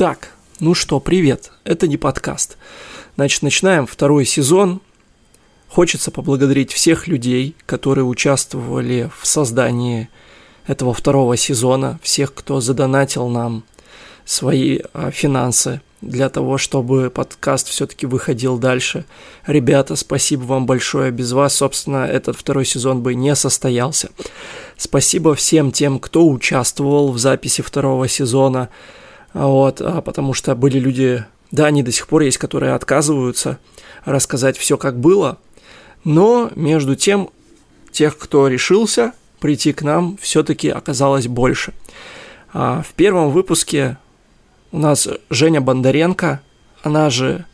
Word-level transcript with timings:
Так, 0.00 0.30
ну 0.60 0.72
что, 0.72 0.98
привет, 0.98 1.52
это 1.64 1.86
не 1.86 1.98
подкаст. 1.98 2.56
Значит, 3.16 3.42
начинаем 3.42 3.86
второй 3.86 4.24
сезон. 4.24 4.80
Хочется 5.68 6.10
поблагодарить 6.10 6.72
всех 6.72 7.06
людей, 7.06 7.54
которые 7.66 8.06
участвовали 8.06 9.10
в 9.20 9.26
создании 9.26 10.08
этого 10.66 10.94
второго 10.94 11.36
сезона, 11.36 12.00
всех, 12.02 12.32
кто 12.32 12.62
задонатил 12.62 13.28
нам 13.28 13.62
свои 14.24 14.78
а, 14.94 15.10
финансы 15.10 15.82
для 16.00 16.30
того, 16.30 16.56
чтобы 16.56 17.10
подкаст 17.10 17.68
все-таки 17.68 18.06
выходил 18.06 18.56
дальше. 18.56 19.04
Ребята, 19.46 19.96
спасибо 19.96 20.44
вам 20.44 20.64
большое. 20.64 21.10
Без 21.10 21.32
вас, 21.32 21.56
собственно, 21.56 22.06
этот 22.06 22.38
второй 22.38 22.64
сезон 22.64 23.02
бы 23.02 23.14
не 23.14 23.36
состоялся. 23.36 24.08
Спасибо 24.78 25.34
всем 25.34 25.70
тем, 25.70 25.98
кто 25.98 26.26
участвовал 26.26 27.12
в 27.12 27.18
записи 27.18 27.60
второго 27.60 28.08
сезона. 28.08 28.70
Вот, 29.32 29.80
а, 29.80 30.00
потому 30.00 30.34
что 30.34 30.54
были 30.54 30.78
люди, 30.78 31.24
да, 31.50 31.66
они 31.66 31.82
до 31.82 31.92
сих 31.92 32.08
пор 32.08 32.22
есть, 32.22 32.38
которые 32.38 32.74
отказываются 32.74 33.58
рассказать 34.04 34.56
все, 34.56 34.76
как 34.76 34.98
было. 34.98 35.38
Но 36.04 36.50
между 36.54 36.96
тем, 36.96 37.30
тех, 37.92 38.16
кто 38.16 38.48
решился 38.48 39.12
прийти 39.40 39.72
к 39.72 39.82
нам, 39.82 40.18
все-таки 40.20 40.68
оказалось 40.68 41.28
больше. 41.28 41.72
А, 42.52 42.82
в 42.82 42.92
первом 42.94 43.30
выпуске 43.30 43.98
у 44.72 44.78
нас 44.78 45.08
Женя 45.30 45.60
Бондаренко, 45.60 46.40
она 46.82 47.10
же 47.10 47.44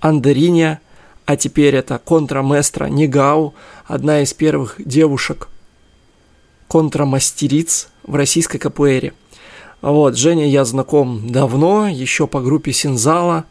Андериня, 0.00 0.80
а 1.24 1.36
теперь 1.36 1.74
это 1.74 1.98
контраместра 1.98 2.86
Нигау, 2.86 3.54
одна 3.86 4.22
из 4.22 4.32
первых 4.32 4.76
девушек 4.78 5.48
контрамастериц 6.68 7.88
в 8.02 8.14
российской 8.14 8.58
капуэре. 8.58 9.12
Вот, 9.82 10.16
Женя 10.16 10.48
я 10.48 10.64
знаком 10.64 11.30
давно, 11.30 11.88
еще 11.88 12.26
по 12.26 12.40
группе 12.40 12.72
Синзала. 12.72 13.44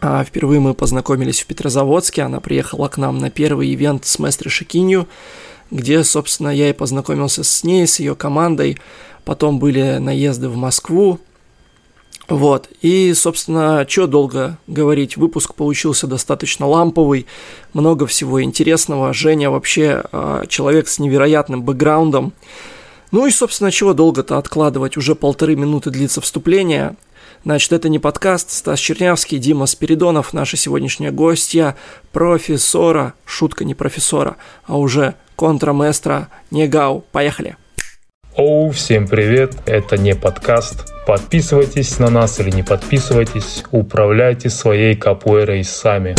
А 0.00 0.24
впервые 0.24 0.60
мы 0.60 0.74
познакомились 0.74 1.40
в 1.40 1.46
Петрозаводске, 1.46 2.22
она 2.22 2.40
приехала 2.40 2.88
к 2.88 2.98
нам 2.98 3.18
на 3.18 3.30
первый 3.30 3.72
ивент 3.72 4.04
с 4.04 4.18
Местри 4.18 4.48
Шикинью, 4.48 5.08
где, 5.70 6.04
собственно, 6.04 6.48
я 6.48 6.70
и 6.70 6.74
познакомился 6.74 7.42
с 7.44 7.64
ней, 7.64 7.86
с 7.86 7.98
ее 7.98 8.14
командой. 8.14 8.78
Потом 9.24 9.58
были 9.58 9.96
наезды 9.98 10.48
в 10.48 10.56
Москву, 10.56 11.18
вот, 12.28 12.68
и, 12.82 13.14
собственно, 13.14 13.86
что 13.88 14.08
долго 14.08 14.58
говорить, 14.66 15.16
выпуск 15.16 15.54
получился 15.54 16.08
достаточно 16.08 16.66
ламповый, 16.66 17.26
много 17.72 18.06
всего 18.06 18.42
интересного. 18.42 19.12
Женя 19.12 19.50
вообще 19.50 20.02
э, 20.10 20.44
человек 20.48 20.88
с 20.88 20.98
невероятным 20.98 21.62
бэкграундом. 21.62 22.32
Ну 23.12 23.26
и, 23.26 23.30
собственно, 23.30 23.70
чего 23.70 23.92
долго-то 23.92 24.38
откладывать, 24.38 24.96
уже 24.96 25.14
полторы 25.14 25.56
минуты 25.56 25.90
длится 25.90 26.20
вступление. 26.20 26.96
Значит, 27.44 27.72
это 27.72 27.88
не 27.88 27.98
подкаст, 27.98 28.50
Стас 28.50 28.80
Чернявский, 28.80 29.38
Дима 29.38 29.66
Спиридонов, 29.66 30.32
наша 30.32 30.56
сегодняшняя 30.56 31.12
гостья, 31.12 31.76
профессора, 32.12 33.14
шутка 33.24 33.64
не 33.64 33.74
профессора, 33.74 34.36
а 34.64 34.78
уже 34.78 35.14
контраместра 35.36 36.28
Негау. 36.50 37.04
Поехали! 37.12 37.56
Оу, 38.34 38.70
всем 38.70 39.06
привет, 39.06 39.54
это 39.64 39.96
не 39.96 40.14
подкаст. 40.14 40.92
Подписывайтесь 41.06 41.98
на 41.98 42.10
нас 42.10 42.38
или 42.40 42.50
не 42.50 42.62
подписывайтесь, 42.62 43.64
управляйте 43.70 44.50
своей 44.50 44.94
капуэрой 44.94 45.64
сами. 45.64 46.14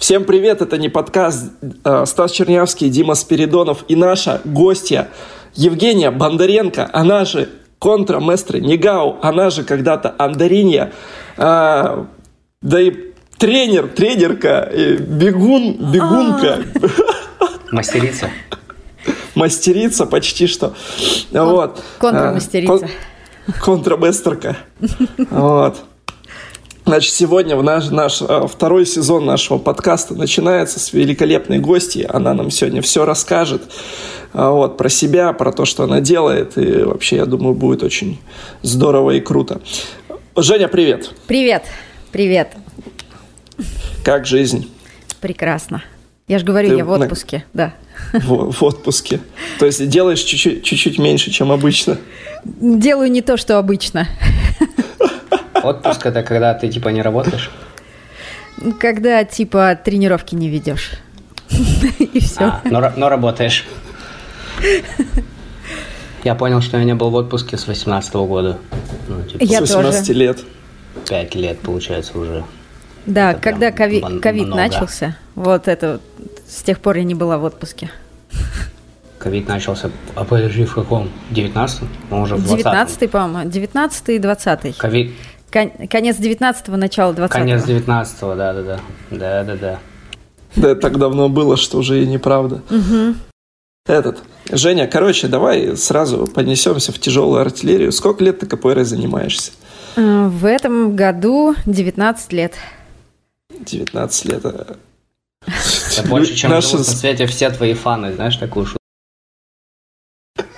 Всем 0.00 0.24
привет, 0.24 0.62
это 0.62 0.78
не 0.78 0.88
подкаст. 0.88 1.52
Э, 1.84 2.06
Стас 2.06 2.32
Чернявский, 2.32 2.88
Дима 2.88 3.14
Спиридонов 3.14 3.84
и 3.86 3.94
наша 3.94 4.40
гостья 4.46 5.10
Евгения 5.54 6.10
Бондаренко, 6.10 6.88
она 6.90 7.26
же 7.26 7.50
контраместре 7.78 8.62
Негау, 8.62 9.18
она 9.20 9.50
же 9.50 9.62
когда-то 9.62 10.14
Андаринья, 10.16 10.92
а, 11.36 12.06
да 12.62 12.80
и 12.80 13.12
тренер, 13.36 13.88
тренерка, 13.88 14.72
бегун, 14.72 15.92
бегунка. 15.92 16.60
Мастерица 17.70 18.30
мастерица 19.34 20.06
почти 20.06 20.46
что. 20.46 20.72
Кон- 21.30 21.50
вот. 21.50 21.84
Контрамастерица. 21.98 22.70
Кон- 22.78 22.88
контраместерка. 23.60 24.56
Вот. 25.30 25.84
Значит, 26.90 27.14
сегодня 27.14 27.54
в 27.54 27.62
наш, 27.62 27.88
наш 27.90 28.20
э, 28.20 28.46
второй 28.48 28.84
сезон 28.84 29.24
нашего 29.24 29.58
подкаста 29.58 30.16
начинается 30.16 30.80
с 30.80 30.92
великолепной 30.92 31.60
гости. 31.60 32.04
Она 32.08 32.34
нам 32.34 32.50
сегодня 32.50 32.82
все 32.82 33.04
расскажет 33.04 33.62
э, 34.32 34.48
вот, 34.48 34.76
про 34.76 34.88
себя, 34.88 35.32
про 35.32 35.52
то, 35.52 35.66
что 35.66 35.84
она 35.84 36.00
делает. 36.00 36.58
И 36.58 36.82
вообще, 36.82 37.14
я 37.18 37.26
думаю, 37.26 37.54
будет 37.54 37.84
очень 37.84 38.18
здорово 38.62 39.12
и 39.12 39.20
круто. 39.20 39.60
Женя, 40.34 40.66
привет. 40.66 41.12
Привет. 41.28 41.62
Привет. 42.10 42.56
Как 44.02 44.26
жизнь? 44.26 44.68
Прекрасно. 45.20 45.84
Я 46.26 46.40
же 46.40 46.44
говорю, 46.44 46.70
Ты 46.70 46.74
я 46.74 46.84
в 46.84 46.90
отпуске, 46.90 47.44
на... 47.52 47.66
да 47.66 47.74
в, 48.12 48.50
в 48.50 48.62
отпуске. 48.62 49.20
То 49.58 49.66
есть 49.66 49.88
делаешь 49.88 50.20
чуть-чуть, 50.20 50.64
чуть-чуть 50.64 50.98
меньше, 50.98 51.30
чем 51.30 51.52
обычно. 51.52 51.98
Делаю 52.44 53.10
не 53.10 53.22
то, 53.22 53.36
что 53.36 53.58
обычно. 53.58 54.08
Отпуск 55.62 56.06
это 56.06 56.22
когда 56.22 56.54
ты 56.54 56.68
типа 56.68 56.88
не 56.88 57.02
работаешь? 57.02 57.50
Когда 58.78 59.24
типа 59.24 59.78
тренировки 59.82 60.34
не 60.34 60.48
ведешь. 60.48 60.92
И 61.98 62.20
все. 62.20 62.44
А, 62.44 62.60
но, 62.64 62.92
но 62.96 63.08
работаешь. 63.08 63.66
Я 66.24 66.34
понял, 66.34 66.60
что 66.60 66.76
я 66.76 66.84
не 66.84 66.94
был 66.94 67.10
в 67.10 67.14
отпуске 67.14 67.56
с 67.56 67.66
18 67.66 68.12
года. 68.14 68.58
Ну, 69.08 69.22
типа, 69.22 69.42
я 69.42 69.58
с 69.58 69.60
18 69.62 70.06
тоже. 70.06 70.18
лет. 70.18 70.38
Пять 71.08 71.34
лет, 71.34 71.60
получается, 71.60 72.18
уже. 72.18 72.44
Да, 73.06 73.32
это 73.32 73.40
когда 73.40 73.72
ковид 73.72 74.48
начался, 74.48 75.16
вот 75.34 75.68
это 75.68 76.00
с 76.46 76.62
тех 76.62 76.78
пор 76.80 76.96
я 76.96 77.04
не 77.04 77.14
была 77.14 77.38
в 77.38 77.44
отпуске. 77.44 77.90
Ковид 79.18 79.48
начался, 79.48 79.90
а 80.14 80.24
подожди, 80.24 80.64
в 80.64 80.74
каком? 80.74 81.10
19-м? 81.30 81.88
Ну, 82.10 82.22
уже 82.22 82.36
в 82.36 82.44
20 82.44 82.66
19-й, 82.66 83.08
по-моему. 83.08 83.50
19-й 83.50 84.16
и 84.16 84.18
20-й. 84.18 84.72
Ковид... 84.72 85.12
Кон- 85.52 85.88
конец 85.88 86.16
19-го, 86.18 86.76
начало 86.76 87.12
20-го. 87.12 87.28
Конец 87.28 87.64
19-го, 87.64 88.34
да-да-да. 88.34 88.80
Да-да-да. 89.10 89.78
Да, 90.56 90.74
так 90.74 90.98
давно 90.98 91.28
было, 91.28 91.56
что 91.56 91.78
уже 91.78 92.02
и 92.02 92.06
неправда. 92.06 92.62
Угу. 92.70 93.14
Этот. 93.86 94.22
Женя, 94.50 94.86
короче, 94.86 95.28
давай 95.28 95.76
сразу 95.76 96.26
поднесемся 96.26 96.92
в 96.92 96.98
тяжелую 96.98 97.40
артиллерию. 97.40 97.92
Сколько 97.92 98.24
лет 98.24 98.40
ты 98.40 98.46
КПР 98.46 98.84
занимаешься? 98.84 99.52
Э, 99.96 100.26
в 100.26 100.44
этом 100.44 100.94
году 100.96 101.54
19 101.66 102.32
лет. 102.32 102.54
19 103.58 104.24
лет. 104.26 104.44
Это 104.44 104.78
больше, 106.08 106.34
чем 106.34 106.50
Наши... 106.50 106.78
на 106.78 106.84
свете 106.84 107.26
все 107.26 107.50
твои 107.50 107.74
фаны, 107.74 108.12
знаешь 108.12 108.36
такую 108.36 108.66
шутку? 108.66 108.78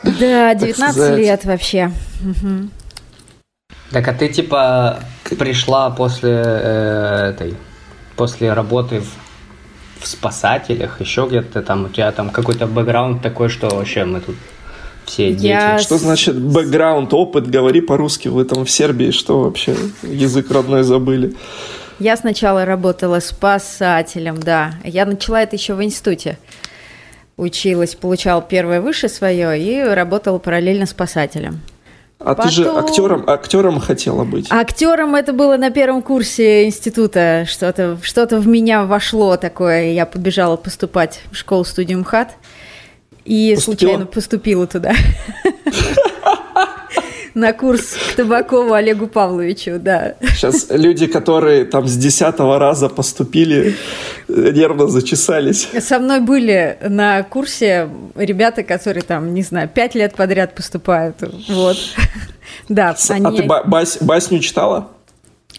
Да, 0.04 0.54
19 0.54 1.19
лет 1.19 1.44
вообще. 1.44 1.92
Угу. 2.20 2.69
Так, 3.92 4.08
а 4.08 4.14
ты 4.14 4.28
типа 4.28 5.00
пришла 5.38 5.91
после 5.91 6.42
э, 6.44 7.30
этой, 7.34 7.54
после 8.16 8.53
работы 8.53 9.00
в, 9.00 10.03
в 10.03 10.06
спасателях, 10.06 11.00
еще 11.00 11.26
где-то 11.28 11.62
там, 11.62 11.84
у 11.84 11.88
тебя 11.88 12.10
там 12.12 12.30
какой-то 12.30 12.66
бэкграунд 12.66 13.22
такой, 13.22 13.48
что 13.48 13.69
вообще 13.69 14.04
мы 14.04 14.20
тут 14.20 14.36
все 15.04 15.32
дети. 15.32 15.47
Я... 15.47 15.78
Что 15.78 15.98
значит 15.98 16.41
бэкграунд, 16.41 17.12
опыт, 17.12 17.48
говори 17.48 17.80
по-русски, 17.80 18.28
вы 18.28 18.44
там 18.44 18.64
в 18.64 18.70
Сербии, 18.70 19.10
что 19.10 19.42
вообще, 19.42 19.76
язык 20.03 20.50
родной 20.50 20.84
забыли? 20.84 21.34
Я 21.98 22.16
сначала 22.16 22.64
работала 22.64 23.20
спасателем, 23.20 24.41
да. 24.41 24.74
Я 24.84 25.04
начала 25.04 25.42
это 25.42 25.56
еще 25.56 25.74
в 25.74 25.82
институте. 25.82 26.38
Училась, 27.36 27.94
получала 27.94 28.42
первое 28.42 28.80
выше 28.80 29.09
свое 29.09 29.60
и 29.60 29.82
работала 29.82 30.38
параллельно 30.38 30.86
спасателем. 30.86 31.60
А 32.25 32.34
Потом... 32.34 32.44
ты 32.44 32.50
же 32.50 32.69
актером, 32.71 33.24
актером 33.28 33.80
хотела 33.80 34.24
быть. 34.24 34.47
Актером 34.51 35.15
это 35.15 35.33
было 35.33 35.57
на 35.57 35.71
первом 35.71 36.03
курсе 36.03 36.66
института. 36.66 37.45
Что-то 37.48 37.98
что 38.03 38.27
в 38.27 38.47
меня 38.47 38.84
вошло 38.84 39.36
такое. 39.36 39.92
Я 39.92 40.07
побежала 40.07 40.57
поступать 40.57 41.21
в 41.30 41.36
школу-студию 41.36 41.98
МХАТ. 42.01 42.30
И 43.24 43.53
Поступила? 43.54 43.78
случайно 43.78 44.07
поступила 44.07 44.66
туда. 44.66 44.92
на 47.34 47.53
курс 47.53 47.95
к 48.13 48.17
Табакову 48.17 48.73
Олегу 48.75 49.07
Павловичу, 49.07 49.79
да. 49.79 50.15
Сейчас 50.21 50.67
люди, 50.71 51.07
которые 51.07 51.65
там 51.65 51.87
с 51.87 51.97
десятого 51.97 52.59
раза 52.59 52.89
поступили, 52.89 53.77
нервно 54.29 54.89
зачесались. 54.89 55.69
Со 55.81 55.99
мной 55.99 56.21
были 56.21 56.79
на 56.83 57.23
курсе 57.23 57.89
ребята, 58.17 58.63
которые 58.63 59.03
там, 59.03 59.34
не 59.34 59.43
знаю, 59.43 59.69
пять 59.69 59.95
лет 59.95 60.15
подряд 60.15 60.55
поступают. 60.55 61.17
Вот. 61.49 61.77
Да, 62.69 62.95
они... 63.09 63.27
А 63.27 63.33
ты 63.33 63.69
бас... 63.69 63.99
басню 64.01 64.41
читала? 64.41 64.89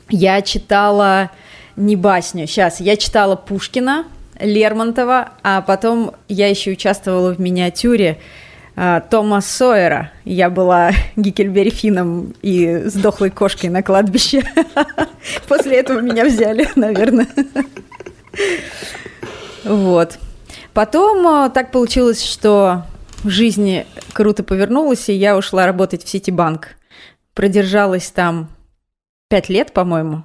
Я 0.10 0.42
читала 0.42 1.32
не 1.76 1.96
басню, 1.96 2.46
сейчас, 2.46 2.80
я 2.80 2.98
читала 2.98 3.36
Пушкина, 3.36 4.06
Лермонтова, 4.40 5.30
а 5.44 5.62
потом 5.62 6.12
я 6.28 6.48
еще 6.48 6.72
участвовала 6.72 7.34
в 7.34 7.40
миниатюре 7.40 8.20
а, 8.20 8.43
Тома 8.76 9.42
Сойера. 9.42 10.12
Я 10.26 10.50
была 10.50 10.92
Гикельбери 11.16 11.70
Финном 11.70 12.34
и 12.42 12.84
сдохлой 12.86 13.30
кошкой 13.30 13.70
на 13.70 13.84
кладбище. 13.84 14.44
После 15.48 15.78
этого 15.78 16.00
меня 16.00 16.26
взяли, 16.26 16.68
наверное. 16.76 17.28
Вот. 19.64 20.18
Потом 20.74 21.28
а, 21.28 21.50
так 21.50 21.72
получилось, 21.72 22.24
что 22.24 22.84
в 23.24 23.30
жизни 23.30 23.86
круто 24.12 24.44
повернулась, 24.44 25.08
и 25.08 25.14
я 25.14 25.38
ушла 25.38 25.66
работать 25.66 26.04
в 26.04 26.10
Ситибанк. 26.10 26.70
Продержалась 27.36 28.10
там 28.10 28.50
пять 29.30 29.50
лет, 29.50 29.72
по-моему. 29.72 30.24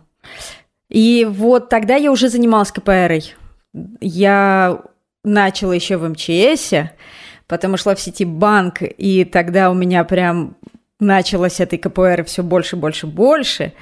И 0.88 1.26
вот 1.28 1.68
тогда 1.68 1.96
я 1.96 2.10
уже 2.10 2.28
занималась 2.28 2.72
КПРой. 2.72 3.34
Я 4.00 4.82
начала 5.22 5.72
еще 5.72 5.98
в 5.98 6.08
МЧСе, 6.08 6.92
потом 7.48 7.72
ушла 7.74 7.94
в 7.94 8.00
сети 8.00 8.24
банк, 8.24 8.78
и 8.82 9.24
тогда 9.24 9.70
у 9.70 9.74
меня 9.74 10.04
прям 10.04 10.54
началось 11.00 11.60
этой 11.60 11.78
КПР 11.78 12.24
все 12.24 12.42
больше, 12.42 12.76
больше, 12.76 13.06
больше. 13.06 13.72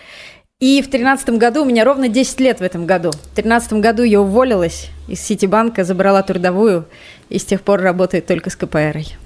И 0.59 0.81
в 0.81 0.89
тринадцатом 0.89 1.37
году, 1.37 1.63
у 1.63 1.65
меня 1.67 1.85
ровно 1.85 2.09
10 2.09 2.41
лет 2.41 2.61
в 2.61 2.63
этом 2.63 2.87
году. 2.87 3.11
В 3.11 3.37
тринадцатом 3.37 3.83
году 3.83 4.03
я 4.03 4.23
уволилась 4.23 4.89
из 5.07 5.21
Ситибанка, 5.21 5.85
забрала 5.85 6.23
трудовую, 6.23 6.87
и 7.29 7.39
с 7.39 7.45
тех 7.45 7.61
пор 7.61 7.83
работает 7.83 8.27
только 8.27 8.49
с 8.49 8.57
КПРой. 8.57 9.17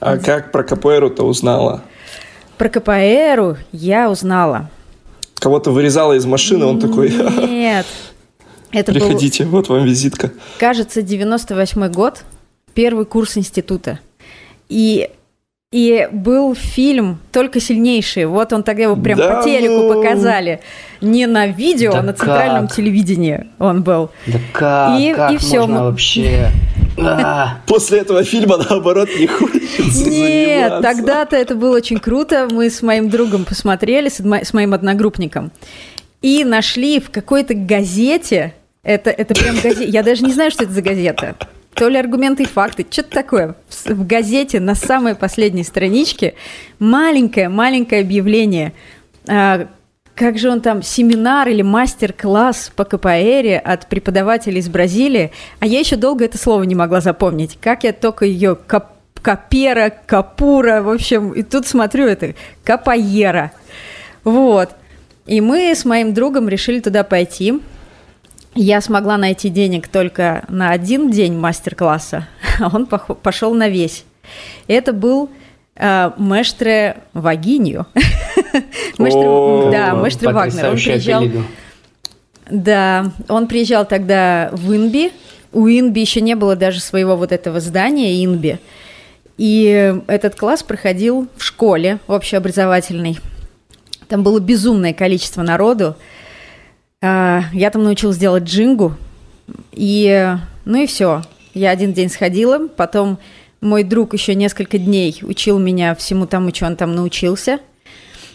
А 0.00 0.16
как 0.16 0.50
про 0.50 0.62
КПРу-то 0.62 1.24
узнала? 1.24 1.82
Про 2.56 2.68
КПРу 2.70 3.58
я 3.72 4.10
узнала. 4.10 4.70
Кого-то 5.34 5.70
вырезала 5.70 6.14
из 6.14 6.24
машины, 6.24 6.64
он 6.64 6.80
такой... 6.80 7.10
Нет, 7.10 7.86
это 8.72 8.92
Приходите, 8.92 9.44
был, 9.44 9.52
вот 9.52 9.68
вам 9.68 9.84
визитка. 9.84 10.32
Кажется, 10.58 11.02
98 11.02 11.88
год, 11.92 12.24
первый 12.74 13.04
курс 13.04 13.36
института. 13.36 13.98
И 14.68 15.10
и 15.72 16.08
был 16.10 16.56
фильм 16.56 17.20
«Только 17.30 17.60
сильнейшие». 17.60 18.26
Вот 18.26 18.52
он 18.52 18.64
тогда 18.64 18.82
его 18.82 18.96
прям 18.96 19.16
да 19.16 19.36
по 19.36 19.44
телеку 19.44 19.82
ну... 19.82 19.94
показали. 19.94 20.60
Не 21.00 21.26
на 21.26 21.46
видео, 21.46 21.92
да 21.92 22.00
а 22.00 22.02
на 22.02 22.12
центральном 22.12 22.66
как? 22.66 22.76
телевидении 22.76 23.46
он 23.60 23.84
был. 23.84 24.10
Да 24.26 24.38
как? 24.52 24.98
И, 25.00 25.14
как 25.14 25.32
и 25.32 25.36
все. 25.36 25.60
Можно 25.60 25.84
вообще... 25.84 26.50
А. 27.02 27.60
После 27.66 28.00
этого 28.00 28.24
фильма, 28.24 28.58
наоборот, 28.58 29.08
не 29.18 29.26
хочется 29.26 30.10
Нет, 30.10 30.82
тогда-то 30.82 31.34
это 31.34 31.54
было 31.54 31.76
очень 31.76 31.98
круто. 31.98 32.46
Мы 32.50 32.68
с 32.68 32.82
моим 32.82 33.08
другом 33.08 33.46
посмотрели, 33.46 34.10
с 34.10 34.52
моим 34.52 34.74
одногруппником. 34.74 35.50
И 36.20 36.44
нашли 36.44 37.00
в 37.00 37.08
какой-то 37.10 37.54
газете 37.54 38.52
это, 38.82 39.10
это 39.10 39.34
прям 39.34 39.56
газета. 39.56 39.84
Я 39.84 40.02
даже 40.02 40.24
не 40.24 40.32
знаю, 40.32 40.50
что 40.50 40.64
это 40.64 40.72
за 40.72 40.82
газета. 40.82 41.36
То 41.74 41.88
ли 41.88 41.96
аргументы 41.96 42.44
и 42.44 42.46
факты, 42.46 42.86
что-то 42.90 43.10
такое. 43.10 43.54
В 43.84 44.06
газете 44.06 44.58
на 44.60 44.74
самой 44.74 45.14
последней 45.14 45.64
страничке 45.64 46.34
маленькое-маленькое 46.78 48.00
объявление. 48.00 48.72
А, 49.28 49.68
как 50.14 50.38
же 50.38 50.50
он 50.50 50.60
там, 50.60 50.82
семинар 50.82 51.48
или 51.48 51.62
мастер-класс 51.62 52.72
по 52.74 52.84
КПР 52.84 53.60
от 53.64 53.86
преподавателя 53.88 54.58
из 54.58 54.68
Бразилии. 54.68 55.30
А 55.60 55.66
я 55.66 55.78
еще 55.78 55.96
долго 55.96 56.24
это 56.24 56.38
слово 56.38 56.64
не 56.64 56.74
могла 56.74 57.00
запомнить. 57.00 57.58
Как 57.60 57.84
я 57.84 57.92
только 57.92 58.24
ее 58.24 58.56
кап 58.56 58.96
капера, 59.22 59.92
капура, 60.06 60.80
в 60.80 60.88
общем, 60.88 61.32
и 61.32 61.42
тут 61.42 61.66
смотрю 61.66 62.06
это, 62.06 62.34
капаера. 62.64 63.52
Вот. 64.24 64.70
И 65.26 65.42
мы 65.42 65.74
с 65.74 65.84
моим 65.84 66.14
другом 66.14 66.48
решили 66.48 66.80
туда 66.80 67.04
пойти. 67.04 67.60
Я 68.54 68.80
смогла 68.80 69.16
найти 69.16 69.48
денег 69.48 69.88
только 69.88 70.44
на 70.48 70.70
один 70.70 71.10
день 71.10 71.36
мастер-класса, 71.36 72.26
а 72.60 72.74
он 72.74 72.86
пошел 72.86 73.54
на 73.54 73.68
весь. 73.68 74.04
Это 74.66 74.92
был 74.92 75.30
э, 75.76 76.10
Мэштре 76.16 76.98
Вагинью. 77.12 77.86
Да, 79.70 79.94
Мэштре 79.94 80.32
Вагнер. 80.32 80.70
Он 80.70 80.76
приезжал... 80.76 81.24
Да, 82.50 83.12
он 83.28 83.46
приезжал 83.46 83.86
тогда 83.86 84.50
в 84.52 84.74
Инби. 84.74 85.12
У 85.52 85.68
Инби 85.68 86.00
еще 86.00 86.20
не 86.20 86.34
было 86.34 86.56
даже 86.56 86.80
своего 86.80 87.16
вот 87.16 87.32
этого 87.32 87.60
здания 87.60 88.24
Инби. 88.24 88.58
И 89.38 89.94
этот 90.06 90.34
класс 90.34 90.62
проходил 90.62 91.28
в 91.36 91.44
школе 91.44 91.98
общеобразовательной. 92.08 93.18
Там 94.08 94.22
было 94.22 94.40
безумное 94.40 94.92
количество 94.92 95.42
народу. 95.42 95.96
А, 97.02 97.44
я 97.52 97.70
там 97.70 97.82
научилась 97.82 98.18
делать 98.18 98.44
джингу. 98.44 98.94
И, 99.72 100.36
ну 100.64 100.82
и 100.82 100.86
все. 100.86 101.22
Я 101.54 101.70
один 101.70 101.92
день 101.94 102.10
сходила, 102.10 102.68
потом 102.68 103.18
мой 103.60 103.84
друг 103.84 104.12
еще 104.12 104.34
несколько 104.34 104.78
дней 104.78 105.18
учил 105.22 105.58
меня 105.58 105.94
всему 105.94 106.26
тому, 106.26 106.54
что 106.54 106.66
он 106.66 106.76
там 106.76 106.94
научился. 106.94 107.58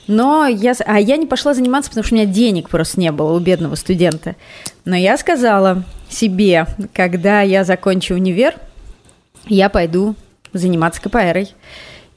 Но 0.07 0.47
я, 0.47 0.73
а 0.85 0.99
я 0.99 1.17
не 1.17 1.25
пошла 1.25 1.53
заниматься, 1.53 1.89
потому 1.89 2.05
что 2.05 2.15
у 2.15 2.17
меня 2.17 2.27
денег 2.27 2.69
просто 2.69 2.99
не 2.99 3.11
было 3.11 3.33
у 3.33 3.39
бедного 3.39 3.75
студента. 3.75 4.35
Но 4.83 4.95
я 4.95 5.17
сказала 5.17 5.83
себе, 6.09 6.67
когда 6.93 7.41
я 7.41 7.63
закончу 7.63 8.15
универ, 8.15 8.55
я 9.47 9.69
пойду 9.69 10.15
заниматься 10.53 11.01
КПРой. 11.01 11.49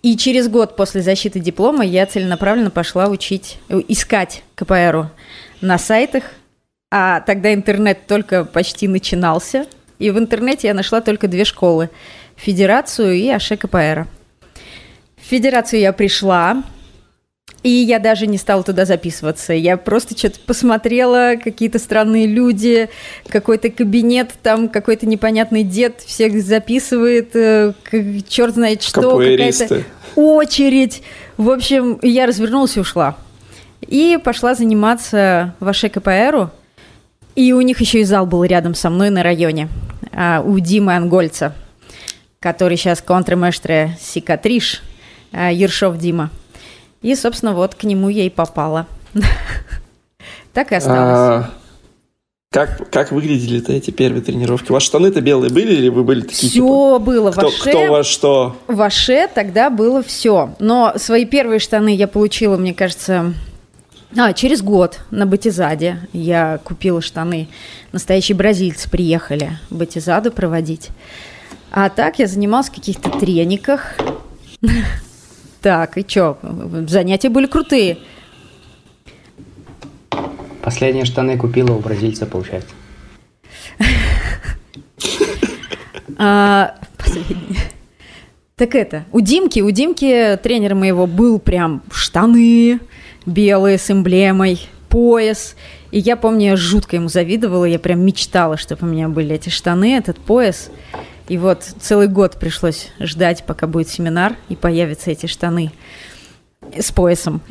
И 0.03 0.17
через 0.17 0.49
год 0.49 0.77
после 0.77 1.03
защиты 1.03 1.41
диплома 1.41 1.85
я 1.85 2.07
целенаправленно 2.07 2.71
пошла 2.71 3.09
учить, 3.09 3.59
искать 3.69 4.43
КПРу 4.55 5.11
на 5.61 5.77
сайтах, 5.77 6.25
а 6.91 7.21
тогда 7.21 7.53
интернет 7.53 8.07
только 8.07 8.45
почти 8.45 8.89
начинался, 8.89 9.67
и 9.99 10.11
в 10.11 10.19
интернете 10.19 10.69
я 10.69 10.75
нашла 10.75 11.01
только 11.01 11.29
две 11.29 11.45
школы– 11.45 11.91
Федерацию 12.37 13.15
и 13.15 13.29
Аше 13.29 13.57
КПР. 13.57 14.07
В 15.17 15.25
Федерацию 15.29 15.81
я 15.81 15.93
пришла, 15.93 16.63
и 17.65 17.71
я 17.71 17.99
даже 17.99 18.29
не 18.29 18.39
стала 18.39 18.63
туда 18.63 18.85
записываться. 18.85 19.53
Я 19.53 19.77
просто 19.77 20.17
что-то 20.17 20.39
посмотрела, 20.47 21.35
какие-то 21.43 21.81
странные 21.81 22.27
люди, 22.27 22.89
какой-то 23.29 23.71
кабинет, 23.71 24.31
там 24.43 24.69
какой-то 24.69 25.07
непонятный 25.07 25.65
дед 25.65 26.01
всех 26.01 26.41
записывает, 26.41 27.35
э, 27.35 27.73
черт 28.29 28.55
знает 28.55 28.83
что, 28.83 29.19
какая-то 29.19 29.83
очередь. 30.15 31.03
В 31.37 31.51
общем, 31.51 31.99
я 32.03 32.27
развернулась 32.27 32.77
и 32.77 32.81
ушла. 32.81 33.17
И 33.81 34.19
пошла 34.23 34.55
заниматься 34.55 35.55
в 35.59 35.69
Аше 35.69 35.89
КПРу. 35.89 36.51
И 37.39 37.53
у 37.53 37.61
них 37.61 37.81
еще 37.81 38.01
и 38.01 38.05
зал 38.05 38.27
был 38.27 38.43
рядом 38.43 38.75
со 38.75 38.91
мной 38.91 39.11
на 39.11 39.23
районе, 39.23 39.69
а, 40.11 40.43
у 40.45 40.59
Димы 40.59 40.97
Ангольца, 40.97 41.55
который 42.41 42.77
сейчас 42.77 43.01
контрместре 43.01 43.97
Сикатриш, 44.01 44.83
а, 45.31 45.53
Ершов 45.53 45.99
Дима. 45.99 46.31
И, 47.01 47.15
собственно, 47.15 47.55
вот 47.55 47.77
к 47.77 47.85
нему 47.85 48.09
я 48.09 48.25
и 48.25 48.29
попала. 48.29 48.89
Так 50.53 50.73
и 50.73 50.75
осталось. 50.75 51.47
А, 51.47 51.51
как, 52.51 52.91
как 52.91 53.13
выглядели-то 53.13 53.73
эти 53.73 53.93
первые 53.93 54.23
тренировки? 54.23 54.73
Ваши 54.73 54.87
штаны-то 54.87 55.21
белые 55.21 55.53
были 55.53 55.75
или 55.75 55.89
вы 55.89 56.03
были 56.03 56.23
такие? 56.23 56.51
Все 56.51 56.55
типа, 56.55 56.99
было. 56.99 57.31
Кто, 57.31 57.43
ваше, 57.43 57.61
кто 57.61 57.87
во 57.87 58.03
что? 58.03 58.57
Ваше 58.67 59.29
тогда 59.33 59.71
было 59.71 60.03
все. 60.03 60.57
Но 60.59 60.95
свои 60.97 61.25
первые 61.25 61.61
штаны 61.61 61.95
я 61.95 62.09
получила, 62.09 62.57
мне 62.57 62.75
кажется, 62.75 63.35
а, 64.17 64.33
через 64.33 64.63
год 64.63 65.01
на 65.11 65.27
Батизаде 65.27 66.09
я 66.13 66.61
купила 66.65 67.01
штаны. 67.01 67.49
Настоящие 67.93 68.37
бразильцы 68.37 68.89
приехали 68.89 69.59
Батизаду 69.71 70.33
проводить. 70.33 70.91
А 71.71 71.89
так 71.91 72.19
я 72.19 72.27
занималась 72.27 72.69
в 72.69 72.75
каких-то 72.75 73.11
трениках. 73.11 73.97
Так, 75.61 75.99
и 75.99 76.07
чё? 76.07 76.39
Занятия 76.87 77.31
были 77.31 77.47
крутые. 77.47 77.99
Последние 80.63 81.05
штаны 81.05 81.37
купила 81.37 81.73
у 81.73 81.81
бразильца, 81.81 82.27
получается. 82.27 82.71
А, 86.21 86.75
последние. 86.97 87.61
Так 88.57 88.75
это, 88.75 89.05
у 89.13 89.21
Димки, 89.21 89.61
у 89.61 89.71
Димки 89.71 90.37
тренера 90.43 90.75
моего 90.75 91.07
был 91.07 91.39
прям 91.39 91.83
штаны, 91.93 92.81
белые 93.29 93.79
с 93.79 93.91
эмблемой, 93.91 94.69
пояс. 94.89 95.55
И 95.91 95.99
я 95.99 96.17
помню, 96.17 96.51
я 96.51 96.57
жутко 96.57 96.97
ему 96.97 97.09
завидовала, 97.09 97.65
я 97.65 97.79
прям 97.79 98.01
мечтала, 98.01 98.57
чтобы 98.57 98.87
у 98.87 98.91
меня 98.91 99.09
были 99.09 99.35
эти 99.37 99.49
штаны, 99.49 99.97
этот 99.97 100.19
пояс. 100.19 100.71
И 101.29 101.37
вот 101.37 101.63
целый 101.63 102.09
год 102.09 102.37
пришлось 102.39 102.89
ждать, 102.99 103.45
пока 103.45 103.67
будет 103.67 103.89
семинар, 103.89 104.37
и 104.49 104.57
появятся 104.57 105.11
эти 105.11 105.27
штаны 105.27 105.73
с 106.77 106.91
поясом. 106.91 107.41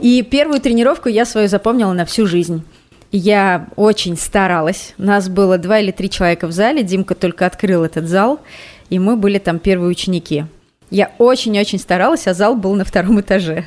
И 0.00 0.22
первую 0.22 0.60
тренировку 0.60 1.08
я 1.08 1.24
свою 1.24 1.46
запомнила 1.48 1.92
на 1.92 2.04
всю 2.04 2.26
жизнь. 2.26 2.64
Я 3.12 3.68
очень 3.76 4.16
старалась. 4.16 4.92
Нас 4.98 5.28
было 5.28 5.56
два 5.56 5.78
или 5.78 5.92
три 5.92 6.10
человека 6.10 6.48
в 6.48 6.52
зале. 6.52 6.82
Димка 6.82 7.14
только 7.14 7.46
открыл 7.46 7.84
этот 7.84 8.08
зал, 8.08 8.40
и 8.90 8.98
мы 8.98 9.16
были 9.16 9.38
там 9.38 9.60
первые 9.60 9.90
ученики. 9.90 10.46
Я 10.94 11.10
очень-очень 11.18 11.80
старалась, 11.80 12.28
а 12.28 12.34
зал 12.34 12.54
был 12.54 12.76
на 12.76 12.84
втором 12.84 13.20
этаже. 13.20 13.66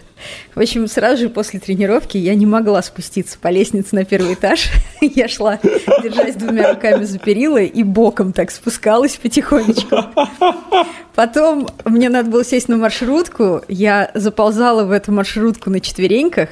В 0.56 0.62
общем, 0.62 0.88
сразу 0.88 1.24
же 1.24 1.30
после 1.30 1.60
тренировки 1.60 2.16
я 2.16 2.34
не 2.36 2.46
могла 2.46 2.82
спуститься 2.82 3.38
по 3.38 3.50
лестнице 3.50 3.96
на 3.96 4.06
первый 4.06 4.36
этаж. 4.36 4.70
Я 5.02 5.28
шла, 5.28 5.60
держась 6.02 6.36
двумя 6.36 6.72
руками 6.72 7.04
за 7.04 7.20
перила, 7.20 7.58
и 7.58 7.84
боком 7.84 8.32
так 8.32 8.50
спускалась 8.50 9.18
потихонечку. 9.18 10.06
Потом 11.16 11.68
мне 11.84 12.08
надо 12.08 12.30
было 12.30 12.46
сесть 12.46 12.70
на 12.70 12.78
маршрутку. 12.78 13.62
Я 13.68 14.10
заползала 14.14 14.86
в 14.86 14.92
эту 14.92 15.12
маршрутку 15.12 15.70
на 15.70 15.82
четвереньках. 15.82 16.48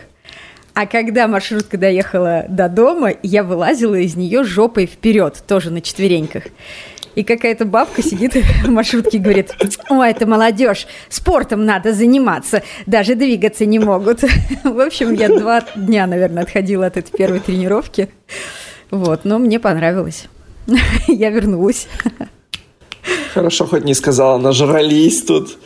А 0.73 0.87
когда 0.87 1.29
маршрутка 1.29 1.77
доехала 1.77 2.47
до 2.49 2.67
дома, 2.67 3.13
я 3.23 3.43
вылазила 3.43 3.95
из 3.95 4.17
нее 4.17 4.43
жопой 4.43 4.87
вперед, 4.87 5.41
тоже 5.47 5.71
на 5.71 5.79
четвереньках. 5.79 6.43
И 7.15 7.23
какая-то 7.23 7.65
бабка 7.65 8.03
сидит 8.03 8.35
в 8.35 8.69
маршрутке 8.69 9.17
и 9.17 9.21
говорит, 9.21 9.55
ой, 9.89 10.11
это 10.11 10.25
молодежь, 10.25 10.85
спортом 11.09 11.65
надо 11.65 11.93
заниматься, 11.93 12.61
даже 12.85 13.15
двигаться 13.15 13.65
не 13.65 13.79
могут. 13.79 14.21
В 14.63 14.79
общем, 14.79 15.13
я 15.13 15.29
два 15.29 15.61
дня, 15.75 16.07
наверное, 16.07 16.43
отходила 16.43 16.85
от 16.85 16.97
этой 16.97 17.11
первой 17.11 17.39
тренировки. 17.39 18.09
Вот, 18.91 19.23
но 19.23 19.39
мне 19.39 19.59
понравилось. 19.59 20.27
Я 21.07 21.29
вернулась. 21.29 21.87
Хорошо, 23.33 23.65
хоть 23.65 23.85
не 23.85 23.93
сказала, 23.93 24.37
нажрались 24.37 25.23
тут. 25.23 25.57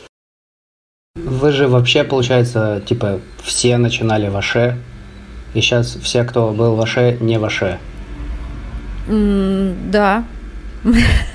Вы 1.16 1.52
же 1.52 1.68
вообще, 1.68 2.04
получается, 2.04 2.82
типа, 2.86 3.20
все 3.44 3.78
начинали 3.78 4.30
в 4.30 4.38
Аше, 4.38 4.78
и 5.54 5.62
сейчас 5.62 5.96
все, 5.96 6.24
кто 6.24 6.52
был 6.52 6.76
в 6.76 6.82
Аше, 6.82 7.18
не 7.20 7.38
в 7.38 7.46
Аше. 7.46 7.80
Mm, 9.08 9.90
да, 9.90 10.24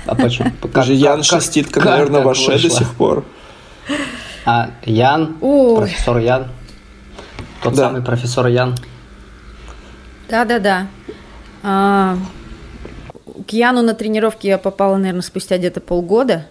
а 0.05 0.15
почему? 0.15 0.51
Даже 0.73 0.93
Ян 0.95 1.23
Шеститка, 1.23 1.81
наверное, 1.81 2.21
ваше 2.21 2.59
до 2.59 2.69
сих 2.69 2.93
пор. 2.95 3.25
А 4.45 4.71
Ян, 4.83 5.37
Ой. 5.41 5.77
профессор 5.77 6.17
Ян, 6.17 6.47
тот 7.63 7.73
да. 7.73 7.83
самый 7.83 8.01
профессор 8.01 8.47
Ян. 8.47 8.75
Да-да-да. 10.29 10.87
А, 11.63 12.17
к 13.47 13.53
Яну 13.53 13.81
на 13.81 13.93
тренировке 13.93 14.49
я 14.49 14.57
попала, 14.57 14.97
наверное, 14.97 15.21
спустя 15.21 15.57
где-то 15.57 15.81
полгода 15.81 16.47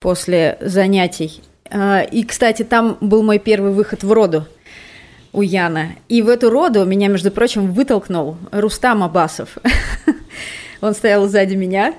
после 0.00 0.58
занятий. 0.60 1.42
А, 1.70 2.00
и, 2.00 2.24
кстати, 2.24 2.62
там 2.62 2.96
был 3.00 3.22
мой 3.22 3.38
первый 3.38 3.72
выход 3.72 4.02
в 4.02 4.12
роду 4.12 4.46
у 5.32 5.42
Яна. 5.42 5.90
И 6.08 6.22
в 6.22 6.28
эту 6.28 6.50
роду 6.50 6.84
меня, 6.84 7.08
между 7.08 7.30
прочим, 7.30 7.72
вытолкнул 7.72 8.36
Рустам 8.50 9.02
Абасов. 9.02 9.58
Он 10.80 10.94
стоял 10.94 11.26
сзади 11.28 11.54
меня. 11.54 11.94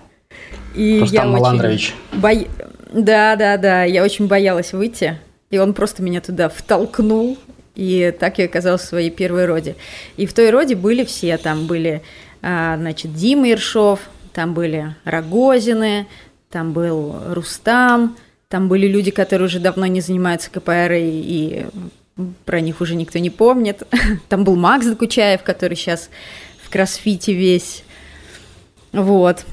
И 0.76 1.00
Рустам 1.00 1.32
я 1.32 1.32
Маландрович. 1.32 1.94
Очень 2.12 2.22
бо... 2.22 3.02
Да, 3.02 3.36
да, 3.36 3.58
да. 3.58 3.84
Я 3.84 4.04
очень 4.04 4.28
боялась 4.28 4.74
выйти. 4.74 5.20
И 5.50 5.58
он 5.58 5.74
просто 5.74 6.04
меня 6.04 6.22
туда 6.22 6.50
втолкнул. 6.50 7.38
И 7.76 8.14
так 8.20 8.40
я 8.40 8.46
оказалась 8.46 8.82
в 8.82 8.86
своей 8.86 9.10
первой 9.10 9.46
роде. 9.46 9.76
И 10.18 10.26
в 10.26 10.34
той 10.34 10.50
роде 10.50 10.76
были 10.76 11.04
все. 11.06 11.38
Там 11.38 11.68
были, 11.68 12.02
а, 12.42 12.76
значит, 12.78 13.14
Дима 13.14 13.52
Иршов, 13.52 14.00
там 14.34 14.54
были 14.54 14.96
Рогозины, 15.04 16.08
там 16.50 16.74
был 16.74 17.16
Рустам, 17.30 18.16
там 18.50 18.68
были 18.68 18.88
люди, 18.88 19.12
которые 19.12 19.48
уже 19.48 19.60
давно 19.60 19.86
не 19.86 20.02
занимаются 20.02 20.50
КПР, 20.50 20.94
и, 20.94 21.02
и 21.02 21.66
про 22.46 22.62
них 22.62 22.82
уже 22.82 22.96
никто 22.96 23.20
не 23.20 23.30
помнит. 23.30 23.84
Там 24.30 24.44
был 24.44 24.56
Макс 24.56 24.86
Докучаев, 24.86 25.44
который 25.44 25.76
сейчас 25.76 26.10
в 26.64 26.70
кроссфите 26.70 27.34
весь. 27.34 27.84
Вот. 28.94 29.46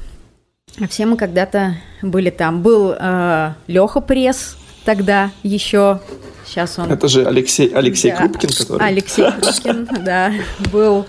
Все 0.88 1.06
мы 1.06 1.16
когда-то 1.16 1.76
были 2.02 2.30
там. 2.30 2.62
Был 2.62 2.94
э, 2.98 3.54
Леха 3.66 4.00
Пресс 4.00 4.56
тогда 4.84 5.30
еще. 5.42 6.00
Сейчас 6.44 6.78
он... 6.78 6.90
Это 6.90 7.08
же 7.08 7.24
Алексей, 7.24 7.68
Алексей 7.68 8.10
да. 8.10 8.18
Крупкин, 8.18 8.50
который... 8.50 8.86
Алексей 8.86 9.30
Крупкин, 9.30 9.88
да. 10.04 10.32
Был 10.72 11.06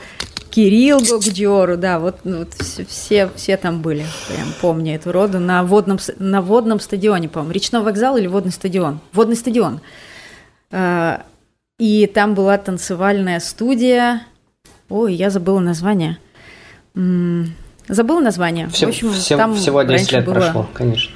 Кирилл 0.56 1.00
Гогдиору, 1.02 1.76
да, 1.76 2.00
вот, 2.00 2.20
вот 2.24 2.54
все, 2.88 3.30
все 3.36 3.58
там 3.58 3.82
были, 3.82 4.06
прям 4.30 4.48
помню 4.62 4.96
эту 4.96 5.12
роду, 5.12 5.40
на 5.40 5.66
водном, 5.66 6.00
на 6.18 6.42
водном 6.42 6.80
стадионе, 6.80 7.28
по-моему, 7.28 7.52
речной 7.52 7.82
вокзал 7.82 8.16
или 8.16 8.28
водный 8.28 8.54
стадион? 8.54 9.02
Водный 9.12 9.36
стадион. 9.36 9.82
Э, 10.72 11.18
и 11.78 12.08
там 12.08 12.36
была 12.36 12.58
танцевальная 12.58 13.42
студия, 13.42 14.22
ой, 14.88 15.14
я 15.14 15.30
забыла 15.30 15.60
название. 15.60 16.20
Забыл 17.88 18.20
название. 18.20 18.68
Все, 18.70 18.86
в 18.86 18.90
общем, 18.90 19.14
все, 19.14 19.38
там 19.38 19.56
всего 19.56 19.84
10 19.84 20.12
лет 20.12 20.26
было... 20.26 20.34
прошло, 20.34 20.70
конечно. 20.74 21.12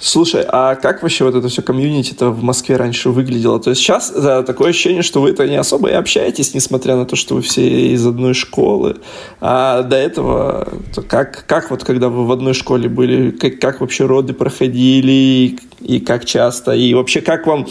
Слушай, 0.00 0.44
а 0.46 0.76
как 0.76 1.02
вообще 1.02 1.24
вот 1.24 1.34
это 1.34 1.48
все 1.48 1.60
комьюнити-то 1.60 2.30
в 2.30 2.42
Москве 2.42 2.76
раньше 2.76 3.10
выглядело? 3.10 3.58
То 3.58 3.70
есть 3.70 3.82
сейчас 3.82 4.10
да, 4.10 4.42
такое 4.42 4.70
ощущение, 4.70 5.02
что 5.02 5.20
вы-то 5.20 5.46
не 5.48 5.56
особо 5.56 5.88
и 5.90 5.92
общаетесь, 5.92 6.54
несмотря 6.54 6.96
на 6.96 7.04
то, 7.04 7.16
что 7.16 7.34
вы 7.34 7.42
все 7.42 7.92
из 7.92 8.06
одной 8.06 8.34
школы. 8.34 8.96
А 9.40 9.82
до 9.82 9.96
этого, 9.96 10.68
то 10.94 11.02
как, 11.02 11.44
как 11.46 11.70
вот 11.70 11.82
когда 11.82 12.08
вы 12.08 12.26
в 12.26 12.32
одной 12.32 12.54
школе 12.54 12.88
были, 12.88 13.30
как, 13.30 13.58
как 13.58 13.80
вообще 13.80 14.06
роды 14.06 14.34
проходили, 14.34 15.58
и 15.80 16.00
как 16.00 16.24
часто, 16.24 16.72
и 16.72 16.92
вообще 16.94 17.20
как 17.20 17.46
вам 17.46 17.66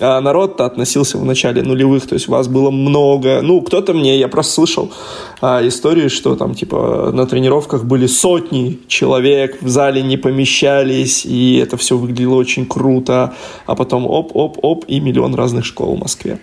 а, 0.00 0.20
народ-то 0.20 0.64
относился 0.64 1.18
в 1.18 1.24
начале 1.24 1.62
нулевых, 1.62 2.06
то 2.06 2.14
есть 2.14 2.28
вас 2.28 2.48
было 2.48 2.70
много, 2.70 3.40
ну, 3.42 3.60
кто-то 3.60 3.94
мне, 3.94 4.18
я 4.18 4.28
просто 4.28 4.52
слышал 4.54 4.92
а, 5.40 5.66
истории, 5.66 6.08
что 6.08 6.34
там, 6.36 6.54
типа, 6.54 7.10
на 7.12 7.26
тренировках 7.26 7.84
были 7.84 8.06
сотни 8.06 8.80
человек, 8.88 9.62
в 9.62 9.68
зале 9.68 10.02
не 10.02 10.16
помещались, 10.16 11.24
и 11.24 11.56
это 11.56 11.71
все 11.76 11.96
выглядело 11.96 12.34
очень 12.34 12.66
круто, 12.66 13.34
а 13.66 13.74
потом 13.74 14.06
оп-оп-оп, 14.06 14.84
и 14.88 15.00
миллион 15.00 15.34
разных 15.34 15.64
школ 15.64 15.96
в 15.96 16.00
Москве. 16.00 16.38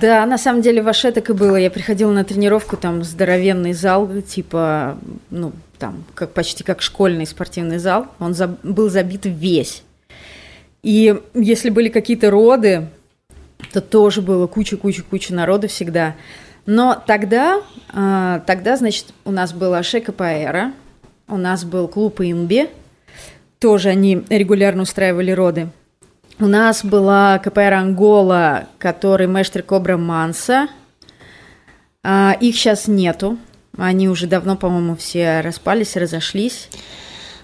Да, 0.00 0.26
на 0.26 0.38
самом 0.38 0.62
деле 0.62 0.82
ваше 0.82 1.10
так 1.12 1.30
и 1.30 1.32
было. 1.32 1.56
Я 1.56 1.70
приходила 1.70 2.12
на 2.12 2.24
тренировку, 2.24 2.76
там 2.76 3.02
здоровенный 3.02 3.72
зал, 3.72 4.08
типа, 4.22 4.98
ну, 5.30 5.52
там, 5.78 6.04
как, 6.14 6.32
почти 6.32 6.62
как 6.64 6.82
школьный 6.82 7.26
спортивный 7.26 7.78
зал. 7.78 8.06
Он 8.18 8.34
за, 8.34 8.48
был 8.62 8.90
забит 8.90 9.22
весь. 9.24 9.82
И 10.82 11.18
если 11.34 11.70
были 11.70 11.88
какие-то 11.88 12.30
роды, 12.30 12.88
то 13.72 13.80
тоже 13.80 14.22
было 14.22 14.46
куча-куча-куча 14.46 15.34
народа 15.34 15.68
всегда. 15.68 16.14
Но 16.66 17.02
тогда, 17.06 17.62
а, 17.92 18.40
тогда, 18.46 18.76
значит, 18.76 19.06
у 19.24 19.30
нас 19.30 19.52
была 19.52 19.82
Шека 19.82 20.12
Паэра, 20.12 20.72
у 21.28 21.36
нас 21.36 21.64
был 21.64 21.88
клуб 21.88 22.20
Инби, 22.20 22.68
тоже 23.60 23.90
они 23.90 24.24
регулярно 24.28 24.82
устраивали 24.82 25.30
роды. 25.30 25.68
У 26.40 26.46
нас 26.46 26.84
была 26.84 27.38
КПР 27.38 27.74
Ангола, 27.74 28.66
который 28.78 29.26
мэштер 29.26 29.62
Кобра 29.62 29.98
Манса. 29.98 30.68
А, 32.02 32.34
их 32.40 32.56
сейчас 32.56 32.88
нету. 32.88 33.38
Они 33.76 34.08
уже 34.08 34.26
давно, 34.26 34.56
по-моему, 34.56 34.96
все 34.96 35.42
распались, 35.42 35.96
разошлись. 35.96 36.70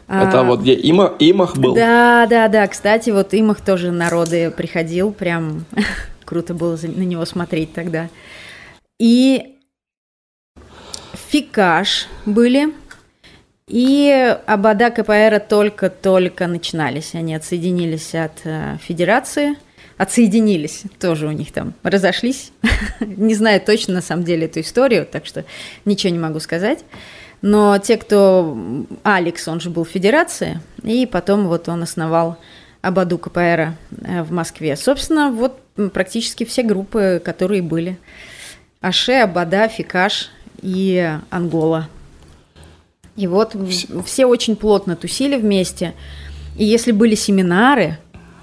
Это 0.08 0.40
а, 0.40 0.42
вот 0.44 0.61
где 0.61 0.75
Имах, 0.75 1.16
Имах 1.18 1.56
был? 1.56 1.75
Да, 1.75 2.26
да, 2.28 2.49
да. 2.49 2.66
Кстати, 2.66 3.11
вот 3.11 3.35
Имах 3.35 3.61
тоже 3.61 3.90
народы 3.90 4.50
приходил. 4.50 5.12
Прям 5.12 5.66
круто 6.25 6.54
было 6.54 6.78
на 6.82 7.02
него 7.02 7.26
смотреть 7.26 7.75
тогда. 7.75 8.08
И 8.99 9.56
Фикаш 11.28 12.06
были. 12.25 12.73
И 13.68 14.38
Абада 14.46 14.90
КПР 14.90 15.40
только-только 15.40 16.46
начинались. 16.46 17.16
Они 17.16 17.35
отсоединились 17.35 18.14
от 18.14 18.42
э, 18.44 18.76
Федерации. 18.80 19.56
Отсоединились, 19.96 20.85
тоже 21.00 21.26
у 21.26 21.32
них 21.32 21.50
там 21.50 21.75
разошлись. 21.82 22.52
не 23.00 23.35
знаю 23.35 23.61
точно 23.61 23.94
на 23.94 24.02
самом 24.02 24.23
деле 24.23 24.46
эту 24.46 24.61
историю, 24.61 25.04
так 25.04 25.26
что 25.26 25.44
ничего 25.85 26.12
не 26.12 26.18
могу 26.20 26.38
сказать. 26.38 26.85
Но 27.42 27.76
те, 27.78 27.96
кто... 27.96 28.56
Алекс, 29.02 29.49
он 29.49 29.58
же 29.58 29.70
был 29.70 29.85
в 29.85 29.88
Федерации, 29.88 30.61
и 30.85 31.04
потом 31.04 31.49
вот 31.49 31.68
он 31.68 31.82
основал 31.82 32.37
Абаду 32.82 33.18
КПР 33.18 33.40
э, 33.40 34.23
в 34.23 34.30
Москве. 34.30 34.76
Собственно, 34.76 35.32
вот 35.32 35.58
практически 35.92 36.44
все 36.44 36.62
группы, 36.62 37.20
которые 37.25 37.62
были. 37.62 37.99
Аше, 38.80 39.14
Абада, 39.14 39.66
Фикаш 39.66 40.30
и 40.62 41.18
Ангола. 41.30 41.88
И 43.16 43.26
вот 43.26 43.56
все. 43.70 44.02
все 44.02 44.26
очень 44.26 44.56
плотно 44.56 44.96
тусили 44.96 45.37
вместе. 45.37 45.94
И 46.56 46.64
если 46.64 46.92
были 46.92 47.14
семинары, 47.14 47.99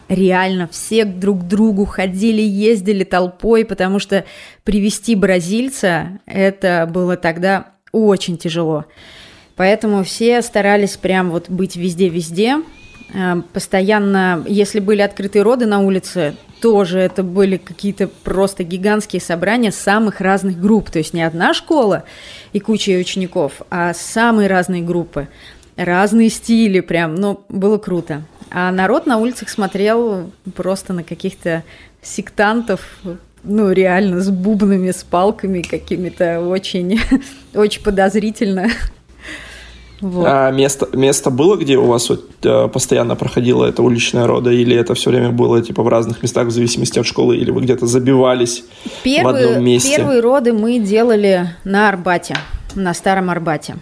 реально 0.10 0.68
все 0.68 1.06
друг 1.06 1.42
к 1.42 1.48
другу 1.48 1.86
ходили, 1.86 2.42
ездили 2.42 3.04
толпой, 3.04 3.66
потому 3.66 4.00
что 4.00 4.26
привести 4.64 5.16
бразильца, 5.16 6.20
это 6.26 6.90
было 6.92 7.18
тогда 7.18 7.74
очень 7.92 8.38
тяжело. 8.38 8.86
Поэтому 9.56 10.04
все 10.04 10.42
старались 10.42 10.98
прям 10.98 11.30
вот 11.30 11.50
быть 11.50 11.76
везде-везде. 11.76 12.58
Э, 13.14 13.42
постоянно, 13.54 14.44
если 14.48 14.80
были 14.80 15.02
открытые 15.02 15.44
роды 15.44 15.66
на 15.66 15.80
улице, 15.80 16.36
тоже 16.62 17.00
это 17.00 17.24
были 17.24 17.58
какие-то 17.58 18.08
просто 18.08 18.64
гигантские 18.64 19.22
собрания 19.22 19.72
самых 19.72 20.22
разных 20.22 20.60
групп. 20.60 20.90
То 20.90 21.00
есть 21.00 21.14
не 21.14 21.22
одна 21.22 21.54
школа 21.54 22.04
и 22.54 22.60
куча 22.60 22.92
учеников, 22.92 23.62
а 23.70 23.94
самые 23.94 24.48
разные 24.48 24.82
группы. 24.82 25.28
Разные 25.76 26.30
стили 26.30 26.80
прям, 26.80 27.16
ну, 27.16 27.44
было 27.50 27.78
круто. 27.78 28.24
А 28.52 28.72
народ 28.72 29.08
на 29.08 29.18
улицах 29.18 29.50
смотрел 29.50 30.32
просто 30.56 30.94
на 30.94 31.04
каких-то 31.04 31.64
сектантов, 32.02 33.00
ну, 33.44 33.72
реально, 33.72 34.22
с 34.22 34.30
бубнами, 34.30 34.92
с 34.92 35.04
палками 35.04 35.62
какими-то 35.62 36.40
очень, 36.40 37.00
очень 37.54 37.84
подозрительно. 37.84 38.68
Вот. 40.04 40.26
А 40.28 40.52
место, 40.52 40.90
место 40.92 41.30
было, 41.30 41.56
где 41.56 41.78
у 41.78 41.86
вас 41.86 42.10
вот, 42.10 42.30
э, 42.44 42.68
постоянно 42.68 43.16
проходила 43.16 43.66
эта 43.66 43.82
уличная 43.82 44.28
рода, 44.28 44.52
или 44.52 44.76
это 44.76 44.96
все 44.96 45.12
время 45.12 45.30
было 45.30 45.62
типа 45.62 45.82
в 45.82 45.88
разных 45.88 46.22
местах 46.22 46.48
в 46.48 46.52
зависимости 46.52 47.00
от 47.00 47.06
школы, 47.06 47.38
или 47.38 47.52
вы 47.52 47.62
где-то 47.62 47.86
забивались 47.88 48.66
первые, 49.02 49.46
в 49.46 49.50
одном 49.50 49.64
месте? 49.64 49.96
Первые 49.96 50.20
роды 50.20 50.52
мы 50.52 50.78
делали 50.80 51.56
на 51.64 51.88
Арбате, 51.88 52.36
на 52.76 52.94
Старом 52.94 53.30
Арбате. 53.30 53.78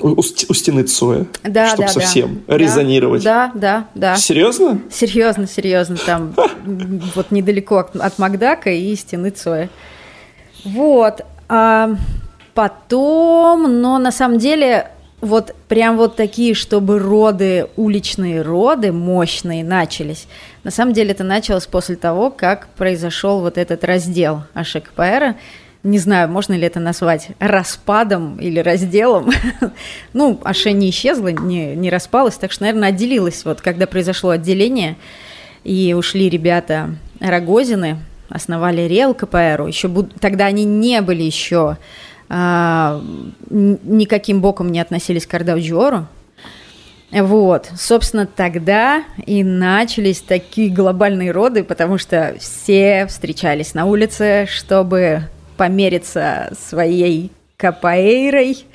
У, 0.00 0.08
у, 0.08 0.22
стены 0.22 0.84
Цоя. 0.84 1.26
Да, 1.42 1.68
чтобы 1.68 1.82
да, 1.82 1.88
совсем 1.88 2.42
да. 2.46 2.56
резонировать. 2.56 3.22
Да, 3.22 3.52
да, 3.54 3.88
да. 3.94 4.16
Серьезно? 4.16 4.80
Серьезно, 4.90 5.46
серьезно. 5.46 5.98
Там 5.98 6.34
вот 7.14 7.30
недалеко 7.30 7.84
от 7.92 8.18
Макдака 8.18 8.70
и 8.70 8.96
стены 8.96 9.28
Цоя. 9.28 9.68
Вот. 10.64 11.20
А 11.50 11.90
потом, 12.54 13.82
но 13.82 13.98
на 13.98 14.10
самом 14.10 14.38
деле 14.38 14.92
вот 15.20 15.54
прям 15.68 15.96
вот 15.96 16.16
такие, 16.16 16.54
чтобы 16.54 16.98
роды, 16.98 17.68
уличные 17.76 18.42
роды 18.42 18.92
мощные 18.92 19.64
начались. 19.64 20.26
На 20.62 20.70
самом 20.70 20.92
деле 20.92 21.12
это 21.12 21.24
началось 21.24 21.66
после 21.66 21.96
того, 21.96 22.30
как 22.30 22.68
произошел 22.76 23.40
вот 23.40 23.58
этот 23.58 23.82
раздел 23.84 24.42
АШКПР. 24.54 25.36
Не 25.82 25.98
знаю, 25.98 26.28
можно 26.28 26.52
ли 26.52 26.66
это 26.66 26.80
назвать 26.80 27.28
распадом 27.38 28.36
или 28.36 28.58
разделом. 28.58 29.30
ну, 30.12 30.40
Аше 30.44 30.72
не 30.72 30.90
исчезла, 30.90 31.28
не, 31.28 31.76
не 31.76 31.90
распалась, 31.90 32.34
так 32.34 32.52
что, 32.52 32.64
наверное, 32.64 32.88
отделилась. 32.88 33.44
Вот 33.44 33.60
когда 33.60 33.86
произошло 33.86 34.30
отделение, 34.30 34.96
и 35.66 35.94
ушли 35.94 36.28
ребята 36.28 36.94
Рогозины, 37.20 37.98
основали 38.28 38.82
РЕЛ 38.82 39.14
КПР, 39.14 39.66
еще 39.66 39.88
буд... 39.88 40.12
тогда 40.20 40.46
они 40.46 40.64
не 40.64 41.00
были 41.00 41.22
еще 41.22 41.76
а, 42.28 43.00
никаким 43.50 44.40
боком 44.40 44.72
не 44.72 44.80
относились 44.80 45.26
к 45.26 45.34
Ардаудиору. 45.34 46.06
Вот, 47.12 47.70
собственно, 47.78 48.26
тогда 48.26 49.04
и 49.26 49.44
начались 49.44 50.20
такие 50.20 50.70
глобальные 50.70 51.30
роды, 51.30 51.62
потому 51.62 51.98
что 51.98 52.34
все 52.40 53.06
встречались 53.06 53.74
на 53.74 53.86
улице, 53.86 54.48
чтобы 54.50 55.22
помериться 55.56 56.52
своей 56.68 57.30
капоэйрой 57.56 58.66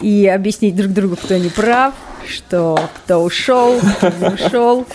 и 0.00 0.26
объяснить 0.28 0.76
друг 0.76 0.92
другу, 0.92 1.16
кто 1.16 1.36
не 1.36 1.48
прав, 1.48 1.94
что 2.26 2.78
кто 2.96 3.18
ушел, 3.18 3.80
кто 3.96 4.08
не 4.08 4.34
ушел. 4.34 4.86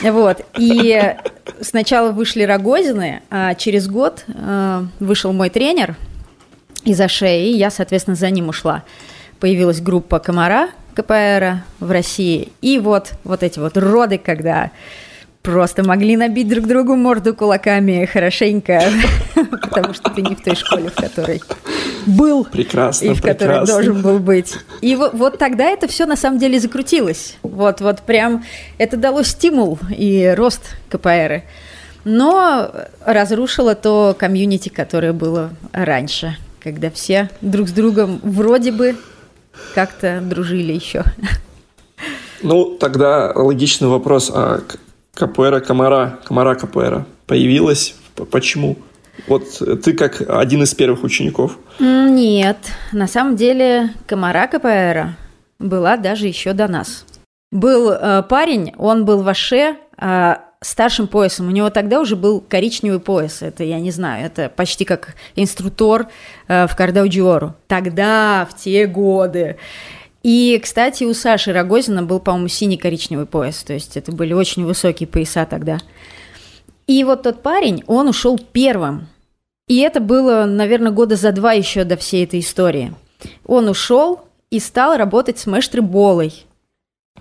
Вот. 0.00 0.40
И 0.58 1.14
сначала 1.60 2.10
вышли 2.10 2.42
Рогозины, 2.42 3.20
а 3.30 3.54
через 3.54 3.86
год 3.86 4.24
э, 4.26 4.82
вышел 4.98 5.32
мой 5.32 5.50
тренер– 5.50 5.96
из-за 6.84 7.08
шеи, 7.08 7.56
я, 7.56 7.70
соответственно, 7.70 8.16
за 8.16 8.30
ним 8.30 8.48
ушла. 8.48 8.84
Появилась 9.38 9.80
группа 9.80 10.18
Комара 10.18 10.70
КПР 10.94 11.62
в 11.78 11.90
России, 11.90 12.52
и 12.60 12.78
вот, 12.78 13.12
вот 13.24 13.42
эти 13.42 13.58
вот 13.58 13.76
роды, 13.76 14.18
когда 14.18 14.70
просто 15.42 15.82
могли 15.82 16.16
набить 16.16 16.48
друг 16.48 16.66
другу 16.66 16.96
морду 16.96 17.34
кулаками 17.34 18.04
хорошенько, 18.04 18.82
потому 19.62 19.94
что 19.94 20.10
ты 20.10 20.22
не 20.22 20.34
в 20.34 20.42
той 20.42 20.54
школе, 20.54 20.90
в 20.90 20.94
которой 20.94 21.40
был 22.06 22.44
прекрасно, 22.44 23.06
и 23.06 23.14
в 23.14 23.22
которой 23.22 23.64
должен 23.66 24.02
был 24.02 24.18
быть. 24.18 24.56
И 24.82 24.96
вот, 24.96 25.14
вот 25.14 25.38
тогда 25.38 25.64
это 25.64 25.88
все 25.88 26.06
на 26.06 26.16
самом 26.16 26.38
деле 26.38 26.60
закрутилось. 26.60 27.36
Вот, 27.42 27.80
вот 27.80 28.00
прям 28.00 28.44
это 28.78 28.96
дало 28.96 29.22
стимул 29.22 29.78
и 29.96 30.34
рост 30.36 30.76
КПР. 30.90 31.42
Но 32.04 32.70
разрушило 33.04 33.74
то 33.74 34.16
комьюнити, 34.18 34.70
которое 34.70 35.12
было 35.12 35.50
раньше 35.72 36.36
когда 36.62 36.90
все 36.90 37.30
друг 37.40 37.68
с 37.68 37.72
другом 37.72 38.20
вроде 38.22 38.72
бы 38.72 38.96
как-то 39.74 40.20
дружили 40.20 40.72
еще. 40.72 41.04
Ну, 42.42 42.76
тогда 42.78 43.32
логичный 43.34 43.88
вопрос, 43.88 44.30
а 44.32 44.62
Капуэра 45.14 45.60
Комара, 45.60 46.18
Комара 46.24 46.54
Капуэра 46.54 47.06
появилась? 47.26 47.94
Почему? 48.30 48.78
Вот 49.26 49.44
ты 49.84 49.92
как 49.92 50.22
один 50.28 50.62
из 50.62 50.74
первых 50.74 51.04
учеников. 51.04 51.58
Нет, 51.78 52.56
на 52.92 53.06
самом 53.06 53.36
деле 53.36 53.90
Комара 54.06 54.46
Капуэра 54.46 55.16
была 55.58 55.96
даже 55.96 56.26
еще 56.26 56.52
до 56.52 56.68
нас. 56.68 57.04
Был 57.52 57.90
э, 57.90 58.22
парень, 58.22 58.72
он 58.78 59.04
был 59.04 59.22
в 59.22 59.28
Аше, 59.28 59.76
э, 59.98 60.34
старшим 60.62 61.08
поясом. 61.08 61.48
У 61.48 61.50
него 61.50 61.70
тогда 61.70 62.00
уже 62.00 62.16
был 62.16 62.40
коричневый 62.40 63.00
пояс. 63.00 63.42
Это, 63.42 63.64
я 63.64 63.80
не 63.80 63.90
знаю, 63.90 64.26
это 64.26 64.50
почти 64.54 64.84
как 64.84 65.14
инструктор 65.34 66.08
э, 66.48 66.66
в 66.66 66.76
Кардаудиору. 66.76 67.54
Тогда, 67.66 68.46
в 68.50 68.56
те 68.56 68.86
годы. 68.86 69.56
И, 70.22 70.60
кстати, 70.62 71.04
у 71.04 71.14
Саши 71.14 71.52
Рогозина 71.52 72.02
был, 72.02 72.20
по-моему, 72.20 72.48
синий-коричневый 72.48 73.26
пояс. 73.26 73.62
То 73.62 73.72
есть 73.72 73.96
это 73.96 74.12
были 74.12 74.34
очень 74.34 74.66
высокие 74.66 75.06
пояса 75.06 75.46
тогда. 75.46 75.78
И 76.86 77.04
вот 77.04 77.22
тот 77.22 77.42
парень, 77.42 77.82
он 77.86 78.08
ушел 78.08 78.38
первым. 78.38 79.08
И 79.66 79.78
это 79.78 80.00
было, 80.00 80.44
наверное, 80.44 80.90
года 80.90 81.16
за 81.16 81.32
два 81.32 81.52
еще 81.52 81.84
до 81.84 81.96
всей 81.96 82.24
этой 82.24 82.40
истории. 82.40 82.92
Он 83.46 83.68
ушел 83.68 84.22
и 84.50 84.58
стал 84.58 84.96
работать 84.96 85.38
с 85.38 85.46
Мэштры 85.46 85.80
Болой. 85.80 86.44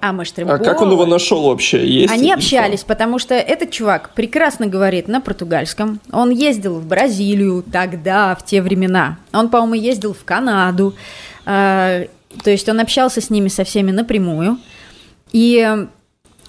А 0.01 0.13
Маштребова... 0.13 0.55
А 0.55 0.59
как 0.59 0.81
он 0.81 0.91
его 0.91 1.05
нашел 1.05 1.43
вообще? 1.43 1.85
Есть 1.85 2.13
Они 2.13 2.31
общались, 2.31 2.83
потому 2.83 3.19
что 3.19 3.33
этот 3.33 3.71
чувак 3.71 4.12
прекрасно 4.13 4.67
говорит 4.67 5.07
на 5.07 5.19
португальском. 5.19 5.99
Он 6.12 6.29
ездил 6.29 6.79
в 6.79 6.85
Бразилию 6.85 7.63
тогда, 7.69 8.35
в 8.35 8.45
те 8.45 8.62
времена. 8.62 9.17
Он, 9.33 9.49
по-моему, 9.49 9.73
ездил 9.73 10.13
в 10.13 10.23
Канаду. 10.23 10.95
А, 11.45 12.03
то 12.43 12.49
есть 12.49 12.69
он 12.69 12.79
общался 12.79 13.19
с 13.19 13.29
ними 13.29 13.49
со 13.49 13.65
всеми 13.65 13.91
напрямую. 13.91 14.57
И 15.33 15.67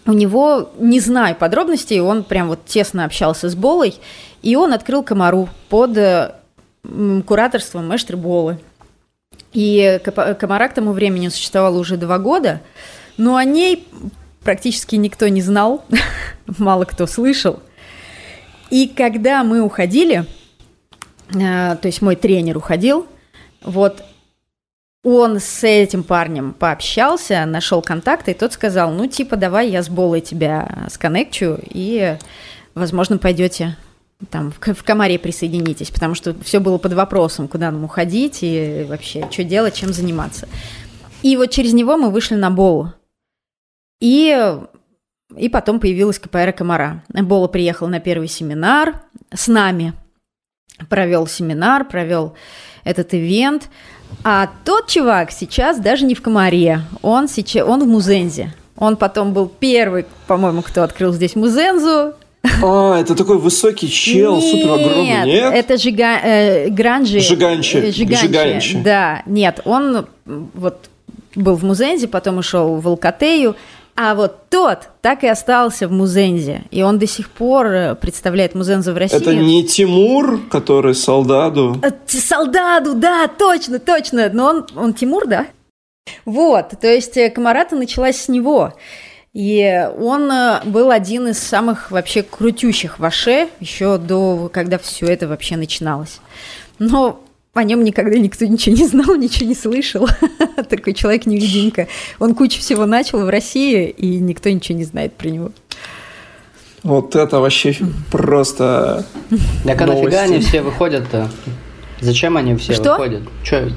у 0.06 0.12
него, 0.12 0.70
не 0.78 1.00
знаю 1.00 1.34
подробностей, 1.34 2.00
он 2.00 2.22
прям 2.22 2.48
вот 2.48 2.64
тесно 2.66 3.04
общался 3.04 3.48
с 3.48 3.54
Болой, 3.56 3.94
и 4.42 4.54
он 4.54 4.72
открыл 4.72 5.02
Комару 5.02 5.48
под 5.68 5.98
кураторством 7.26 7.88
Мэштры 7.88 8.16
Болы. 8.16 8.58
И 9.52 10.00
Комара 10.38 10.68
к 10.68 10.74
тому 10.74 10.92
времени 10.92 11.28
существовала 11.28 11.78
уже 11.78 11.96
два 11.96 12.18
года– 12.18 12.60
но 13.20 13.36
о 13.36 13.44
ней 13.44 13.86
практически 14.42 14.96
никто 14.96 15.28
не 15.28 15.42
знал, 15.42 15.84
мало 16.58 16.86
кто 16.86 17.06
слышал. 17.06 17.60
И 18.70 18.88
когда 18.88 19.44
мы 19.44 19.60
уходили, 19.60 20.24
э, 21.34 21.76
то 21.76 21.86
есть 21.86 22.00
мой 22.00 22.16
тренер 22.16 22.56
уходил, 22.56 23.06
вот 23.62 24.02
он 25.02 25.38
с 25.38 25.64
этим 25.64 26.02
парнем 26.02 26.54
пообщался, 26.54 27.44
нашел 27.44 27.82
контакты, 27.82 28.30
и 28.30 28.34
тот 28.34 28.54
сказал, 28.54 28.90
ну, 28.90 29.06
типа, 29.06 29.36
давай 29.36 29.68
я 29.68 29.82
с 29.82 29.90
Болой 29.90 30.22
тебя 30.22 30.86
сконнекчу, 30.90 31.58
и, 31.62 32.16
возможно, 32.74 33.18
пойдете 33.18 33.76
там 34.30 34.50
в, 34.50 34.74
в 34.74 34.82
комаре 34.82 35.18
присоединитесь, 35.18 35.90
потому 35.90 36.14
что 36.14 36.34
все 36.42 36.58
было 36.58 36.78
под 36.78 36.94
вопросом, 36.94 37.48
куда 37.48 37.70
нам 37.70 37.84
уходить 37.84 38.38
и 38.40 38.86
вообще, 38.88 39.26
что 39.30 39.44
делать, 39.44 39.74
чем 39.74 39.92
заниматься. 39.92 40.48
И 41.22 41.36
вот 41.36 41.50
через 41.50 41.74
него 41.74 41.98
мы 41.98 42.10
вышли 42.10 42.34
на 42.34 42.50
Болу. 42.50 42.94
И, 44.00 44.56
и 45.36 45.48
потом 45.48 45.80
появилась 45.80 46.18
КПР 46.18 46.52
Комара. 46.52 47.04
Бола 47.08 47.48
приехал 47.48 47.88
на 47.88 48.00
первый 48.00 48.28
семинар 48.28 49.02
с 49.32 49.48
нами, 49.48 49.92
провел 50.88 51.26
семинар, 51.26 51.86
провел 51.86 52.34
этот 52.84 53.14
ивент. 53.14 53.68
А 54.24 54.50
тот 54.64 54.88
чувак 54.88 55.30
сейчас 55.30 55.78
даже 55.78 56.04
не 56.04 56.14
в 56.14 56.22
Комаре, 56.22 56.80
он, 57.02 57.28
сейчас, 57.28 57.66
он 57.68 57.84
в 57.84 57.86
Музензе. 57.86 58.54
Он 58.76 58.96
потом 58.96 59.32
был 59.34 59.46
первый, 59.46 60.06
по-моему, 60.26 60.62
кто 60.62 60.82
открыл 60.82 61.12
здесь 61.12 61.36
Музензу, 61.36 62.14
а, 62.62 62.98
это 62.98 63.14
такой 63.14 63.38
высокий 63.38 63.90
чел, 63.90 64.36
нет, 64.36 64.44
супер 64.50 64.72
огромный, 64.72 65.26
нет? 65.26 65.52
это 65.52 65.76
жига, 65.76 66.18
э, 66.22 66.68
Гранжи. 66.70 67.20
Жиганчи. 67.20 67.76
Э, 67.76 67.92
Жиганчи. 67.92 68.26
Жиганчи. 68.26 68.82
Да, 68.82 69.22
нет, 69.26 69.60
он 69.64 70.06
вот 70.24 70.88
был 71.34 71.56
в 71.56 71.64
Музензе, 71.64 72.08
потом 72.08 72.38
ушел 72.38 72.76
в 72.76 72.88
Алкатею, 72.88 73.56
а 74.02 74.14
вот 74.14 74.48
тот 74.48 74.88
так 75.02 75.24
и 75.24 75.26
остался 75.26 75.86
в 75.86 75.92
Музензе, 75.92 76.62
и 76.70 76.82
он 76.82 76.98
до 76.98 77.06
сих 77.06 77.28
пор 77.28 77.66
э, 77.66 77.94
представляет 77.94 78.54
Музензу 78.54 78.94
в 78.94 78.96
России. 78.96 79.18
Это 79.18 79.34
не 79.34 79.62
Тимур, 79.62 80.40
который 80.50 80.94
Солдаду? 80.94 81.78
Э, 81.82 81.90
Солдаду, 82.06 82.94
да, 82.94 83.28
точно, 83.28 83.78
точно. 83.78 84.30
Но 84.32 84.46
он, 84.46 84.66
он 84.74 84.94
Тимур, 84.94 85.26
да? 85.26 85.48
Вот, 86.24 86.70
то 86.80 86.86
есть 86.86 87.18
э, 87.18 87.28
Камарата 87.28 87.76
началась 87.76 88.22
с 88.22 88.28
него. 88.28 88.72
И 89.34 89.86
он 89.98 90.32
был 90.64 90.90
один 90.90 91.28
из 91.28 91.38
самых 91.38 91.90
вообще 91.90 92.22
крутющих 92.22 93.00
в 93.00 93.04
Аше, 93.04 93.48
еще 93.60 93.98
до, 93.98 94.48
когда 94.50 94.78
все 94.78 95.08
это 95.08 95.28
вообще 95.28 95.58
начиналось. 95.58 96.20
Но 96.78 97.20
о 97.52 97.64
нем 97.64 97.82
никогда 97.82 98.16
никто 98.16 98.46
ничего 98.46 98.76
не 98.76 98.86
знал, 98.86 99.16
ничего 99.16 99.48
не 99.48 99.54
слышал. 99.54 100.08
Такой 100.68 100.94
человек-невидимка. 100.94 101.88
Он 102.18 102.34
кучу 102.34 102.60
всего 102.60 102.86
начал 102.86 103.24
в 103.24 103.28
России, 103.28 103.88
и 103.88 104.18
никто 104.18 104.50
ничего 104.50 104.78
не 104.78 104.84
знает 104.84 105.14
про 105.14 105.28
него. 105.28 105.52
Вот 106.82 107.16
это 107.16 107.40
вообще 107.40 107.76
просто 108.10 109.04
Так 109.64 109.80
а 109.82 109.86
нафига 109.86 110.22
они 110.22 110.38
все 110.38 110.62
выходят-то? 110.62 111.30
Зачем 112.00 112.36
они 112.36 112.54
все 112.56 112.72
Что? 112.72 112.92
выходят? 112.92 113.22
Че? 113.44 113.72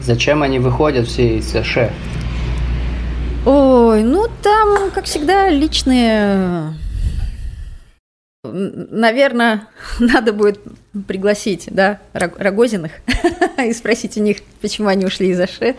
Зачем 0.00 0.42
они 0.42 0.58
выходят 0.58 1.08
все 1.08 1.38
из 1.38 1.50
США? 1.50 1.90
Ой, 3.44 4.02
ну 4.02 4.26
там, 4.42 4.90
как 4.92 5.04
всегда, 5.04 5.48
личные... 5.48 6.74
Наверное, 8.44 9.68
надо 9.98 10.32
будет 10.32 10.60
пригласить, 11.06 11.68
да, 11.70 12.00
Рогозиных 12.12 12.92
и 13.58 13.72
спросить 13.72 14.16
у 14.16 14.20
них, 14.20 14.38
почему 14.60 14.88
они 14.88 15.04
ушли 15.04 15.30
из 15.30 15.40
Аше, 15.40 15.76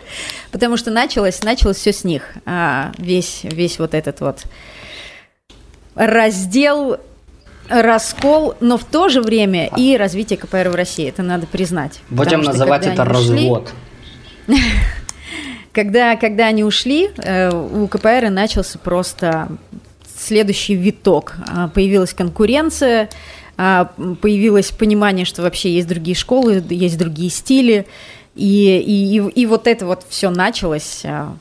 потому 0.50 0.76
что 0.76 0.90
началось, 0.90 1.42
началось 1.42 1.76
все 1.76 1.92
с 1.92 2.04
них, 2.04 2.34
а 2.46 2.92
весь, 2.98 3.40
весь 3.44 3.78
вот 3.78 3.94
этот 3.94 4.20
вот 4.20 4.44
раздел, 5.94 6.98
раскол, 7.68 8.54
но 8.60 8.78
в 8.78 8.84
то 8.84 9.08
же 9.08 9.20
время 9.20 9.70
и 9.76 9.96
развитие 9.96 10.38
КПР 10.38 10.68
в 10.70 10.74
России, 10.74 11.08
это 11.08 11.22
надо 11.22 11.46
признать. 11.46 12.00
Будем 12.10 12.42
называть 12.42 12.86
это 12.86 13.04
развод. 13.04 13.72
Когда, 15.72 16.16
когда 16.16 16.46
они 16.46 16.64
ушли, 16.64 17.10
э, 17.18 17.52
у 17.52 17.86
КПР 17.86 18.30
начался 18.30 18.80
просто 18.80 19.48
следующий 20.18 20.74
виток. 20.74 21.36
А, 21.46 21.68
появилась 21.68 22.14
конкуренция, 22.14 23.08
появилось 23.58 24.70
понимание, 24.70 25.24
что 25.26 25.42
вообще 25.42 25.74
есть 25.74 25.88
другие 25.88 26.14
школы, 26.14 26.64
есть 26.70 26.96
другие 26.96 27.28
стили. 27.30 27.86
И, 28.36 28.78
и, 28.78 29.16
и 29.16 29.46
вот 29.46 29.66
это 29.66 29.84
вот 29.84 30.06
все 30.08 30.30
началось, 30.30 31.00
а, 31.04 31.36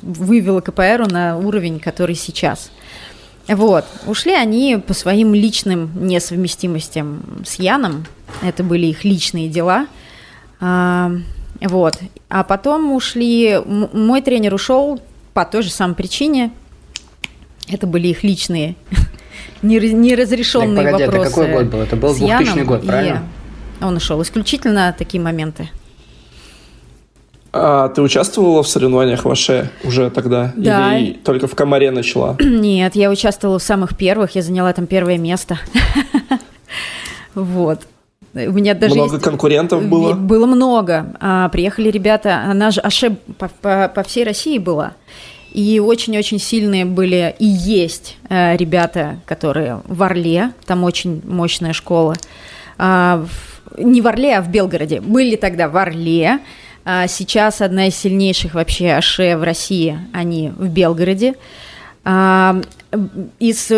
вывело 0.00 0.62
КПР 0.62 1.06
на 1.10 1.36
уровень, 1.36 1.78
который 1.78 2.14
сейчас. 2.14 2.70
Вот. 3.46 3.84
Ушли 4.06 4.32
они 4.32 4.78
по 4.78 4.94
своим 4.94 5.34
личным 5.34 5.90
несовместимостям 6.06 7.42
с 7.44 7.56
Яном. 7.56 8.06
Это 8.42 8.64
были 8.64 8.86
их 8.86 9.04
личные 9.04 9.50
дела. 9.50 9.86
Вот. 10.60 11.98
А 12.30 12.44
потом 12.44 12.92
ушли... 12.92 13.60
Мой 13.66 14.22
тренер 14.22 14.54
ушел 14.54 14.98
по 15.34 15.44
той 15.44 15.62
же 15.62 15.70
самой 15.70 15.94
причине. 15.94 16.52
Это 17.68 17.86
были 17.86 18.08
их 18.08 18.22
личные 18.22 18.76
неразрешенные 19.62 20.84
так, 20.84 20.92
погоди, 20.92 21.04
вопросы. 21.06 21.30
Это 21.30 21.30
какой 21.30 21.52
год 21.52 21.72
был? 21.72 21.80
Это 21.80 21.96
был 21.96 22.14
2000 22.14 22.64
год, 22.64 22.86
правильно? 22.86 23.22
Он 23.80 23.96
ушел. 23.96 24.20
Исключительно 24.22 24.94
такие 24.96 25.22
моменты. 25.22 25.70
А 27.52 27.88
ты 27.88 28.00
участвовала 28.00 28.62
в 28.62 28.68
соревнованиях 28.68 29.24
ваше 29.24 29.70
уже 29.82 30.10
тогда? 30.10 30.52
Да. 30.56 30.96
Или 30.96 31.14
только 31.14 31.48
в 31.48 31.54
Комаре 31.54 31.90
начала? 31.90 32.36
Нет, 32.40 32.94
я 32.94 33.10
участвовала 33.10 33.58
в 33.58 33.62
самых 33.62 33.96
первых, 33.96 34.36
я 34.36 34.42
заняла 34.42 34.72
там 34.72 34.86
первое 34.86 35.18
место. 35.18 35.58
Вот. 37.36 37.82
У 38.34 38.38
меня 38.38 38.74
даже 38.74 38.94
много 38.94 39.14
есть... 39.14 39.24
конкурентов 39.24 39.84
было? 39.84 40.14
Было 40.14 40.46
много. 40.46 41.14
А, 41.20 41.48
приехали 41.48 41.90
ребята, 41.90 42.42
она 42.44 42.72
же 42.72 42.80
Аше 42.80 43.16
по, 43.38 43.48
по, 43.48 43.90
по 43.92 44.02
всей 44.02 44.24
России 44.24 44.58
была. 44.58 44.94
И 45.52 45.80
очень-очень 45.80 46.38
сильные 46.38 46.84
были 46.84 47.34
и 47.38 47.44
есть 47.44 48.16
э, 48.28 48.56
ребята, 48.56 49.18
которые 49.26 49.82
в 49.86 50.02
Орле, 50.02 50.52
там 50.64 50.84
очень 50.84 51.22
мощная 51.26 51.72
школа. 51.72 52.14
А, 52.78 53.26
в, 53.26 53.78
не 53.78 54.00
в 54.00 54.06
Орле, 54.06 54.36
а 54.36 54.42
в 54.42 54.48
Белгороде. 54.48 55.00
Были 55.00 55.36
тогда 55.36 55.68
в 55.68 55.76
Орле. 55.76 56.38
А 56.84 57.08
сейчас 57.08 57.60
одна 57.60 57.88
из 57.88 57.96
сильнейших 57.96 58.54
вообще 58.54 58.92
АШЕ 58.92 59.36
в 59.36 59.42
России, 59.42 59.98
они 60.12 60.50
в 60.56 60.68
Белгороде. 60.68 61.34
А, 62.04 62.60
из 63.38 63.70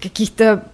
каких-то 0.00 0.64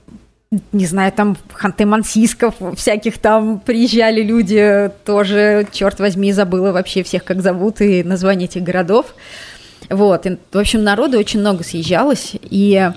не 0.72 0.86
знаю, 0.86 1.12
там 1.12 1.36
Ханты-Мансийсков, 1.52 2.76
всяких 2.76 3.18
там 3.18 3.58
приезжали 3.58 4.22
люди, 4.22 4.90
тоже, 5.04 5.66
черт 5.72 5.98
возьми, 5.98 6.32
забыла 6.32 6.72
вообще 6.72 7.02
всех, 7.02 7.24
как 7.24 7.42
зовут, 7.42 7.80
и 7.80 8.04
название 8.04 8.46
этих 8.46 8.62
городов. 8.62 9.14
Вот, 9.88 10.26
и, 10.26 10.38
в 10.52 10.58
общем, 10.58 10.82
народу 10.82 11.18
очень 11.18 11.40
много 11.40 11.62
съезжалось, 11.62 12.32
и 12.42 12.90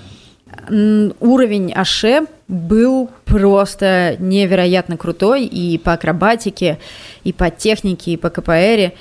уровень 0.70 1.74
Аше 1.74 2.22
был 2.48 3.10
просто 3.26 4.16
невероятно 4.20 4.98
крутой 4.98 5.46
и 5.46 5.78
по 5.78 5.94
акробатике, 5.94 6.80
и 7.24 7.34
по 7.34 7.50
технике, 7.50 8.12
и 8.12 8.18
по 8.18 8.30
КПР. 8.30 8.94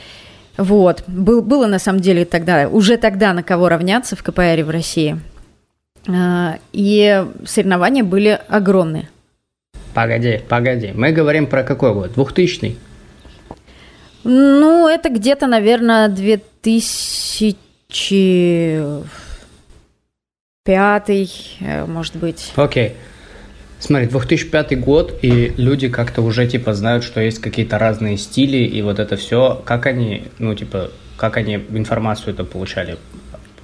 Вот. 0.57 1.05
Был, 1.07 1.43
было 1.43 1.67
на 1.67 1.79
самом 1.79 2.01
деле 2.01 2.25
тогда, 2.25 2.69
уже 2.69 2.97
тогда 2.97 3.33
на 3.33 3.43
кого 3.43 3.69
равняться 3.69 4.17
в 4.17 4.23
КПР 4.23 4.65
в 4.65 4.71
России. 4.71 5.19
А, 6.09 6.59
и 6.73 7.25
соревнования 7.45 8.05
были 8.05 8.39
огромные. 8.49 9.09
Погоди, 9.95 10.41
погоди. 10.49 10.93
Мы 10.95 11.13
говорим 11.13 11.47
про 11.47 11.63
какой 11.63 11.95
год? 11.95 12.13
2000 12.15 12.77
Ну, 14.25 14.89
это 14.89 15.09
где-то, 15.09 15.47
наверное, 15.47 16.09
2000 16.09 17.57
пятый, 20.65 21.31
э, 21.61 21.87
может 21.87 22.17
быть. 22.17 22.53
Окей. 22.57 22.89
Okay. 22.89 22.93
Смотри, 23.81 24.09
2005 24.09 24.81
год, 24.81 25.19
и 25.23 25.53
люди 25.57 25.89
как-то 25.89 26.23
уже, 26.23 26.47
типа, 26.47 26.75
знают, 26.75 27.05
что 27.05 27.21
есть 27.21 27.39
какие-то 27.39 27.79
разные 27.79 28.19
стили, 28.19 28.59
и 28.59 28.83
вот 28.83 28.99
это 28.99 29.17
все. 29.17 29.63
Как 29.65 29.87
они, 29.87 30.25
ну, 30.39 30.55
типа, 30.55 30.91
как 31.17 31.37
они 31.37 31.55
информацию 31.71 32.35
это 32.35 32.45
получали? 32.45 32.99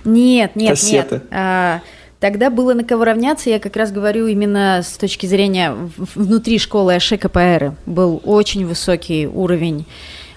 Нет, 0.04 0.54
нет, 0.54 0.70
Кассеты. 0.70 1.16
нет. 1.16 1.24
А, 1.30 1.80
тогда 2.20 2.50
было 2.50 2.74
на 2.74 2.84
кого 2.84 3.04
равняться, 3.04 3.50
я 3.50 3.58
как 3.58 3.76
раз 3.76 3.90
говорю 3.90 4.28
именно 4.28 4.82
с 4.84 4.96
точки 4.96 5.26
зрения 5.26 5.74
внутри 5.96 6.58
школы 6.58 6.94
АШКПР. 6.94 7.74
Был 7.86 8.22
очень 8.24 8.66
высокий 8.66 9.26
уровень 9.26 9.84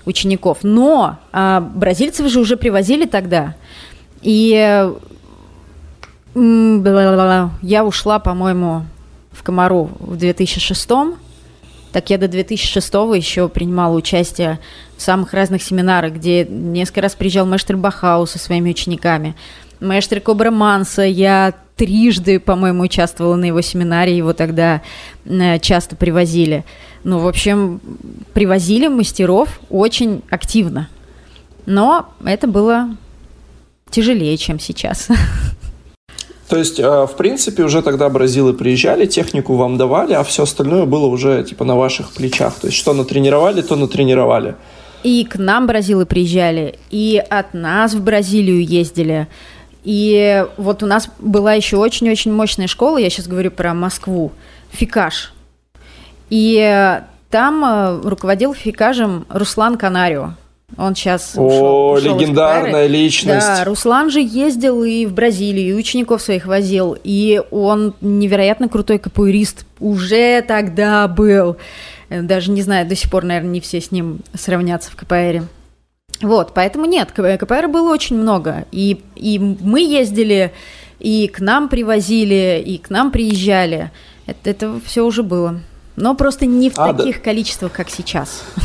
учеников. 0.08 0.60
Но 0.64 1.18
а, 1.32 1.62
бразильцев 1.62 2.28
же 2.28 2.40
уже 2.40 2.58
привозили 2.58 3.06
тогда. 3.06 3.56
И 4.22 4.90
я 7.62 7.86
ушла, 7.86 8.20
по-моему, 8.20 8.86
в 9.32 9.44
Комару 9.44 9.92
в 10.00 10.18
2006 10.18 10.90
так 11.92 12.10
я 12.10 12.18
до 12.18 12.28
2006 12.28 12.94
еще 13.16 13.50
принимала 13.50 13.96
участие 13.96 14.60
в 14.98 15.02
самых 15.02 15.34
разных 15.34 15.64
семинарах, 15.64 16.14
где 16.14 16.46
несколько 16.46 17.02
раз 17.02 17.16
приезжал 17.16 17.46
Мэштер 17.46 17.78
Бахау 17.78 18.28
со 18.28 18.38
своими 18.38 18.70
учениками. 18.70 19.36
Мэштер 19.80 20.22
Кобра 20.22 20.52
Манса, 20.52 21.04
я 21.04 21.54
трижды, 21.76 22.40
по-моему, 22.40 22.84
участвовала 22.84 23.36
на 23.36 23.46
его 23.46 23.62
семинаре, 23.62 24.18
его 24.18 24.34
тогда 24.34 24.82
э, 25.26 25.60
часто 25.60 25.96
привозили. 25.96 26.66
Ну, 27.04 27.20
в 27.20 27.28
общем, 27.28 27.80
привозили 28.34 28.88
мастеров 28.88 29.60
очень 29.70 30.24
активно. 30.30 30.90
Но 31.66 32.10
это 32.26 32.48
было 32.48 32.90
тяжелее, 33.90 34.36
чем 34.38 34.60
сейчас. 34.60 35.08
То 36.50 36.58
есть, 36.58 36.80
э, 36.80 36.84
в 36.84 37.16
принципе, 37.18 37.64
уже 37.64 37.82
тогда 37.82 38.10
бразилы 38.10 38.54
приезжали, 38.54 39.06
технику 39.06 39.56
вам 39.56 39.78
давали, 39.78 40.14
а 40.14 40.24
все 40.24 40.44
остальное 40.44 40.86
было 40.86 41.06
уже 41.08 41.44
типа 41.44 41.66
на 41.66 41.76
ваших 41.76 42.12
плечах. 42.12 42.56
То 42.56 42.68
есть, 42.68 42.78
что 42.78 42.94
натренировали, 42.94 43.62
то 43.62 43.76
натренировали. 43.76 44.56
И 45.04 45.26
к 45.26 45.38
нам 45.38 45.68
бразилы 45.68 46.06
приезжали, 46.06 46.80
и 46.90 47.22
от 47.30 47.54
нас 47.54 47.94
в 47.94 48.04
Бразилию 48.04 48.66
ездили. 48.66 49.28
И 49.88 50.46
вот 50.58 50.84
у 50.84 50.86
нас 50.86 51.10
была 51.18 51.54
еще 51.54 51.78
очень-очень 51.78 52.34
мощная 52.34 52.68
школа, 52.68 52.98
я 52.98 53.10
сейчас 53.10 53.26
говорю 53.26 53.52
про 53.52 53.74
Москву, 53.74 54.34
Фикаш. 54.72 55.32
И 56.30 57.00
там 57.30 57.64
э, 57.64 58.02
руководил 58.04 58.54
Фикажем 58.54 59.26
Руслан 59.30 59.78
Канарио. 59.78 60.34
Он 60.76 60.94
сейчас 60.94 61.38
О, 61.38 61.42
ушел, 61.42 61.92
ушел 61.94 62.20
легендарная 62.20 62.88
личность. 62.88 63.48
Да, 63.48 63.64
Руслан 63.64 64.10
же 64.10 64.20
ездил 64.20 64.84
и 64.84 65.06
в 65.06 65.14
Бразилию, 65.14 65.70
и 65.70 65.80
учеников 65.80 66.22
своих 66.22 66.48
возил, 66.48 66.98
и 67.02 67.42
он 67.50 67.94
невероятно 68.02 68.68
крутой 68.68 69.00
капуэрист 69.00 69.66
уже 69.80 70.42
тогда 70.42 71.08
был. 71.08 71.56
Даже 72.10 72.52
не 72.52 72.62
знаю, 72.62 72.86
до 72.86 72.96
сих 72.98 73.10
пор, 73.10 73.24
наверное, 73.24 73.52
не 73.52 73.62
все 73.62 73.80
с 73.80 73.92
ним 73.92 74.20
сравнятся 74.34 74.92
в 74.92 74.98
КПР. 74.98 75.44
Вот, 76.22 76.54
поэтому 76.54 76.86
нет, 76.86 77.12
КПР 77.12 77.68
было 77.68 77.92
очень 77.92 78.18
много. 78.18 78.66
И, 78.72 79.04
и 79.16 79.38
мы 79.40 79.82
ездили, 79.82 80.52
и 81.00 81.28
к 81.28 81.40
нам 81.40 81.70
привозили, 81.70 82.64
и 82.66 82.78
к 82.78 82.90
нам 82.90 83.12
приезжали. 83.12 83.92
Это, 84.26 84.50
это 84.50 84.80
все 84.84 85.06
уже 85.06 85.22
было. 85.22 85.60
Но 85.96 86.16
просто 86.16 86.46
не 86.46 86.70
в 86.70 86.78
а, 86.78 86.94
таких 86.94 87.18
да. 87.18 87.24
количествах, 87.24 87.72
как 87.72 87.90
сейчас. 87.90 88.44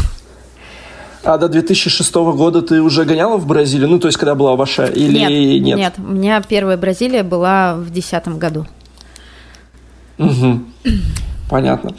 А 1.24 1.38
до 1.38 1.48
2006 1.48 2.14
года 2.14 2.62
ты 2.62 2.82
уже 2.82 3.04
гоняла 3.04 3.36
в 3.36 3.46
Бразилию? 3.46 3.88
Ну, 3.88 4.00
то 4.00 4.08
есть, 4.08 4.18
когда 4.18 4.34
была 4.34 4.56
ваша 4.56 4.86
или 4.86 5.20
нет? 5.20 5.62
Нет, 5.62 5.78
нет. 5.78 5.94
У 5.98 6.10
меня 6.14 6.42
первая 6.42 6.76
Бразилия 6.76 7.22
была 7.22 7.76
в 7.76 7.92
2010 7.92 8.38
году. 8.38 8.66
Угу. 10.18 10.60
Понятно. 11.48 11.94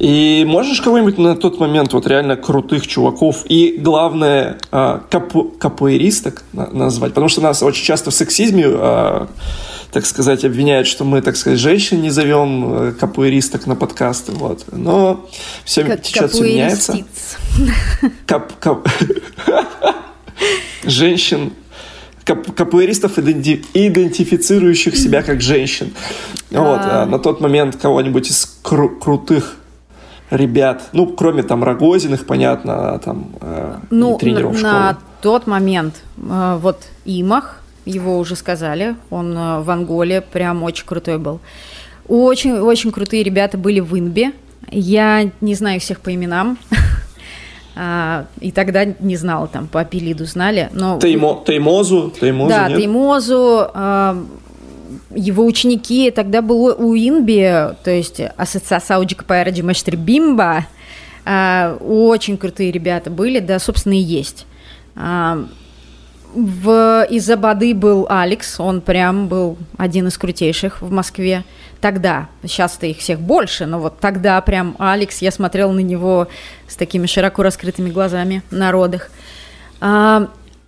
И 0.00 0.46
можешь 0.46 0.80
кого-нибудь 0.80 1.18
на 1.18 1.36
тот 1.36 1.60
момент 1.60 1.92
вот 1.92 2.06
реально 2.06 2.36
крутых 2.36 2.86
чуваков 2.86 3.44
и, 3.46 3.76
главное, 3.78 4.56
а, 4.72 5.04
капу 5.10 5.44
капуэристок 5.44 6.42
назвать? 6.52 7.10
Потому 7.10 7.28
что 7.28 7.42
нас 7.42 7.62
очень 7.62 7.84
часто 7.84 8.10
в 8.10 8.14
сексизме, 8.14 8.64
а, 8.66 9.28
так 9.92 10.06
сказать, 10.06 10.42
обвиняют, 10.42 10.86
что 10.86 11.04
мы, 11.04 11.20
так 11.20 11.36
сказать, 11.36 11.58
женщин 11.58 12.00
не 12.00 12.08
зовем 12.08 12.72
э, 12.72 12.92
капуэристок 12.92 13.66
на 13.66 13.76
подкасты. 13.76 14.32
Вот. 14.32 14.64
Но 14.72 15.28
все 15.64 15.84
как 15.84 16.00
течет, 16.00 16.30
все 16.32 16.44
меняется. 16.44 16.96
Кап, 18.24 18.58
кап... 18.58 18.88
Женщин 20.84 21.52
кап 22.24 22.54
капуэристов, 22.54 23.18
идентифицирующих 23.18 24.96
себя 24.96 25.22
как 25.22 25.42
женщин. 25.42 25.92
Вот, 26.50 26.80
а 26.82 27.04
на 27.04 27.18
тот 27.18 27.40
момент 27.40 27.76
кого-нибудь 27.76 28.30
из 28.30 28.58
кру 28.62 28.88
крутых 28.88 29.59
ребят, 30.30 30.88
ну, 30.92 31.06
кроме 31.06 31.42
там 31.42 31.64
Рогозиных, 31.64 32.26
понятно, 32.26 32.98
там 33.04 33.30
э, 33.40 33.76
ну, 33.90 34.16
тренеров 34.18 34.60
на, 34.62 34.72
на 34.72 34.98
тот 35.20 35.46
момент 35.46 36.02
э, 36.16 36.58
вот 36.60 36.84
Имах, 37.04 37.60
его 37.84 38.18
уже 38.18 38.36
сказали, 38.36 38.96
он 39.10 39.36
э, 39.36 39.60
в 39.60 39.70
Анголе 39.70 40.20
прям 40.20 40.62
очень 40.62 40.86
крутой 40.86 41.18
был. 41.18 41.40
Очень-очень 42.08 42.90
крутые 42.90 43.22
ребята 43.22 43.56
были 43.56 43.80
в 43.80 43.96
Инбе. 43.96 44.32
Я 44.70 45.30
не 45.40 45.54
знаю 45.54 45.80
всех 45.80 46.00
по 46.00 46.12
именам, 46.12 46.58
а, 47.76 48.26
и 48.40 48.50
тогда 48.50 48.84
не 48.84 49.16
знала, 49.16 49.46
там, 49.46 49.68
по 49.68 49.80
Апелиду 49.80 50.24
знали. 50.24 50.70
Но... 50.72 50.98
Теймо, 50.98 51.42
Теймозу? 51.46 52.12
Теймозу 52.20 52.50
да, 52.50 52.68
нет? 52.68 52.78
Теймозу, 52.78 53.70
а, 53.72 54.24
его 55.14 55.44
ученики, 55.44 56.10
тогда 56.10 56.42
был 56.42 56.64
у 56.64 56.94
Инби, 56.96 57.74
то 57.84 57.90
есть 57.90 58.20
Ассоциация 58.36 58.80
Саудика 58.80 59.24
Пайраджи 59.24 59.62
Мэштри 59.62 59.96
Бимба, 59.96 60.66
а, 61.24 61.76
очень 61.80 62.36
крутые 62.36 62.72
ребята 62.72 63.10
были, 63.10 63.40
да, 63.40 63.58
собственно, 63.58 63.94
и 63.94 64.02
есть. 64.02 64.46
А, 64.96 65.44
в, 66.34 67.06
из 67.10 67.28
Абады 67.28 67.74
был 67.74 68.06
Алекс, 68.08 68.60
он 68.60 68.80
прям 68.80 69.28
был 69.28 69.58
один 69.76 70.06
из 70.08 70.16
крутейших 70.16 70.80
в 70.80 70.90
Москве. 70.90 71.44
Тогда, 71.80 72.28
сейчас-то 72.42 72.86
их 72.86 72.98
всех 72.98 73.20
больше, 73.20 73.66
но 73.66 73.80
вот 73.80 74.00
тогда 74.00 74.40
прям 74.40 74.76
Алекс, 74.78 75.22
я 75.22 75.30
смотрела 75.30 75.72
на 75.72 75.80
него 75.80 76.28
с 76.68 76.76
такими 76.76 77.06
широко 77.06 77.42
раскрытыми 77.42 77.90
глазами 77.90 78.42
на 78.50 78.70
родах. 78.70 79.10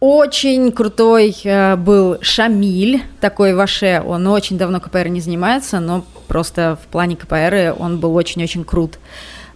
Очень 0.05 0.73
крутой 0.73 1.33
э, 1.45 1.77
был 1.77 2.19
Шамиль, 2.21 3.05
такой 3.21 3.55
ваше, 3.55 4.03
он 4.05 4.27
очень 4.27 4.59
давно 4.59 4.81
КПР 4.81 5.07
не 5.07 5.21
занимается, 5.21 5.79
но 5.79 6.05
просто 6.27 6.77
в 6.83 6.89
плане 6.89 7.15
КПР 7.15 7.77
он 7.79 8.01
был 8.01 8.17
очень-очень 8.17 8.65
крут. 8.65 8.99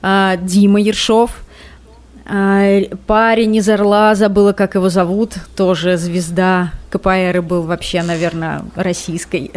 А, 0.03 0.37
Дима 0.37 0.81
Ершов, 0.81 1.33
а, 2.27 2.81
парень 3.09 3.57
из 3.57 3.69
Орла, 3.69 4.15
забыла, 4.15 4.53
как 4.53 4.77
его 4.77 4.89
зовут, 4.89 5.35
тоже 5.57 5.97
звезда 5.97 6.71
КПР 6.91 7.43
был 7.43 7.63
вообще, 7.63 8.05
наверное, 8.05 8.63
российской. 8.77 9.51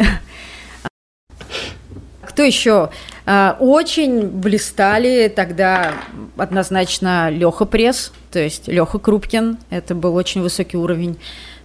Кто 2.22 2.42
еще? 2.42 2.90
А, 3.26 3.56
очень 3.60 4.26
блистали 4.26 5.28
тогда 5.28 5.92
однозначно 6.36 7.30
Леха 7.30 7.64
Пресс, 7.64 8.10
то 8.30 8.38
есть 8.38 8.68
Леха 8.68 8.98
Крупкин. 8.98 9.58
Это 9.70 9.94
был 9.94 10.14
очень 10.14 10.42
высокий 10.42 10.76
уровень 10.76 11.18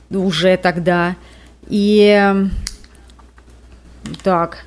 уже 0.10 0.58
тогда. 0.58 1.15
И 1.67 2.34
так, 4.23 4.65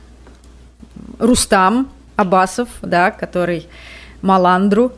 Рустам 1.19 1.89
Абасов, 2.17 2.69
да, 2.83 3.11
который 3.11 3.67
Маландру. 4.23 4.93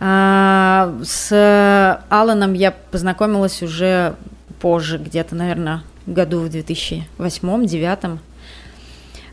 А, 0.00 0.94
с 1.04 2.00
Аланом 2.08 2.54
я 2.54 2.72
познакомилась 2.72 3.62
уже 3.62 4.16
позже, 4.60 4.98
где-то, 4.98 5.34
наверное, 5.34 5.82
году 6.06 6.40
в 6.40 6.46
2008-2009. 6.46 8.18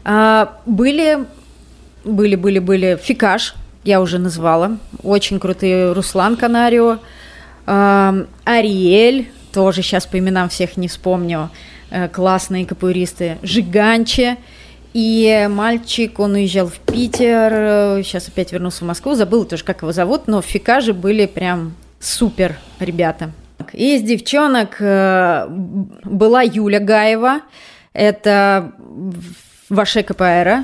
А, 0.05 0.59
были 0.65 1.25
были, 2.03 2.35
были, 2.35 2.59
были. 2.59 2.99
Фикаш, 3.01 3.55
я 3.83 4.01
уже 4.01 4.19
назвала. 4.19 4.77
Очень 5.03 5.39
крутые 5.39 5.93
Руслан 5.93 6.35
Канарио. 6.35 6.99
Э, 7.65 8.25
Ариэль, 8.43 9.31
тоже 9.53 9.81
сейчас 9.81 10.05
по 10.05 10.17
именам 10.19 10.49
всех 10.49 10.77
не 10.77 10.87
вспомню. 10.87 11.49
Э, 11.91 12.07
классные 12.07 12.65
капуэристы. 12.65 13.37
Жиганче. 13.41 14.37
И 14.93 15.47
мальчик, 15.49 16.19
он 16.19 16.33
уезжал 16.33 16.67
в 16.67 16.79
Питер, 16.79 18.03
сейчас 18.03 18.27
опять 18.27 18.51
вернулся 18.51 18.83
в 18.83 18.87
Москву, 18.87 19.13
забыл 19.13 19.45
тоже, 19.45 19.63
как 19.63 19.83
его 19.83 19.91
зовут, 19.91 20.27
но 20.27 20.41
в 20.41 20.45
Фикаже 20.45 20.93
были 20.93 21.27
прям 21.27 21.75
супер 21.99 22.57
ребята. 22.79 23.31
Из 23.73 24.01
девчонок 24.01 24.77
э, 24.79 25.45
была 25.47 26.41
Юля 26.41 26.79
Гаева, 26.79 27.41
это 27.93 28.71
Ваше 29.69 30.01
КПР, 30.01 30.63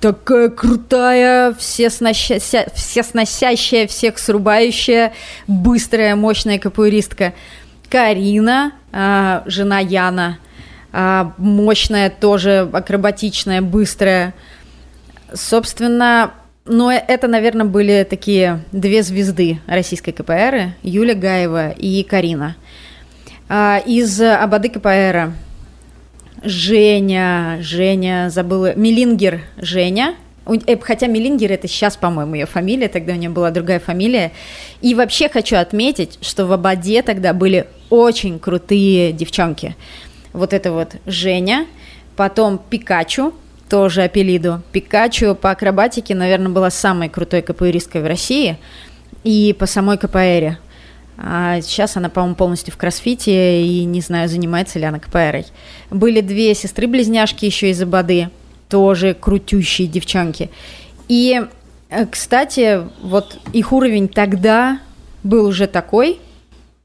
такая 0.00 0.48
крутая, 0.48 1.52
все 1.54 1.90
сносящая, 1.90 3.86
всех 3.86 4.18
срубающая, 4.18 5.12
быстрая, 5.46 6.16
мощная 6.16 6.58
капуэристка. 6.58 7.34
Карина, 7.88 8.72
э, 8.92 9.42
жена 9.46 9.80
Яна, 9.80 10.38
э, 10.92 11.24
мощная, 11.38 12.08
тоже 12.08 12.68
акробатичная, 12.72 13.60
быстрая. 13.62 14.34
Собственно, 15.34 16.32
но 16.64 16.92
это, 16.92 17.26
наверное, 17.26 17.66
были 17.66 18.06
такие 18.08 18.64
две 18.72 19.02
звезды 19.02 19.60
российской 19.66 20.12
КПР, 20.12 20.74
Юля 20.82 21.14
Гаева 21.14 21.70
и 21.70 22.02
Карина. 22.04 22.56
Э, 23.48 23.80
из 23.84 24.20
Абады 24.20 24.68
КПР 24.68 25.32
Женя, 26.42 27.58
Женя, 27.60 28.30
забыла, 28.30 28.74
Милингер 28.74 29.42
Женя, 29.58 30.14
э, 30.46 30.76
Хотя 30.80 31.06
Милингер 31.06 31.52
это 31.52 31.68
сейчас, 31.68 31.96
по-моему, 31.96 32.34
ее 32.34 32.46
фамилия, 32.46 32.88
тогда 32.88 33.12
у 33.12 33.16
нее 33.16 33.30
была 33.30 33.50
другая 33.50 33.78
фамилия. 33.78 34.32
И 34.80 34.94
вообще 34.94 35.28
хочу 35.28 35.56
отметить, 35.56 36.18
что 36.22 36.46
в 36.46 36.52
Абаде 36.52 37.02
тогда 37.02 37.32
были 37.32 37.66
очень 37.90 38.38
крутые 38.38 39.12
девчонки. 39.12 39.76
Вот 40.32 40.52
это 40.52 40.72
вот 40.72 40.96
Женя, 41.06 41.66
потом 42.16 42.60
Пикачу, 42.70 43.34
тоже 43.68 44.02
Апелиду. 44.02 44.62
Пикачу 44.72 45.34
по 45.34 45.50
акробатике, 45.50 46.14
наверное, 46.14 46.50
была 46.50 46.70
самой 46.70 47.08
крутой 47.08 47.42
капуэристкой 47.42 48.02
в 48.02 48.06
России 48.06 48.56
и 49.24 49.54
по 49.58 49.66
самой 49.66 49.98
КПРе. 49.98 50.58
А 51.22 51.60
сейчас 51.60 51.98
она, 51.98 52.08
по-моему, 52.08 52.34
полностью 52.34 52.72
в 52.72 52.78
кроссфите 52.78 53.62
и 53.62 53.84
не 53.84 54.00
знаю, 54.00 54.28
занимается 54.28 54.78
ли 54.78 54.86
она 54.86 54.98
КПРой. 54.98 55.44
Были 55.90 56.22
две 56.22 56.54
сестры-близняшки 56.54 57.44
еще 57.44 57.70
из 57.70 57.82
Абады, 57.82 58.30
тоже 58.70 59.12
крутющие 59.12 59.86
девчонки. 59.86 60.50
И, 61.08 61.42
э, 61.90 62.06
кстати, 62.06 62.80
вот 63.02 63.38
их 63.52 63.72
уровень 63.72 64.08
тогда 64.08 64.80
был 65.22 65.44
уже 65.46 65.66
такой, 65.66 66.18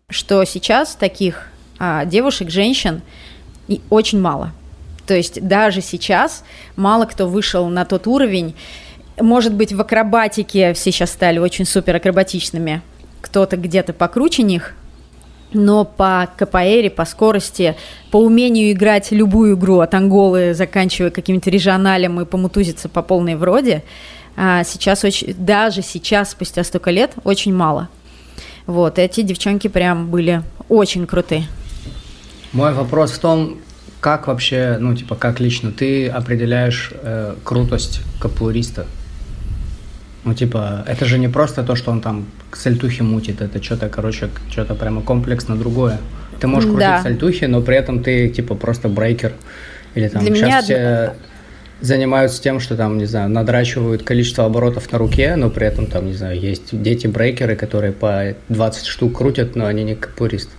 что 0.10 0.44
сейчас 0.44 0.96
таких 0.96 1.48
а, 1.80 2.04
девушек, 2.04 2.50
женщин 2.50 3.02
и 3.70 3.82
очень 3.90 4.20
мало. 4.20 4.52
То 5.08 5.16
есть 5.16 5.48
даже 5.48 5.80
сейчас 5.82 6.44
мало 6.76 7.06
кто 7.06 7.28
вышел 7.28 7.68
на 7.70 7.86
тот 7.86 8.06
уровень. 8.06 8.56
Может 9.18 9.54
быть, 9.54 9.72
в 9.72 9.80
акробатике 9.80 10.74
все 10.74 10.92
сейчас 10.92 11.12
стали 11.12 11.40
очень 11.40 11.66
супер 11.66 11.96
акробатичными, 11.96 12.82
кто-то 13.26 13.58
где-то 13.58 13.92
покруче 13.92 14.44
них, 14.44 14.76
но 15.52 15.84
по 15.84 16.30
КПР, 16.38 16.92
по 16.96 17.06
скорости, 17.06 17.76
по 18.12 18.18
умению 18.18 18.72
играть 18.72 19.12
любую 19.12 19.56
игру 19.56 19.80
от 19.80 19.96
Анголы, 19.96 20.54
заканчивая 20.54 21.10
каким-то 21.10 21.50
регионалем 21.50 22.22
и 22.22 22.26
помутузиться 22.26 22.88
по 22.88 23.02
полной 23.02 23.36
вроде, 23.36 23.84
а, 24.38 24.64
сейчас 24.64 25.04
очень, 25.04 25.34
даже 25.34 25.82
сейчас, 25.82 26.32
спустя 26.32 26.64
столько 26.64 26.92
лет, 26.92 27.14
очень 27.24 27.54
мало. 27.54 27.90
Вот, 28.68 29.00
эти 29.00 29.22
девчонки 29.22 29.70
прям 29.70 30.12
были 30.12 30.44
очень 30.70 31.08
крутые. 31.08 31.48
Мой 32.52 32.74
вопрос 32.74 33.12
в 33.12 33.20
том, 33.20 33.58
как 34.02 34.28
вообще, 34.28 34.78
ну, 34.80 34.96
типа, 34.96 35.16
как 35.16 35.40
лично 35.40 35.72
ты 35.72 36.08
определяешь 36.10 36.92
э, 36.94 37.34
крутость 37.44 38.02
капуэриста? 38.20 38.86
Ну, 40.26 40.34
типа, 40.34 40.84
это 40.88 41.06
же 41.06 41.20
не 41.20 41.28
просто 41.28 41.64
то, 41.64 41.76
что 41.76 41.92
он 41.92 42.02
там 42.02 42.26
сальтухи 42.52 43.04
мутит, 43.04 43.42
это 43.42 43.64
что-то, 43.64 43.90
короче, 43.90 44.30
что-то 44.50 44.74
прямо 44.76 45.02
комплексно 45.02 45.56
другое. 45.56 46.00
Ты 46.40 46.48
можешь 46.48 46.70
крутить 46.70 46.88
да. 46.88 47.04
сальтухи, 47.04 47.46
но 47.46 47.62
при 47.62 47.78
этом 47.78 48.04
ты, 48.04 48.30
типа, 48.30 48.56
просто 48.56 48.90
брейкер. 48.90 49.34
Или 49.94 50.08
там 50.10 50.26
Для 50.26 50.36
сейчас 50.36 50.46
меня... 50.46 50.62
все 50.62 51.14
занимаются 51.82 52.42
тем, 52.42 52.60
что 52.60 52.76
там, 52.76 52.98
не 52.98 53.06
знаю, 53.06 53.30
надрачивают 53.30 54.04
количество 54.04 54.46
оборотов 54.46 54.92
на 54.92 54.98
руке, 54.98 55.36
но 55.36 55.50
при 55.50 55.68
этом 55.68 55.88
там, 55.88 56.08
не 56.08 56.14
знаю, 56.14 56.40
есть 56.40 56.70
дети-брейкеры, 56.72 57.56
которые 57.56 57.94
по 57.94 58.36
20 58.50 58.86
штук 58.86 59.18
крутят, 59.18 59.56
но 59.56 59.68
они 59.68 59.84
не 59.84 59.96
капурист. 59.96 60.50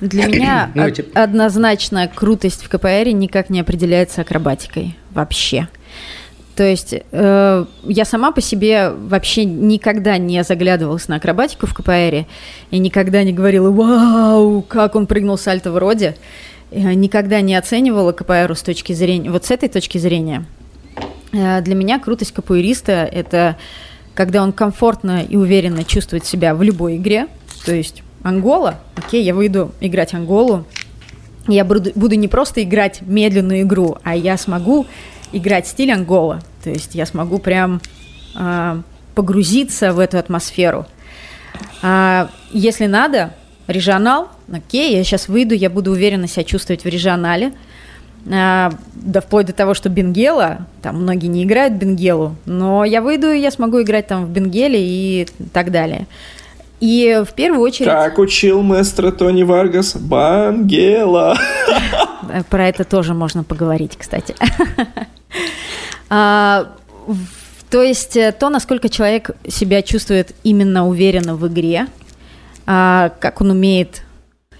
Для 0.00 0.26
меня 0.28 0.70
ну, 0.74 0.88
типа... 0.90 1.22
однозначно 1.22 2.10
крутость 2.12 2.64
в 2.64 2.68
КПР 2.68 3.08
никак 3.12 3.50
не 3.50 3.60
определяется 3.60 4.22
акробатикой 4.22 4.96
вообще. 5.10 5.68
То 6.56 6.64
есть 6.64 6.94
э, 7.12 7.64
я 7.84 8.04
сама 8.06 8.32
по 8.32 8.40
себе 8.40 8.90
вообще 8.90 9.44
никогда 9.44 10.16
не 10.16 10.42
заглядывалась 10.42 11.06
на 11.06 11.16
акробатику 11.16 11.66
в 11.66 11.74
КПР 11.74 12.24
и 12.70 12.78
никогда 12.78 13.22
не 13.24 13.34
говорила 13.34 13.70
«Вау, 13.70 14.62
как 14.62 14.96
он 14.96 15.06
прыгнул 15.06 15.36
сальто 15.36 15.70
в 15.70 15.76
роде!» 15.76 16.16
Никогда 16.72 17.42
не 17.42 17.54
оценивала 17.54 18.10
КПР 18.10 18.56
с 18.56 18.62
точки 18.62 18.92
зрения, 18.92 19.30
вот 19.30 19.44
с 19.44 19.52
этой 19.52 19.68
точки 19.68 19.98
зрения. 19.98 20.46
Э, 21.32 21.60
для 21.60 21.74
меня 21.74 21.98
крутость 21.98 22.32
капуэриста– 22.32 22.92
это 23.12 23.56
когда 24.14 24.42
он 24.42 24.52
комфортно 24.52 25.22
и 25.22 25.36
уверенно 25.36 25.84
чувствует 25.84 26.24
себя 26.24 26.54
в 26.54 26.62
любой 26.62 26.96
игре. 26.96 27.28
То 27.66 27.74
есть 27.74 28.02
Ангола, 28.22 28.80
окей, 28.96 29.22
я 29.22 29.34
выйду 29.34 29.72
играть 29.80 30.14
Анголу, 30.14 30.64
я 31.46 31.64
буду, 31.64 31.92
буду 31.94 32.14
не 32.14 32.28
просто 32.28 32.62
играть 32.62 33.02
медленную 33.02 33.60
игру, 33.60 33.98
а 34.02 34.16
я 34.16 34.38
смогу 34.38 34.86
играть 35.32 35.66
стиль 35.66 35.92
Ангола. 35.92 36.40
То 36.62 36.70
есть 36.70 36.94
я 36.94 37.06
смогу 37.06 37.38
прям 37.38 37.80
э, 38.36 38.80
погрузиться 39.14 39.92
в 39.92 39.98
эту 39.98 40.18
атмосферу. 40.18 40.86
А 41.82 42.30
если 42.52 42.86
надо, 42.86 43.34
регионал, 43.66 44.28
окей, 44.52 44.96
я 44.96 45.04
сейчас 45.04 45.28
выйду, 45.28 45.54
я 45.54 45.70
буду 45.70 45.90
уверенно 45.90 46.28
себя 46.28 46.44
чувствовать 46.44 46.84
в 46.84 46.88
регионале. 46.88 47.52
А, 48.28 48.72
да 48.94 49.20
вплоть 49.20 49.46
до 49.46 49.52
того, 49.52 49.74
что 49.74 49.88
Бенгела, 49.88 50.66
там 50.82 51.02
многие 51.02 51.28
не 51.28 51.44
играют 51.44 51.74
Бенгелу, 51.74 52.34
но 52.44 52.84
я 52.84 53.00
выйду, 53.00 53.30
и 53.30 53.38
я 53.38 53.50
смогу 53.50 53.82
играть 53.82 54.08
там 54.08 54.26
в 54.26 54.30
Бенгеле 54.30 54.78
и 54.80 55.28
так 55.52 55.70
далее. 55.70 56.06
И 56.80 57.22
в 57.26 57.32
первую 57.32 57.62
очередь... 57.62 57.88
Как 57.88 58.18
учил 58.18 58.62
маэстро 58.62 59.10
Тони 59.10 59.42
Варгас, 59.42 59.96
Бангела. 59.96 61.38
Про 62.50 62.68
это 62.68 62.84
тоже 62.84 63.14
можно 63.14 63.44
поговорить, 63.44 63.96
кстати. 63.96 64.34
А, 66.08 66.68
то 67.68 67.82
есть 67.82 68.16
э, 68.16 68.30
то, 68.30 68.48
насколько 68.48 68.88
человек 68.88 69.32
себя 69.48 69.82
чувствует 69.82 70.36
именно 70.44 70.86
уверенно 70.86 71.34
в 71.34 71.48
игре, 71.48 71.88
а, 72.64 73.10
как 73.18 73.40
он 73.40 73.50
умеет 73.50 74.02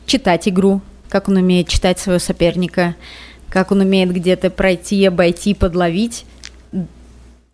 читать 0.06 0.48
игру, 0.48 0.80
как 1.08 1.28
он 1.28 1.36
умеет 1.36 1.68
читать 1.68 2.00
своего 2.00 2.18
соперника, 2.18 2.96
как 3.48 3.70
он 3.70 3.80
умеет 3.80 4.12
где-то 4.12 4.50
пройти, 4.50 5.04
обойти, 5.04 5.54
подловить, 5.54 6.24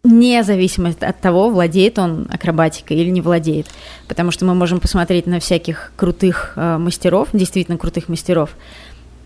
независимо 0.04 0.92
от 1.00 1.20
того, 1.20 1.50
владеет 1.50 1.98
он 1.98 2.26
акробатикой 2.30 2.96
или 2.96 3.10
не 3.10 3.20
владеет. 3.20 3.66
Потому 4.08 4.30
что 4.32 4.44
мы 4.44 4.54
можем 4.54 4.80
посмотреть 4.80 5.26
на 5.26 5.38
всяких 5.38 5.92
крутых 5.96 6.54
э, 6.56 6.78
мастеров, 6.78 7.28
действительно 7.32 7.78
крутых 7.78 8.08
мастеров. 8.08 8.56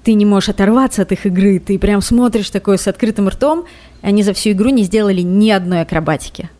Ты 0.04 0.12
не 0.12 0.26
можешь 0.26 0.50
оторваться 0.50 1.02
от 1.02 1.12
их 1.12 1.26
игры, 1.26 1.58
ты 1.58 1.78
прям 1.78 2.02
смотришь 2.02 2.50
такое 2.50 2.76
с 2.76 2.86
открытым 2.86 3.28
ртом, 3.28 3.64
они 4.02 4.22
за 4.22 4.34
всю 4.34 4.50
игру 4.50 4.68
не 4.68 4.84
сделали 4.84 5.22
ни 5.22 5.50
одной 5.50 5.80
акробатики. 5.80 6.50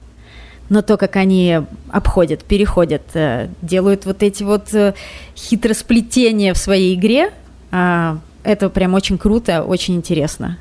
Но 0.69 0.83
то, 0.83 0.97
как 0.97 1.15
они 1.17 1.61
обходят, 1.91 2.43
переходят, 2.43 3.03
э, 3.15 3.49
делают 3.61 4.07
вот 4.07 4.23
эти 4.23 4.43
вот 4.43 4.73
э, 4.73 4.95
хитросплетения 5.37 6.55
в 6.55 6.59
своей 6.59 6.95
игре, 6.95 7.31
э, 7.71 8.17
это 8.43 8.71
прям 8.71 8.95
очень 8.95 9.19
круто, 9.19 9.63
очень 9.63 9.95
интересно. 9.95 10.57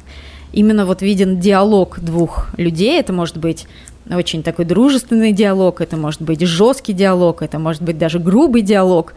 Именно 0.55 0.85
вот 0.85 1.01
виден 1.01 1.37
диалог 1.41 1.99
двух 1.99 2.47
людей, 2.55 2.97
это 2.97 3.11
может 3.11 3.35
быть 3.35 3.67
очень 4.09 4.41
такой 4.41 4.63
дружественный 4.63 5.33
диалог, 5.33 5.81
это 5.81 5.97
может 5.97 6.21
быть 6.21 6.39
жесткий 6.39 6.93
диалог, 6.93 7.41
это 7.41 7.59
может 7.59 7.81
быть 7.81 7.97
даже 7.97 8.19
грубый 8.19 8.61
диалог, 8.61 9.15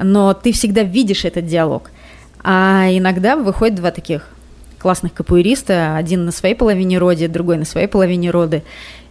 но 0.00 0.34
ты 0.34 0.50
всегда 0.50 0.82
видишь 0.82 1.24
этот 1.24 1.46
диалог. 1.46 1.92
А 2.42 2.88
иногда 2.90 3.36
выходят 3.36 3.76
два 3.76 3.92
таких 3.92 4.28
классных 4.80 5.14
капуэриста, 5.14 5.96
один 5.96 6.24
на 6.24 6.32
своей 6.32 6.56
половине 6.56 6.98
роди, 6.98 7.28
другой 7.28 7.56
на 7.56 7.64
своей 7.64 7.86
половине 7.86 8.32
роды 8.32 8.64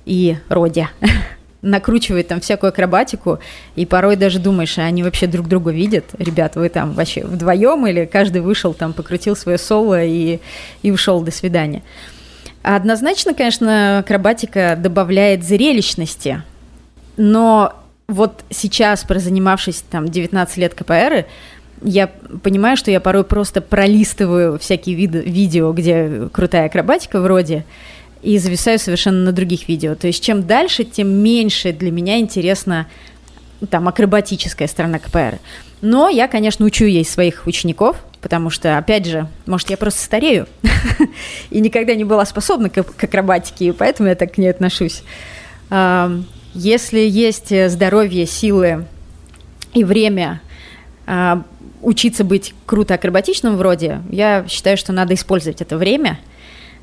и 0.06 0.36
роди. 0.50 0.88
накручивает 1.64 2.28
там 2.28 2.40
всякую 2.42 2.70
акробатику, 2.70 3.40
и 3.76 3.86
порой 3.88 4.16
даже 4.16 4.38
думаешь, 4.38 4.78
а 4.78 4.84
они 4.84 5.02
вообще 5.02 5.26
друг 5.26 5.48
друга 5.48 5.72
видят? 5.72 6.06
Ребят, 6.20 6.56
вы 6.56 6.70
там 6.70 6.92
вообще 6.92 7.26
вдвоем 7.26 7.88
или 7.88 8.06
каждый 8.06 8.42
вышел 8.42 8.74
там, 8.74 8.94
покрутил 8.94 9.36
свое 9.36 9.58
соло 9.58 10.04
и, 10.04 10.40
и 10.84 10.92
ушел, 10.92 11.22
до 11.22 11.32
свидания. 11.32 11.82
Однозначно, 12.62 13.34
конечно, 13.34 14.00
акробатика 14.00 14.78
добавляет 14.78 15.44
зрелищности, 15.44 16.44
но 17.18 17.74
вот 18.08 18.44
сейчас, 18.50 19.04
прозанимавшись 19.04 19.84
там 19.90 20.08
19 20.08 20.58
лет 20.58 20.74
КПР, 20.74 21.26
я 21.82 22.08
понимаю, 22.42 22.78
что 22.78 22.92
я 22.92 23.00
порой 23.00 23.24
просто 23.24 23.62
пролистываю 23.62 24.58
всякие 24.58 24.96
виды, 24.96 25.20
видео, 25.20 25.74
где 25.74 26.30
крутая 26.32 26.68
акробатика 26.68 27.20
вроде, 27.20 27.66
и 28.24 28.38
зависаю 28.38 28.80
совершенно 28.80 29.26
на 29.26 29.32
других 29.32 29.68
видео. 29.68 29.96
То 29.96 30.08
есть 30.08 30.24
чем 30.24 30.48
дальше, 30.48 30.86
тем 30.86 31.10
меньше 31.10 31.74
для 31.74 31.92
меня 31.92 32.20
интересна 32.20 32.88
там 33.70 33.88
акробатическая 33.88 34.68
сторона 34.68 35.00
КПР. 35.00 35.40
Но 35.82 36.08
я, 36.08 36.28
конечно, 36.30 36.66
учу 36.66 36.86
ей 36.86 37.04
своих 37.04 37.46
учеников, 37.46 37.98
потому 38.22 38.50
что, 38.50 38.78
опять 38.78 39.06
же, 39.06 39.28
может, 39.46 39.70
я 39.70 39.78
просто 39.78 40.02
старею 40.02 40.48
и 41.50 41.60
никогда 41.60 41.94
не 41.94 42.06
была 42.06 42.26
способна 42.26 42.70
к, 42.70 42.84
к 42.84 43.04
акробатике, 43.04 43.66
и 43.66 43.72
поэтому 43.74 44.08
я 44.08 44.16
так 44.16 44.34
к 44.34 44.38
ней 44.38 44.48
отношусь. 44.48 45.04
Если 46.54 47.00
есть 47.00 47.70
здоровье, 47.70 48.26
силы 48.26 48.86
и 49.74 49.84
время 49.84 50.42
а, 51.08 51.44
учиться 51.82 52.24
быть 52.24 52.54
круто 52.66 52.94
акробатичным 52.94 53.58
вроде, 53.58 54.02
я 54.10 54.46
считаю, 54.48 54.78
что 54.78 54.94
надо 54.94 55.16
использовать 55.16 55.62
это 55.62 55.78
время, 55.78 56.20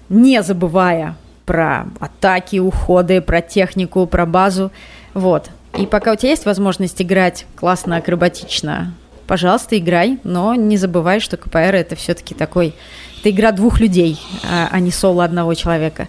не 0.09 0.43
забывая 0.43 1.17
про 1.51 1.89
атаки, 1.99 2.61
уходы, 2.61 3.21
про 3.21 3.43
технику, 3.43 4.07
про 4.07 4.25
базу. 4.25 4.71
Вот. 5.15 5.51
И 5.77 5.85
пока 5.85 6.13
у 6.13 6.15
тебя 6.15 6.31
есть 6.31 6.47
возможность 6.47 7.03
играть 7.03 7.45
классно, 7.57 7.97
акробатично, 7.97 8.95
пожалуйста, 9.27 9.77
играй, 9.77 10.21
но 10.23 10.55
не 10.55 10.77
забывай, 10.77 11.19
что 11.19 11.37
КПР 11.37 11.75
это 11.75 11.97
все-таки 11.97 12.37
такой, 12.37 12.73
это 13.19 13.31
игра 13.31 13.51
двух 13.51 13.81
людей, 13.81 14.21
а, 14.49 14.69
а 14.71 14.79
не 14.79 14.93
соло 14.93 15.25
одного 15.25 15.55
человека. 15.55 16.07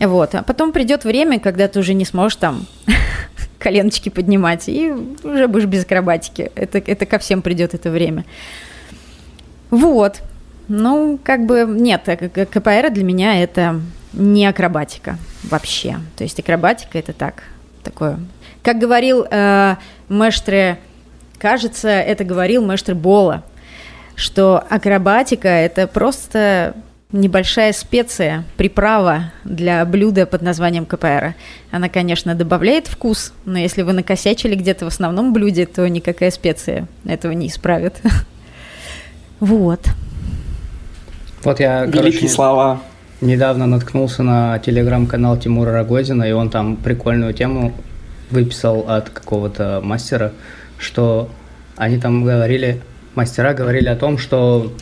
Вот. 0.00 0.34
А 0.34 0.42
потом 0.42 0.72
придет 0.72 1.04
время, 1.04 1.40
когда 1.40 1.66
ты 1.66 1.80
уже 1.80 1.94
не 1.94 2.04
сможешь 2.04 2.36
там 2.36 2.66
коленочки 3.58 4.10
поднимать, 4.10 4.68
и 4.68 4.92
уже 5.24 5.48
будешь 5.48 5.64
без 5.64 5.84
акробатики. 5.84 6.52
Это, 6.54 6.76
это 6.76 7.06
ко 7.06 7.18
всем 7.18 7.40
придет 7.40 7.72
это 7.72 7.90
время. 7.90 8.26
Вот. 9.70 10.20
Ну, 10.68 11.18
как 11.24 11.46
бы, 11.46 11.64
нет, 11.66 12.02
КПР 12.04 12.90
для 12.90 13.04
меня 13.04 13.42
это 13.42 13.80
не 14.12 14.46
акробатика 14.46 15.18
вообще. 15.44 15.98
То 16.16 16.24
есть 16.24 16.38
акробатика 16.38 16.98
это 16.98 17.12
так, 17.12 17.44
такое. 17.82 18.18
Как 18.62 18.78
говорил 18.78 19.26
э, 19.30 19.76
Мэштре, 20.08 20.78
кажется, 21.38 21.88
это 21.88 22.24
говорил 22.24 22.64
Мэштре 22.64 22.94
Бола, 22.94 23.44
что 24.14 24.62
акробатика 24.68 25.48
это 25.48 25.86
просто 25.86 26.74
небольшая 27.12 27.72
специя, 27.72 28.44
приправа 28.56 29.32
для 29.44 29.84
блюда 29.84 30.26
под 30.26 30.42
названием 30.42 30.84
КПР. 30.84 31.34
Она, 31.70 31.88
конечно, 31.88 32.34
добавляет 32.34 32.86
вкус, 32.86 33.32
но 33.44 33.58
если 33.58 33.82
вы 33.82 33.92
накосячили 33.94 34.54
где-то 34.54 34.84
в 34.84 34.88
основном 34.88 35.32
блюде, 35.32 35.64
то 35.66 35.88
никакая 35.88 36.30
специя 36.30 36.86
этого 37.04 37.32
не 37.32 37.48
исправит. 37.48 38.00
Вот. 39.40 39.80
Вот 41.44 41.60
я, 41.60 41.84
Великие 41.84 42.02
короче, 42.02 42.28
слова. 42.28 42.82
Недавно 43.20 43.66
наткнулся 43.66 44.22
на 44.22 44.60
телеграм-канал 44.60 45.36
Тимура 45.38 45.72
Рогозина, 45.72 46.22
и 46.22 46.30
он 46.30 46.50
там 46.50 46.76
прикольную 46.76 47.34
тему 47.34 47.74
выписал 48.30 48.84
от 48.88 49.10
какого-то 49.10 49.80
мастера, 49.82 50.32
что 50.78 51.28
они 51.76 51.98
там 51.98 52.22
говорили, 52.24 52.80
мастера 53.16 53.54
говорили 53.54 53.88
о 53.88 53.96
том, 53.96 54.18
что 54.18 54.72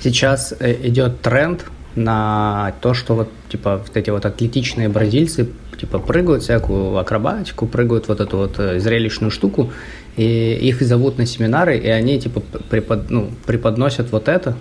сейчас 0.00 0.54
э, 0.60 0.76
идет 0.84 1.20
тренд 1.22 1.64
на 1.96 2.74
то, 2.82 2.94
что 2.94 3.16
вот 3.16 3.30
типа 3.48 3.82
вот 3.84 3.96
эти 3.96 4.10
вот 4.10 4.26
атлетичные 4.26 4.88
бразильцы 4.88 5.48
типа 5.80 5.98
прыгают 5.98 6.44
всякую 6.44 6.96
акробатику, 6.98 7.66
прыгают 7.66 8.06
вот 8.06 8.20
эту 8.20 8.36
вот 8.36 8.60
э, 8.60 8.78
зрелищную 8.78 9.32
штуку, 9.32 9.72
и 10.16 10.54
их 10.54 10.80
зовут 10.82 11.18
на 11.18 11.26
семинары, 11.26 11.76
и 11.76 11.88
они 11.88 12.20
типа 12.20 12.40
препод, 12.70 13.10
ну, 13.10 13.30
преподносят 13.44 14.12
вот 14.12 14.28
это, 14.28 14.56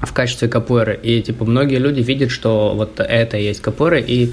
в 0.00 0.12
качестве 0.12 0.48
капуэры. 0.48 0.98
И 1.02 1.22
типа 1.22 1.44
многие 1.44 1.78
люди 1.78 2.00
видят, 2.00 2.30
что 2.30 2.74
вот 2.74 3.00
это 3.00 3.36
и 3.36 3.44
есть 3.44 3.60
капуэра, 3.60 3.98
и 3.98 4.32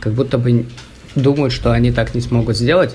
как 0.00 0.12
будто 0.12 0.38
бы 0.38 0.66
думают, 1.14 1.52
что 1.52 1.72
они 1.72 1.92
так 1.92 2.14
не 2.14 2.20
смогут 2.20 2.56
сделать. 2.56 2.94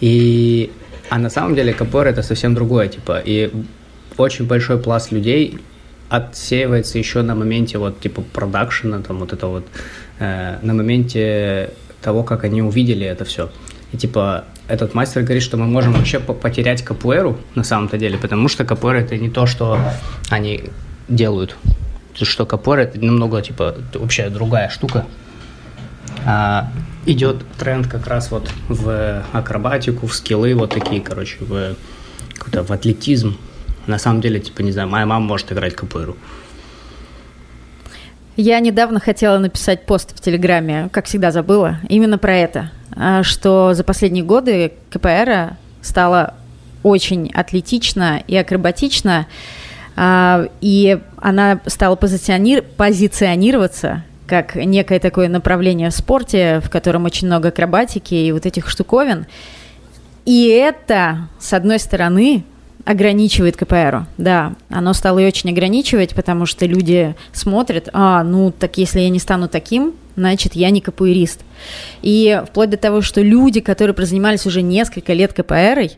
И 0.00 0.70
а 1.10 1.18
на 1.18 1.30
самом 1.30 1.54
деле 1.54 1.72
капуэра 1.72 2.08
это 2.08 2.22
совсем 2.22 2.54
другое, 2.54 2.88
типа, 2.88 3.20
и 3.24 3.52
очень 4.16 4.46
большой 4.46 4.78
пласт 4.78 5.12
людей 5.12 5.58
отсеивается 6.08 6.98
еще 6.98 7.22
на 7.22 7.34
моменте 7.34 7.78
вот 7.78 8.00
типа 8.00 8.22
продакшена, 8.22 9.00
там 9.00 9.18
вот 9.18 9.32
это 9.32 9.46
вот, 9.46 9.66
э, 10.18 10.58
на 10.62 10.74
моменте 10.74 11.70
того, 12.02 12.22
как 12.22 12.44
они 12.44 12.62
увидели 12.62 13.06
это 13.06 13.24
все. 13.24 13.50
И 13.92 13.96
типа 13.96 14.44
этот 14.68 14.94
мастер 14.94 15.22
говорит, 15.22 15.42
что 15.42 15.56
мы 15.56 15.66
можем 15.66 15.92
вообще 15.92 16.18
потерять 16.20 16.82
капуэру 16.82 17.38
на 17.54 17.64
самом-то 17.64 17.98
деле, 17.98 18.18
потому 18.18 18.48
что 18.48 18.64
капуэра 18.64 18.98
это 18.98 19.16
не 19.16 19.30
то, 19.30 19.46
что 19.46 19.78
они 20.30 20.64
делают. 21.08 21.56
Что 22.14 22.46
капор 22.46 22.78
это 22.78 22.98
немного, 22.98 23.40
типа, 23.42 23.76
вообще 23.94 24.28
другая 24.28 24.68
штука. 24.68 25.06
а, 26.26 26.70
идет 27.06 27.44
тренд 27.58 27.86
как 27.86 28.06
раз 28.06 28.30
вот 28.30 28.50
в 28.68 29.24
акробатику, 29.32 30.06
в 30.06 30.14
скиллы, 30.14 30.54
вот 30.54 30.70
такие, 30.70 31.00
короче, 31.00 31.36
в, 31.40 31.74
в 32.38 32.70
атлетизм. 32.70 33.36
На 33.86 33.98
самом 33.98 34.20
деле, 34.20 34.38
типа, 34.38 34.60
не 34.62 34.72
знаю, 34.72 34.88
моя 34.88 35.06
мама 35.06 35.26
может 35.26 35.50
играть 35.52 35.74
капуэру. 35.74 36.16
Я 38.36 38.60
недавно 38.60 39.00
хотела 39.00 39.38
написать 39.38 39.84
пост 39.84 40.16
в 40.16 40.20
Телеграме, 40.20 40.88
как 40.90 41.06
всегда 41.06 41.30
забыла, 41.32 41.78
именно 41.88 42.16
про 42.16 42.34
это, 42.34 42.70
а, 42.94 43.22
что 43.22 43.74
за 43.74 43.84
последние 43.84 44.24
годы 44.24 44.72
КПР 44.90 45.56
стала 45.82 46.34
очень 46.82 47.30
атлетично 47.34 48.22
и 48.26 48.36
акробатично, 48.36 49.26
и 49.96 50.98
она 51.16 51.60
стала 51.66 51.96
позиционир... 51.96 52.62
позиционироваться 52.62 54.04
как 54.26 54.54
некое 54.54 54.98
такое 54.98 55.28
направление 55.28 55.90
в 55.90 55.94
спорте, 55.94 56.60
в 56.64 56.70
котором 56.70 57.04
очень 57.04 57.26
много 57.26 57.48
акробатики 57.48 58.14
и 58.14 58.32
вот 58.32 58.46
этих 58.46 58.70
штуковин. 58.70 59.26
И 60.24 60.46
это, 60.46 61.28
с 61.38 61.52
одной 61.52 61.78
стороны, 61.78 62.44
ограничивает 62.84 63.56
КПРу, 63.56 64.06
да. 64.18 64.54
Оно 64.68 64.92
стало 64.92 65.18
ее 65.18 65.28
очень 65.28 65.50
ограничивать, 65.50 66.14
потому 66.14 66.46
что 66.46 66.66
люди 66.66 67.14
смотрят, 67.32 67.88
а, 67.92 68.24
ну, 68.24 68.50
так 68.50 68.78
если 68.78 69.00
я 69.00 69.08
не 69.08 69.18
стану 69.18 69.48
таким, 69.48 69.94
значит, 70.16 70.54
я 70.54 70.70
не 70.70 70.80
КПРист. 70.80 71.40
И 72.02 72.42
вплоть 72.48 72.70
до 72.70 72.76
того, 72.76 73.02
что 73.02 73.20
люди, 73.20 73.60
которые 73.60 73.94
прозанимались 73.94 74.46
уже 74.46 74.62
несколько 74.62 75.12
лет 75.12 75.32
КПРой, 75.32 75.92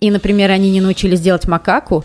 и, 0.00 0.10
например, 0.10 0.50
они 0.50 0.70
не 0.70 0.80
научились 0.80 1.20
делать 1.20 1.46
макаку, 1.48 2.04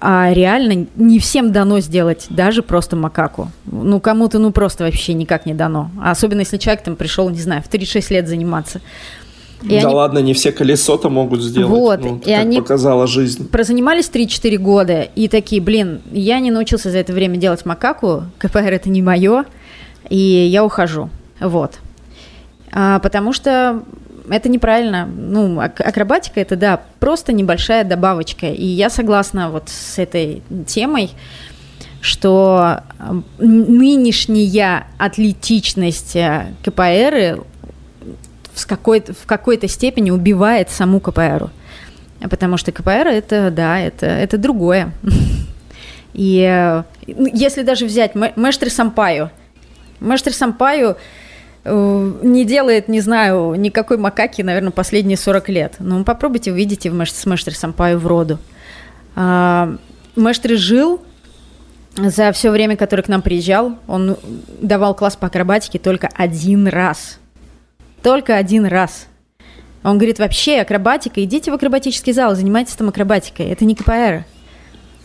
а 0.00 0.32
реально 0.32 0.86
не 0.96 1.18
всем 1.18 1.52
дано 1.52 1.80
сделать 1.80 2.26
даже 2.30 2.62
просто 2.62 2.96
макаку. 2.96 3.50
Ну, 3.66 4.00
кому-то, 4.00 4.38
ну, 4.38 4.52
просто 4.52 4.84
вообще 4.84 5.12
никак 5.12 5.46
не 5.46 5.54
дано. 5.54 5.90
особенно, 6.02 6.40
если 6.40 6.56
человек 6.56 6.84
там 6.84 6.96
пришел, 6.96 7.28
не 7.30 7.40
знаю, 7.40 7.62
в 7.62 7.68
36 7.68 8.10
лет 8.10 8.28
заниматься. 8.28 8.80
И 9.62 9.68
да 9.68 9.88
они... 9.88 9.94
ладно, 9.94 10.18
не 10.20 10.34
все 10.34 10.52
колесо-то 10.52 11.10
могут 11.10 11.42
сделать. 11.42 11.70
Вот, 11.70 12.00
ну, 12.00 12.20
и 12.24 12.30
они 12.30 12.60
показала 12.60 13.08
жизнь. 13.08 13.48
Прозанимались 13.48 14.08
3-4 14.08 14.56
года 14.58 15.02
и 15.02 15.26
такие, 15.26 15.60
блин, 15.60 16.00
я 16.12 16.38
не 16.38 16.52
научился 16.52 16.90
за 16.90 16.98
это 16.98 17.12
время 17.12 17.36
делать 17.36 17.66
макаку, 17.66 18.24
КПР 18.38 18.72
это 18.74 18.88
не 18.88 19.02
мое, 19.02 19.46
и 20.08 20.16
я 20.16 20.64
ухожу. 20.64 21.10
Вот. 21.40 21.78
А, 22.70 23.00
потому 23.00 23.32
что 23.32 23.82
это 24.30 24.48
неправильно. 24.48 25.06
Ну, 25.06 25.60
акробатика 25.60 26.40
это, 26.40 26.56
да, 26.56 26.80
просто 27.00 27.32
небольшая 27.32 27.84
добавочка. 27.84 28.46
И 28.46 28.64
я 28.64 28.90
согласна 28.90 29.50
вот 29.50 29.68
с 29.68 29.98
этой 29.98 30.42
темой, 30.66 31.10
что 32.00 32.82
нынешняя 33.38 34.86
атлетичность 34.98 36.16
э, 36.16 36.52
КПР 36.64 37.44
в 38.54 38.66
какой-то, 38.66 39.14
в 39.14 39.26
какой-то 39.26 39.68
степени 39.68 40.10
убивает 40.10 40.70
саму 40.70 41.00
КПР. 41.00 41.50
Потому 42.30 42.56
что 42.56 42.72
КПР 42.72 43.08
это, 43.08 43.50
да, 43.50 43.80
это, 43.80 44.06
это 44.06 44.38
другое. 44.38 44.92
И 46.14 46.40
э, 46.48 46.82
ну, 47.06 47.28
если 47.32 47.62
даже 47.62 47.84
взять 47.84 48.14
Мэштри 48.14 48.68
Сампаю, 48.70 49.30
Мэштри 50.00 50.32
Сампаю 50.32 50.90
Э, 50.90 50.96
не 51.64 52.44
делает, 52.44 52.88
не 52.88 53.00
знаю, 53.00 53.54
никакой 53.56 53.98
макаки, 53.98 54.42
наверное, 54.42 54.70
последние 54.70 55.16
40 55.16 55.48
лет. 55.48 55.74
Но 55.78 56.04
попробуйте, 56.04 56.52
увидите 56.52 56.90
с 56.90 57.26
Мэштри 57.26 57.54
Сампаю 57.54 57.98
в 57.98 58.06
роду. 58.06 58.38
А, 59.14 59.76
Мэштри 60.16 60.54
жил 60.54 61.00
за 61.96 62.32
все 62.32 62.50
время, 62.50 62.76
которое 62.76 63.02
к 63.02 63.08
нам 63.08 63.22
приезжал, 63.22 63.76
он 63.86 64.16
давал 64.60 64.94
класс 64.94 65.16
по 65.16 65.26
акробатике 65.26 65.78
только 65.78 66.08
один 66.14 66.68
раз. 66.68 67.18
Только 68.02 68.36
один 68.36 68.66
раз. 68.66 69.06
Он 69.82 69.96
говорит, 69.96 70.18
вообще 70.18 70.60
акробатика, 70.60 71.22
идите 71.22 71.50
в 71.50 71.54
акробатический 71.54 72.12
зал, 72.12 72.34
занимайтесь 72.34 72.74
там 72.74 72.88
акробатикой. 72.88 73.46
Это 73.46 73.64
не 73.64 73.74
КПР. 73.74 74.24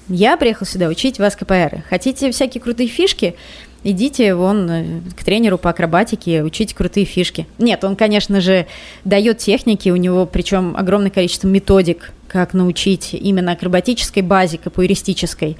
Я 0.09 0.37
приехал 0.37 0.65
сюда 0.65 0.87
учить 0.87 1.19
вас 1.19 1.35
КПР. 1.35 1.83
Хотите 1.89 2.31
всякие 2.31 2.61
крутые 2.61 2.89
фишки? 2.89 3.35
Идите 3.83 4.33
вон 4.35 4.69
э, 4.69 4.99
к 5.15 5.23
тренеру 5.23 5.57
по 5.57 5.69
акробатике, 5.69 6.43
учите 6.43 6.75
крутые 6.75 7.05
фишки. 7.05 7.47
Нет, 7.57 7.83
он, 7.83 7.95
конечно 7.95 8.41
же, 8.41 8.65
дает 9.05 9.37
техники, 9.39 9.89
у 9.89 9.95
него 9.95 10.25
причем 10.25 10.75
огромное 10.77 11.11
количество 11.11 11.47
методик, 11.47 12.11
как 12.27 12.53
научить 12.53 13.13
именно 13.13 13.51
акробатической 13.51 14.23
базе, 14.23 14.57
капуэристической. 14.57 15.57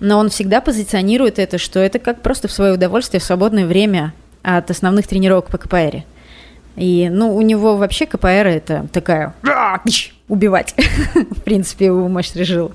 Но 0.00 0.18
он 0.18 0.30
всегда 0.30 0.60
позиционирует 0.60 1.38
это, 1.38 1.58
что 1.58 1.80
это 1.80 1.98
как 1.98 2.22
просто 2.22 2.48
в 2.48 2.52
свое 2.52 2.74
удовольствие, 2.74 3.20
в 3.20 3.24
свободное 3.24 3.66
время 3.66 4.12
от 4.42 4.70
основных 4.70 5.06
тренировок 5.06 5.46
по 5.46 5.58
КПР. 5.58 6.04
И, 6.76 7.08
ну, 7.10 7.34
у 7.34 7.42
него 7.42 7.76
вообще 7.76 8.06
КПР 8.06 8.46
это 8.46 8.86
такая 8.92 9.34
убивать, 10.28 10.74
в 11.14 11.42
принципе, 11.42 11.90
у 11.90 12.06
мастера 12.08 12.44
жил. 12.44 12.72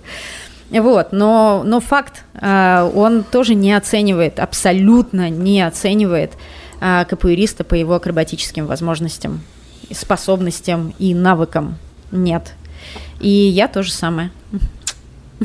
Вот, 0.79 1.11
но, 1.11 1.61
но 1.63 1.79
факт, 1.79 2.23
а, 2.35 2.89
он 2.95 3.23
тоже 3.23 3.53
не 3.53 3.73
оценивает, 3.73 4.39
абсолютно 4.39 5.29
не 5.29 5.61
оценивает 5.61 6.31
а, 6.81 7.05
капуэриста 7.05 7.63
по 7.63 7.75
его 7.75 7.93
акробатическим 7.93 8.65
возможностям, 8.65 9.41
способностям 9.91 10.93
и 10.97 11.13
навыкам. 11.13 11.77
Нет. 12.11 12.53
И 13.19 13.29
я 13.29 13.67
тоже 13.67 13.91
самое. 13.91 14.31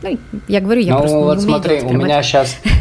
Ну, 0.00 0.16
я 0.46 0.60
говорю, 0.60 0.80
я 0.80 0.94
ну, 0.94 1.00
просто 1.00 1.18
вот 1.18 1.36
не 1.38 1.42
смотри, 1.42 1.80
у 1.80 1.92
меня 1.92 2.22
сейчас 2.22 2.54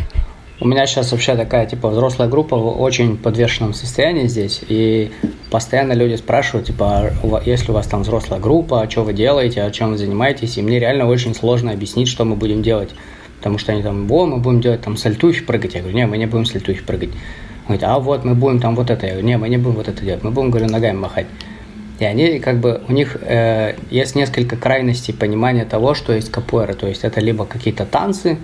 у 0.59 0.67
меня 0.67 0.87
сейчас 0.87 1.11
вообще 1.11 1.35
такая, 1.35 1.67
типа, 1.67 1.89
взрослая 1.89 2.27
группа 2.27 2.57
в 2.57 2.81
очень 2.81 3.15
подвешенном 3.17 3.73
состоянии 3.73 4.27
здесь, 4.27 4.61
и 4.67 5.11
постоянно 5.51 5.93
люди 5.93 6.15
спрашивают, 6.15 6.67
типа, 6.67 7.11
а 7.21 7.41
если 7.45 7.71
у 7.71 7.75
вас 7.75 7.85
там 7.85 8.01
взрослая 8.01 8.39
группа, 8.39 8.81
а 8.81 8.89
что 8.89 9.03
вы 9.03 9.13
делаете, 9.13 9.61
а 9.61 9.69
чем 9.69 9.91
вы 9.91 9.97
занимаетесь, 9.97 10.57
и 10.57 10.63
мне 10.63 10.79
реально 10.79 11.07
очень 11.07 11.35
сложно 11.35 11.71
объяснить, 11.71 12.07
что 12.07 12.25
мы 12.25 12.35
будем 12.35 12.63
делать, 12.63 12.89
потому 13.37 13.59
что 13.59 13.71
они 13.71 13.83
там, 13.83 14.07
во, 14.07 14.25
мы 14.25 14.37
будем 14.37 14.61
делать 14.61 14.81
там 14.81 14.97
сальтухи 14.97 15.43
прыгать, 15.43 15.75
я 15.75 15.81
говорю, 15.81 15.95
не, 15.95 16.07
мы 16.07 16.17
не 16.17 16.25
будем 16.25 16.45
сальтухи 16.45 16.81
прыгать, 16.81 17.09
говорит, 17.65 17.83
а 17.83 17.99
вот 17.99 18.25
мы 18.25 18.33
будем 18.33 18.59
там 18.59 18.75
вот 18.75 18.89
это, 18.89 19.05
я 19.05 19.11
говорю, 19.13 19.27
не, 19.27 19.37
мы 19.37 19.49
не 19.49 19.57
будем 19.57 19.75
вот 19.75 19.87
это 19.87 20.03
делать, 20.03 20.23
мы 20.23 20.31
будем, 20.31 20.49
говорю, 20.49 20.67
ногами 20.69 20.97
махать. 20.97 21.27
И 21.99 22.05
они 22.05 22.39
как 22.39 22.59
бы, 22.59 22.81
у 22.87 22.93
них 22.93 23.17
э, 23.21 23.75
есть 23.89 24.15
несколько 24.15 24.55
крайностей 24.55 25.13
понимания 25.13 25.65
того, 25.65 25.93
что 25.93 26.13
есть 26.13 26.31
капуэра, 26.31 26.73
то 26.73 26.87
есть 26.87 27.03
это 27.03 27.19
либо 27.21 27.45
какие-то 27.45 27.85
танцы, 27.85 28.37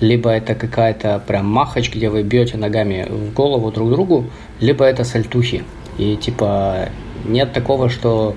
либо 0.00 0.30
это 0.30 0.54
какая-то 0.54 1.22
прям 1.26 1.46
махач, 1.46 1.92
где 1.92 2.08
вы 2.08 2.22
бьете 2.22 2.56
ногами 2.56 3.06
в 3.08 3.32
голову 3.32 3.70
друг 3.70 3.90
другу, 3.90 4.30
либо 4.60 4.84
это 4.84 5.04
сальтухи. 5.04 5.64
И 5.98 6.16
типа 6.16 6.88
нет 7.24 7.52
такого, 7.52 7.88
что 7.88 8.34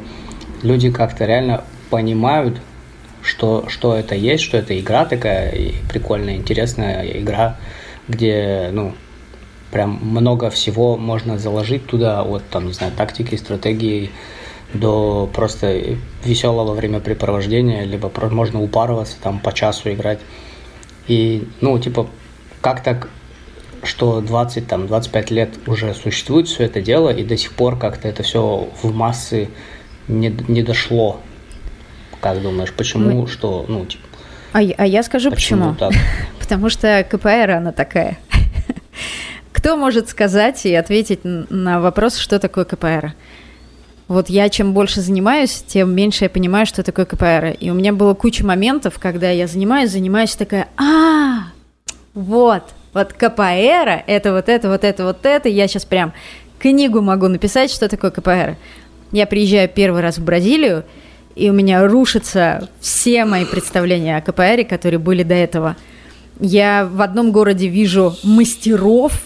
люди 0.61 0.91
как-то 0.91 1.25
реально 1.25 1.63
понимают, 1.89 2.59
что, 3.21 3.65
что 3.67 3.95
это 3.95 4.15
есть, 4.15 4.43
что 4.43 4.57
это 4.57 4.79
игра 4.79 5.05
такая 5.05 5.51
и 5.51 5.73
прикольная, 5.89 6.35
интересная 6.35 7.03
игра, 7.05 7.57
где, 8.07 8.69
ну, 8.71 8.93
прям 9.71 9.99
много 10.01 10.49
всего 10.49 10.97
можно 10.97 11.37
заложить 11.37 11.85
туда, 11.87 12.23
от, 12.23 12.43
там, 12.49 12.67
не 12.67 12.73
знаю, 12.73 12.93
тактики, 12.95 13.35
стратегии, 13.35 14.11
до 14.73 15.29
просто 15.33 15.97
веселого 16.23 16.73
времяпрепровождения, 16.73 17.83
либо 17.83 18.11
можно 18.31 18.61
упарываться, 18.61 19.17
там, 19.21 19.39
по 19.39 19.53
часу 19.53 19.91
играть. 19.91 20.19
И, 21.07 21.47
ну, 21.61 21.79
типа, 21.79 22.07
как 22.61 22.83
так, 22.83 23.09
что 23.83 24.21
20, 24.21 24.67
там, 24.67 24.87
25 24.87 25.31
лет 25.31 25.49
уже 25.67 25.93
существует 25.93 26.47
все 26.47 26.63
это 26.63 26.81
дело, 26.81 27.09
и 27.09 27.23
до 27.23 27.37
сих 27.37 27.53
пор 27.53 27.77
как-то 27.77 28.07
это 28.07 28.23
все 28.23 28.69
в 28.81 28.93
массы 28.93 29.49
не, 30.07 30.35
не 30.47 30.63
дошло. 30.63 31.21
Как 32.19 32.41
думаешь, 32.41 32.73
почему, 32.73 33.21
Мы... 33.21 33.27
что, 33.27 33.65
ну, 33.67 33.85
типа... 33.85 34.03
А, 34.53 34.59
а 34.59 34.85
я 34.85 35.03
скажу 35.03 35.29
почему. 35.31 35.73
почему? 35.73 35.91
Потому 36.39 36.69
что 36.69 37.05
КПР, 37.09 37.51
она 37.51 37.71
такая. 37.71 38.17
Кто 39.51 39.75
может 39.75 40.09
сказать 40.09 40.65
и 40.65 40.73
ответить 40.73 41.21
на 41.23 41.79
вопрос, 41.79 42.17
что 42.17 42.39
такое 42.39 42.65
КПР? 42.65 43.13
Вот 44.07 44.29
я 44.29 44.47
чем 44.49 44.73
больше 44.73 45.01
занимаюсь, 45.01 45.63
тем 45.67 45.93
меньше 45.93 46.25
я 46.25 46.29
понимаю, 46.29 46.65
что 46.65 46.81
такое 46.81 47.05
КПР. 47.05 47.57
И 47.59 47.69
у 47.69 47.73
меня 47.73 47.91
было 47.91 48.13
куча 48.13 48.45
моментов, 48.45 48.99
когда 48.99 49.29
я 49.29 49.47
занимаюсь, 49.47 49.91
занимаюсь 49.91 50.35
такая, 50.35 50.69
а, 50.77 51.51
вот, 52.13 52.63
вот 52.93 53.13
КПР, 53.13 54.03
это 54.07 54.33
вот 54.33 54.47
это, 54.47 54.69
вот 54.69 54.83
это, 54.85 55.03
вот 55.03 55.25
это. 55.25 55.49
Я 55.49 55.67
сейчас 55.67 55.83
прям 55.83 56.13
книгу 56.57 57.01
могу 57.01 57.27
написать, 57.27 57.69
что 57.69 57.89
такое 57.89 58.11
КПР. 58.11 58.55
Я 59.11 59.27
приезжаю 59.27 59.67
первый 59.67 60.01
раз 60.01 60.17
в 60.17 60.23
Бразилию, 60.23 60.85
и 61.35 61.49
у 61.49 61.53
меня 61.53 61.85
рушатся 61.85 62.69
все 62.79 63.25
мои 63.25 63.43
представления 63.45 64.17
о 64.17 64.21
КПР, 64.21 64.65
которые 64.67 64.99
были 64.99 65.23
до 65.23 65.35
этого. 65.35 65.75
Я 66.39 66.87
в 66.89 67.01
одном 67.01 67.31
городе 67.31 67.67
вижу 67.67 68.15
мастеров, 68.23 69.21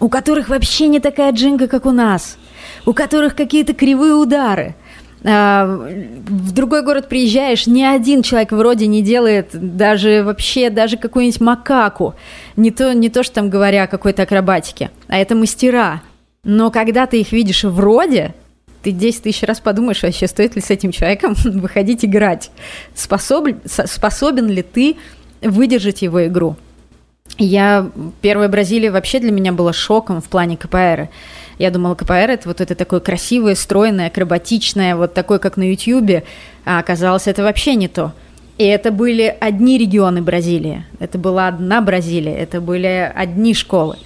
у 0.00 0.08
которых 0.08 0.48
вообще 0.48 0.88
не 0.88 0.98
такая 0.98 1.32
джинга, 1.32 1.68
как 1.68 1.86
у 1.86 1.92
нас– 1.92 2.36
у 2.86 2.92
которых 2.92 3.34
какие-то 3.34 3.74
кривые 3.74 4.14
удары. 4.14 4.74
А, 5.22 5.66
в 5.66 6.52
другой 6.52 6.82
город 6.82 7.08
приезжаешь, 7.08 7.66
ни 7.66 7.82
один 7.82 8.22
человек 8.22 8.52
вроде 8.52 8.86
не 8.86 9.02
делает 9.02 9.48
даже 9.52 10.22
вообще 10.24 10.70
даже 10.70 10.96
какую-нибудь 10.96 11.40
макаку. 11.40 12.14
Не 12.56 12.70
то, 12.70 12.94
не 12.94 13.10
то, 13.10 13.22
что 13.22 13.36
там 13.36 13.50
говоря 13.50 13.84
о 13.84 13.86
какой-то 13.86 14.22
акробатике, 14.22 14.90
а 15.08 15.18
это 15.18 15.34
мастера. 15.34 16.02
Но 16.42 16.70
когда 16.70 17.06
ты 17.06 17.20
их 17.20 17.32
видишь 17.32 17.64
вроде, 17.64 18.34
ты 18.82 18.92
10 18.92 19.24
тысяч 19.24 19.42
раз 19.42 19.60
подумаешь, 19.60 20.02
вообще 20.02 20.26
стоит 20.26 20.56
ли 20.56 20.62
с 20.62 20.70
этим 20.70 20.90
человеком 20.90 21.34
выходить 21.44 22.02
играть. 22.02 22.50
Способен, 22.94 23.60
способен 23.66 24.48
ли 24.48 24.62
ты 24.62 24.96
выдержать 25.42 26.00
его 26.00 26.26
игру? 26.26 26.56
Я 27.42 27.90
первая 28.20 28.50
Бразилия 28.50 28.90
вообще 28.90 29.18
для 29.18 29.32
меня 29.32 29.52
была 29.52 29.72
шоком 29.72 30.20
в 30.20 30.28
плане 30.28 30.58
КПР. 30.58 31.08
Я 31.56 31.70
думала, 31.70 31.94
КПР 31.94 32.28
это 32.28 32.46
вот 32.46 32.60
это 32.60 32.74
такое 32.74 33.00
красивое, 33.00 33.54
стройное, 33.54 34.08
акробатичное, 34.08 34.94
вот 34.94 35.14
такое, 35.14 35.38
как 35.38 35.56
на 35.56 35.70
Ютьюбе, 35.70 36.24
а 36.66 36.78
оказалось, 36.78 37.26
это 37.26 37.42
вообще 37.42 37.76
не 37.76 37.88
то. 37.88 38.12
И 38.58 38.64
это 38.64 38.92
были 38.92 39.34
одни 39.40 39.78
регионы 39.78 40.20
Бразилии, 40.20 40.84
это 40.98 41.16
была 41.16 41.48
одна 41.48 41.80
Бразилия, 41.80 42.34
это 42.34 42.60
были 42.60 43.10
одни 43.14 43.54
школы. 43.54 43.96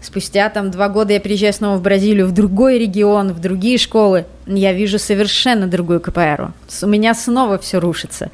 Спустя 0.00 0.48
там 0.48 0.70
два 0.70 0.88
года 0.88 1.14
я 1.14 1.20
приезжаю 1.20 1.52
снова 1.52 1.78
в 1.78 1.82
Бразилию, 1.82 2.28
в 2.28 2.32
другой 2.32 2.78
регион, 2.78 3.32
в 3.32 3.40
другие 3.40 3.76
школы. 3.76 4.24
Я 4.46 4.72
вижу 4.72 5.00
совершенно 5.00 5.66
другую 5.66 5.98
КПР. 5.98 6.52
У 6.82 6.86
меня 6.86 7.12
снова 7.14 7.58
все 7.58 7.80
рушится. 7.80 8.30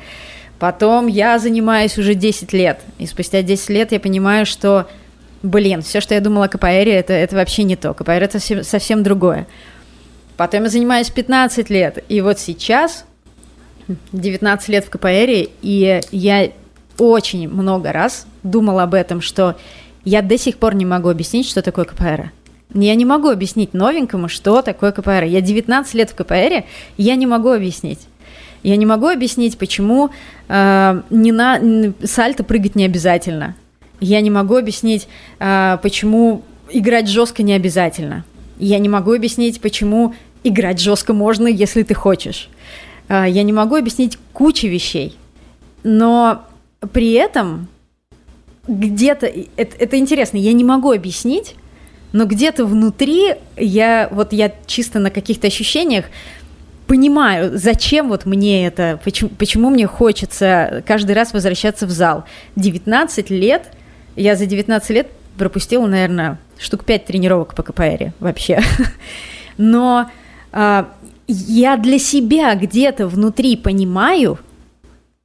Потом 0.60 1.06
я 1.06 1.38
занимаюсь 1.38 1.96
уже 1.96 2.14
10 2.14 2.52
лет. 2.52 2.80
И 2.98 3.06
спустя 3.06 3.40
10 3.40 3.70
лет 3.70 3.92
я 3.92 3.98
понимаю, 3.98 4.44
что, 4.44 4.86
блин, 5.42 5.80
все, 5.80 6.02
что 6.02 6.14
я 6.14 6.20
думала 6.20 6.44
о 6.44 6.48
КПР, 6.48 6.66
это, 6.66 7.14
это 7.14 7.34
вообще 7.34 7.64
не 7.64 7.76
то. 7.76 7.94
КПР 7.94 8.22
это 8.22 8.38
совсем 8.62 9.02
другое. 9.02 9.46
Потом 10.36 10.64
я 10.64 10.68
занимаюсь 10.68 11.08
15 11.08 11.70
лет. 11.70 12.04
И 12.10 12.20
вот 12.20 12.38
сейчас 12.38 13.06
19 14.12 14.68
лет 14.68 14.84
в 14.84 14.90
КПР, 14.90 15.48
и 15.62 16.00
я 16.12 16.52
очень 16.98 17.48
много 17.48 17.90
раз 17.90 18.26
думала 18.42 18.82
об 18.82 18.92
этом, 18.92 19.22
что 19.22 19.56
я 20.04 20.20
до 20.20 20.36
сих 20.36 20.58
пор 20.58 20.74
не 20.74 20.84
могу 20.84 21.08
объяснить, 21.08 21.48
что 21.48 21.62
такое 21.62 21.86
КПР. 21.86 22.32
Я 22.74 22.94
не 22.96 23.06
могу 23.06 23.30
объяснить 23.30 23.72
новенькому, 23.72 24.28
что 24.28 24.60
такое 24.60 24.92
КПР. 24.92 25.24
Я 25.24 25.40
19 25.40 25.94
лет 25.94 26.10
в 26.10 26.14
КПР, 26.14 26.64
я 26.98 27.16
не 27.16 27.26
могу 27.26 27.48
объяснить. 27.50 28.00
Я 28.62 28.76
не 28.76 28.86
могу 28.86 29.08
объяснить, 29.08 29.56
почему 29.58 30.10
э, 30.48 31.02
не 31.10 31.32
на 31.32 31.60
сальто 32.04 32.44
прыгать 32.44 32.76
не 32.76 32.84
обязательно. 32.84 33.56
Я 34.00 34.20
не 34.20 34.30
могу 34.30 34.56
объяснить, 34.56 35.08
э, 35.38 35.78
почему 35.82 36.42
играть 36.70 37.08
жестко 37.08 37.42
не 37.42 37.54
обязательно. 37.54 38.24
Я 38.58 38.78
не 38.78 38.88
могу 38.88 39.12
объяснить, 39.12 39.60
почему 39.60 40.14
играть 40.44 40.80
жестко 40.80 41.12
можно, 41.14 41.46
если 41.46 41.82
ты 41.82 41.94
хочешь. 41.94 42.48
Э, 43.08 43.24
я 43.28 43.42
не 43.42 43.52
могу 43.52 43.76
объяснить 43.76 44.18
кучу 44.32 44.66
вещей. 44.66 45.16
Но 45.82 46.44
при 46.92 47.12
этом 47.12 47.68
где-то, 48.68 49.26
это, 49.56 49.76
это 49.78 49.98
интересно, 49.98 50.36
я 50.36 50.52
не 50.52 50.64
могу 50.64 50.92
объяснить, 50.92 51.56
но 52.12 52.24
где-то 52.24 52.64
внутри 52.66 53.34
я, 53.56 54.08
вот 54.10 54.32
я 54.32 54.52
чисто 54.66 54.98
на 54.98 55.10
каких-то 55.10 55.46
ощущениях 55.46 56.06
понимаю, 56.90 57.52
зачем 57.54 58.08
вот 58.08 58.26
мне 58.26 58.66
это, 58.66 58.98
почему, 59.04 59.30
почему 59.38 59.70
мне 59.70 59.86
хочется 59.86 60.82
каждый 60.84 61.12
раз 61.12 61.32
возвращаться 61.32 61.86
в 61.86 61.90
зал. 61.90 62.24
19 62.56 63.30
лет, 63.30 63.70
я 64.16 64.34
за 64.34 64.44
19 64.44 64.90
лет 64.90 65.06
пропустила, 65.38 65.86
наверное, 65.86 66.40
штук 66.58 66.84
5 66.84 67.04
тренировок 67.04 67.54
по 67.54 67.62
КПР 67.62 68.12
вообще. 68.18 68.60
Но 69.56 70.10
а, 70.50 70.88
я 71.28 71.76
для 71.76 72.00
себя 72.00 72.56
где-то 72.56 73.06
внутри 73.06 73.56
понимаю, 73.56 74.40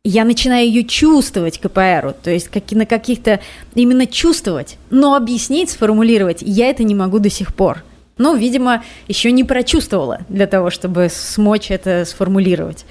я 0.04 0.24
начинаю 0.24 0.68
ее 0.68 0.84
чувствовать 0.84 1.58
КПРу, 1.58 2.14
то 2.22 2.30
есть 2.30 2.50
как, 2.50 2.72
на 2.74 2.86
каких-то 2.86 3.40
именно 3.74 4.06
чувствовать, 4.06 4.78
но 4.92 5.16
объяснить, 5.16 5.72
сформулировать 5.72 6.44
я 6.44 6.70
это 6.70 6.84
не 6.84 6.94
могу 6.94 7.18
до 7.18 7.32
сих 7.32 7.56
пор. 7.56 7.84
Ну, 8.18 8.36
видимо, 8.36 8.84
еще 9.08 9.32
не 9.32 9.44
прочувствовала 9.44 10.20
для 10.30 10.48
того, 10.48 10.70
чтобы 10.70 11.10
смочь 11.10 11.72
это 11.72 12.06
сформулировать. 12.06 12.86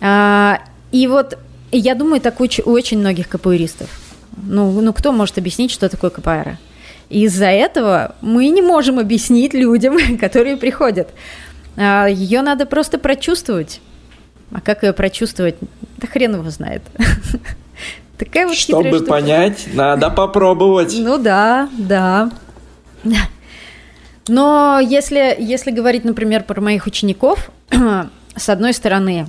А, 0.00 0.60
и 0.92 1.06
вот 1.06 1.38
я 1.72 1.94
думаю, 1.94 2.20
так 2.20 2.40
у, 2.40 2.44
у 2.44 2.70
очень 2.72 2.98
многих 2.98 3.28
КПРистов. 3.28 3.88
Ну, 4.36 4.80
ну, 4.80 4.92
кто 4.92 5.12
может 5.12 5.38
объяснить, 5.38 5.70
что 5.70 5.88
такое 5.88 6.10
КПР? 6.10 6.58
из-за 7.08 7.46
этого 7.46 8.14
мы 8.20 8.48
не 8.48 8.62
можем 8.62 8.98
объяснить 8.98 9.54
людям, 9.54 9.96
которые 10.20 10.56
приходят. 10.56 11.08
А, 11.76 12.06
ее 12.06 12.42
надо 12.42 12.66
просто 12.66 12.98
прочувствовать. 12.98 13.80
А 14.52 14.60
как 14.60 14.82
ее 14.82 14.92
прочувствовать? 14.92 15.56
Да 15.98 16.06
хрен 16.06 16.34
его 16.34 16.50
знает. 16.50 16.82
Такая 18.18 18.46
вот 18.46 18.56
Чтобы 18.56 19.00
понять, 19.00 19.66
надо 19.74 20.10
попробовать. 20.10 20.94
Ну 20.96 21.18
да, 21.18 21.68
да. 21.76 22.30
Но 24.28 24.80
если, 24.80 25.36
если 25.38 25.70
говорить, 25.70 26.04
например, 26.04 26.44
про 26.44 26.60
моих 26.60 26.86
учеников, 26.86 27.50
с 28.36 28.48
одной 28.48 28.72
стороны, 28.72 29.26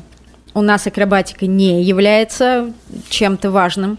у 0.53 0.61
нас 0.61 0.87
акробатика 0.87 1.45
не 1.47 1.83
является 1.83 2.71
чем-то 3.09 3.51
важным. 3.51 3.97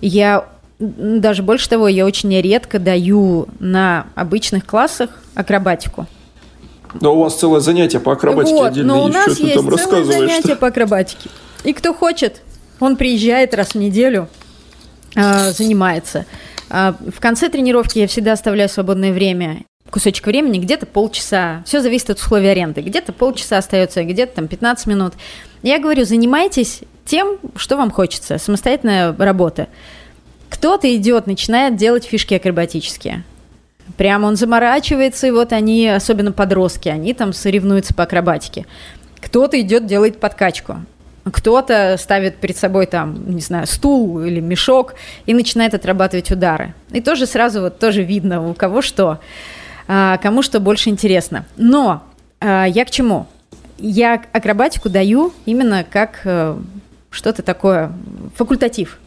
Я 0.00 0.46
даже 0.78 1.42
больше 1.42 1.68
того, 1.68 1.88
я 1.88 2.04
очень 2.04 2.34
редко 2.40 2.78
даю 2.78 3.46
на 3.60 4.06
обычных 4.16 4.66
классах 4.66 5.10
акробатику. 5.34 6.06
Да 7.00 7.10
у 7.10 7.20
вас 7.20 7.36
целое 7.36 7.60
занятие 7.60 8.00
по 8.00 8.12
акробатике 8.12 8.54
вот, 8.54 8.66
отдельно 8.66 8.94
но 8.94 9.04
у 9.04 9.08
нас 9.08 9.38
есть 9.38 9.54
там 9.54 9.78
целое 9.78 10.04
занятие 10.04 10.56
по 10.56 10.68
акробатике. 10.68 11.30
И 11.62 11.72
кто 11.72 11.94
хочет, 11.94 12.42
он 12.80 12.96
приезжает 12.96 13.54
раз 13.54 13.70
в 13.70 13.74
неделю, 13.76 14.28
э, 15.14 15.50
занимается. 15.52 16.26
Э, 16.70 16.92
в 17.12 17.20
конце 17.20 17.48
тренировки 17.48 17.98
я 17.98 18.06
всегда 18.06 18.32
оставляю 18.32 18.68
свободное 18.68 19.12
время 19.12 19.64
кусочек 19.90 20.26
времени, 20.26 20.58
где-то 20.58 20.86
полчаса. 20.86 21.62
Все 21.66 21.80
зависит 21.80 22.10
от 22.10 22.18
условий 22.18 22.48
аренды. 22.48 22.80
Где-то 22.80 23.12
полчаса 23.12 23.58
остается, 23.58 24.02
где-то 24.04 24.36
там 24.36 24.48
15 24.48 24.86
минут. 24.86 25.14
Я 25.62 25.78
говорю, 25.78 26.04
занимайтесь 26.04 26.80
тем, 27.04 27.38
что 27.56 27.76
вам 27.76 27.90
хочется. 27.90 28.38
Самостоятельная 28.38 29.14
работа. 29.16 29.68
Кто-то 30.48 30.94
идет, 30.94 31.26
начинает 31.26 31.76
делать 31.76 32.04
фишки 32.04 32.34
акробатические. 32.34 33.24
Прямо 33.96 34.26
он 34.26 34.36
заморачивается, 34.36 35.26
и 35.26 35.30
вот 35.30 35.52
они, 35.52 35.88
особенно 35.88 36.32
подростки, 36.32 36.88
они 36.88 37.12
там 37.12 37.32
соревнуются 37.32 37.94
по 37.94 38.04
акробатике. 38.04 38.66
Кто-то 39.20 39.60
идет, 39.60 39.86
делает 39.86 40.20
подкачку. 40.20 40.76
Кто-то 41.24 41.96
ставит 41.98 42.36
перед 42.36 42.56
собой 42.56 42.86
там, 42.86 43.34
не 43.34 43.40
знаю, 43.40 43.66
стул 43.66 44.20
или 44.20 44.40
мешок 44.40 44.94
и 45.24 45.32
начинает 45.32 45.72
отрабатывать 45.74 46.30
удары. 46.30 46.74
И 46.90 47.00
тоже 47.00 47.26
сразу 47.26 47.62
вот 47.62 47.78
тоже 47.78 48.02
видно, 48.02 48.46
у 48.48 48.54
кого 48.54 48.82
что, 48.82 49.20
кому 49.86 50.42
что 50.42 50.60
больше 50.60 50.90
интересно. 50.90 51.44
Но 51.56 52.02
а, 52.40 52.66
я 52.66 52.84
к 52.84 52.90
чему? 52.90 53.26
Я 53.78 54.22
акробатику 54.32 54.88
даю 54.88 55.32
именно 55.46 55.84
как 55.88 56.20
э, 56.24 56.56
что-то 57.10 57.42
такое, 57.42 57.92
факультатив. 58.36 58.98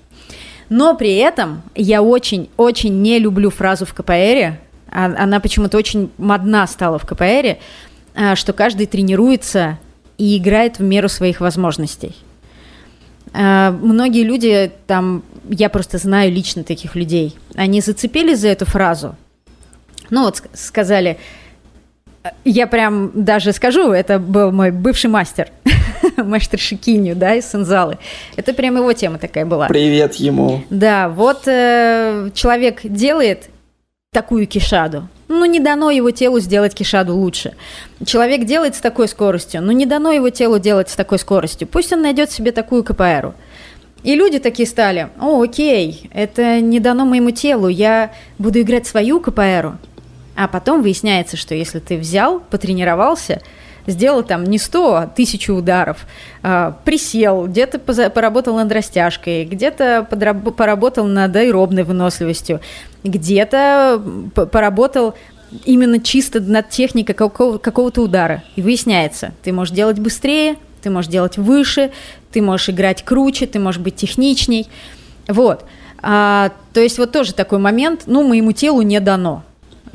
Но 0.70 0.96
при 0.96 1.16
этом 1.16 1.62
я 1.76 2.02
очень-очень 2.02 3.02
не 3.02 3.20
люблю 3.20 3.50
фразу 3.50 3.86
в 3.86 3.94
КПР, 3.94 4.58
а, 4.90 5.06
она 5.06 5.40
почему-то 5.40 5.78
очень 5.78 6.10
модна 6.18 6.66
стала 6.68 6.98
в 7.00 7.06
КПР, 7.06 7.58
а, 8.16 8.36
что 8.36 8.54
каждый 8.54 8.88
тренируется 8.88 9.78
и 10.18 10.38
играет 10.38 10.80
в 10.80 10.84
меру 10.84 11.08
своих 11.08 11.40
возможностей. 11.40 12.16
А, 13.34 13.72
многие 13.72 14.24
люди, 14.24 14.72
там, 14.88 15.24
я 15.48 15.70
просто 15.70 15.98
знаю 15.98 16.32
лично 16.32 16.64
таких 16.64 16.96
людей, 16.96 17.36
они 17.56 17.82
зацепились 17.82 18.40
за 18.40 18.48
эту 18.50 18.66
фразу. 18.66 19.16
Ну 20.10 20.24
вот 20.24 20.44
сказали, 20.54 21.18
я 22.46 22.68
прям 22.68 23.12
даже 23.14 23.54
скажу, 23.54 23.92
это 23.92 24.20
был 24.20 24.52
мой 24.52 24.72
бывший 24.72 25.10
мастер, 25.10 25.50
мастер 26.18 26.60
Шикиню, 26.60 27.16
да, 27.16 27.36
из 27.36 27.50
Сензалы. 27.50 27.98
Это 28.36 28.54
прям 28.54 28.78
его 28.78 28.94
тема 28.94 29.18
такая 29.18 29.46
была. 29.46 29.68
Привет 29.68 30.16
ему. 30.16 30.62
Да, 30.70 31.10
вот 31.10 31.48
э, 31.48 32.30
человек 32.34 32.82
делает 32.84 33.50
такую 34.12 34.48
кишаду. 34.48 35.08
Ну, 35.28 35.46
не 35.46 35.60
дано 35.60 35.92
его 35.92 36.12
телу 36.12 36.40
сделать 36.40 36.74
кишаду 36.74 37.16
лучше. 37.16 37.54
Человек 38.06 38.46
делает 38.46 38.76
с 38.76 38.80
такой 38.80 39.08
скоростью, 39.10 39.62
но 39.62 39.74
не 39.74 39.86
дано 39.86 40.12
его 40.12 40.30
телу 40.30 40.58
делать 40.58 40.90
с 40.90 40.96
такой 40.96 41.20
скоростью. 41.20 41.68
Пусть 41.68 41.92
он 41.92 42.02
найдет 42.02 42.32
себе 42.32 42.52
такую 42.52 42.84
КПРу. 42.84 43.34
И 44.04 44.16
люди 44.16 44.40
такие 44.40 44.68
стали, 44.68 45.10
о, 45.20 45.42
окей, 45.42 46.10
это 46.14 46.62
не 46.62 46.80
дано 46.80 47.04
моему 47.04 47.32
телу, 47.32 47.68
я 47.68 48.12
буду 48.38 48.62
играть 48.62 48.88
свою 48.88 49.20
КПРу. 49.20 49.78
А 50.38 50.48
потом 50.48 50.82
выясняется, 50.82 51.36
что 51.36 51.54
если 51.54 51.80
ты 51.80 51.98
взял, 51.98 52.40
потренировался– 52.40 53.42
сделал 53.88 54.22
там 54.22 54.44
не 54.44 54.60
100, 54.60 54.96
а 54.96 55.08
тысячу 55.08 55.56
ударов, 55.56 56.06
а, 56.44 56.78
присел, 56.84 57.48
где-то 57.48 57.80
поработал 57.80 58.56
над 58.56 58.72
растяжкой, 58.72 59.46
где-то 59.46 60.06
поработал 60.10 61.08
над 61.08 61.36
аэробной 61.36 61.84
выносливостью, 61.84 62.60
где-то 63.04 64.02
поработал 64.52 65.16
именно 65.64 66.00
чисто 66.00 66.42
над 66.42 66.70
техникой 66.70 67.16
какого- 67.16 67.58
какого-то 67.58 68.02
удара. 68.02 68.44
И 68.58 68.62
выясняется, 68.62 69.34
ты 69.44 69.54
можешь 69.54 69.74
делать 69.74 69.98
быстрее, 69.98 70.58
ты 70.82 70.90
можешь 70.90 71.10
делать 71.10 71.38
выше, 71.38 71.92
ты 72.32 72.42
можешь 72.42 72.70
играть 72.70 73.04
круче, 73.04 73.48
ты 73.48 73.58
можешь 73.58 73.80
быть 73.80 73.96
техничней. 73.96 74.68
Вот. 75.30 75.64
А, 76.00 76.52
то 76.74 76.82
есть 76.82 77.00
вот 77.00 77.14
тоже 77.14 77.34
такой 77.34 77.60
момент, 77.60 78.04
ну, 78.06 78.28
моему 78.28 78.52
телу 78.52 78.82
не 78.82 79.00
дано. 79.00 79.44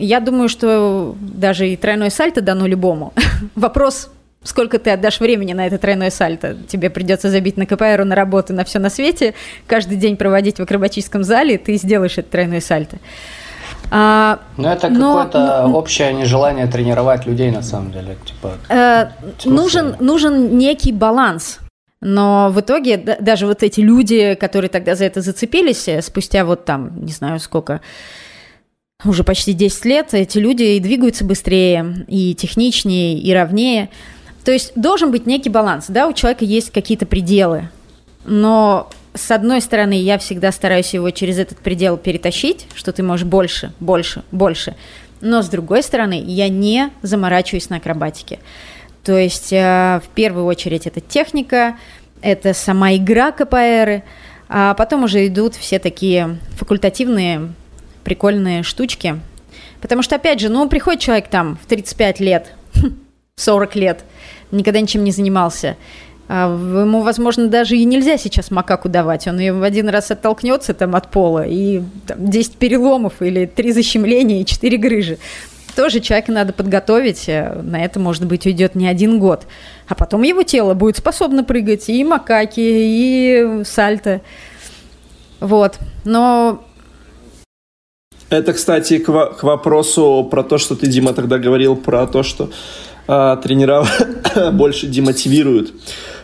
Я 0.05 0.20
думаю, 0.20 0.48
что 0.48 1.14
даже 1.20 1.68
и 1.68 1.76
тройное 1.76 2.11
сальто 2.11 2.40
дано 2.40 2.66
любому. 2.66 3.12
Вопрос, 3.55 4.11
сколько 4.42 4.78
ты 4.78 4.90
отдашь 4.90 5.20
времени 5.20 5.53
на 5.53 5.66
это 5.66 5.78
тройное 5.78 6.11
сальто. 6.11 6.57
Тебе 6.68 6.90
придется 6.90 7.30
забить 7.30 7.57
на 7.57 7.66
КПР, 7.66 8.05
на 8.05 8.14
работу, 8.14 8.53
на 8.53 8.64
все 8.64 8.78
на 8.78 8.90
свете, 8.90 9.34
каждый 9.66 9.96
день 9.96 10.16
проводить 10.16 10.59
в 10.59 10.62
акробатическом 10.62 11.24
зале, 11.24 11.59
ты 11.59 11.76
сделаешь 11.76 12.18
это 12.18 12.30
тройное 12.30 12.61
сальто. 12.61 12.98
А, 13.90 14.38
ну, 14.57 14.68
это 14.68 14.88
какое-то 14.88 15.66
но, 15.68 15.76
общее 15.76 16.14
нежелание 16.14 16.66
тренировать 16.66 17.26
людей, 17.26 17.50
на 17.50 17.62
самом 17.62 17.92
деле. 17.92 18.16
Типа, 18.24 18.53
э, 18.70 19.09
нужен, 19.44 19.96
нужен 20.00 20.57
некий 20.57 20.92
баланс. 20.92 21.59
Но 22.00 22.50
в 22.50 22.61
итоге 22.61 22.96
даже 22.96 23.46
вот 23.46 23.62
эти 23.62 23.80
люди, 23.80 24.34
которые 24.34 24.70
тогда 24.70 24.94
за 24.94 25.05
это 25.05 25.20
зацепились, 25.20 25.86
э, 25.88 26.00
спустя 26.00 26.44
вот 26.44 26.64
там, 26.64 27.05
не 27.05 27.12
знаю 27.12 27.38
сколько, 27.38 27.80
уже 29.05 29.24
почти 29.24 29.53
10 29.53 29.84
лет, 29.84 30.14
эти 30.14 30.38
люди 30.38 30.62
и 30.62 30.80
двигаются 30.80 31.24
быстрее, 31.24 32.05
и 32.09 32.34
техничнее, 32.34 33.18
и 33.18 33.32
ровнее. 33.32 33.88
То 34.44 34.53
есть 34.53 34.72
должен 34.74 35.11
быть 35.11 35.26
некий 35.26 35.50
баланс, 35.50 35.86
да, 35.88 36.09
у 36.09 36.12
человека 36.12 36.44
есть 36.44 36.70
какие-то 36.70 37.07
пределы. 37.07 37.68
Но 38.24 38.90
с 39.14 39.30
одной 39.30 39.61
стороны, 39.61 40.00
я 40.00 40.18
всегда 40.18 40.53
стараюсь 40.53 40.94
его 40.94 41.11
через 41.11 41.38
этот 41.38 41.59
предел 41.59 41.96
перетащить, 41.96 42.66
что 42.74 42.92
ты 42.92 43.03
можешь 43.03 43.26
больше, 43.26 43.72
больше, 43.78 44.22
больше. 44.32 44.74
Но 45.20 45.42
с 45.42 45.48
другой 45.48 45.82
стороны, 45.82 46.22
я 46.24 46.48
не 46.48 46.90
заморачиваюсь 47.03 47.68
на 47.70 47.76
акробатике. 47.76 48.38
То 49.05 49.16
есть 49.16 49.53
э, 49.53 50.00
в 50.05 50.09
первую 50.14 50.46
очередь 50.46 50.86
это 50.86 51.00
техника, 51.00 51.76
это 52.20 52.55
сама 52.55 52.94
игра 52.94 53.32
КПР, 53.32 54.03
а 54.48 54.74
потом 54.74 55.05
уже 55.05 55.26
идут 55.26 55.55
все 55.57 55.78
такие 55.78 56.38
факультативные 56.57 57.53
прикольные 58.05 58.62
штучки. 58.62 59.20
Потому 59.80 60.03
что, 60.03 60.16
опять 60.16 60.40
же, 60.40 60.48
ну, 60.48 60.68
приходит 60.68 61.00
человек 61.00 61.28
там 61.28 61.59
в 61.62 61.66
35 61.66 62.20
лет, 62.20 62.53
40 63.36 63.76
лет, 63.76 64.05
никогда 64.50 64.80
ничем 64.80 65.05
не 65.05 65.11
занимался, 65.11 65.76
а 66.28 66.46
ему, 66.46 67.03
возможно, 67.03 67.48
даже 67.48 67.76
и 67.76 67.84
нельзя 67.84 68.16
сейчас 68.16 68.50
макаку 68.50 68.88
давать. 68.88 69.26
Он 69.26 69.36
в 69.36 69.62
один 69.62 69.88
раз 69.88 70.11
оттолкнется 70.11 70.72
там 70.72 70.94
от 70.94 71.11
пола, 71.11 71.44
и 71.46 71.82
там, 72.07 72.30
10 72.30 72.55
переломов 72.55 73.20
или 73.20 73.44
3 73.44 73.72
защемления 73.72 74.40
и 74.40 74.46
4 74.46 74.76
грыжи. 74.78 75.18
Тоже 75.74 76.00
человека 76.00 76.32
надо 76.32 76.53
подготовить, 76.53 77.28
э, 77.28 77.61
на 77.62 77.84
это, 77.84 77.98
может 77.98 78.26
быть, 78.26 78.46
уйдет 78.46 78.74
не 78.74 78.86
один 78.86 79.18
год. 79.18 79.46
А 79.88 79.94
потом 79.94 80.22
его 80.22 80.42
тело 80.42 80.74
будет 80.74 80.98
способно 80.98 81.44
прыгать 81.44 81.88
и 81.88 82.05
макаки, 82.05 82.61
и 82.61 83.62
сальто. 83.64 84.20
Вот. 85.40 85.78
Но 86.05 86.64
это, 88.37 88.53
кстати, 88.53 88.99
к, 88.99 89.07
к 89.07 89.43
вопросу 89.43 90.26
про 90.30 90.43
то, 90.43 90.59
что 90.59 90.74
ты, 90.74 90.87
Дима, 90.87 91.12
тогда 91.12 91.39
говорил 91.39 91.76
про 91.76 92.07
то, 92.07 92.22
что 92.22 92.51
э, 93.09 93.37
тренера 93.43 93.85
больше 94.53 94.87
демотивируют 94.87 95.72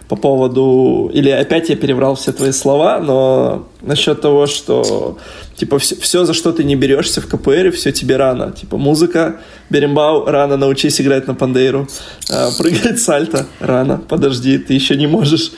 по 0.09 0.17
поводу... 0.17 1.11
Или 1.13 1.31
опять 1.31 1.69
я 1.69 1.77
переврал 1.77 2.15
все 2.15 2.33
твои 2.33 2.53
слова, 2.53 2.99
но 2.99 3.67
насчет 3.83 4.21
того, 4.21 4.47
что 4.47 5.19
типа 5.55 5.79
все, 5.79 5.97
все 5.97 6.25
за 6.25 6.33
что 6.33 6.53
ты 6.53 6.65
не 6.65 6.77
берешься 6.77 7.21
в 7.21 7.27
КПР, 7.27 7.73
все 7.73 7.93
тебе 7.93 8.17
рано. 8.17 8.53
Типа 8.53 8.79
музыка, 8.79 9.41
берембау, 9.71 10.25
рано, 10.25 10.57
научись 10.57 11.01
играть 11.01 11.27
на 11.27 11.35
пандейру. 11.35 11.89
Э, 12.31 12.49
прыгать 12.57 13.01
сальто, 13.01 13.47
рано, 13.61 14.01
подожди, 14.09 14.59
ты 14.59 14.75
еще 14.75 14.97
не 14.97 15.07
можешь 15.07 15.53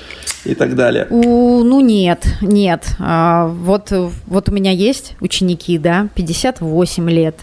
и 0.45 0.55
так 0.55 0.75
далее. 0.75 1.07
У, 1.11 1.63
ну 1.63 1.81
нет, 1.81 2.25
нет. 2.41 2.87
А, 2.99 3.47
вот, 3.47 3.93
вот 4.27 4.49
у 4.49 4.53
меня 4.53 4.73
есть 4.73 5.15
ученики, 5.21 5.79
да, 5.79 6.09
58 6.15 7.11
лет 7.11 7.37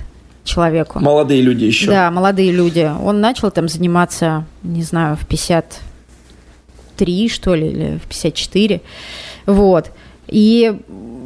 человеку. 0.44 1.00
Молодые 1.00 1.42
люди 1.42 1.66
еще. 1.66 1.88
Да, 1.88 2.10
молодые 2.10 2.52
люди. 2.52 2.90
Он 3.04 3.22
начал 3.22 3.52
там 3.52 3.68
заниматься, 3.68 4.46
не 4.64 4.82
знаю, 4.82 5.16
в 5.16 5.26
53, 6.98 7.30
что 7.30 7.56
ли, 7.56 7.68
или 7.68 7.98
в 7.98 8.08
54. 8.08 8.82
Вот. 9.46 9.92
И 10.28 10.78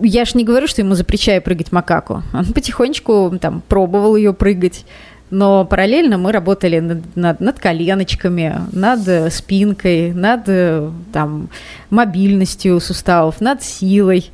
я 0.03 0.25
ж 0.25 0.35
не 0.35 0.43
говорю, 0.43 0.67
что 0.67 0.81
ему 0.81 0.95
запрещаю 0.95 1.41
прыгать 1.41 1.71
макаку. 1.71 2.23
Он 2.33 2.45
потихонечку 2.53 3.37
там 3.41 3.61
пробовал 3.67 4.15
ее 4.15 4.33
прыгать. 4.33 4.85
Но 5.31 5.63
параллельно 5.63 6.17
мы 6.17 6.33
работали 6.33 6.79
над, 6.79 7.15
над, 7.15 7.39
над 7.39 7.57
коленочками, 7.57 8.53
над 8.73 9.07
э, 9.07 9.29
спинкой, 9.29 10.11
над 10.11 10.41
э, 10.47 10.91
там, 11.13 11.47
мобильностью 11.89 12.81
суставов, 12.81 13.39
над 13.39 13.63
силой. 13.63 14.29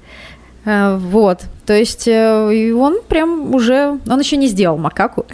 Э, 0.66 0.98
вот. 0.98 1.42
То 1.68 1.74
есть 1.74 2.08
и 2.08 2.74
он 2.76 3.02
прям 3.08 3.54
уже... 3.54 4.00
Он 4.10 4.20
еще 4.20 4.38
не 4.38 4.48
сделал 4.48 4.80
макаку, 4.80 5.28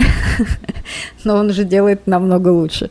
но 1.23 1.37
он 1.37 1.49
уже 1.49 1.63
делает 1.63 2.07
намного 2.07 2.49
лучше. 2.49 2.89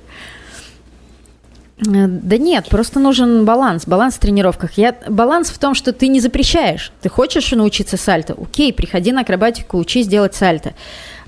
Да 1.84 2.38
нет, 2.38 2.68
просто 2.68 3.00
нужен 3.00 3.44
баланс, 3.44 3.86
баланс 3.86 4.14
в 4.14 4.18
тренировках. 4.20 4.72
Я, 4.76 4.94
баланс 5.08 5.50
в 5.50 5.58
том, 5.58 5.74
что 5.74 5.92
ты 5.92 6.08
не 6.08 6.20
запрещаешь. 6.20 6.92
Ты 7.00 7.08
хочешь 7.08 7.50
научиться 7.50 7.96
сальто? 7.96 8.34
Окей, 8.40 8.72
приходи 8.72 9.10
на 9.10 9.22
акробатику, 9.22 9.78
учись 9.78 10.06
делать 10.06 10.34
сальто. 10.34 10.74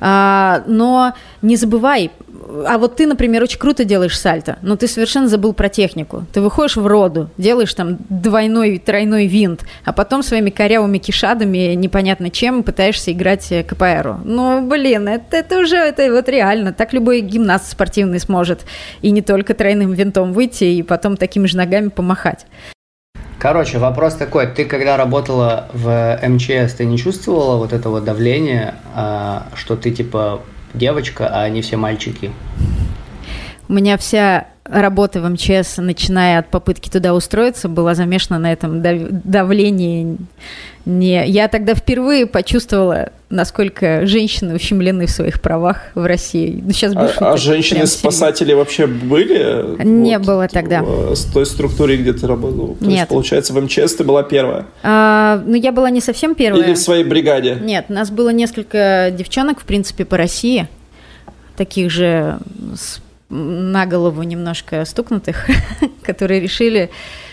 А, 0.00 0.62
но 0.66 1.14
не 1.42 1.56
забывай, 1.56 2.10
а 2.66 2.78
вот 2.78 2.96
ты, 2.96 3.06
например, 3.06 3.42
очень 3.42 3.58
круто 3.58 3.84
делаешь 3.84 4.18
сальто, 4.18 4.58
но 4.62 4.76
ты 4.76 4.86
совершенно 4.86 5.28
забыл 5.28 5.52
про 5.52 5.68
технику. 5.68 6.24
Ты 6.32 6.40
выходишь 6.40 6.76
в 6.76 6.86
роду, 6.86 7.30
делаешь 7.36 7.74
там 7.74 7.98
двойной, 8.08 8.78
тройной 8.78 9.26
винт, 9.26 9.64
а 9.84 9.92
потом 9.92 10.22
своими 10.22 10.50
корявыми 10.50 10.98
кишадами 10.98 11.74
непонятно 11.74 12.30
чем 12.30 12.62
пытаешься 12.62 13.12
играть 13.12 13.50
э, 13.52 13.62
КПРу. 13.62 14.20
Ну, 14.24 14.66
блин, 14.66 15.08
это, 15.08 15.36
это 15.36 15.58
уже 15.58 15.76
это 15.76 16.12
вот 16.12 16.28
реально. 16.28 16.72
Так 16.72 16.92
любой 16.92 17.20
гимнаст 17.20 17.70
спортивный 17.70 18.20
сможет 18.20 18.64
и 19.02 19.10
не 19.10 19.22
только 19.22 19.54
тройным 19.54 19.92
винтом 19.92 20.32
выйти 20.32 20.64
и 20.64 20.82
потом 20.82 21.16
такими 21.16 21.46
же 21.46 21.56
ногами 21.56 21.88
помахать. 21.88 22.46
Короче, 23.44 23.76
вопрос 23.76 24.14
такой. 24.14 24.46
Ты 24.46 24.64
когда 24.64 24.96
работала 24.96 25.68
в 25.74 26.18
МЧС, 26.26 26.76
ты 26.78 26.86
не 26.86 26.96
чувствовала 26.96 27.58
вот 27.58 27.74
этого 27.74 28.00
давления, 28.00 28.76
а, 28.94 29.48
что 29.54 29.76
ты 29.76 29.90
типа 29.90 30.40
девочка, 30.72 31.28
а 31.30 31.46
не 31.50 31.60
все 31.60 31.76
мальчики? 31.76 32.32
У 33.68 33.74
меня 33.74 33.98
вся 33.98 34.46
работа 34.64 35.20
в 35.20 35.28
МЧС, 35.28 35.76
начиная 35.76 36.38
от 36.38 36.48
попытки 36.48 36.88
туда 36.88 37.12
устроиться, 37.12 37.68
была 37.68 37.94
замешана 37.94 38.38
на 38.38 38.50
этом 38.50 38.80
давлении 38.80 40.16
не, 40.86 41.26
я 41.26 41.48
тогда 41.48 41.74
впервые 41.74 42.26
почувствовала, 42.26 43.10
насколько 43.34 44.06
женщины 44.06 44.54
ущемлены 44.54 45.06
в 45.06 45.10
своих 45.10 45.40
правах 45.40 45.90
в 45.94 46.06
России. 46.06 46.60
Ну, 46.62 46.72
сейчас 46.72 46.94
а, 46.96 47.32
а 47.32 47.36
женщины-спасатели 47.36 48.52
вообще 48.52 48.86
были? 48.86 49.82
Не 49.84 50.18
вот, 50.18 50.26
было 50.26 50.48
тогда. 50.48 50.82
В, 50.82 51.14
с 51.14 51.24
той 51.24 51.44
структуре, 51.44 51.96
где 51.96 52.12
ты 52.12 52.26
работала? 52.26 52.76
То 52.76 52.84
Нет. 52.84 52.98
есть, 52.98 53.08
получается, 53.08 53.52
в 53.52 53.60
МЧС 53.60 53.96
ты 53.96 54.04
была 54.04 54.22
первая? 54.22 54.66
А, 54.82 55.42
ну, 55.44 55.54
я 55.54 55.72
была 55.72 55.90
не 55.90 56.00
совсем 56.00 56.34
первая. 56.34 56.64
Или 56.64 56.74
в 56.74 56.78
своей 56.78 57.04
бригаде? 57.04 57.58
Нет, 57.60 57.90
нас 57.90 58.10
было 58.10 58.30
несколько 58.30 59.12
девчонок, 59.12 59.60
в 59.60 59.64
принципе, 59.64 60.04
по 60.04 60.16
России, 60.16 60.68
таких 61.56 61.90
же 61.90 62.38
с, 62.76 63.00
на 63.28 63.84
голову 63.86 64.22
немножко 64.22 64.84
стукнутых, 64.84 65.48
которые 66.02 66.40
решили 66.40 66.90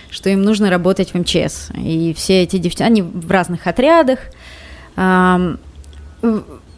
что 0.10 0.30
им 0.30 0.42
нужно 0.42 0.70
работать 0.70 1.14
в 1.14 1.18
МЧС. 1.18 1.70
И 1.74 2.14
все 2.14 2.44
эти 2.44 2.58
девчонки, 2.58 2.84
они 2.84 3.02
в 3.02 3.32
разных 3.32 3.66
отрядах. 3.66 4.20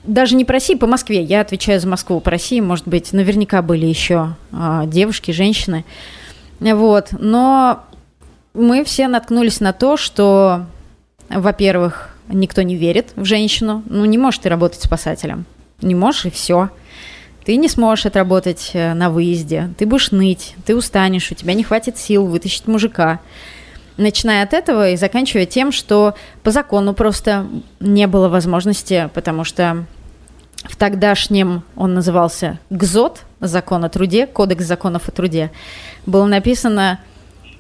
Даже 0.04 0.36
не 0.36 0.46
по 0.46 0.54
России, 0.54 0.76
по 0.76 0.88
Москве. 0.88 1.22
Я 1.22 1.42
отвечаю 1.42 1.80
за 1.80 1.88
Москву. 1.88 2.20
По 2.20 2.32
России, 2.32 2.60
может 2.60 2.88
быть, 2.88 3.14
наверняка 3.14 3.62
были 3.62 3.86
еще 3.86 4.36
а, 4.52 4.86
девушки, 4.86 5.32
женщины. 5.32 5.86
Вот. 6.60 7.10
Но 7.12 7.84
мы 8.54 8.84
все 8.84 9.08
наткнулись 9.08 9.60
на 9.60 9.72
то, 9.72 9.96
что, 9.96 10.66
во-первых, 11.30 12.16
никто 12.28 12.62
не 12.62 12.76
верит 12.76 13.14
в 13.16 13.24
женщину. 13.26 13.84
Ну, 13.86 14.04
не 14.06 14.18
можешь 14.18 14.40
ты 14.40 14.50
работать 14.50 14.84
спасателем. 14.84 15.46
Не 15.82 15.96
можешь, 15.96 16.26
и 16.26 16.30
все 16.30 16.70
ты 17.46 17.58
не 17.58 17.68
сможешь 17.68 18.06
отработать 18.06 18.72
э, 18.74 18.94
на 18.94 19.10
выезде, 19.10 19.70
ты 19.78 19.86
будешь 19.86 20.12
ныть, 20.12 20.56
ты 20.66 20.76
устанешь, 20.76 21.32
у 21.32 21.36
тебя 21.36 21.54
не 21.54 21.64
хватит 21.64 21.98
сил 21.98 22.26
вытащить 22.26 22.68
мужика. 22.68 23.20
Начиная 23.98 24.44
от 24.44 24.54
этого 24.54 24.90
и 24.90 24.96
заканчивая 24.96 25.46
тем, 25.46 25.72
что 25.72 26.16
по 26.42 26.52
закону 26.52 26.94
просто 26.94 27.48
не 27.80 28.08
было 28.08 28.28
возможности, 28.28 29.10
потому 29.14 29.44
что 29.44 29.86
в 30.64 30.76
тогдашнем 30.76 31.64
он 31.76 31.94
назывался 31.94 32.60
ГЗОТ, 32.70 33.22
закон 33.40 33.84
о 33.84 33.90
труде, 33.90 34.26
кодекс 34.26 34.66
законов 34.66 35.10
о 35.10 35.12
труде, 35.12 35.52
было 36.06 36.26
написано 36.26 37.00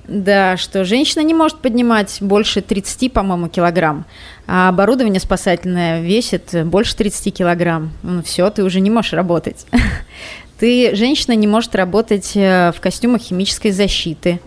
да, 0.07 0.57
что 0.57 0.84
женщина 0.84 1.21
не 1.21 1.34
может 1.34 1.59
поднимать 1.59 2.17
больше 2.19 2.61
30, 2.61 3.11
по-моему, 3.11 3.47
килограмм, 3.47 4.05
а 4.47 4.69
оборудование 4.69 5.19
спасательное 5.19 6.01
весит 6.01 6.65
больше 6.65 6.95
30 6.95 7.34
килограмм. 7.34 7.91
Ну, 8.03 8.21
все, 8.21 8.49
ты 8.49 8.63
уже 8.63 8.79
не 8.79 8.89
можешь 8.89 9.13
работать. 9.13 9.65
Ты, 10.59 10.95
женщина, 10.95 11.34
не 11.34 11.47
может 11.47 11.75
работать 11.75 12.34
э, 12.36 12.71
в 12.73 12.79
костюмах 12.79 13.21
химической 13.21 13.71
защиты. 13.71 14.39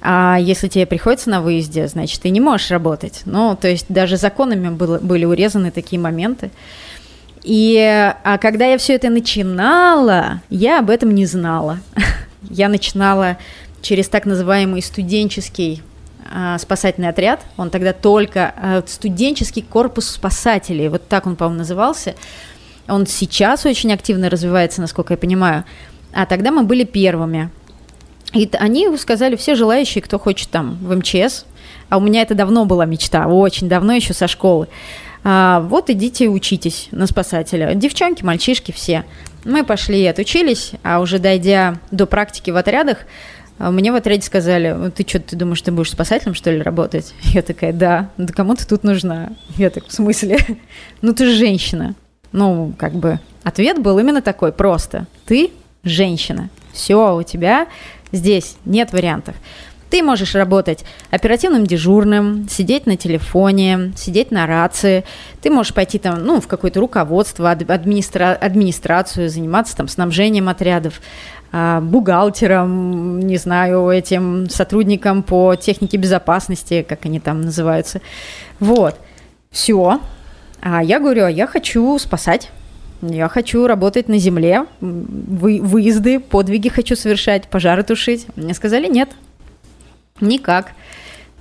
А 0.00 0.38
если 0.40 0.68
тебе 0.68 0.86
приходится 0.86 1.30
на 1.30 1.40
выезде, 1.40 1.88
значит, 1.88 2.20
ты 2.20 2.30
не 2.30 2.40
можешь 2.40 2.70
работать. 2.70 3.22
Ну, 3.24 3.56
то 3.60 3.68
есть 3.68 3.86
даже 3.88 4.16
законами 4.16 4.68
было, 4.68 4.98
были 4.98 5.24
урезаны 5.24 5.70
такие 5.70 6.00
моменты. 6.00 6.50
И 7.42 7.78
а 8.24 8.38
когда 8.38 8.66
я 8.66 8.78
все 8.78 8.94
это 8.94 9.10
начинала, 9.10 10.42
я 10.50 10.80
об 10.80 10.90
этом 10.90 11.12
не 11.14 11.26
знала. 11.26 11.78
Я 12.50 12.68
начинала 12.68 13.36
через 13.82 14.08
так 14.08 14.24
называемый 14.24 14.80
студенческий 14.80 15.82
а, 16.30 16.58
спасательный 16.58 17.08
отряд. 17.08 17.40
Он 17.56 17.70
тогда 17.70 17.92
только 17.92 18.54
а, 18.56 18.82
студенческий 18.86 19.62
корпус 19.62 20.08
спасателей, 20.08 20.88
вот 20.88 21.08
так 21.08 21.26
он, 21.26 21.36
по-моему, 21.36 21.58
назывался. 21.58 22.14
Он 22.86 23.06
сейчас 23.06 23.66
очень 23.66 23.92
активно 23.92 24.30
развивается, 24.30 24.80
насколько 24.80 25.14
я 25.14 25.18
понимаю. 25.18 25.64
А 26.12 26.26
тогда 26.26 26.50
мы 26.50 26.62
были 26.62 26.84
первыми. 26.84 27.50
И 28.34 28.48
они 28.58 28.94
сказали, 28.96 29.36
все 29.36 29.54
желающие, 29.54 30.02
кто 30.02 30.18
хочет 30.18 30.50
там 30.50 30.78
в 30.82 30.94
МЧС, 30.96 31.44
а 31.88 31.96
у 31.96 32.00
меня 32.00 32.22
это 32.22 32.34
давно 32.34 32.64
была 32.64 32.84
мечта, 32.84 33.26
очень 33.26 33.68
давно 33.68 33.94
еще 33.94 34.12
со 34.12 34.28
школы. 34.28 34.68
А, 35.24 35.60
вот 35.60 35.90
идите 35.90 36.28
учитесь 36.28 36.88
на 36.90 37.06
спасателя. 37.06 37.74
Девчонки, 37.74 38.24
мальчишки, 38.24 38.72
все. 38.72 39.04
Мы 39.44 39.64
пошли 39.64 40.02
и 40.02 40.06
отучились, 40.06 40.72
а 40.82 41.00
уже 41.00 41.18
дойдя 41.18 41.78
до 41.90 42.06
практики 42.06 42.50
в 42.50 42.56
отрядах, 42.56 42.98
а, 43.58 43.70
мне 43.70 43.90
в 43.92 43.94
отряде 43.94 44.22
сказали, 44.22 44.90
ты 44.90 45.04
что, 45.06 45.20
ты 45.20 45.36
думаешь, 45.36 45.62
ты 45.62 45.72
будешь 45.72 45.90
спасателем, 45.90 46.34
что 46.34 46.50
ли, 46.50 46.62
работать? 46.62 47.14
Я 47.22 47.42
такая, 47.42 47.72
да, 47.72 48.10
да 48.16 48.32
кому 48.32 48.54
ты 48.54 48.66
тут 48.66 48.84
нужна? 48.84 49.30
Я 49.56 49.70
так, 49.70 49.86
в 49.86 49.92
смысле? 49.92 50.38
Ну, 51.02 51.12
ты 51.14 51.26
же 51.26 51.32
женщина. 51.32 51.94
Ну, 52.32 52.74
как 52.76 52.92
бы, 52.92 53.20
ответ 53.42 53.80
был 53.80 53.98
именно 53.98 54.20
такой, 54.20 54.52
просто. 54.52 55.06
Ты 55.26 55.50
женщина. 55.82 56.50
Все, 56.72 57.16
у 57.16 57.22
тебя 57.22 57.68
здесь 58.12 58.56
нет 58.64 58.92
вариантов. 58.92 59.34
Ты 59.90 60.02
можешь 60.02 60.34
работать 60.34 60.84
оперативным 61.10 61.66
дежурным, 61.66 62.46
сидеть 62.48 62.86
на 62.86 62.96
телефоне, 62.96 63.92
сидеть 63.96 64.30
на 64.30 64.46
рации. 64.46 65.04
Ты 65.40 65.50
можешь 65.50 65.72
пойти 65.72 65.98
там, 65.98 66.22
ну, 66.22 66.40
в 66.40 66.46
какое-то 66.46 66.80
руководство, 66.80 67.50
администра... 67.50 68.34
администрацию, 68.34 69.30
заниматься 69.30 69.76
там 69.76 69.88
снабжением 69.88 70.50
отрядов, 70.50 71.00
а, 71.52 71.80
бухгалтером, 71.80 73.20
не 73.20 73.38
знаю, 73.38 73.88
этим 73.88 74.50
сотрудником 74.50 75.22
по 75.22 75.56
технике 75.56 75.96
безопасности, 75.96 76.84
как 76.86 77.06
они 77.06 77.18
там 77.18 77.40
называются. 77.40 78.02
Вот. 78.60 78.96
Все. 79.50 80.00
А 80.60 80.82
я 80.82 81.00
говорю, 81.00 81.24
а 81.24 81.30
я 81.30 81.46
хочу 81.46 81.98
спасать. 81.98 82.50
Я 83.00 83.28
хочу 83.28 83.66
работать 83.66 84.08
на 84.08 84.18
земле, 84.18 84.66
вы, 84.80 85.60
выезды, 85.62 86.18
подвиги 86.18 86.68
хочу 86.68 86.96
совершать, 86.96 87.48
пожары 87.48 87.84
тушить. 87.84 88.26
Мне 88.34 88.54
сказали 88.54 88.88
нет, 88.88 89.10
никак. 90.20 90.72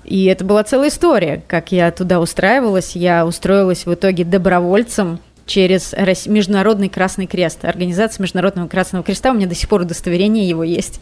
И 0.03 0.25
это 0.25 0.45
была 0.45 0.63
целая 0.63 0.89
история, 0.89 1.43
как 1.47 1.71
я 1.71 1.91
туда 1.91 2.19
устраивалась. 2.19 2.95
Я 2.95 3.25
устроилась 3.25 3.85
в 3.85 3.93
итоге 3.93 4.23
добровольцем 4.23 5.19
через 5.47 5.93
Международный 6.27 6.89
Красный 6.89 7.25
Крест. 7.25 7.65
Организация 7.65 8.21
Международного 8.21 8.67
Красного 8.67 9.03
Креста, 9.03 9.31
у 9.31 9.33
меня 9.33 9.47
до 9.47 9.55
сих 9.55 9.67
пор 9.67 9.81
удостоверение 9.81 10.47
его 10.47 10.63
есть. 10.63 11.01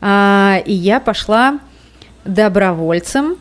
А, 0.00 0.60
и 0.64 0.72
я 0.72 1.00
пошла 1.00 1.60
добровольцем, 2.24 3.36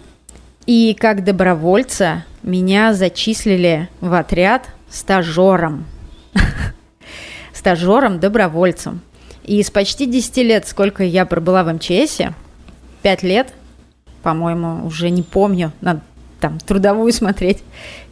и 0.66 0.96
как 1.00 1.24
добровольца 1.24 2.26
меня 2.44 2.94
зачислили 2.94 3.90
в 4.02 4.14
отряд 4.14 4.68
стажером. 4.90 5.86
Стажером-добровольцем. 7.54 9.02
И 9.44 9.62
с 9.62 9.70
почти 9.70 10.06
10 10.06 10.38
лет, 10.38 10.68
сколько 10.68 11.04
я 11.04 11.26
пробыла 11.26 11.64
в 11.64 11.74
МЧСе, 11.74 12.34
5 13.04 13.24
лет, 13.24 13.54
по-моему, 14.24 14.86
уже 14.86 15.10
не 15.10 15.22
помню, 15.22 15.72
надо 15.82 16.02
там 16.40 16.60
трудовую 16.60 17.12
смотреть, 17.14 17.64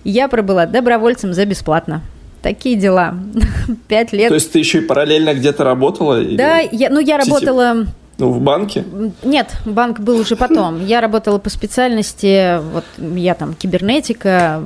я 0.03 0.27
пробыла 0.27 0.65
добровольцем 0.65 1.33
за 1.33 1.45
бесплатно. 1.45 2.01
Такие 2.41 2.75
дела. 2.75 3.15
Пять 3.87 4.11
лет. 4.11 4.27
То 4.29 4.35
есть 4.35 4.51
ты 4.51 4.59
еще 4.59 4.79
и 4.79 4.81
параллельно 4.81 5.33
где-то 5.33 5.63
работала? 5.63 6.21
Да, 6.23 6.59
я, 6.59 6.89
ну 6.89 6.99
я 6.99 7.17
работала... 7.17 7.87
Ну, 8.19 8.29
в 8.29 8.39
банке? 8.39 8.85
Нет, 9.23 9.55
банк 9.65 9.99
был 9.99 10.19
уже 10.19 10.35
потом. 10.35 10.85
Я 10.85 11.01
работала 11.01 11.39
по 11.39 11.49
специальности, 11.49 12.59
вот 12.71 12.85
я 12.97 13.33
там 13.33 13.55
кибернетика, 13.55 14.61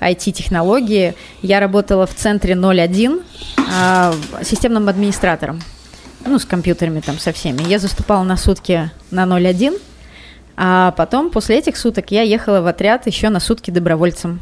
IT-технологии. 0.00 1.14
Я 1.42 1.60
работала 1.60 2.06
в 2.06 2.14
центре 2.14 2.56
01 2.56 3.20
а, 3.70 4.14
системным 4.42 4.88
администратором. 4.88 5.60
Ну, 6.24 6.38
с 6.38 6.44
компьютерами 6.44 7.00
там, 7.00 7.18
со 7.18 7.32
всеми. 7.32 7.62
Я 7.68 7.78
заступала 7.78 8.22
на 8.22 8.36
сутки 8.36 8.90
на 9.10 9.26
01, 9.26 9.74
а 10.56 10.92
потом, 10.92 11.30
после 11.30 11.58
этих 11.58 11.76
суток, 11.76 12.10
я 12.10 12.22
ехала 12.22 12.60
в 12.60 12.66
отряд 12.66 13.06
еще 13.06 13.28
на 13.28 13.38
сутки 13.38 13.70
добровольцем. 13.70 14.40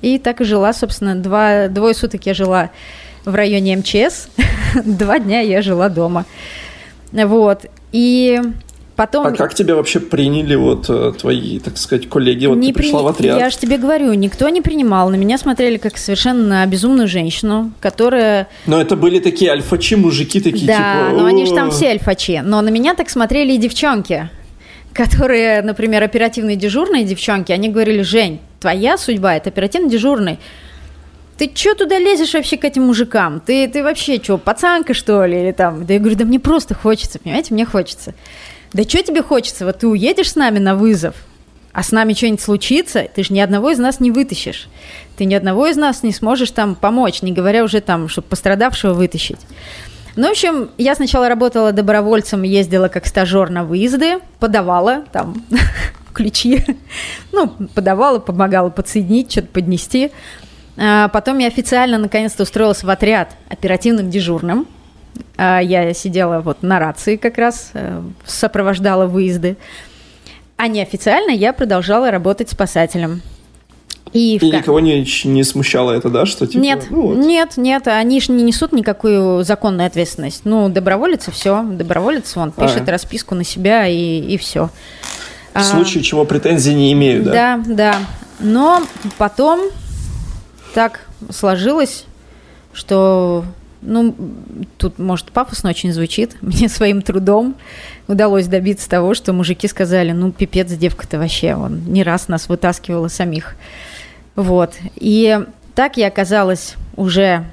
И 0.00 0.18
так 0.18 0.40
и 0.40 0.44
жила, 0.44 0.72
собственно, 0.72 1.16
два, 1.16 1.68
двое 1.68 1.94
суток 1.94 2.24
я 2.26 2.34
жила 2.34 2.70
в 3.24 3.34
районе 3.34 3.76
МЧС, 3.76 4.28
два 4.84 5.18
дня 5.18 5.40
я 5.40 5.60
жила 5.60 5.88
дома. 5.88 6.24
Вот. 7.12 7.66
И 7.92 8.40
потом... 8.96 9.26
А 9.26 9.32
как 9.32 9.54
тебя 9.54 9.74
вообще 9.74 10.00
приняли 10.00 10.54
вот 10.54 10.86
э, 10.88 11.12
твои, 11.18 11.58
так 11.58 11.78
сказать, 11.78 12.08
коллеги? 12.08 12.46
Вот 12.46 12.58
не 12.58 12.72
ты 12.72 12.80
пришла 12.80 13.00
при... 13.00 13.04
в 13.04 13.08
отряд. 13.08 13.38
Я 13.38 13.50
же 13.50 13.58
тебе 13.58 13.78
говорю, 13.78 14.12
никто 14.14 14.48
не 14.48 14.60
принимал. 14.60 15.10
На 15.10 15.16
меня 15.16 15.38
смотрели 15.38 15.76
как 15.76 15.96
совершенно 15.96 16.66
безумную 16.66 17.08
женщину, 17.08 17.72
которая... 17.80 18.48
Но 18.66 18.80
это 18.80 18.96
были 18.96 19.18
такие 19.20 19.50
альфачи, 19.50 19.94
мужики 19.94 20.40
такие, 20.40 20.66
да, 20.66 20.76
типа... 20.76 21.10
Да, 21.10 21.22
но 21.22 21.26
они 21.26 21.46
же 21.46 21.54
там 21.54 21.70
все 21.70 21.88
альфачи. 21.88 22.42
Но 22.44 22.60
на 22.60 22.68
меня 22.68 22.94
так 22.94 23.10
смотрели 23.10 23.52
и 23.52 23.58
девчонки 23.58 24.30
которые, 24.98 25.62
например, 25.62 26.02
оперативные 26.02 26.56
дежурные 26.56 27.04
девчонки, 27.04 27.52
они 27.52 27.68
говорили, 27.68 28.02
Жень, 28.02 28.40
твоя 28.58 28.98
судьба– 28.98 29.34
это 29.36 29.48
оперативно 29.48 29.88
дежурный. 29.88 30.40
Ты 31.38 31.50
что 31.54 31.76
туда 31.76 31.98
лезешь 31.98 32.34
вообще 32.34 32.56
к 32.56 32.64
этим 32.64 32.82
мужикам? 32.82 33.40
Ты, 33.40 33.68
ты 33.68 33.84
вообще 33.84 34.20
что, 34.20 34.38
пацанка, 34.38 34.92
что 34.92 35.24
ли? 35.24 35.40
Или 35.40 35.52
там? 35.52 35.86
Да 35.86 35.94
я 35.94 36.00
говорю, 36.00 36.16
да 36.16 36.24
мне 36.24 36.40
просто 36.40 36.74
хочется, 36.74 37.20
понимаете, 37.20 37.54
мне 37.54 37.64
хочется. 37.64 38.14
Да 38.72 38.82
что 38.82 39.02
тебе 39.04 39.22
хочется? 39.22 39.64
Вот 39.64 39.78
ты 39.78 39.86
уедешь 39.86 40.32
с 40.32 40.36
нами 40.36 40.58
на 40.58 40.74
вызов, 40.74 41.14
а 41.72 41.84
с 41.84 41.92
нами 41.92 42.12
что-нибудь 42.12 42.40
случится, 42.40 43.06
ты 43.14 43.22
же 43.22 43.32
ни 43.32 43.38
одного 43.38 43.70
из 43.70 43.78
нас 43.78 44.00
не 44.00 44.10
вытащишь. 44.10 44.68
Ты 45.16 45.26
ни 45.26 45.34
одного 45.34 45.68
из 45.68 45.76
нас 45.76 46.02
не 46.02 46.12
сможешь 46.12 46.50
там 46.50 46.74
помочь, 46.74 47.22
не 47.22 47.32
говоря 47.32 47.62
уже 47.62 47.80
там, 47.80 48.08
чтобы 48.08 48.26
пострадавшего 48.26 48.94
вытащить. 48.94 49.40
Ну, 50.16 50.26
в 50.26 50.30
общем, 50.32 50.70
я 50.76 50.96
сначала 50.96 51.28
работала 51.28 51.70
добровольцем, 51.70 52.42
ездила 52.42 52.88
как 52.88 53.06
стажер 53.06 53.50
на 53.50 53.62
выезды, 53.62 54.18
подавала 54.40 55.04
там 55.12 55.44
ключи, 56.12 56.64
ну, 57.30 57.48
подавала, 57.74 58.18
помогала 58.18 58.70
подсоединить, 58.70 59.30
что-то 59.30 59.46
поднести. 59.46 60.10
А 60.78 61.08
потом 61.08 61.38
я 61.38 61.48
официально 61.48 61.98
наконец-то 61.98 62.44
устроилась 62.44 62.82
в 62.82 62.90
отряд 62.90 63.34
оперативным 63.48 64.10
дежурным. 64.10 64.66
А 65.36 65.60
я 65.60 65.92
сидела 65.92 66.40
вот 66.40 66.62
на 66.62 66.78
рации 66.78 67.16
как 67.16 67.38
раз, 67.38 67.70
э, 67.74 68.00
сопровождала 68.24 69.06
выезды. 69.06 69.56
А 70.56 70.68
неофициально 70.68 71.30
я 71.30 71.52
продолжала 71.52 72.10
работать 72.10 72.50
спасателем. 72.50 73.22
И, 74.12 74.36
и 74.36 74.50
никого 74.50 74.80
не, 74.80 75.06
не 75.24 75.44
смущало 75.44 75.92
это, 75.92 76.08
да, 76.08 76.26
что 76.26 76.46
типа... 76.46 76.62
Нет, 76.62 76.86
ну, 76.90 77.08
вот. 77.08 77.18
нет, 77.18 77.56
нет, 77.56 77.88
они 77.88 78.20
же 78.20 78.32
не 78.32 78.42
несут 78.42 78.72
никакую 78.72 79.44
законную 79.44 79.86
ответственность. 79.86 80.42
Ну, 80.44 80.68
доброволец 80.68 81.28
и 81.28 81.30
все, 81.30 81.62
доброволец, 81.62 82.36
он 82.36 82.52
пишет 82.52 82.88
а. 82.88 82.92
расписку 82.92 83.34
на 83.34 83.44
себя 83.44 83.86
и, 83.86 84.20
и 84.20 84.38
все. 84.38 84.70
В 85.52 85.58
а, 85.58 85.62
случае 85.62 86.02
чего 86.02 86.24
претензий 86.24 86.74
не 86.74 86.92
имею, 86.92 87.22
да? 87.22 87.32
Да, 87.32 87.62
да. 87.66 87.96
Но 88.40 88.82
потом 89.18 89.60
так 90.74 91.06
сложилось, 91.30 92.04
что, 92.72 93.44
ну, 93.82 94.14
тут, 94.76 94.98
может, 94.98 95.32
пафосно 95.32 95.70
очень 95.70 95.92
звучит, 95.92 96.36
мне 96.40 96.68
своим 96.68 97.02
трудом 97.02 97.54
удалось 98.06 98.46
добиться 98.46 98.88
того, 98.88 99.14
что 99.14 99.32
мужики 99.32 99.68
сказали, 99.68 100.12
ну, 100.12 100.32
пипец, 100.32 100.70
девка-то 100.72 101.18
вообще, 101.18 101.54
он 101.54 101.84
не 101.84 102.02
раз 102.02 102.28
нас 102.28 102.48
вытаскивала 102.48 103.08
самих. 103.08 103.56
Вот. 104.36 104.74
И 104.96 105.38
так 105.74 105.96
я 105.96 106.08
оказалась 106.08 106.74
уже 106.96 107.44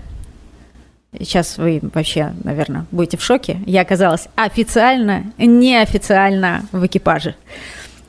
Сейчас 1.20 1.58
вы 1.58 1.80
вообще, 1.94 2.34
наверное, 2.44 2.86
будете 2.92 3.18
в 3.18 3.24
шоке. 3.24 3.60
Я 3.66 3.82
оказалась 3.82 4.28
официально, 4.36 5.24
неофициально 5.38 6.66
в 6.72 6.86
экипаже. 6.86 7.36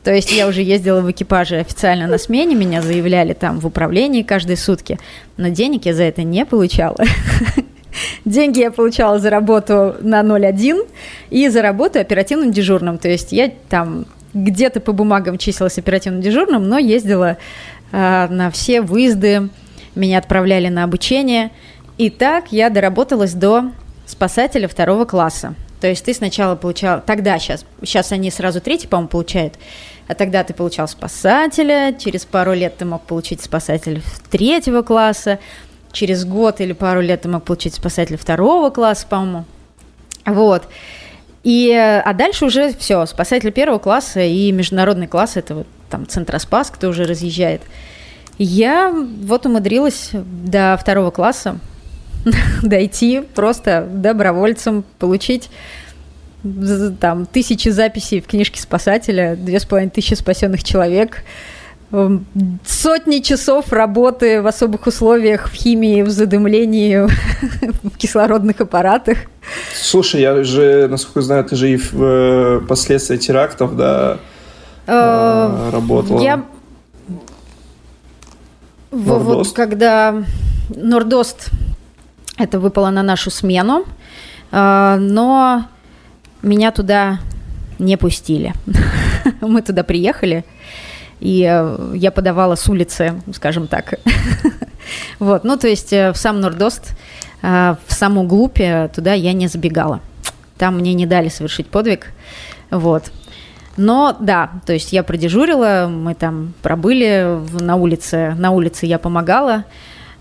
То 0.07 0.15
есть 0.15 0.33
я 0.33 0.47
уже 0.47 0.63
ездила 0.63 1.01
в 1.01 1.11
экипаже 1.11 1.59
официально 1.59 2.07
на 2.07 2.17
смене, 2.17 2.55
меня 2.55 2.81
заявляли 2.81 3.35
там 3.35 3.61
в 3.61 3.67
управлении 3.67 4.23
каждые 4.23 4.57
сутки, 4.57 4.99
но 5.37 5.49
денег 5.49 5.85
я 5.85 5.95
за 5.95 6.05
это 6.05 6.23
не 6.23 6.47
получала. 6.47 6.97
Деньги 8.25 8.61
я 8.61 8.71
получала 8.71 9.19
за 9.19 9.31
работу 9.31 9.97
на 10.01 10.21
0,1 10.21 10.89
и 11.31 11.49
за 11.49 11.61
работу 11.61 11.99
оперативным 11.99 12.53
дежурным. 12.53 12.99
То 12.99 13.09
есть 13.09 13.33
я 13.33 13.51
там 13.69 14.07
где-то 14.33 14.81
по 14.81 14.93
бумагам 14.93 15.39
числилась 15.39 15.79
оперативным 15.79 16.21
дежурным, 16.21 16.69
но 16.69 16.79
ездила 16.79 17.39
Э, 17.93 18.27
на 18.29 18.51
все 18.51 18.81
выезды, 18.81 19.49
меня 19.95 20.19
отправляли 20.19 20.69
на 20.69 20.85
обучение. 20.85 21.51
И 21.99 22.11
так 22.11 22.53
я 22.53 22.69
доработалась 22.71 23.33
до 23.33 23.71
спасателя 24.07 24.69
второго 24.69 25.05
класса. 25.05 25.55
То 25.81 25.87
есть 25.89 26.05
ты 26.05 26.15
сначала 26.15 26.57
получал, 26.57 27.01
тогда 27.05 27.39
сейчас, 27.39 27.65
сейчас 27.83 28.13
они 28.13 28.31
сразу 28.31 28.61
третий, 28.61 28.87
по-моему, 28.87 29.09
получают, 29.09 29.55
а 30.09 30.15
тогда 30.15 30.45
ты 30.45 30.55
получал 30.55 30.89
спасателя, 30.89 31.95
через 31.99 32.25
пару 32.25 32.53
лет 32.55 32.77
ты 32.77 32.85
мог 32.85 33.03
получить 33.03 33.43
спасателя 33.43 34.01
третьего 34.31 34.83
класса, 34.83 35.39
через 35.93 36.25
год 36.25 36.61
или 36.61 36.73
пару 36.73 37.01
лет 37.01 37.23
ты 37.23 37.29
мог 37.29 37.45
получить 37.45 37.75
спасателя 37.75 38.17
второго 38.17 38.71
класса, 38.71 39.07
по-моему. 39.09 39.45
Вот. 40.25 40.69
И, 41.43 41.73
а 41.73 42.13
дальше 42.13 42.45
уже 42.45 42.75
все, 42.75 43.07
спасатель 43.07 43.53
первого 43.53 43.79
класса 43.79 44.21
и 44.21 44.51
международный 44.53 45.07
класс, 45.07 45.37
это 45.37 45.55
вот 45.55 45.67
там 45.89 46.07
Центроспас, 46.07 46.71
кто 46.71 46.89
уже 46.89 47.05
разъезжает. 47.05 47.63
Я 48.39 48.91
вот 48.91 49.47
умудрилась 49.47 50.11
до 50.13 50.77
второго 50.81 51.11
класса 51.11 51.59
дойти 52.63 53.23
просто 53.35 53.89
добровольцем, 53.91 54.85
получить 54.99 55.49
там 57.01 57.27
тысячи 57.27 57.69
записей 57.69 58.21
в 58.21 58.27
книжке 58.27 58.61
спасателя, 58.61 59.37
две 59.37 59.61
с 59.61 59.65
половиной 59.65 59.91
тысячи 59.91 60.15
спасенных 60.15 60.65
человек, 60.65 61.23
эм, 61.93 62.27
сотни 62.65 63.21
часов 63.21 63.73
работы 63.73 64.43
в 64.43 64.47
особых 64.47 64.87
условиях, 64.87 65.49
в 65.49 65.55
химии, 65.55 66.03
в 66.03 66.11
задымлении, 66.11 67.07
в 67.83 67.97
кислородных 67.97 68.61
аппаратах. 68.61 69.19
Слушай, 69.75 70.23
я 70.23 70.43
же, 70.43 70.89
насколько 70.89 71.23
знаю, 71.23 71.45
ты 71.45 71.57
же 71.57 71.71
и 71.71 71.77
в 71.77 71.93
э, 71.95 72.61
последствия 72.69 73.19
терактов, 73.19 73.77
да, 73.77 74.19
э, 74.87 74.93
э, 74.93 75.71
работала. 75.71 76.21
Я 76.21 76.45
вот 78.91 79.53
когда 79.53 80.25
Нордост 80.75 81.51
это 82.39 82.59
выпало 82.59 82.91
на 82.91 83.03
нашу 83.03 83.31
смену, 83.31 83.85
но 84.51 85.65
меня 86.43 86.71
туда 86.71 87.19
не 87.79 87.97
пустили. 87.97 88.53
Мы 89.41 89.63
туда 89.63 89.83
приехали, 89.83 90.45
и 91.21 91.47
э, 91.49 91.93
я 91.95 92.11
подавала 92.11 92.55
с 92.55 92.69
улицы, 92.69 93.21
скажем 93.33 93.67
так. 93.67 93.95
вот, 95.19 95.45
ну, 95.45 95.57
то 95.57 95.69
есть 95.69 95.93
э, 95.93 96.13
в 96.13 96.17
сам 96.17 96.41
Нордост, 96.41 96.97
э, 97.43 97.77
в 97.87 97.93
саму 97.93 98.25
глубь 98.25 98.61
туда 98.95 99.13
я 99.15 99.33
не 99.33 99.49
забегала. 99.49 100.01
Там 100.59 100.79
мне 100.79 100.95
не 100.95 101.07
дали 101.07 101.29
совершить 101.29 101.69
подвиг, 101.69 102.13
вот. 102.71 103.13
Но 103.77 104.17
да, 104.19 104.53
то 104.65 104.73
есть 104.73 104.93
я 104.93 105.03
продежурила, 105.03 105.87
мы 105.91 106.15
там 106.15 106.55
пробыли 106.63 107.39
на 107.61 107.77
улице, 107.77 108.35
на 108.39 108.51
улице 108.51 108.87
я 108.87 108.99
помогала, 108.99 109.65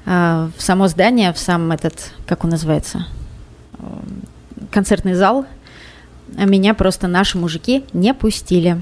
в 0.05 0.51
само 0.57 0.89
здание, 0.89 1.31
в 1.31 1.39
сам 1.39 1.71
этот, 1.71 2.11
как 2.27 2.43
он 2.43 2.49
называется, 2.49 3.07
концертный 4.71 5.13
зал– 5.13 5.45
а 6.37 6.45
меня 6.45 6.73
просто 6.73 7.07
наши 7.07 7.37
мужики 7.37 7.85
не 7.93 8.13
пустили. 8.13 8.81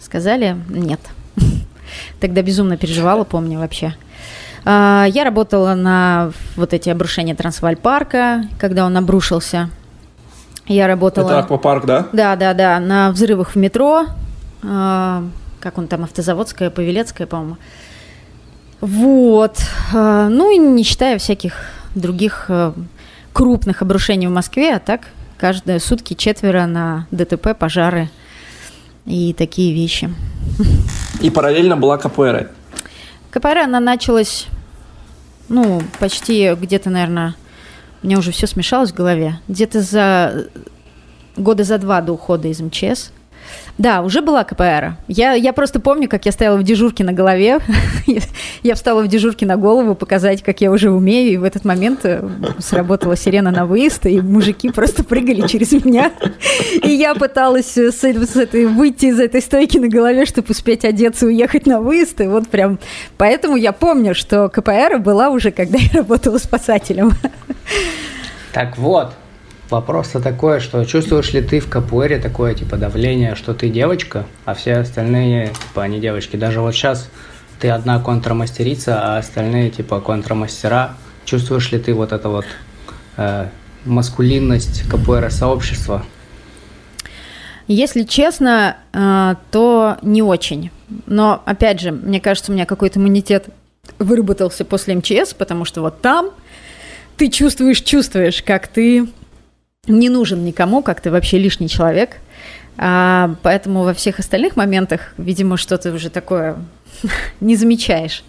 Сказали 0.00 0.56
нет. 0.68 1.00
Тогда 2.20 2.42
безумно 2.42 2.76
переживала, 2.76 3.24
помню 3.24 3.58
вообще. 3.58 3.94
А, 4.64 5.06
я 5.08 5.24
работала 5.24 5.74
на 5.74 6.32
вот 6.56 6.72
эти 6.72 6.88
обрушения 6.88 7.34
Трансваль-парка, 7.34 8.44
когда 8.58 8.86
он 8.86 8.96
обрушился. 8.96 9.70
Я 10.66 10.86
работала... 10.86 11.28
Это 11.28 11.38
аквапарк, 11.40 11.84
да? 11.84 12.06
Да, 12.12 12.36
да, 12.36 12.54
да, 12.54 12.78
на 12.80 13.10
взрывах 13.10 13.50
в 13.50 13.56
метро. 13.56 14.06
А, 14.62 15.24
как 15.60 15.78
он 15.78 15.88
там, 15.88 16.04
Автозаводская, 16.04 16.70
Павелецкая, 16.70 17.26
по-моему. 17.26 17.56
Вот. 18.80 19.58
Ну 19.92 20.50
и 20.52 20.58
не 20.58 20.82
считая 20.82 21.18
всяких 21.18 21.54
других 21.94 22.50
крупных 23.32 23.82
обрушений 23.82 24.26
в 24.26 24.32
Москве, 24.32 24.74
а 24.74 24.80
так 24.80 25.02
каждые 25.42 25.80
сутки 25.80 26.14
четверо 26.14 26.66
на 26.66 27.08
ДТП, 27.10 27.48
пожары 27.58 28.10
и 29.06 29.34
такие 29.36 29.74
вещи. 29.74 30.08
И 31.20 31.30
параллельно 31.30 31.76
была 31.76 31.98
КПР. 31.98 32.48
КПР, 33.32 33.58
она 33.64 33.80
началась, 33.80 34.46
ну, 35.48 35.82
почти 35.98 36.54
где-то, 36.54 36.90
наверное, 36.90 37.34
у 38.04 38.06
меня 38.06 38.18
уже 38.18 38.30
все 38.30 38.46
смешалось 38.46 38.92
в 38.92 38.94
голове. 38.94 39.40
Где-то 39.48 39.80
за 39.80 40.46
года 41.36 41.64
за 41.64 41.78
два 41.78 42.02
до 42.02 42.12
ухода 42.12 42.46
из 42.46 42.60
МЧС– 42.60 43.10
да, 43.78 44.02
уже 44.02 44.20
была 44.20 44.44
КПР. 44.44 44.96
Я, 45.08 45.32
я 45.32 45.52
просто 45.52 45.80
помню, 45.80 46.08
как 46.08 46.26
я 46.26 46.32
стояла 46.32 46.56
в 46.56 46.62
дежурке 46.62 47.04
на 47.04 47.12
голове. 47.12 47.58
я 48.62 48.74
встала 48.74 49.02
в 49.02 49.08
дежурке 49.08 49.46
на 49.46 49.56
голову, 49.56 49.94
показать, 49.94 50.42
как 50.42 50.60
я 50.60 50.70
уже 50.70 50.90
умею. 50.90 51.32
И 51.32 51.36
в 51.36 51.44
этот 51.44 51.64
момент 51.64 52.00
э, 52.04 52.22
сработала 52.58 53.16
сирена 53.16 53.50
на 53.50 53.66
выезд, 53.66 54.06
и 54.06 54.20
мужики 54.20 54.70
просто 54.70 55.04
прыгали 55.04 55.46
через 55.46 55.72
меня. 55.72 56.12
и 56.82 56.90
я 56.90 57.14
пыталась 57.14 57.76
с, 57.76 57.92
с 57.92 58.36
этой, 58.36 58.66
выйти 58.66 59.06
из 59.06 59.20
этой 59.20 59.40
стойки 59.40 59.78
на 59.78 59.88
голове, 59.88 60.26
чтобы 60.26 60.48
успеть 60.50 60.84
одеться 60.84 61.26
и 61.26 61.30
уехать 61.30 61.66
на 61.66 61.80
выезд. 61.80 62.20
И 62.20 62.26
вот 62.26 62.48
прям... 62.48 62.78
Поэтому 63.16 63.56
я 63.56 63.72
помню, 63.72 64.14
что 64.14 64.48
КПР 64.48 64.98
была 64.98 65.30
уже, 65.30 65.50
когда 65.50 65.78
я 65.78 65.98
работала 65.98 66.38
спасателем. 66.38 67.12
Так 68.52 68.76
вот, 68.76 69.12
Вопрос-то 69.72 70.20
такой, 70.20 70.60
что 70.60 70.84
чувствуешь 70.84 71.32
ли 71.32 71.40
ты 71.40 71.58
в 71.58 71.66
капуэре 71.66 72.18
такое 72.18 72.54
типа 72.54 72.76
давление, 72.76 73.34
что 73.34 73.54
ты 73.54 73.70
девочка, 73.70 74.26
а 74.44 74.52
все 74.52 74.74
остальные 74.74 75.46
типа 75.46 75.84
они 75.84 75.98
девочки. 75.98 76.36
Даже 76.36 76.60
вот 76.60 76.74
сейчас 76.74 77.08
ты 77.58 77.70
одна 77.70 77.98
контрамастерица, 77.98 79.00
а 79.00 79.16
остальные 79.16 79.70
типа 79.70 80.02
контрамастера. 80.02 80.94
Чувствуешь 81.24 81.72
ли 81.72 81.78
ты 81.78 81.94
вот 81.94 82.12
это 82.12 82.28
вот 82.28 82.44
э, 83.16 83.48
маскулинность 83.86 84.86
капуэра 84.90 85.30
сообщества? 85.30 86.04
Если 87.66 88.02
честно, 88.02 88.76
э, 88.92 89.36
то 89.50 89.96
не 90.02 90.20
очень. 90.20 90.70
Но 91.06 91.42
опять 91.46 91.80
же, 91.80 91.92
мне 91.92 92.20
кажется, 92.20 92.52
у 92.52 92.54
меня 92.54 92.66
какой-то 92.66 92.98
иммунитет 92.98 93.46
выработался 93.98 94.66
после 94.66 94.96
МЧС, 94.96 95.32
потому 95.32 95.64
что 95.64 95.80
вот 95.80 96.02
там 96.02 96.28
ты 97.16 97.30
чувствуешь, 97.30 97.80
чувствуешь, 97.80 98.42
как 98.42 98.68
ты 98.68 99.08
не 99.88 100.08
нужен 100.08 100.44
никому, 100.44 100.80
как 100.80 101.00
ты 101.00 101.10
вообще 101.10 101.38
лишний 101.38 101.68
человек. 101.68 102.18
А, 102.78 103.34
поэтому 103.42 103.82
во 103.82 103.94
всех 103.94 104.20
остальных 104.20 104.54
моментах, 104.54 105.12
видимо, 105.18 105.56
что-то 105.56 105.92
уже 105.92 106.08
такое 106.08 106.56
не 107.40 107.56
замечаешь. 107.56 108.22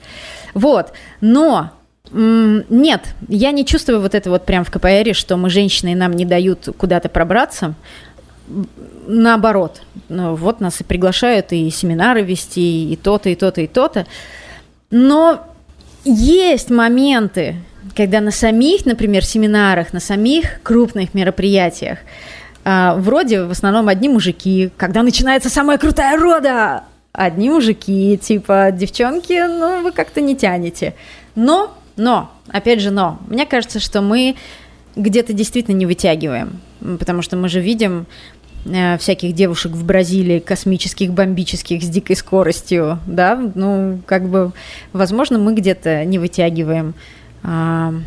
Вот. 0.55 0.93
Но 1.21 1.69
нет, 2.11 3.01
я 3.27 3.51
не 3.51 3.65
чувствую 3.65 4.01
вот 4.01 4.15
это 4.15 4.31
вот 4.31 4.47
прям 4.47 4.65
в 4.65 4.71
КПР, 4.71 5.13
что 5.13 5.37
мы 5.37 5.51
женщины 5.51 5.93
нам 5.93 6.13
не 6.13 6.25
дают 6.25 6.69
куда-то 6.75 7.07
пробраться. 7.07 7.75
Наоборот, 9.05 9.83
ну, 10.09 10.33
вот 10.33 10.59
нас 10.59 10.81
и 10.81 10.83
приглашают 10.83 11.53
и 11.53 11.69
семинары 11.69 12.23
вести, 12.23 12.91
и 12.91 12.95
то-то, 12.95 13.29
и 13.29 13.35
то-то, 13.35 13.61
и 13.61 13.67
то-то. 13.67 14.07
Но 14.89 15.45
есть 16.03 16.71
моменты, 16.71 17.57
когда 17.95 18.21
на 18.21 18.31
самих, 18.31 18.85
например, 18.85 19.25
семинарах, 19.25 19.93
на 19.93 19.99
самих 19.99 20.61
крупных 20.63 21.13
мероприятиях 21.13 21.99
э, 22.63 22.93
вроде 22.97 23.43
в 23.43 23.51
основном 23.51 23.87
одни 23.87 24.09
мужики, 24.09 24.71
когда 24.77 25.03
начинается 25.03 25.49
самая 25.49 25.77
крутая 25.77 26.17
рода, 26.17 26.83
одни 27.13 27.49
мужики, 27.49 28.19
типа, 28.21 28.71
девчонки, 28.71 29.39
ну, 29.47 29.83
вы 29.83 29.91
как-то 29.91 30.19
не 30.19 30.35
тянете. 30.35 30.95
Но, 31.35 31.75
но, 31.95 32.31
опять 32.47 32.81
же, 32.81 32.91
но, 32.91 33.19
мне 33.27 33.45
кажется, 33.45 33.79
что 33.79 34.01
мы 34.01 34.35
где-то 34.95 35.33
действительно 35.33 35.75
не 35.75 35.85
вытягиваем, 35.85 36.59
потому 36.99 37.21
что 37.21 37.37
мы 37.37 37.49
же 37.49 37.59
видим 37.61 38.07
э, 38.65 38.97
всяких 38.97 39.33
девушек 39.33 39.71
в 39.73 39.85
Бразилии, 39.85 40.39
космических, 40.39 41.13
бомбических, 41.13 41.83
с 41.83 41.87
дикой 41.87 42.15
скоростью, 42.15 42.99
да, 43.05 43.35
ну, 43.55 43.99
как 44.05 44.27
бы, 44.27 44.51
возможно, 44.91 45.37
мы 45.37 45.53
где-то 45.53 46.05
не 46.05 46.17
вытягиваем. 46.17 46.95
Ну, 47.43 48.01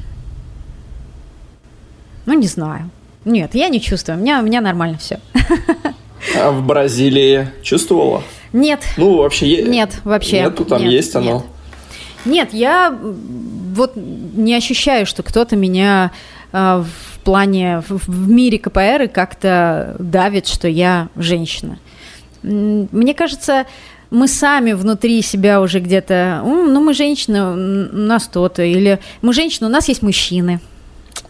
не 2.27 2.47
знаю. 2.47 2.91
Нет, 3.25 3.55
я 3.55 3.69
не 3.69 3.81
чувствую. 3.81 4.19
У 4.19 4.21
меня, 4.21 4.41
у 4.41 4.43
меня 4.43 4.61
нормально 4.61 4.99
все. 4.99 5.21
А 6.37 6.51
в 6.51 6.65
Бразилии 6.65 7.49
чувствовала? 7.63 8.23
Нет. 8.53 8.85
Ну, 8.97 9.19
вообще 9.19 9.63
Нет, 9.63 10.01
вообще. 10.05 10.41
Нету, 10.41 10.65
там 10.65 10.83
нет, 10.83 10.93
есть 10.93 11.15
оно? 11.15 11.45
Нет. 12.25 12.53
нет, 12.53 12.55
я 12.55 12.99
вот 13.75 13.93
не 13.95 14.55
ощущаю, 14.55 15.07
что 15.07 15.23
кто-то 15.23 15.57
меня 15.57 16.11
э, 16.53 16.83
в 16.85 17.19
плане, 17.21 17.83
в, 17.89 18.09
в 18.09 18.29
мире 18.29 18.59
КПР 18.59 19.09
как-то 19.13 19.97
давит, 19.99 20.47
что 20.47 20.69
я 20.69 21.09
женщина. 21.17 21.79
Мне 22.43 23.15
кажется, 23.15 23.67
мы 24.11 24.29
сами 24.29 24.73
внутри 24.73 25.23
себя 25.23 25.61
уже 25.61 25.81
где-то, 25.81 26.43
ну, 26.45 26.81
мы 26.81 26.95
женщины, 26.95 27.43
у 27.53 27.97
нас 27.97 28.29
то-то, 28.29 28.63
или 28.63 29.01
мы 29.23 29.33
женщины, 29.33 29.67
у 29.67 29.71
нас 29.71 29.89
есть 29.89 30.03
мужчины, 30.03 30.61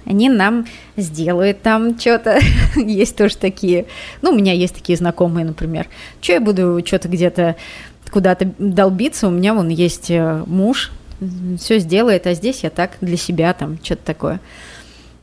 они 0.04 0.28
нам 0.28 0.66
сделают 0.96 1.62
там 1.62 1.98
что-то. 1.98 2.38
есть 2.76 3.16
тоже 3.16 3.36
такие. 3.36 3.86
Ну, 4.22 4.30
у 4.30 4.34
меня 4.34 4.52
есть 4.52 4.74
такие 4.74 4.96
знакомые, 4.96 5.44
например. 5.44 5.88
Что 6.20 6.34
я 6.34 6.40
буду 6.40 6.80
что-то 6.86 7.08
где-то 7.08 7.56
куда-то 8.10 8.52
долбиться? 8.58 9.26
У 9.26 9.32
меня 9.32 9.52
вон 9.52 9.68
есть 9.68 10.10
э, 10.10 10.44
муж, 10.46 10.92
все 11.58 11.78
сделает, 11.80 12.26
а 12.26 12.34
здесь 12.34 12.62
я 12.62 12.70
так 12.70 12.92
для 13.00 13.16
себя 13.16 13.52
там 13.52 13.78
что-то 13.82 14.04
такое. 14.04 14.40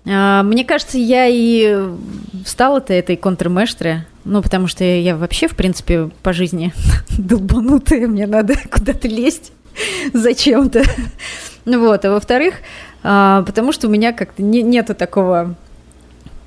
А, 0.06 0.44
мне 0.44 0.66
кажется, 0.66 0.98
я 0.98 1.28
и 1.28 1.78
стала-то 2.46 2.94
этой 2.94 3.16
контрмештры, 3.16 4.06
ну, 4.26 4.42
потому 4.42 4.68
что 4.68 4.84
я 4.84 5.16
вообще, 5.16 5.48
в 5.48 5.56
принципе, 5.56 6.10
по 6.22 6.34
жизни 6.34 6.74
долбанутая, 7.18 8.08
мне 8.08 8.28
надо 8.28 8.56
куда-то 8.72 9.08
лезть 9.08 9.52
зачем-то. 10.14 10.84
Вот, 11.66 12.06
а 12.06 12.12
во-вторых, 12.12 12.56
а, 13.04 13.44
потому 13.44 13.72
что 13.72 13.88
у 13.88 13.92
меня 13.92 14.14
как-то 14.14 14.42
не, 14.44 14.62
нету 14.62 14.96
такого 14.96 15.56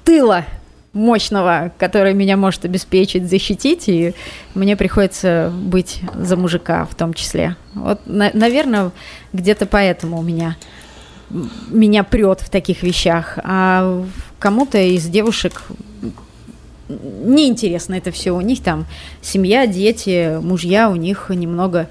тыла 0.04 0.44
мощного, 0.92 1.72
который 1.78 2.14
меня 2.14 2.36
может 2.36 2.64
обеспечить, 2.64 3.28
защитить, 3.28 3.88
и 3.88 4.14
мне 4.54 4.76
приходится 4.76 5.52
быть 5.54 6.00
за 6.14 6.36
мужика 6.36 6.86
в 6.86 6.94
том 6.94 7.12
числе. 7.12 7.56
Вот, 7.74 8.00
на, 8.06 8.30
наверное, 8.32 8.92
где-то 9.32 9.66
поэтому 9.66 10.18
у 10.18 10.22
меня 10.22 10.56
меня 11.68 12.04
прет 12.04 12.40
в 12.40 12.48
таких 12.50 12.84
вещах, 12.84 13.38
а 13.42 14.04
кому-то 14.38 14.78
из 14.78 15.06
девушек 15.06 15.64
неинтересно 16.88 17.94
это 17.94 18.10
все. 18.10 18.32
У 18.32 18.40
них 18.40 18.62
там 18.62 18.86
семья, 19.20 19.66
дети, 19.66 20.38
мужья, 20.42 20.90
у 20.90 20.96
них 20.96 21.30
немного 21.30 21.88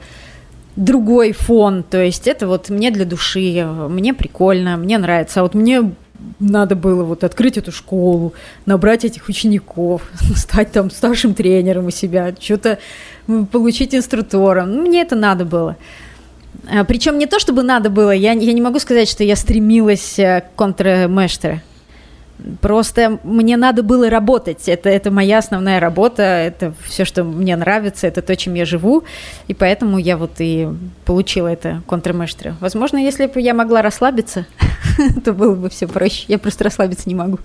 другой 0.76 1.32
фон. 1.32 1.84
То 1.84 2.02
есть 2.02 2.28
это 2.28 2.48
вот 2.48 2.70
мне 2.70 2.92
для 2.92 3.06
души, 3.06 3.66
мне 3.90 4.14
прикольно, 4.14 4.78
мне 4.78 4.98
нравится. 4.98 5.40
А 5.40 5.44
вот 5.44 5.54
мне 5.54 5.92
надо 6.40 6.76
было 6.76 7.04
вот 7.04 7.24
открыть 7.24 7.58
эту 7.58 7.72
школу, 7.72 8.34
набрать 8.66 9.06
этих 9.06 9.28
учеников, 9.30 10.02
стать 10.36 10.72
там 10.72 10.92
старшим 10.92 11.34
тренером 11.34 11.88
у 11.88 11.92
себя, 11.92 12.34
что-то 12.40 12.80
получить 13.52 13.94
инструктора. 13.96 14.66
Ну, 14.66 14.82
мне 14.82 15.02
это 15.02 15.16
надо 15.16 15.46
было. 15.46 15.78
А, 16.70 16.84
Причем 16.84 17.18
не 17.18 17.26
то, 17.26 17.40
чтобы 17.40 17.64
надо 17.64 17.90
было, 17.90 18.12
я, 18.12 18.32
я 18.32 18.54
не 18.54 18.62
могу 18.62 18.80
сказать, 18.80 19.10
что 19.10 19.24
я 19.24 19.36
стремилась 19.36 20.20
э, 20.20 20.42
к 20.42 20.56
контрмештере. 20.56 21.62
Просто 22.62 23.20
мне 23.24 23.58
надо 23.58 23.82
было 23.82 24.10
работать. 24.10 24.68
Это, 24.68 24.90
это 24.90 25.10
моя 25.10 25.38
основная 25.38 25.80
работа, 25.80 26.24
это 26.24 26.74
все, 26.84 27.06
что 27.06 27.24
мне 27.24 27.56
нравится, 27.56 28.08
это 28.08 28.22
то, 28.22 28.36
чем 28.36 28.56
я 28.56 28.66
живу. 28.66 29.04
И 29.48 29.54
поэтому 29.54 29.98
я 29.98 30.18
вот 30.18 30.32
и 30.40 30.68
получила 31.06 31.48
это 31.48 31.82
контрмештре. 31.88 32.56
Возможно, 32.60 32.98
если 32.98 33.28
бы 33.28 33.40
я 33.40 33.54
могла 33.54 33.82
расслабиться, 33.82 34.46
то 35.24 35.34
было 35.34 35.56
бы 35.56 35.70
все 35.70 35.88
проще. 35.88 36.26
Я 36.28 36.38
просто 36.38 36.66
расслабиться 36.66 37.08
не 37.08 37.16
могу. 37.16 37.40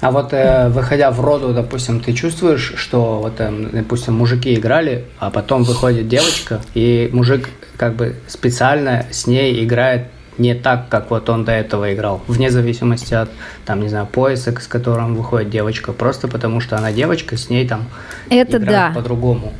А 0.00 0.10
вот 0.10 0.32
э, 0.32 0.68
выходя 0.68 1.10
в 1.10 1.20
роду, 1.20 1.54
допустим, 1.54 2.00
ты 2.00 2.12
чувствуешь, 2.12 2.74
что 2.76 3.18
вот, 3.18 3.34
э, 3.38 3.50
допустим, 3.72 4.14
мужики 4.14 4.54
играли, 4.54 5.06
а 5.18 5.30
потом 5.30 5.62
выходит 5.64 6.06
девочка, 6.06 6.60
и 6.74 7.08
мужик 7.12 7.48
как 7.76 7.94
бы 7.94 8.16
специально 8.28 9.06
с 9.10 9.26
ней 9.26 9.64
играет 9.64 10.08
не 10.38 10.54
так, 10.54 10.88
как 10.88 11.10
вот 11.10 11.28
он 11.28 11.44
до 11.44 11.52
этого 11.52 11.92
играл, 11.94 12.22
вне 12.26 12.50
зависимости 12.50 13.14
от, 13.14 13.30
там, 13.64 13.80
не 13.80 13.88
знаю, 13.88 14.06
пояса, 14.06 14.52
с 14.58 14.66
которым 14.66 15.14
выходит 15.14 15.50
девочка, 15.50 15.92
просто 15.92 16.28
потому 16.28 16.60
что 16.60 16.76
она 16.76 16.92
девочка, 16.92 17.36
с 17.36 17.50
ней 17.50 17.66
там 17.66 17.86
это 18.30 18.58
да. 18.58 18.92
по-другому. 18.94 19.52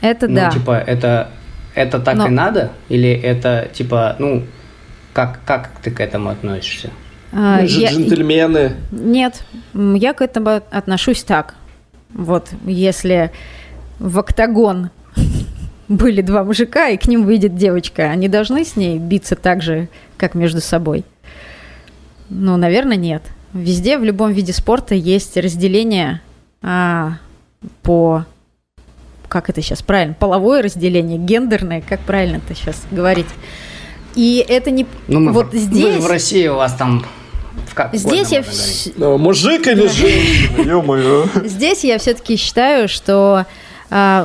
Это 0.00 0.28
ну, 0.28 0.34
да. 0.34 0.50
типа, 0.50 0.72
это, 0.78 1.30
это 1.74 2.00
так 2.00 2.16
Но... 2.16 2.26
и 2.26 2.30
надо? 2.30 2.72
Или 2.88 3.10
это, 3.10 3.68
типа, 3.72 4.16
ну, 4.18 4.44
как, 5.12 5.40
как 5.44 5.70
ты 5.82 5.90
к 5.90 6.00
этому 6.00 6.30
относишься? 6.30 6.90
А, 7.32 7.60
Мы 7.60 7.68
же 7.68 7.80
я... 7.80 7.90
джентльмены. 7.90 8.72
Нет, 8.90 9.44
я 9.72 10.12
к 10.12 10.20
этому 10.20 10.60
отношусь 10.70 11.22
так. 11.22 11.54
Вот, 12.12 12.50
если 12.66 13.30
в 13.98 14.18
октагон 14.18 14.90
были 15.96 16.22
два 16.22 16.44
мужика, 16.44 16.88
и 16.88 16.96
к 16.96 17.06
ним 17.06 17.24
выйдет 17.24 17.56
девочка, 17.56 18.10
они 18.10 18.28
должны 18.28 18.64
с 18.64 18.76
ней 18.76 18.98
биться 18.98 19.36
так 19.36 19.62
же, 19.62 19.88
как 20.16 20.34
между 20.34 20.60
собой? 20.60 21.04
Ну, 22.28 22.56
наверное, 22.56 22.96
нет. 22.96 23.22
Везде, 23.52 23.98
в 23.98 24.04
любом 24.04 24.32
виде 24.32 24.52
спорта 24.52 24.94
есть 24.94 25.36
разделение 25.36 26.20
а, 26.62 27.18
по... 27.82 28.24
Как 29.28 29.50
это 29.50 29.60
сейчас 29.62 29.82
правильно? 29.82 30.14
Половое 30.18 30.62
разделение, 30.62 31.18
гендерное, 31.18 31.82
как 31.86 32.00
правильно 32.00 32.36
это 32.36 32.54
сейчас 32.54 32.82
говорить? 32.90 33.26
И 34.14 34.44
это 34.46 34.70
не... 34.70 34.86
Ну, 35.08 35.20
мы 35.20 35.32
вот 35.32 35.52
в, 35.52 35.56
здесь... 35.56 36.02
в 36.02 36.06
России 36.06 36.46
у 36.48 36.56
вас 36.56 36.74
там 36.74 37.04
как 37.74 37.94
Здесь 37.94 38.30
я... 38.30 38.44
Ну, 38.96 39.18
мужик 39.18 39.66
или 39.66 39.86
женщина, 39.86 40.62
ё-моё. 40.62 41.26
Здесь 41.44 41.84
я 41.84 41.98
все-таки 41.98 42.36
считаю, 42.36 42.88
что 42.88 43.46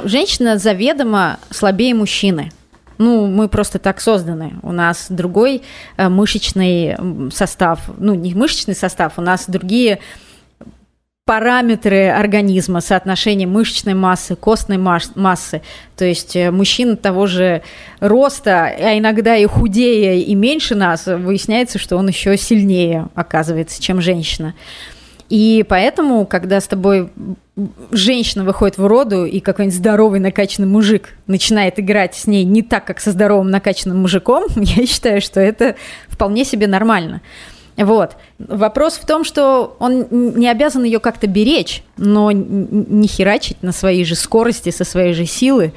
женщина 0.05 0.57
заведомо 0.57 1.39
слабее 1.49 1.93
мужчины. 1.93 2.51
Ну, 2.97 3.28
мы 3.28 3.47
просто 3.47 3.80
так 3.80 4.01
созданы. 4.01 4.53
У 4.63 4.72
нас 4.72 5.07
другой 5.09 5.61
э, 5.97 6.09
мышечный 6.09 6.95
состав. 7.32 7.82
Ну, 7.97 8.15
не 8.15 8.34
мышечный 8.34 8.76
состав, 8.76 9.13
у 9.18 9.22
нас 9.22 9.45
другие 9.47 9.99
параметры 11.26 12.07
организма, 12.07 12.80
соотношение 12.80 13.47
мышечной 13.47 13.93
массы, 13.93 14.36
костной 14.36 14.78
массы. 14.78 15.61
То 15.97 16.05
есть 16.05 16.36
э, 16.36 16.49
мужчина 16.51 16.95
того 16.95 17.28
же 17.28 17.61
роста, 17.99 18.65
а 18.65 18.97
иногда 18.97 19.36
и 19.36 19.45
худее, 19.45 20.22
и 20.22 20.34
меньше 20.36 20.74
нас, 20.74 21.05
выясняется, 21.05 21.78
что 21.78 21.97
он 21.97 22.07
еще 22.07 22.36
сильнее 22.38 23.09
оказывается, 23.13 23.82
чем 23.82 24.01
женщина. 24.01 24.55
И 25.30 25.65
поэтому, 25.68 26.26
когда 26.26 26.61
с 26.61 26.68
тобой 26.68 27.11
женщина 27.91 28.43
выходит 28.43 28.77
в 28.77 28.85
роду, 28.85 29.25
и 29.25 29.39
какой-нибудь 29.39 29.77
здоровый 29.77 30.19
накачанный 30.19 30.67
мужик 30.67 31.15
начинает 31.25 31.79
играть 31.79 32.15
с 32.15 32.27
ней 32.27 32.43
не 32.43 32.61
так, 32.61 32.85
как 32.85 32.99
со 32.99 33.11
здоровым 33.11 33.49
накачанным 33.49 34.01
мужиком, 34.01 34.45
я 34.55 34.85
считаю, 34.85 35.21
что 35.21 35.39
это 35.39 35.75
вполне 36.07 36.45
себе 36.45 36.67
нормально. 36.67 37.21
Вот. 37.77 38.17
Вопрос 38.39 38.95
в 38.95 39.05
том, 39.05 39.23
что 39.23 39.75
он 39.79 40.07
не 40.11 40.49
обязан 40.49 40.83
ее 40.83 40.99
как-то 40.99 41.27
беречь, 41.27 41.83
но 41.95 42.31
не 42.31 43.07
херачить 43.07 43.61
на 43.61 43.71
своей 43.71 44.03
же 44.03 44.15
скорости, 44.15 44.71
со 44.71 44.83
своей 44.83 45.13
же 45.13 45.25
силы, 45.25 45.73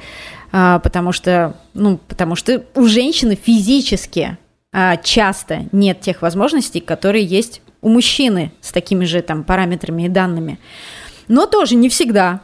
а, 0.51 0.79
потому 0.79 1.11
что, 1.11 1.55
ну, 1.75 1.99
потому 2.07 2.35
что 2.35 2.63
у 2.75 2.85
женщины 2.85 3.35
физически 3.35 4.37
а, 4.73 4.97
часто 4.97 5.65
нет 5.71 6.01
тех 6.01 6.21
возможностей, 6.21 6.79
которые 6.79 7.23
есть 7.23 7.61
у 7.81 7.89
мужчины 7.89 8.51
с 8.61 8.71
такими 8.71 9.05
же 9.05 9.21
там 9.21 9.43
параметрами 9.43 10.03
и 10.03 10.09
данными. 10.09 10.59
Но 11.31 11.45
тоже 11.45 11.75
не 11.75 11.87
всегда. 11.87 12.41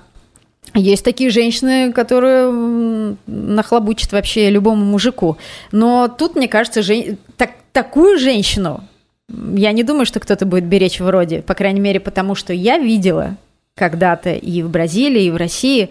Есть 0.73 1.03
такие 1.03 1.29
женщины, 1.29 1.91
которые 1.91 3.17
нахлобучат 3.27 4.13
вообще 4.13 4.49
любому 4.49 4.85
мужику. 4.85 5.37
Но 5.73 6.07
тут, 6.07 6.37
мне 6.37 6.47
кажется, 6.47 6.81
жен... 6.81 7.17
так, 7.35 7.51
такую 7.73 8.17
женщину 8.17 8.81
я 9.29 9.73
не 9.73 9.83
думаю, 9.83 10.05
что 10.05 10.21
кто-то 10.21 10.45
будет 10.45 10.63
беречь 10.63 11.01
вроде, 11.01 11.41
по 11.41 11.53
крайней 11.53 11.81
мере, 11.81 11.99
потому 11.99 12.33
что 12.33 12.53
я 12.53 12.77
видела 12.77 13.35
когда-то 13.75 14.31
и 14.31 14.61
в 14.61 14.69
Бразилии, 14.69 15.25
и 15.25 15.31
в 15.31 15.35
России, 15.35 15.89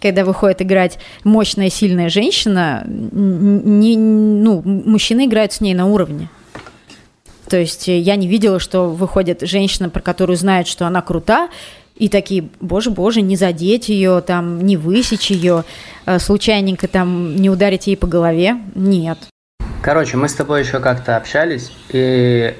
когда 0.00 0.24
выходит 0.24 0.62
играть 0.62 0.98
мощная, 1.24 1.68
сильная 1.68 2.08
женщина, 2.08 2.84
не, 2.86 3.96
ну, 3.96 4.62
мужчины 4.64 5.24
играют 5.24 5.52
с 5.52 5.60
ней 5.60 5.74
на 5.74 5.86
уровне. 5.86 6.30
То 7.48 7.56
есть 7.56 7.88
э, 7.88 7.98
я 7.98 8.14
не 8.14 8.28
видела, 8.28 8.60
что 8.60 8.88
выходит 8.88 9.42
женщина, 9.42 9.88
про 9.88 10.00
которую 10.00 10.36
знают, 10.36 10.68
что 10.68 10.86
она 10.86 11.02
крута, 11.02 11.48
и 11.96 12.08
такие, 12.08 12.48
боже, 12.60 12.90
боже, 12.90 13.22
не 13.22 13.36
задеть 13.36 13.88
ее, 13.88 14.20
там, 14.20 14.60
не 14.60 14.76
высечь 14.76 15.30
ее, 15.30 15.64
э, 16.04 16.18
случайненько 16.18 16.88
там 16.88 17.36
не 17.36 17.50
ударить 17.50 17.86
ей 17.86 17.96
по 17.96 18.06
голове. 18.06 18.56
Нет. 18.74 19.18
Короче, 19.82 20.16
мы 20.16 20.28
с 20.28 20.34
тобой 20.34 20.60
еще 20.60 20.80
как-то 20.80 21.16
общались, 21.16 21.72
и 21.90 22.54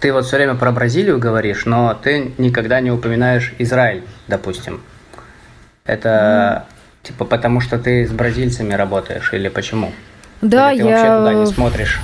ты 0.00 0.12
вот 0.12 0.26
все 0.26 0.36
время 0.36 0.56
про 0.56 0.72
Бразилию 0.72 1.18
говоришь, 1.18 1.64
но 1.64 1.94
ты 1.94 2.32
никогда 2.38 2.80
не 2.80 2.90
упоминаешь 2.90 3.54
Израиль, 3.58 4.02
допустим. 4.28 4.80
Это 5.84 6.66
mm. 6.68 7.06
типа 7.08 7.24
потому, 7.24 7.60
что 7.60 7.78
ты 7.78 8.06
с 8.06 8.10
бразильцами 8.10 8.74
работаешь 8.74 9.32
или 9.32 9.48
почему? 9.48 9.92
Да, 10.40 10.72
или 10.72 10.82
ты 10.82 10.88
я... 10.88 10.94
вообще 10.96 11.18
туда 11.18 11.34
не 11.34 11.46
смотришь? 11.46 12.00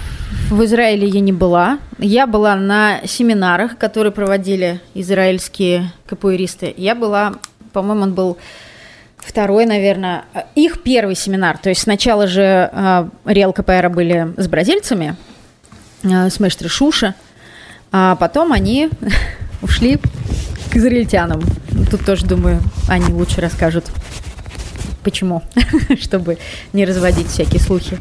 В 0.50 0.64
Израиле 0.64 1.06
я 1.08 1.20
не 1.20 1.32
была. 1.32 1.78
Я 1.98 2.26
была 2.26 2.54
на 2.54 3.00
семинарах, 3.06 3.76
которые 3.78 4.12
проводили 4.12 4.80
израильские 4.94 5.92
капуэристы. 6.06 6.72
Я 6.76 6.94
была, 6.94 7.34
по-моему, 7.72 8.02
он 8.02 8.14
был 8.14 8.38
второй, 9.16 9.66
наверное, 9.66 10.24
их 10.54 10.82
первый 10.82 11.14
семинар. 11.14 11.58
То 11.58 11.68
есть 11.68 11.82
сначала 11.82 12.26
же 12.26 12.70
э, 12.72 13.08
Реал 13.26 13.52
КПР 13.52 13.90
были 13.90 14.32
с 14.36 14.48
бразильцами, 14.48 15.16
э, 16.02 16.30
с 16.30 16.40
Мэштри 16.40 16.68
Шуша, 16.68 17.14
а 17.92 18.16
потом 18.16 18.52
они 18.52 18.88
ушли 19.62 19.98
к 20.70 20.76
израильтянам. 20.76 21.42
Тут 21.90 22.04
тоже, 22.04 22.26
думаю, 22.26 22.60
они 22.88 23.12
лучше 23.12 23.40
расскажут, 23.40 23.84
почему, 25.08 25.42
чтобы 26.00 26.36
не 26.74 26.84
разводить 26.84 27.28
всякие 27.28 27.60
слухи. 27.60 27.98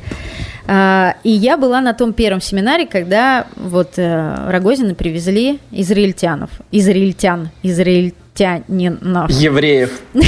А, 0.68 1.16
и 1.24 1.30
я 1.30 1.56
была 1.56 1.80
на 1.80 1.94
том 1.94 2.12
первом 2.12 2.42
семинаре, 2.42 2.86
когда 2.86 3.48
вот 3.56 3.94
э, 3.96 4.50
Рогозина 4.50 4.94
привезли 4.94 5.60
израильтянов, 5.72 6.50
израильтян, 6.74 7.50
израильтянинов. 7.64 9.32
Евреев. 9.32 10.02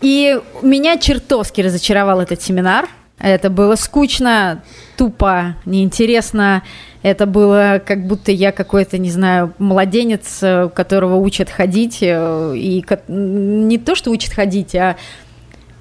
И 0.00 0.36
меня 0.62 0.98
чертовски 0.98 1.60
разочаровал 1.60 2.20
этот 2.20 2.42
семинар. 2.42 2.88
Это 3.22 3.50
было 3.50 3.76
скучно, 3.76 4.62
тупо, 4.96 5.54
неинтересно. 5.64 6.64
Это 7.02 7.24
было 7.24 7.80
как 7.84 8.04
будто 8.06 8.32
я 8.32 8.50
какой-то, 8.50 8.98
не 8.98 9.10
знаю, 9.10 9.54
младенец, 9.58 10.40
э, 10.42 10.68
которого 10.74 11.16
учат 11.16 11.48
ходить. 11.48 11.98
Э, 12.02 12.52
и 12.56 12.84
не 13.06 13.78
то, 13.78 13.94
что 13.94 14.10
учат 14.10 14.34
ходить, 14.34 14.74
а 14.74 14.96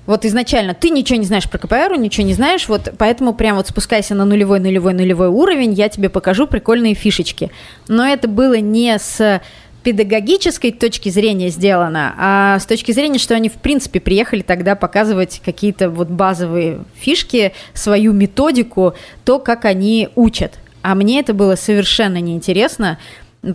Вот 0.06 0.24
изначально 0.26 0.76
ты 0.76 0.92
ничего 0.92 1.18
не 1.18 1.26
знаешь 1.26 1.50
про 1.50 1.58
КПР, 1.58 1.98
ничего 1.98 2.28
не 2.28 2.34
знаешь, 2.34 2.68
вот 2.68 2.94
поэтому 2.98 3.34
прям 3.34 3.56
вот 3.56 3.68
спускайся 3.68 4.14
на 4.14 4.26
нулевой, 4.26 4.60
нулевой, 4.60 4.94
нулевой 4.94 5.28
уровень, 5.28 5.74
я 5.74 5.90
тебе 5.90 6.10
покажу 6.10 6.46
прикольные 6.46 6.94
фишечки. 6.94 7.52
Но 7.88 8.06
это 8.06 8.28
было 8.28 8.60
не 8.60 8.98
с 9.00 9.42
педагогической 9.84 10.72
точки 10.72 11.10
зрения 11.10 11.50
сделано, 11.50 12.14
а 12.18 12.60
с 12.60 12.66
точки 12.66 12.92
зрения, 12.92 13.20
что 13.20 13.36
они 13.36 13.50
в 13.50 13.54
принципе 13.54 14.00
приехали 14.00 14.42
тогда 14.42 14.76
показывать 14.76 15.42
какие-то 15.44 15.90
вот 15.90 16.08
базовые 16.08 16.80
фишки, 16.96 17.54
свою 17.74 18.14
методику, 18.14 18.94
то, 19.26 19.40
как 19.40 19.66
они 19.66 20.10
учат. 20.16 20.60
А 20.82 20.96
мне 20.96 21.20
это 21.20 21.34
было 21.34 21.56
совершенно 21.56 22.20
неинтересно, 22.20 22.98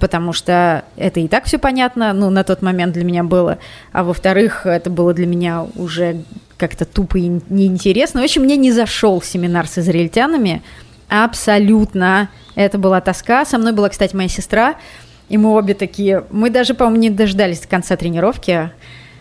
потому 0.00 0.32
что 0.32 0.84
это 0.96 1.20
и 1.20 1.28
так 1.28 1.44
все 1.44 1.58
понятно, 1.58 2.12
ну, 2.12 2.30
на 2.30 2.44
тот 2.44 2.62
момент 2.62 2.92
для 2.92 3.04
меня 3.04 3.24
было. 3.24 3.58
А 3.92 4.04
во-вторых, 4.04 4.66
это 4.66 4.90
было 4.90 5.14
для 5.14 5.26
меня 5.26 5.66
уже 5.76 6.22
как-то 6.56 6.84
тупо 6.84 7.18
и 7.18 7.40
неинтересно. 7.48 8.20
В 8.20 8.24
общем, 8.24 8.42
мне 8.42 8.56
не 8.56 8.72
зашел 8.72 9.20
семинар 9.22 9.66
с 9.66 9.78
израильтянами. 9.78 10.62
Абсолютно. 11.08 12.30
Это 12.54 12.78
была 12.78 13.00
тоска. 13.00 13.44
Со 13.44 13.58
мной 13.58 13.72
была, 13.72 13.88
кстати, 13.90 14.16
моя 14.16 14.28
сестра. 14.28 14.76
И 15.28 15.38
мы 15.38 15.54
обе 15.54 15.74
такие... 15.74 16.24
Мы 16.30 16.50
даже, 16.50 16.74
по-моему, 16.74 17.00
не 17.00 17.10
дождались 17.10 17.66
конца 17.66 17.96
тренировки. 17.96 18.70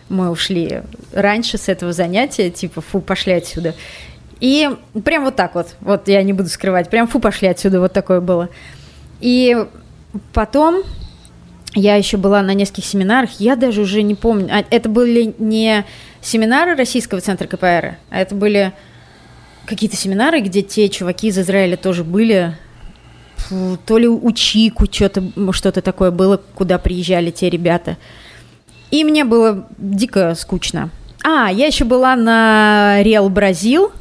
Мы 0.08 0.30
ушли 0.30 0.82
раньше 1.12 1.58
с 1.58 1.68
этого 1.68 1.92
занятия. 1.92 2.50
Типа, 2.50 2.80
фу, 2.80 3.00
пошли 3.00 3.32
отсюда. 3.32 3.74
И 4.38 4.70
прям 5.04 5.24
вот 5.24 5.36
так 5.36 5.54
вот. 5.54 5.76
Вот 5.80 6.08
я 6.08 6.22
не 6.22 6.32
буду 6.32 6.48
скрывать. 6.48 6.90
Прям 6.90 7.08
фу, 7.08 7.18
пошли 7.18 7.48
отсюда. 7.48 7.80
Вот 7.80 7.92
такое 7.92 8.20
было. 8.20 8.48
И 9.20 9.56
Потом 10.32 10.82
я 11.74 11.96
еще 11.96 12.16
была 12.16 12.42
на 12.42 12.54
нескольких 12.54 12.84
семинарах, 12.84 13.38
я 13.38 13.56
даже 13.56 13.82
уже 13.82 14.02
не 14.02 14.14
помню. 14.14 14.48
А 14.50 14.64
это 14.70 14.88
были 14.88 15.34
не 15.38 15.84
семинары 16.22 16.74
Российского 16.74 17.20
центра 17.20 17.46
КПР, 17.46 17.96
а 18.10 18.20
это 18.20 18.34
были 18.34 18.72
какие-то 19.66 19.96
семинары, 19.96 20.40
где 20.40 20.62
те 20.62 20.88
чуваки 20.88 21.28
из 21.28 21.38
Израиля 21.38 21.76
тоже 21.76 22.04
были. 22.04 22.56
То 23.86 23.98
ли 23.98 24.08
у 24.08 24.32
Чику 24.32 24.86
что-то 24.90 25.22
что 25.52 25.72
такое 25.72 26.10
было, 26.10 26.40
куда 26.54 26.78
приезжали 26.78 27.30
те 27.30 27.50
ребята. 27.50 27.96
И 28.90 29.04
мне 29.04 29.24
было 29.24 29.66
дико 29.78 30.34
скучно. 30.34 30.90
А, 31.24 31.50
я 31.50 31.66
еще 31.66 31.84
была 31.84 32.14
на 32.16 33.02
Реал 33.02 33.28
Бразил, 33.28 33.92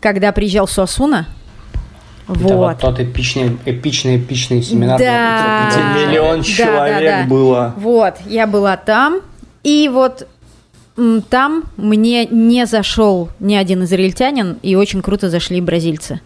когда 0.00 0.32
приезжал 0.32 0.68
Суасуна. 0.68 1.26
Вот. 2.28 2.44
Это 2.44 2.56
вот 2.56 2.78
тот 2.78 3.00
эпичный, 3.00 3.58
эпичный, 3.64 4.16
эпичный 4.16 4.62
семинар. 4.62 4.98
Да. 4.98 5.68
Где 5.70 6.06
миллион 6.06 6.38
да, 6.38 6.44
человек 6.44 7.10
да, 7.10 7.22
да. 7.22 7.28
было. 7.28 7.74
Вот, 7.76 8.14
я 8.26 8.46
была 8.46 8.76
там, 8.76 9.20
и 9.64 9.90
вот 9.92 10.28
там 11.30 11.64
мне 11.76 12.26
не 12.26 12.66
зашел 12.66 13.28
ни 13.40 13.54
один 13.54 13.84
израильтянин, 13.84 14.58
и 14.62 14.76
очень 14.76 15.02
круто 15.02 15.30
зашли 15.30 15.60
бразильцы. 15.60 16.20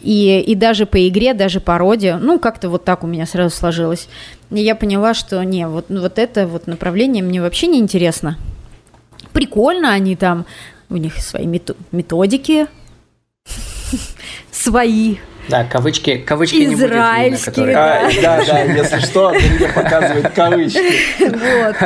И, 0.00 0.40
и 0.40 0.54
даже 0.54 0.86
по 0.86 1.08
игре, 1.08 1.34
даже 1.34 1.60
по 1.60 1.76
роде, 1.76 2.16
ну, 2.16 2.38
как-то 2.38 2.70
вот 2.70 2.84
так 2.84 3.04
у 3.04 3.06
меня 3.06 3.26
сразу 3.26 3.54
сложилось. 3.54 4.08
И 4.50 4.60
я 4.60 4.74
поняла, 4.74 5.14
что 5.14 5.42
не, 5.42 5.66
вот, 5.66 5.86
вот 5.88 6.18
это 6.18 6.46
вот 6.46 6.66
направление 6.66 7.22
мне 7.22 7.40
вообще 7.42 7.66
не 7.66 7.78
интересно. 7.78 8.38
Прикольно 9.32 9.92
они 9.92 10.16
там, 10.16 10.46
у 10.88 10.96
них 10.96 11.18
свои 11.18 11.46
методики, 11.46 12.66
свои. 14.50 15.16
Да, 15.48 15.64
кавычки, 15.64 16.18
кавычки 16.18 16.64
Израильские, 16.64 16.68
не 16.68 16.76
будет 16.76 17.32
видно, 17.32 17.44
которые... 17.44 17.74
да. 17.74 18.06
А, 18.06 18.22
да, 18.22 18.44
да, 18.46 18.60
если 18.62 19.00
что, 19.00 19.30
мне 19.30 19.68
показывает 19.68 20.30
кавычки. 20.32 20.80
Вот. 21.20 21.76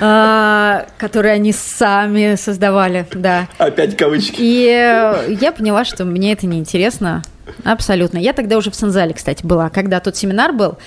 А, 0.00 0.86
которые 0.98 1.34
они 1.34 1.52
сами 1.52 2.36
создавали, 2.36 3.06
да. 3.14 3.48
Опять 3.58 3.96
кавычки. 3.96 4.36
И 4.38 5.36
я 5.40 5.52
поняла, 5.52 5.84
что 5.84 6.04
мне 6.04 6.32
это 6.32 6.46
неинтересно. 6.46 7.22
Абсолютно. 7.64 8.18
Я 8.18 8.32
тогда 8.32 8.56
уже 8.56 8.70
в 8.70 8.74
Санзале, 8.74 9.14
кстати, 9.14 9.44
была. 9.44 9.70
Когда 9.70 10.00
тот 10.00 10.16
семинар 10.16 10.52
был, 10.52 10.78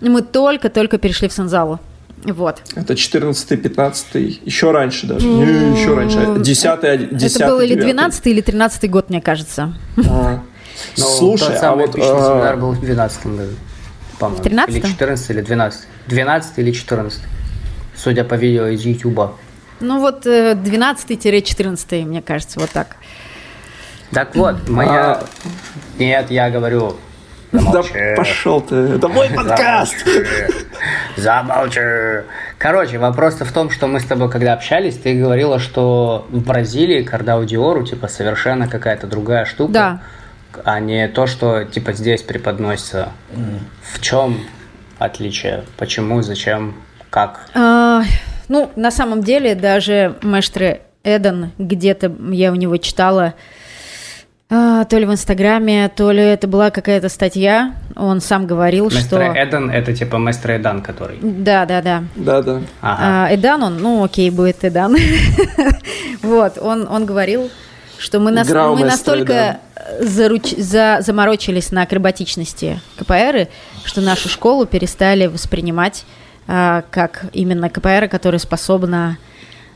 мы 0.00 0.22
только-только 0.22 0.98
перешли 0.98 1.28
в 1.28 1.32
Санзалу. 1.32 1.80
Вот. 2.24 2.60
Это 2.74 2.92
14-15, 2.92 4.40
еще 4.44 4.70
раньше 4.72 5.06
даже. 5.06 5.26
Не, 5.26 5.80
еще 5.80 5.94
раньше. 5.94 6.36
10 6.38 7.16
10 7.16 7.36
Это 7.36 7.46
был 7.46 7.60
или 7.60 7.74
12 7.74 8.26
или 8.26 8.40
13 8.42 8.90
год, 8.90 9.10
мне 9.10 9.20
кажется. 9.20 9.74
А. 10.08 10.40
Ну, 10.96 11.04
Слушай, 11.04 11.58
а 11.58 11.74
вот... 11.74 11.94
Э, 11.94 12.00
семинар 12.00 12.56
был 12.56 12.72
в 12.72 12.80
12 12.80 13.26
году, 13.26 13.52
по-моему. 14.18 14.40
В 14.40 14.44
13 14.44 14.74
Или 14.74 14.80
14, 14.80 15.30
или 15.30 15.40
12. 15.42 15.80
12 16.06 16.58
или 16.58 16.72
14, 16.72 17.20
судя 18.02 18.24
по 18.24 18.34
видео 18.34 18.66
из 18.68 18.84
Ютуба. 18.84 19.36
Ну 19.80 20.00
вот 20.00 20.26
12-14, 20.26 21.86
э, 21.90 22.04
мне 22.04 22.22
кажется, 22.22 22.60
вот 22.60 22.70
так. 22.70 22.96
Так 24.10 24.34
вот, 24.34 24.68
моя... 24.68 25.12
А... 25.12 25.26
Нет, 25.98 26.30
я 26.30 26.50
говорю, 26.50 26.96
Замолчи. 27.52 27.92
Да 27.92 28.14
пошел 28.16 28.60
ты, 28.60 28.76
это 28.76 29.08
мой 29.08 29.28
подкаст. 29.28 30.06
Замолчи. 31.16 31.80
Короче, 32.58 32.98
вопрос-то 32.98 33.44
в 33.44 33.52
том, 33.52 33.70
что 33.70 33.86
мы 33.86 34.00
с 34.00 34.04
тобой, 34.04 34.30
когда 34.30 34.52
общались, 34.52 34.96
ты 34.96 35.14
говорила, 35.20 35.58
что 35.58 36.26
в 36.30 36.42
Бразилии 36.42 37.02
кардаудиору, 37.02 37.84
типа, 37.84 38.08
совершенно 38.08 38.68
какая-то 38.68 39.06
другая 39.06 39.44
штука. 39.44 39.72
Да. 39.72 40.02
А 40.64 40.80
не 40.80 41.08
то, 41.08 41.26
что, 41.26 41.64
типа, 41.64 41.92
здесь 41.92 42.22
преподносится. 42.22 43.10
Mm. 43.32 43.58
В 43.94 44.00
чем 44.00 44.40
отличие? 44.98 45.64
Почему, 45.76 46.22
зачем, 46.22 46.74
как? 47.10 47.40
А, 47.54 48.02
ну, 48.48 48.70
на 48.76 48.90
самом 48.90 49.22
деле, 49.22 49.54
даже 49.54 50.16
Мэштре 50.22 50.82
Эден, 51.04 51.50
где-то 51.58 52.12
я 52.30 52.52
у 52.52 52.54
него 52.54 52.76
читала, 52.76 53.34
а, 54.52 54.84
то 54.84 54.98
ли 54.98 55.06
в 55.06 55.12
Инстаграме, 55.12 55.88
то 55.88 56.10
ли 56.10 56.22
это 56.22 56.48
была 56.48 56.70
какая-то 56.70 57.08
статья. 57.08 57.74
Он 57.94 58.20
сам 58.20 58.46
говорил, 58.46 58.86
Местер 58.86 59.02
что... 59.02 59.18
Эдан– 59.20 59.70
это 59.72 59.94
типа 59.94 60.16
Местер 60.16 60.56
Эдан, 60.56 60.82
который... 60.82 61.18
Да, 61.22 61.66
да, 61.66 61.80
да. 61.80 62.04
Да, 62.16 62.42
да. 62.42 62.60
Ага. 62.80 63.26
А, 63.28 63.34
Эдан 63.34 63.62
он, 63.62 63.78
ну 63.78 64.02
окей, 64.02 64.30
будет 64.30 64.64
Эдан. 64.64 64.96
вот, 66.22 66.58
он, 66.58 66.88
он 66.90 67.06
говорил, 67.06 67.50
что 67.98 68.18
мы, 68.18 68.32
нас, 68.32 68.48
мы 68.48 68.84
настолько 68.84 69.58
заруч, 70.00 70.50
за, 70.56 70.98
заморочились 71.00 71.70
на 71.70 71.82
акробатичности 71.82 72.80
КПР, 72.98 73.48
что 73.84 74.00
нашу 74.00 74.28
школу 74.28 74.66
перестали 74.66 75.26
воспринимать 75.26 76.04
как 76.90 77.26
именно 77.32 77.70
КПР, 77.70 78.08
которая 78.08 78.40
способна 78.40 79.18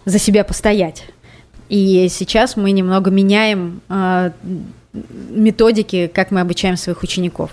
за 0.04 0.18
себя 0.18 0.42
постоять. 0.42 1.04
И 1.68 2.08
сейчас 2.10 2.56
мы 2.56 2.72
немного 2.72 3.10
меняем 3.10 3.80
э, 3.88 4.30
методики, 4.92 6.08
как 6.12 6.30
мы 6.30 6.40
обучаем 6.40 6.76
своих 6.76 7.02
учеников. 7.02 7.52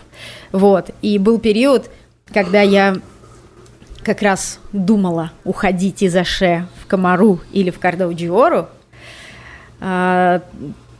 Вот. 0.52 0.90
И 1.02 1.18
был 1.18 1.40
период, 1.40 1.90
когда 2.34 2.62
я 2.62 2.98
как 4.04 4.22
раз 4.22 4.60
думала 4.74 5.32
уходить 5.44 6.02
из 6.02 6.16
Аше 6.16 6.68
в 6.82 6.88
Комару 6.88 7.42
или 7.52 7.70
в 7.70 7.80
Кардауджиору. 7.80 8.70
Э, 9.80 10.40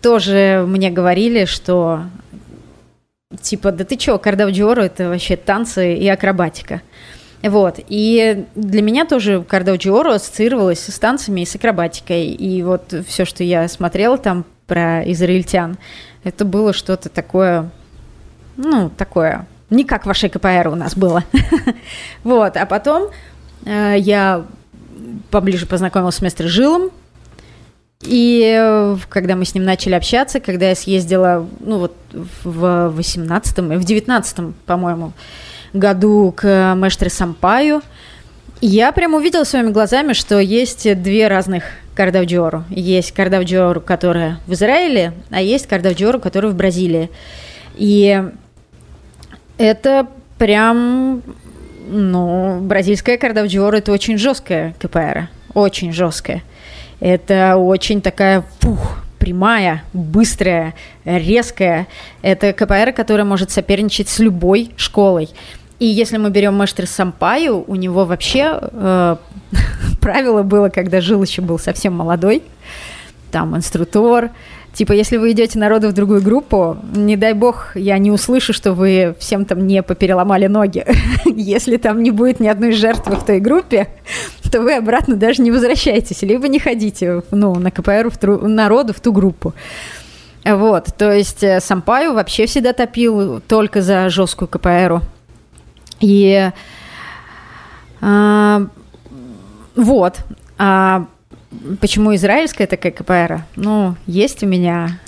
тоже 0.02 0.64
мне 0.68 0.90
говорили, 0.90 1.46
что 1.46 2.04
типа, 3.42 3.72
да 3.72 3.84
ты 3.84 3.98
чё, 3.98 4.18
Кардауджиору 4.20 4.82
это 4.82 5.10
вообще 5.10 5.36
танцы 5.36 5.96
и 5.96 6.08
акробатика. 6.08 6.82
Вот. 7.44 7.80
И 7.88 8.46
для 8.56 8.82
меня 8.82 9.06
тоже 9.06 9.44
Кардауджиоро 9.44 10.16
ассоциировалось 10.16 10.86
с 10.86 11.00
танцами 11.00 11.42
и 11.42 11.46
с 11.46 11.56
акробатикой. 11.56 12.28
И 12.28 12.62
вот 12.64 12.94
все, 13.08 13.26
что 13.26 13.44
я 13.44 13.68
смотрела 13.68 14.18
там 14.18 14.46
про 14.68 15.02
израильтян, 15.12 15.78
это 16.24 16.46
было 16.46 16.72
что-то 16.74 17.10
такое, 17.10 17.70
ну, 18.58 18.90
такое, 18.90 19.48
не 19.70 19.84
как 19.86 20.06
в 20.06 20.14
КПР 20.14 20.68
у 20.68 20.76
нас 20.76 20.96
было. 20.96 21.24
вот. 22.24 22.58
А 22.58 22.66
потом 22.66 23.10
э, 23.66 23.96
я 23.98 24.46
поближе 25.32 25.66
познакомилась 25.66 26.16
с 26.16 26.22
мистером 26.22 26.50
Жилом, 26.50 26.92
и 28.04 28.56
э, 28.58 28.98
когда 29.10 29.36
мы 29.36 29.46
с 29.46 29.54
ним 29.54 29.64
начали 29.64 29.94
общаться, 29.94 30.40
когда 30.40 30.70
я 30.70 30.76
съездила, 30.76 31.48
ну 31.60 31.80
вот 31.80 31.96
в 32.44 32.94
18-м, 32.98 33.80
в 33.80 33.84
19-м, 33.84 34.54
по-моему, 34.66 35.14
году 35.74 36.34
к 36.36 36.76
Мэштре 36.76 37.10
Сампаю. 37.10 37.82
Я 38.62 38.92
прям 38.92 39.16
увидела 39.16 39.44
своими 39.44 39.72
глазами, 39.72 40.14
что 40.14 40.40
есть 40.40 41.02
две 41.02 41.28
разных 41.28 41.64
Кардавджиору. 41.96 42.64
Есть 42.70 43.12
Кардавджиору, 43.12 43.82
которая 43.82 44.40
в 44.48 44.54
Израиле, 44.54 45.14
а 45.30 45.42
есть 45.42 45.68
Кардавджиору, 45.68 46.20
которая 46.20 46.52
в 46.52 46.56
Бразилии. 46.56 47.10
И 47.76 48.24
это 49.58 50.08
прям, 50.38 51.22
ну, 51.88 52.60
бразильская 52.62 53.18
Кардавджиору– 53.18 53.78
это 53.78 53.92
очень 53.92 54.18
жесткая 54.18 54.74
КПР, 54.80 55.30
очень 55.54 55.92
жесткая. 55.92 56.44
Это 57.00 57.58
очень 57.58 58.02
такая, 58.02 58.44
пух, 58.60 59.00
прямая, 59.18 59.84
быстрая, 59.94 60.74
резкая. 61.06 61.88
Это 62.22 62.54
КПР, 62.54 62.94
которая 62.94 63.26
может 63.26 63.52
соперничать 63.52 64.10
с 64.10 64.20
любой 64.20 64.72
школой. 64.78 65.30
И 65.82 65.86
если 65.88 66.18
мы 66.18 66.30
берем 66.30 66.56
Мэштер 66.58 66.86
Сампаю, 66.86 67.64
у 67.66 67.74
него 67.74 68.06
вообще 68.06 68.60
э, 68.62 69.16
правило 70.00 70.44
было, 70.44 70.70
когда 70.70 71.02
жил 71.02 71.24
еще 71.24 71.42
был 71.42 71.58
совсем 71.58 71.94
молодой, 71.96 72.44
там 73.32 73.58
инструктор. 73.58 74.30
Типа, 74.74 74.92
если 74.94 75.18
вы 75.18 75.32
идете 75.32 75.58
народу 75.58 75.90
в 75.90 75.94
другую 75.94 76.22
группу, 76.22 76.78
не 76.96 77.18
дай 77.18 77.34
бог, 77.34 77.76
я 77.76 77.98
не 77.98 78.12
услышу, 78.12 78.54
что 78.54 78.74
вы 78.74 79.16
всем 79.18 79.46
там 79.46 79.66
не 79.66 79.82
попереломали 79.82 80.46
ноги. 80.46 80.86
если 81.26 81.78
там 81.78 82.04
не 82.04 82.12
будет 82.12 82.40
ни 82.40 82.48
одной 82.48 82.74
жертвы 82.74 83.16
в 83.16 83.26
той 83.26 83.40
группе, 83.40 83.88
то 84.52 84.62
вы 84.62 84.76
обратно 84.76 85.16
даже 85.16 85.42
не 85.42 85.50
возвращаетесь, 85.50 86.22
либо 86.22 86.48
не 86.48 86.60
ходите 86.60 87.24
ну, 87.32 87.56
на 87.56 87.72
КПР 87.72 88.12
в 88.12 88.20
тру- 88.20 88.48
народу 88.48 88.94
в 88.94 89.00
ту 89.00 89.12
группу. 89.12 89.56
Вот, 90.46 90.90
то 90.96 91.12
есть 91.12 91.42
э, 91.42 91.60
Сампаю 91.60 92.14
вообще 92.14 92.46
всегда 92.46 92.74
топил 92.74 93.42
только 93.42 93.82
за 93.82 94.10
жесткую 94.10 94.48
КПРу. 94.48 95.02
И 96.02 96.52
а, 98.02 98.68
вот. 99.76 100.20
А 100.58 101.06
почему 101.80 102.14
израильская 102.16 102.68
такая 102.68 102.92
КПР? 102.92 103.46
Ну, 103.56 103.96
есть 104.08 104.44
у 104.44 104.48
меня, 104.48 105.00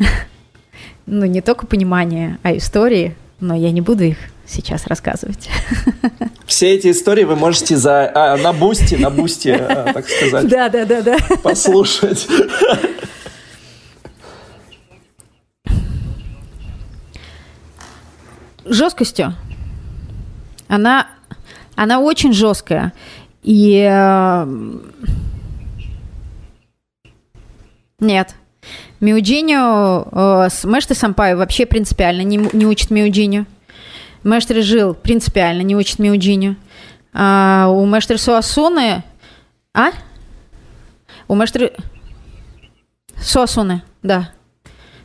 ну, 1.06 1.26
не 1.26 1.42
только 1.42 1.68
понимание, 1.68 2.40
а 2.44 2.56
истории, 2.56 3.16
но 3.40 3.56
я 3.56 3.72
не 3.72 3.82
буду 3.82 4.04
их 4.04 4.18
сейчас 4.46 4.88
рассказывать. 4.88 5.50
Все 6.46 6.76
эти 6.76 6.92
истории 6.92 7.24
вы 7.24 7.36
можете 7.36 7.76
за 7.76 8.12
а, 8.14 8.38
на 8.38 8.54
бусте, 8.54 8.98
на 8.98 9.10
бусте, 9.10 9.56
а, 9.56 9.94
так 9.94 10.08
сказать. 10.08 10.48
Да, 10.48 10.70
да, 10.70 10.86
да, 10.86 11.02
да. 11.02 11.18
Послушать. 11.42 12.28
Жесткостью. 18.66 19.36
Она, 20.74 21.06
она 21.76 22.00
очень 22.00 22.34
жесткая. 22.34 22.94
И 23.44 23.88
э, 23.88 24.48
нет. 28.00 28.34
Миуджиню 29.00 30.08
э, 30.12 30.48
с 30.50 30.64
Мэшты 30.64 30.96
Сампаю 30.96 31.38
вообще 31.38 31.68
принципиально 31.68 32.24
не, 32.24 32.38
не 32.54 32.66
учит 32.66 32.90
Миуджиню. 32.90 33.46
Мэштер 34.24 34.64
Жил 34.64 34.96
принципиально 34.96 35.62
не 35.62 35.76
учит 35.76 36.00
Миуджиню. 36.00 36.56
А 37.14 37.68
у 37.70 37.86
Мэштер 37.86 38.18
Суасуны... 38.18 39.04
А? 39.76 39.92
У 41.28 41.36
Мэштер... 41.36 41.74
Суасуны, 43.22 43.84
да. 44.02 44.32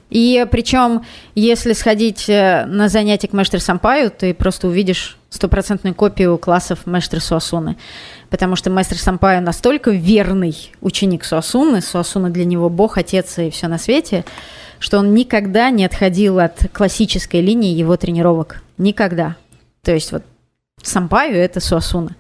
И 0.09 0.47
причем, 0.51 1.05
если 1.35 1.75
сходить 1.75 2.27
э, 2.31 2.65
на 2.65 2.89
занятия 2.89 3.29
к 3.29 3.35
Мэштер 3.35 3.61
Сампаю, 3.61 4.11
ты 4.11 4.33
просто 4.33 4.69
увидишь 4.69 5.18
стопроцентную 5.31 5.95
копию 5.95 6.39
классов 6.39 6.87
Мэштер 6.87 7.21
Суасуны. 7.21 7.77
Потому 8.31 8.57
что 8.57 8.71
Мэштер 8.71 8.99
Сампаю 8.99 9.43
настолько 9.43 9.91
верный 9.91 10.73
ученик 10.81 11.25
Суасуны, 11.25 11.81
Суасуна 11.81 12.31
для 12.31 12.45
него 12.45 12.69
бог, 12.69 12.99
отец 12.99 13.39
и 13.39 13.51
все 13.51 13.69
на 13.69 13.79
свете, 13.79 14.25
что 14.79 14.99
он 14.99 15.15
никогда 15.15 15.71
не 15.71 15.85
отходил 15.85 16.39
от 16.39 16.71
классической 16.73 17.41
линии 17.41 17.75
его 17.75 17.97
тренировок. 17.97 18.63
Никогда. 18.79 19.37
То 19.83 19.93
есть 19.93 20.13
вот 20.13 20.23
Сампаю– 20.83 21.37
это 21.37 21.61
Суасуна. 21.61 22.17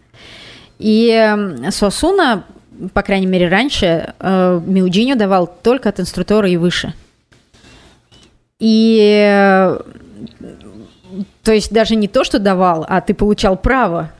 И 0.78 1.60
Суасуна, 1.70 2.44
по 2.92 3.02
крайней 3.02 3.26
мере, 3.26 3.48
раньше 3.48 4.14
э, 4.18 4.60
Миуджиню 4.64 5.16
давал 5.16 5.46
только 5.46 5.88
от 5.88 6.00
инструктора 6.00 6.48
и 6.48 6.56
выше– 6.56 6.94
и 8.58 9.76
то 11.42 11.52
есть 11.52 11.72
даже 11.72 11.96
не 11.96 12.08
то, 12.08 12.24
что 12.24 12.38
давал, 12.38 12.84
а 12.88 13.00
ты 13.00 13.14
получал 13.14 13.56
право 13.56 14.12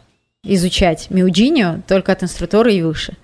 изучать 0.43 1.11
Миуджиню 1.11 1.83
только 1.87 2.13
от 2.13 2.23
инструктора 2.23 2.73
и 2.73 2.83
выше. 2.83 3.15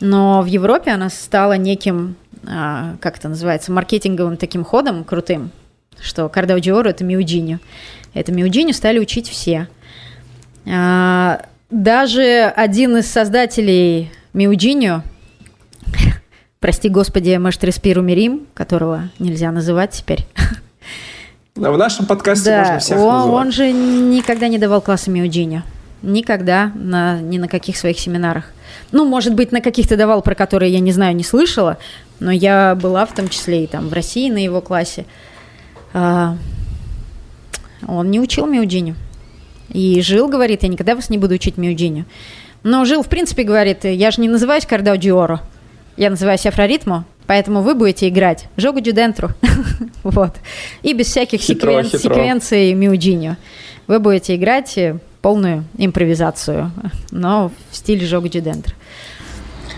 Но 0.00 0.42
в 0.42 0.46
Европе 0.46 0.90
она 0.92 1.10
стала 1.10 1.54
неким, 1.54 2.16
а, 2.46 2.96
как 3.00 3.18
это 3.18 3.28
называется, 3.28 3.72
маркетинговым 3.72 4.36
таким 4.36 4.64
ходом 4.64 5.04
крутым, 5.04 5.50
что 6.00 6.28
Кардауджиору– 6.28 6.88
это 6.90 7.04
Миуджиню. 7.04 7.60
Это 8.14 8.32
Миуджиню 8.32 8.72
стали 8.72 8.98
учить 8.98 9.28
все. 9.28 9.68
А, 10.66 11.42
даже 11.70 12.52
один 12.56 12.96
из 12.96 13.10
создателей 13.10 14.10
Миуджиню 14.32 15.02
прости 16.60 16.88
господи, 16.88 17.36
Мэштер 17.36 17.72
Спиру 17.72 18.02
Мирим, 18.02 18.46
которого 18.54 19.10
нельзя 19.18 19.50
называть 19.52 19.92
теперь. 19.92 20.26
в 21.58 21.78
нашем 21.78 22.06
подкасте 22.06 22.50
да, 22.50 22.58
можно 22.58 22.78
всех 22.78 22.98
он, 22.98 23.16
называть. 23.16 23.46
он 23.46 23.52
же 23.52 23.72
никогда 23.72 24.48
не 24.48 24.58
давал 24.58 24.80
класса 24.80 25.10
Миуджиню. 25.10 25.62
Никогда, 26.02 26.70
на, 26.76 27.20
ни 27.20 27.38
на 27.38 27.48
каких 27.48 27.76
своих 27.76 27.98
семинарах. 27.98 28.52
Ну, 28.92 29.04
может 29.04 29.34
быть, 29.34 29.50
на 29.50 29.60
каких-то 29.60 29.96
давал, 29.96 30.22
про 30.22 30.34
которые 30.34 30.72
я 30.72 30.80
не 30.80 30.92
знаю, 30.92 31.16
не 31.16 31.24
слышала, 31.24 31.78
но 32.20 32.30
я 32.30 32.76
была 32.80 33.04
в 33.04 33.14
том 33.14 33.28
числе 33.28 33.64
и 33.64 33.66
там 33.66 33.88
в 33.88 33.92
России 33.92 34.30
на 34.30 34.38
его 34.38 34.60
классе. 34.60 35.04
А, 35.92 36.36
он 37.86 38.10
не 38.10 38.20
учил 38.20 38.46
Миуджиню. 38.46 38.94
И 39.70 40.00
жил, 40.00 40.28
говорит, 40.28 40.62
я 40.62 40.68
никогда 40.68 40.94
вас 40.94 41.10
не 41.10 41.18
буду 41.18 41.34
учить 41.34 41.58
Миуджиню. 41.58 42.06
Но 42.62 42.84
жил, 42.84 43.02
в 43.02 43.08
принципе, 43.08 43.42
говорит, 43.42 43.84
я 43.84 44.10
же 44.10 44.20
не 44.20 44.28
называюсь 44.28 44.66
Кардау 44.66 44.96
Диоро. 44.96 45.40
Я 45.96 46.10
называюсь 46.10 46.46
Афроритму, 46.46 47.04
поэтому 47.28 47.62
вы 47.62 47.76
будете 47.76 48.08
играть 48.08 48.48
Жогу 48.56 48.80
Джудентру. 48.80 49.30
вот. 50.02 50.34
И 50.82 50.92
без 50.94 51.06
всяких 51.06 51.40
хитро, 51.40 51.84
секвен... 51.84 51.84
хитро. 51.84 52.14
секвенций 52.14 52.74
Миуджиньо. 52.74 53.36
Вы 53.86 54.00
будете 54.00 54.34
играть 54.34 54.76
полную 55.22 55.64
импровизацию, 55.76 56.72
но 57.12 57.52
в 57.70 57.76
стиле 57.76 58.04
Жогу 58.06 58.28
Джудентро. 58.28 58.74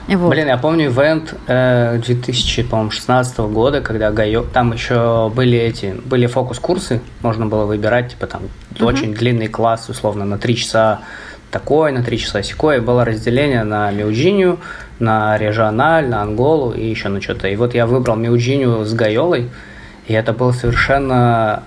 Вот. 0.09 0.31
Блин, 0.31 0.49
я 0.49 0.57
помню 0.57 0.87
ивент 0.87 1.35
э, 1.47 2.01
2016 2.05 3.39
года, 3.39 3.81
когда 3.81 4.11
Гайо... 4.11 4.43
там 4.43 4.73
еще 4.73 5.31
были 5.35 5.57
эти, 5.57 5.95
были 6.05 6.27
фокус-курсы, 6.27 7.01
можно 7.23 7.47
было 7.47 7.65
выбирать, 7.65 8.13
типа 8.13 8.27
там 8.27 8.43
uh-huh. 8.73 8.87
очень 8.87 9.15
длинный 9.15 9.47
класс, 9.47 9.89
условно, 9.89 10.25
на 10.25 10.39
три 10.39 10.57
часа 10.57 11.03
такой, 11.51 11.93
на 11.93 12.03
три 12.03 12.19
часа 12.19 12.43
секой. 12.43 12.81
Было 12.81 13.05
разделение 13.05 13.65
на 13.65 13.91
Миуджинию, 13.91 14.59
на 14.99 15.37
региональ, 15.37 16.09
на 16.09 16.23
Анголу 16.23 16.73
и 16.73 16.87
еще 16.87 17.09
на 17.09 17.21
что-то. 17.21 17.49
И 17.49 17.57
вот 17.57 17.75
я 17.75 17.87
выбрал 17.87 18.17
Миуджинию 18.17 18.85
с 18.85 18.93
Гайолой, 18.95 19.51
и 20.07 20.13
это 20.13 20.33
был 20.33 20.53
совершенно 20.53 21.65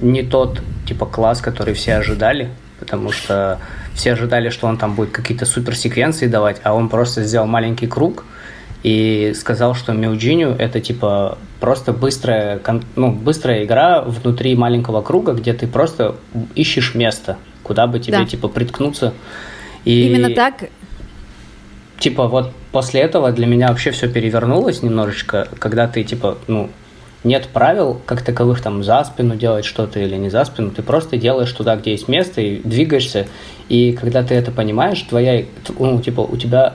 не 0.00 0.22
тот 0.22 0.60
типа 0.86 1.06
класс, 1.06 1.40
который 1.40 1.74
все 1.74 1.94
ожидали, 1.94 2.50
потому 2.78 3.12
что 3.12 3.58
все 3.94 4.12
ожидали, 4.12 4.48
что 4.48 4.66
он 4.66 4.78
там 4.78 4.94
будет 4.94 5.10
какие-то 5.10 5.44
суперсеквенции 5.44 6.26
давать, 6.26 6.60
а 6.62 6.74
он 6.74 6.88
просто 6.88 7.22
сделал 7.22 7.46
маленький 7.46 7.86
круг 7.86 8.24
и 8.82 9.34
сказал, 9.36 9.74
что 9.74 9.92
Миуджиню 9.92 10.56
это 10.58 10.80
типа 10.80 11.38
просто 11.60 11.92
быстрая, 11.92 12.60
ну, 12.96 13.12
быстрая 13.12 13.64
игра 13.64 14.00
внутри 14.00 14.56
маленького 14.56 15.02
круга, 15.02 15.32
где 15.32 15.52
ты 15.52 15.66
просто 15.66 16.16
ищешь 16.54 16.94
место, 16.94 17.36
куда 17.70 17.86
бы 17.86 18.00
тебе 18.00 18.18
да. 18.18 18.24
типа 18.24 18.48
приткнуться. 18.48 19.14
И 19.84 20.08
Именно 20.08 20.34
так 20.34 20.70
типа 22.00 22.26
вот 22.26 22.50
после 22.72 23.00
этого 23.00 23.30
для 23.30 23.46
меня 23.46 23.68
вообще 23.68 23.92
все 23.92 24.08
перевернулось 24.08 24.82
немножечко, 24.82 25.46
когда 25.60 25.86
ты 25.86 26.02
типа, 26.02 26.36
ну, 26.48 26.68
нет 27.22 27.46
правил 27.46 28.00
как 28.06 28.22
таковых 28.22 28.60
там 28.60 28.82
за 28.82 29.04
спину 29.04 29.36
делать 29.36 29.64
что-то 29.64 30.00
или 30.00 30.16
не 30.16 30.30
за 30.30 30.44
спину, 30.46 30.72
ты 30.72 30.82
просто 30.82 31.16
делаешь 31.16 31.52
туда, 31.52 31.76
где 31.76 31.92
есть 31.92 32.08
место 32.08 32.40
и 32.40 32.58
двигаешься, 32.58 33.28
и 33.68 33.92
когда 33.92 34.24
ты 34.24 34.34
это 34.34 34.50
понимаешь, 34.50 35.00
твоя, 35.02 35.44
ну, 35.78 36.02
типа, 36.02 36.22
у 36.22 36.36
тебя 36.36 36.74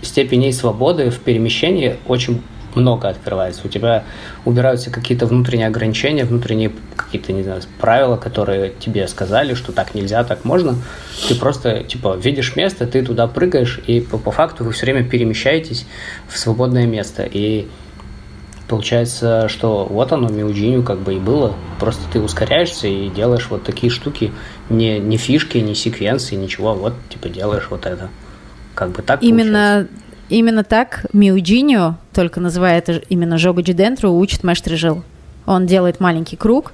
степеней 0.00 0.54
свободы 0.54 1.10
в 1.10 1.18
перемещении 1.18 1.96
очень 2.06 2.40
много 2.76 3.08
открывается. 3.08 3.62
У 3.64 3.68
тебя 3.68 4.04
убираются 4.44 4.90
какие-то 4.90 5.26
внутренние 5.26 5.66
ограничения, 5.66 6.24
внутренние 6.24 6.72
какие-то, 6.96 7.32
не 7.32 7.42
знаю, 7.42 7.62
правила, 7.80 8.16
которые 8.16 8.72
тебе 8.78 9.06
сказали, 9.08 9.54
что 9.54 9.72
так 9.72 9.94
нельзя, 9.94 10.24
так 10.24 10.44
можно. 10.44 10.76
Ты 11.28 11.34
просто, 11.34 11.84
типа, 11.84 12.16
видишь 12.16 12.56
место, 12.56 12.86
ты 12.86 13.02
туда 13.04 13.26
прыгаешь, 13.26 13.80
и 13.86 14.00
по, 14.00 14.18
по 14.18 14.30
факту 14.30 14.64
вы 14.64 14.72
все 14.72 14.86
время 14.86 15.04
перемещаетесь 15.04 15.86
в 16.28 16.38
свободное 16.38 16.86
место. 16.86 17.22
И 17.30 17.68
получается, 18.70 19.48
что 19.48 19.84
вот 19.84 20.12
оно, 20.12 20.28
Миуджиню 20.28 20.82
как 20.84 21.00
бы 21.00 21.14
и 21.14 21.18
было. 21.18 21.54
Просто 21.80 22.02
ты 22.12 22.20
ускоряешься 22.20 22.86
и 22.86 23.08
делаешь 23.08 23.48
вот 23.50 23.64
такие 23.64 23.90
штуки, 23.90 24.32
не, 24.68 25.00
не 25.00 25.16
фишки, 25.16 25.58
не 25.58 25.74
секвенции, 25.74 26.36
ничего, 26.36 26.74
вот, 26.74 26.94
типа, 27.08 27.28
делаешь 27.28 27.66
вот 27.68 27.84
это. 27.86 28.08
Как 28.74 28.90
бы 28.92 29.02
так 29.02 29.22
Именно 29.22 29.88
получается. 29.88 30.09
Именно 30.30 30.62
так 30.62 31.06
Миуджиньо, 31.12 31.96
только 32.14 32.38
называя 32.38 32.78
это 32.78 33.02
именно 33.08 33.36
Жогу 33.36 33.62
Джидентру, 33.62 34.12
учит 34.12 34.44
Мэштри 34.44 34.76
Жил. 34.76 35.02
Он 35.44 35.66
делает 35.66 35.98
маленький 35.98 36.36
круг, 36.36 36.72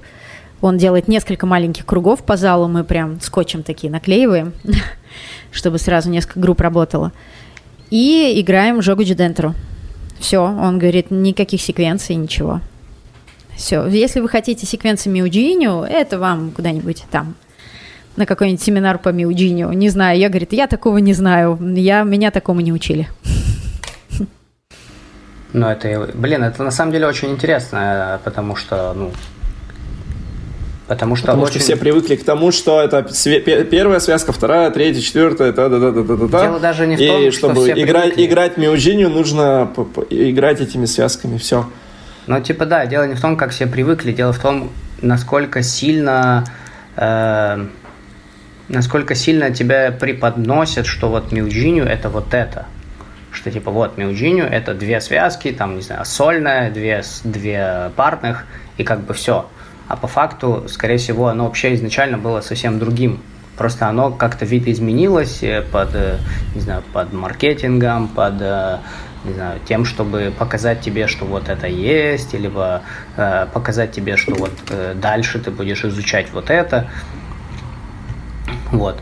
он 0.61 0.77
делает 0.77 1.07
несколько 1.07 1.47
маленьких 1.47 1.83
кругов 1.83 2.23
по 2.23 2.37
залу, 2.37 2.67
мы 2.67 2.83
прям 2.83 3.19
скотчем 3.19 3.63
такие 3.63 3.91
наклеиваем, 3.91 4.53
чтобы 5.51 5.79
сразу 5.79 6.11
несколько 6.11 6.39
групп 6.39 6.61
работало. 6.61 7.11
И 7.89 8.39
играем 8.39 8.83
Жогу 8.83 9.01
Джидентру. 9.01 9.55
Все, 10.19 10.37
он 10.37 10.77
говорит, 10.77 11.09
никаких 11.09 11.59
секвенций, 11.59 12.15
ничего. 12.15 12.61
Все, 13.55 13.87
если 13.87 14.19
вы 14.19 14.29
хотите 14.29 14.67
секвенции 14.67 15.09
Миуджиню, 15.09 15.81
это 15.81 16.19
вам 16.19 16.51
куда-нибудь 16.51 17.05
там 17.09 17.33
на 18.17 18.25
какой-нибудь 18.25 18.61
семинар 18.61 18.97
по 18.97 19.09
Миуджиню. 19.09 19.71
Не 19.71 19.89
знаю, 19.89 20.19
я, 20.19 20.29
говорит, 20.29 20.53
я 20.53 20.67
такого 20.67 20.97
не 20.97 21.13
знаю, 21.13 21.57
я, 21.75 22.03
меня 22.03 22.31
такому 22.31 22.61
не 22.61 22.73
учили. 22.73 23.07
Ну, 25.53 25.67
это, 25.67 26.11
блин, 26.13 26.43
это 26.43 26.61
на 26.63 26.71
самом 26.71 26.91
деле 26.91 27.07
очень 27.07 27.29
интересно, 27.31 28.19
потому 28.23 28.55
что, 28.55 28.93
ну, 28.93 29.11
Потому 30.87 31.17
что, 31.17 31.27
Потому 31.27 31.43
очень... 31.43 31.55
что 31.55 31.63
все 31.63 31.75
привыкли 31.75 32.15
к 32.15 32.23
тому, 32.23 32.53
что 32.53 32.81
это 32.81 33.03
первая 33.65 33.99
связка, 33.99 34.31
вторая, 34.31 34.71
третья, 34.71 35.01
четвертая, 35.01 35.51
та 35.51 35.67
да 35.67 35.79
да 35.79 35.91
да 35.91 36.01
да 36.03 36.15
да 36.27 36.41
Дело 36.43 36.59
даже 36.61 36.87
не 36.87 36.95
в 36.95 36.99
том, 36.99 37.21
И 37.21 37.31
чтобы 37.31 37.55
что 37.55 37.63
все 37.63 37.73
играть, 37.73 38.13
привыкли. 38.13 38.25
играть 38.25 38.57
Миуджиню, 38.57 39.09
нужно 39.09 39.69
играть 40.09 40.61
этими 40.61 40.85
связками, 40.85 41.37
все. 41.37 41.69
Ну, 42.25 42.39
типа, 42.41 42.65
да, 42.65 42.85
дело 42.85 43.03
не 43.03 43.15
в 43.15 43.21
том, 43.21 43.35
как 43.35 43.51
все 43.51 43.67
привыкли, 43.67 44.13
дело 44.13 44.31
в 44.31 44.39
том, 44.39 44.71
насколько 45.01 45.61
сильно... 45.61 46.45
Э, 46.95 47.65
насколько 48.69 49.15
сильно 49.15 49.51
тебя 49.51 49.91
преподносят, 49.91 50.85
что 50.85 51.09
вот 51.09 51.31
Миуджиню 51.31 51.85
это 51.85 52.09
вот 52.09 52.33
это. 52.33 52.65
Что 53.31 53.51
типа 53.51 53.71
вот 53.71 53.97
Миуджиню 53.97 54.45
это 54.45 54.73
две 54.73 55.01
связки, 55.01 55.51
там, 55.51 55.75
не 55.75 55.81
знаю, 55.81 56.05
сольная, 56.05 56.71
две, 56.71 57.03
две 57.23 57.91
парных, 57.95 58.45
и 58.77 58.83
как 58.83 59.01
бы 59.01 59.13
все 59.13 59.47
а 59.87 59.95
по 59.95 60.07
факту, 60.07 60.65
скорее 60.67 60.97
всего, 60.97 61.27
оно 61.27 61.45
вообще 61.45 61.73
изначально 61.75 62.17
было 62.17 62.41
совсем 62.41 62.79
другим. 62.79 63.21
Просто 63.57 63.87
оно 63.87 64.11
как-то 64.11 64.45
видоизменилось 64.45 65.41
э, 65.41 65.63
под, 65.63 65.95
э, 65.95 66.17
не 66.53 66.61
знаю, 66.61 66.83
под 66.93 67.13
маркетингом, 67.13 68.07
под 68.07 68.35
э, 68.39 68.77
не 69.23 69.33
знаю, 69.33 69.59
тем, 69.67 69.83
чтобы 69.83 70.31
показать 70.37 70.81
тебе, 70.81 71.07
что 71.07 71.25
вот 71.25 71.49
это 71.49 71.67
есть, 71.67 72.33
либо 72.33 72.81
э, 73.15 73.47
показать 73.51 73.93
тебе, 73.93 74.15
что 74.15 74.35
вот 74.35 74.51
э, 74.69 74.93
дальше 74.95 75.39
ты 75.39 75.49
будешь 75.49 75.83
изучать 75.83 76.27
вот 76.33 76.49
это. 76.49 76.87
Вот. 78.71 78.97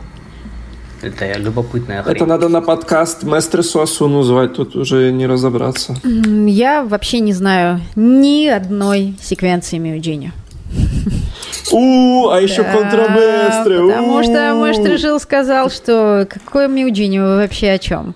Это 1.01 1.37
любопытная 1.37 2.01
хрень. 2.01 2.15
Это 2.15 2.25
надо 2.25 2.49
на 2.49 2.61
подкаст 2.61 3.23
Местры 3.23 3.63
Суасуну 3.63 4.23
звать, 4.23 4.55
тут 4.55 4.75
уже 4.75 5.11
не 5.11 5.27
разобраться. 5.27 5.95
Я 6.03 6.83
вообще 6.83 7.19
не 7.19 7.33
знаю 7.33 7.81
ни 7.95 8.47
одной 8.47 9.15
секвенции 9.21 9.77
Миуджини. 9.77 10.31
У, 11.71 12.29
а 12.29 12.39
еще 12.41 12.63
да, 12.63 12.71
контрабестры. 12.71 13.87
Потому 13.87 14.23
что 14.23 14.55
Мэштер 14.55 14.97
Жил 14.97 15.19
сказал, 15.19 15.69
что 15.69 16.27
какой 16.29 16.67
Миуджини 16.67 17.19
вы 17.19 17.37
вообще 17.37 17.71
о 17.71 17.77
чем? 17.77 18.15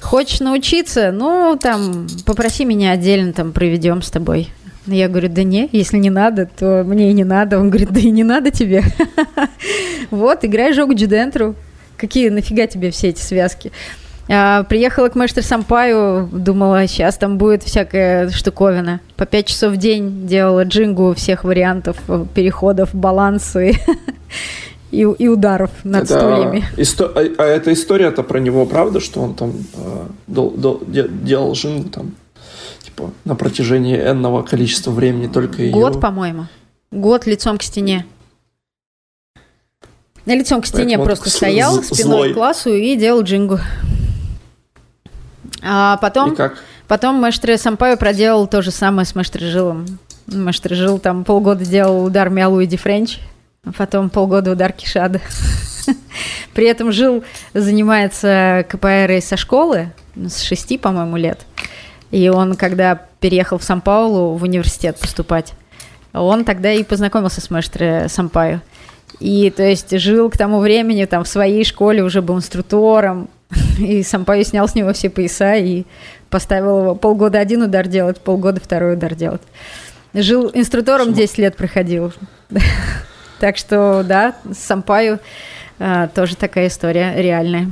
Хочешь 0.00 0.40
научиться? 0.40 1.10
Ну, 1.12 1.58
там, 1.60 2.06
попроси 2.24 2.64
меня 2.64 2.92
отдельно, 2.92 3.32
там, 3.32 3.52
проведем 3.52 4.02
с 4.02 4.10
тобой. 4.10 4.50
Я 4.86 5.08
говорю, 5.08 5.28
да 5.28 5.42
не, 5.42 5.68
если 5.72 5.98
не 5.98 6.10
надо, 6.10 6.46
то 6.46 6.84
мне 6.86 7.10
и 7.10 7.12
не 7.12 7.24
надо. 7.24 7.58
Он 7.58 7.70
говорит, 7.70 7.90
да 7.90 8.00
и 8.00 8.10
не 8.10 8.24
надо 8.24 8.50
тебе. 8.50 8.82
Вот, 10.12 10.44
играй 10.44 10.72
жогу 10.72 10.94
Джидентру. 10.94 11.56
Какие 11.96 12.28
нафига 12.28 12.68
тебе 12.68 12.92
все 12.92 13.08
эти 13.08 13.20
связки? 13.20 13.72
А, 14.28 14.64
приехала 14.64 15.08
к 15.08 15.14
Мэштер 15.14 15.42
Сампаю, 15.42 16.28
думала, 16.32 16.86
сейчас 16.86 17.16
там 17.16 17.38
будет 17.38 17.62
всякая 17.62 18.30
штуковина. 18.30 19.00
По 19.16 19.26
пять 19.26 19.46
часов 19.46 19.72
в 19.72 19.76
день 19.76 20.26
делала 20.26 20.64
джингу 20.64 21.14
всех 21.14 21.44
вариантов 21.44 21.96
э, 22.08 22.24
переходов, 22.34 22.90
балансы 22.92 23.74
и, 24.90 25.00
и 25.00 25.28
ударов 25.28 25.70
над 25.84 26.04
это 26.04 26.18
стульями. 26.18 26.64
Исто... 26.76 27.12
А, 27.14 27.20
а 27.38 27.44
эта 27.44 27.72
история-то 27.72 28.24
про 28.24 28.38
него, 28.38 28.66
правда, 28.66 28.98
что 28.98 29.20
он 29.20 29.34
там 29.34 29.52
э, 29.74 30.06
дол, 30.26 30.50
дол, 30.50 30.82
делал 30.86 31.52
джингу 31.52 31.88
там 31.88 32.14
на 33.24 33.34
протяжении 33.36 33.96
энного 33.96 34.42
количества 34.42 34.90
времени 34.90 35.26
только 35.26 35.62
ее... 35.62 35.72
Год, 35.72 36.00
по-моему. 36.00 36.46
Год 36.90 37.26
лицом 37.26 37.58
к 37.58 37.62
стене. 37.62 38.06
На 40.24 40.34
лицом 40.34 40.60
к 40.60 40.66
стене 40.66 40.96
Поэтому 40.98 41.04
просто 41.04 41.30
стоял 41.30 41.82
спиной 41.82 42.02
злой. 42.02 42.30
к 42.32 42.34
классу 42.34 42.72
и 42.72 42.96
делал 42.96 43.22
джингу. 43.22 43.58
А 45.62 45.96
потом, 45.98 46.32
И 46.32 46.36
как? 46.36 46.62
потом 46.88 47.16
Мэштре 47.16 47.58
Сампаю 47.58 47.96
проделал 47.96 48.46
то 48.46 48.62
же 48.62 48.70
самое 48.70 49.06
с 49.06 49.14
Мэштре 49.14 49.48
Жилом. 49.48 49.86
Мэштре 50.26 50.74
Жил 50.76 50.98
там 50.98 51.24
полгода 51.24 51.64
делал 51.64 52.04
удар 52.04 52.30
Миалуиди 52.30 52.76
Френч, 52.76 53.18
а 53.64 53.72
потом 53.72 54.10
полгода 54.10 54.52
удар 54.52 54.72
Кишада. 54.72 55.20
При 56.54 56.66
этом 56.66 56.90
Жил 56.92 57.22
занимается 57.54 58.66
КПР 58.68 59.20
со 59.22 59.36
школы, 59.36 59.92
с 60.16 60.42
шести, 60.42 60.78
по-моему, 60.78 61.16
лет. 61.16 61.46
И 62.10 62.28
он, 62.28 62.54
когда 62.54 63.00
переехал 63.20 63.58
в 63.58 63.64
Сан-Паулу 63.64 64.36
в 64.36 64.42
университет 64.42 64.98
поступать, 64.98 65.54
он 66.12 66.44
тогда 66.44 66.72
и 66.72 66.84
познакомился 66.84 67.40
с 67.40 67.50
Мэштре 67.50 68.08
Сампаю. 68.08 68.60
И, 69.20 69.50
то 69.50 69.62
есть, 69.62 69.98
жил 69.98 70.30
к 70.30 70.36
тому 70.36 70.60
времени 70.60 71.04
там 71.04 71.24
в 71.24 71.28
своей 71.28 71.64
школе, 71.64 72.02
уже 72.02 72.22
был 72.22 72.36
инструктором, 72.36 73.28
И 73.78 74.02
Сампай 74.02 74.44
снял 74.44 74.68
с 74.68 74.74
него 74.74 74.92
все 74.92 75.10
пояса 75.10 75.54
и 75.56 75.84
поставил 76.30 76.80
его 76.80 76.94
полгода 76.94 77.38
один 77.38 77.62
удар 77.62 77.86
делать, 77.86 78.20
полгода 78.20 78.60
второй 78.60 78.94
удар 78.94 79.14
делать. 79.14 79.42
Жил 80.14 80.50
инструктором 80.52 81.12
10 81.12 81.38
лет 81.38 81.56
проходил. 81.56 82.12
Так 83.38 83.58
что, 83.58 84.02
да, 84.02 84.34
с 84.50 84.56
Сампаю 84.56 85.20
а, 85.78 86.08
тоже 86.08 86.36
такая 86.36 86.68
история 86.68 87.12
реальная. 87.18 87.70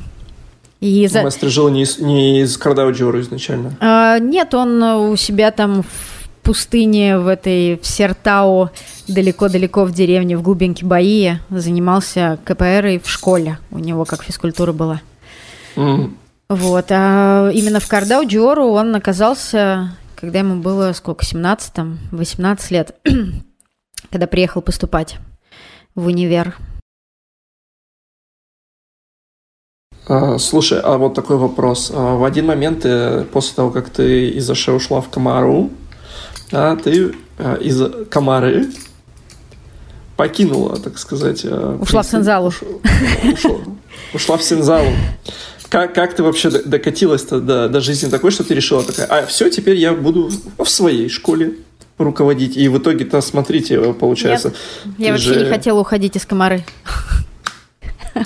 И 0.84 1.06
за... 1.06 1.22
Мастер 1.22 1.48
жил 1.48 1.70
не 1.70 1.84
из, 1.84 1.98
не 1.98 2.42
из 2.42 2.58
Кардауджора 2.58 3.22
изначально? 3.22 3.74
А, 3.80 4.18
нет, 4.18 4.52
он 4.52 4.82
у 4.82 5.16
себя 5.16 5.50
там 5.50 5.82
в 5.82 6.28
пустыне, 6.42 7.18
в 7.18 7.26
этой, 7.26 7.78
в 7.78 7.86
Сертау, 7.86 8.68
далеко-далеко 9.08 9.86
в 9.86 9.92
деревне, 9.92 10.36
в 10.36 10.42
глубинке 10.42 10.84
Баия, 10.84 11.40
занимался 11.48 12.38
КПР 12.44 12.86
и 12.86 12.98
в 12.98 13.08
школе. 13.08 13.58
У 13.70 13.78
него 13.78 14.04
как 14.04 14.22
физкультура 14.24 14.72
была. 14.72 15.00
Вот, 16.50 16.86
а 16.90 17.48
именно 17.48 17.80
в 17.80 17.88
Кардау 17.88 18.26
Джору 18.26 18.66
он 18.66 18.94
оказался, 18.94 19.96
когда 20.14 20.40
ему 20.40 20.60
было 20.60 20.92
сколько, 20.92 21.24
17, 21.24 21.76
18 22.12 22.70
лет, 22.72 22.94
когда 24.10 24.26
приехал 24.26 24.60
поступать 24.60 25.16
в 25.94 26.08
универ. 26.08 26.54
Слушай, 30.38 30.80
а 30.80 30.96
вот 30.98 31.14
такой 31.14 31.36
вопрос. 31.36 31.90
А, 31.94 32.16
в 32.16 32.24
один 32.24 32.46
момент, 32.46 32.82
ты, 32.82 32.88
э, 32.88 33.24
после 33.32 33.54
того, 33.54 33.70
как 33.70 33.88
ты 33.90 34.28
из 34.28 34.48
Аше 34.50 34.72
ушла 34.72 35.00
в 35.00 35.08
Камару, 35.08 35.70
а, 36.52 36.76
ты 36.76 37.14
а, 37.38 37.54
из 37.54 37.80
Камары 38.10 38.66
покинула, 40.16 40.76
так 40.76 40.98
сказать... 40.98 41.44
Ушла 41.44 42.02
в 42.02 42.06
Сензалу. 42.06 42.52
Ушла, 43.32 43.56
ушла 44.12 44.36
в 44.36 44.42
Сензалу 44.42 44.90
как, 45.74 45.92
как 45.92 46.14
ты 46.14 46.22
вообще 46.22 46.50
докатилась-то 46.50 47.40
до, 47.40 47.68
до 47.68 47.80
жизни 47.80 48.08
такой, 48.08 48.30
что 48.30 48.44
ты 48.44 48.54
решила 48.54 48.84
такая, 48.84 49.06
а 49.06 49.26
все, 49.26 49.50
теперь 49.50 49.76
я 49.76 49.92
буду 49.92 50.30
в 50.56 50.68
своей 50.68 51.08
школе 51.08 51.54
руководить. 51.98 52.56
И 52.56 52.68
в 52.68 52.78
итоге-то, 52.78 53.20
смотрите, 53.20 53.92
получается... 53.92 54.52
Нет, 54.84 54.94
я 54.98 55.12
вообще 55.12 55.34
же... 55.34 55.40
не 55.40 55.50
хотела 55.50 55.80
уходить 55.80 56.14
из 56.14 56.26
комары. 56.26 56.64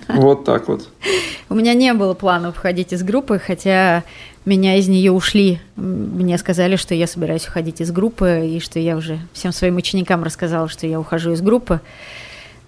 Вот 0.09 0.45
так 0.45 0.69
вот. 0.69 0.89
У 1.51 1.55
меня 1.55 1.75
не 1.75 1.95
было 1.95 2.15
плана 2.15 2.51
уходить 2.51 2.93
из 2.93 3.03
группы, 3.03 3.39
хотя 3.39 4.05
меня 4.45 4.77
из 4.77 4.89
нее 4.89 5.13
ушли. 5.13 5.61
Мне 5.77 6.37
сказали, 6.37 6.77
что 6.77 6.95
я 6.95 7.07
собираюсь 7.07 7.49
уходить 7.49 7.81
из 7.81 7.91
группы, 7.91 8.43
и 8.47 8.61
что 8.61 8.79
я 8.79 8.97
уже 8.97 9.19
всем 9.33 9.53
своим 9.53 9.77
ученикам 9.77 10.23
рассказала, 10.23 10.69
что 10.69 10.87
я 10.87 11.01
ухожу 11.01 11.33
из 11.33 11.41
группы. 11.41 11.81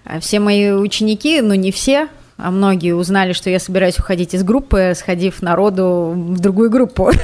А 0.03 0.19
все 0.19 0.39
мои 0.39 0.71
ученики, 0.71 1.41
ну 1.41 1.53
не 1.53 1.71
все, 1.71 2.07
а 2.37 2.49
многие 2.49 2.93
узнали, 2.93 3.33
что 3.33 3.51
я 3.51 3.59
собираюсь 3.59 3.99
уходить 3.99 4.33
из 4.33 4.43
группы, 4.43 4.93
сходив 4.95 5.43
народу 5.43 6.13
в 6.15 6.39
другую 6.39 6.69
группу. 6.69 7.11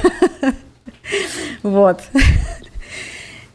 Вот. 1.64 2.02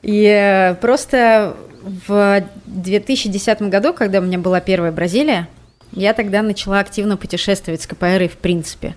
И 0.02 0.26
э, 0.26 0.76
просто 0.76 1.56
в 2.08 2.44
2010 2.66 3.62
году, 3.64 3.94
когда 3.94 4.20
у 4.20 4.24
меня 4.24 4.40
была 4.40 4.60
первая 4.60 4.92
Бразилия, 4.92 5.48
я 5.96 6.14
тогда 6.14 6.42
начала 6.42 6.80
активно 6.80 7.18
путешествовать 7.18 7.82
с 7.82 7.88
КПР 7.88 8.30
в 8.30 8.38
принципе. 8.38 8.96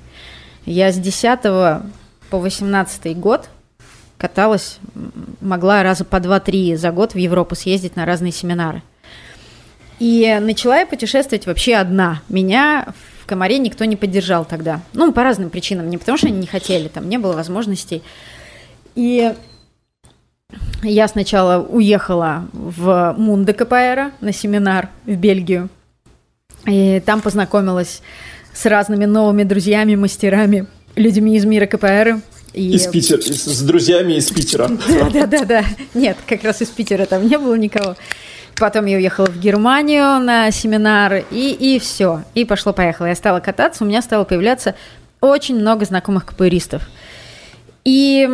Я 0.65 0.93
с 0.93 0.99
10 0.99 1.41
по 1.43 2.39
18 2.39 3.19
год 3.19 3.49
каталась, 4.19 4.79
могла 5.41 5.83
раза 5.83 6.05
по 6.05 6.17
2-3 6.17 6.77
за 6.77 6.91
год 6.91 7.15
в 7.15 7.19
Европу 7.19 7.55
съездить 7.55 7.97
на 7.97 8.05
разные 8.05 8.33
семинары– 8.33 8.83
и 9.99 10.39
начала 10.41 10.79
я 10.79 10.87
путешествовать 10.87 11.47
вообще 11.47 11.75
одна. 11.75 12.21
Меня 12.29 12.89
в 13.23 13.27
Комаре 13.27 13.59
никто 13.59 13.85
не 13.85 13.97
поддержал 13.97 14.45
тогда. 14.45 14.81
Ну, 14.93 15.13
по 15.13 15.23
разным 15.23 15.51
причинам. 15.51 15.89
Не 15.89 15.99
потому 15.99 16.19
что 16.19 16.27
они 16.27 16.39
не 16.39 16.47
хотели, 16.47 16.89
там 16.89 17.09
не 17.09 17.19
было 17.19 17.33
возможностей. 17.33 18.03
И 18.95 19.35
я 20.83 21.09
сначала 21.09 21.63
уехала 21.63 22.47
в 22.53 23.15
Мунде 23.17 23.53
КПР 23.53 24.13
на 24.21 24.33
семинар 24.33 24.91
в 25.07 25.17
Бельгию. 25.17 25.69
И 26.67 27.01
там 27.05 27.21
познакомилась 27.21 28.03
с 28.53 28.67
разными 28.67 29.05
новыми 29.05 29.45
друзьями, 29.45 29.95
мастерами, 29.95 30.67
людьми 30.95 31.37
из 31.37 31.45
мира 31.45 31.67
КПР. 31.67 32.21
И... 32.53 32.73
Из 32.73 32.87
Питера, 32.87 33.21
с 33.21 33.63
друзьями 33.63 34.15
из 34.15 34.31
Питера. 34.31 34.69
Да-да-да. 35.13 35.65
Нет, 35.95 36.17
как 36.27 36.43
раз 36.43 36.63
из 36.63 36.69
Питера 36.69 37.05
там 37.07 37.27
не 37.29 37.39
было 37.39 37.55
никого. 37.55 37.97
Потом 38.59 38.87
я 38.87 38.97
уехала 38.97 39.27
в 39.27 39.39
Германию 39.39 40.19
на 40.19 40.51
семинар, 40.51 41.25
и, 41.31 41.51
и 41.51 41.79
все. 41.79 42.25
И 42.35 42.47
пошло-поехало. 42.47 43.07
Я 43.07 43.15
стала 43.15 43.41
кататься, 43.41 43.85
у 43.85 43.87
меня 43.87 44.01
стало 44.01 44.25
появляться 44.25 44.75
очень 45.21 45.57
много 45.57 45.85
знакомых 45.85 46.25
капуэристов. 46.25 46.83
И 47.85 48.29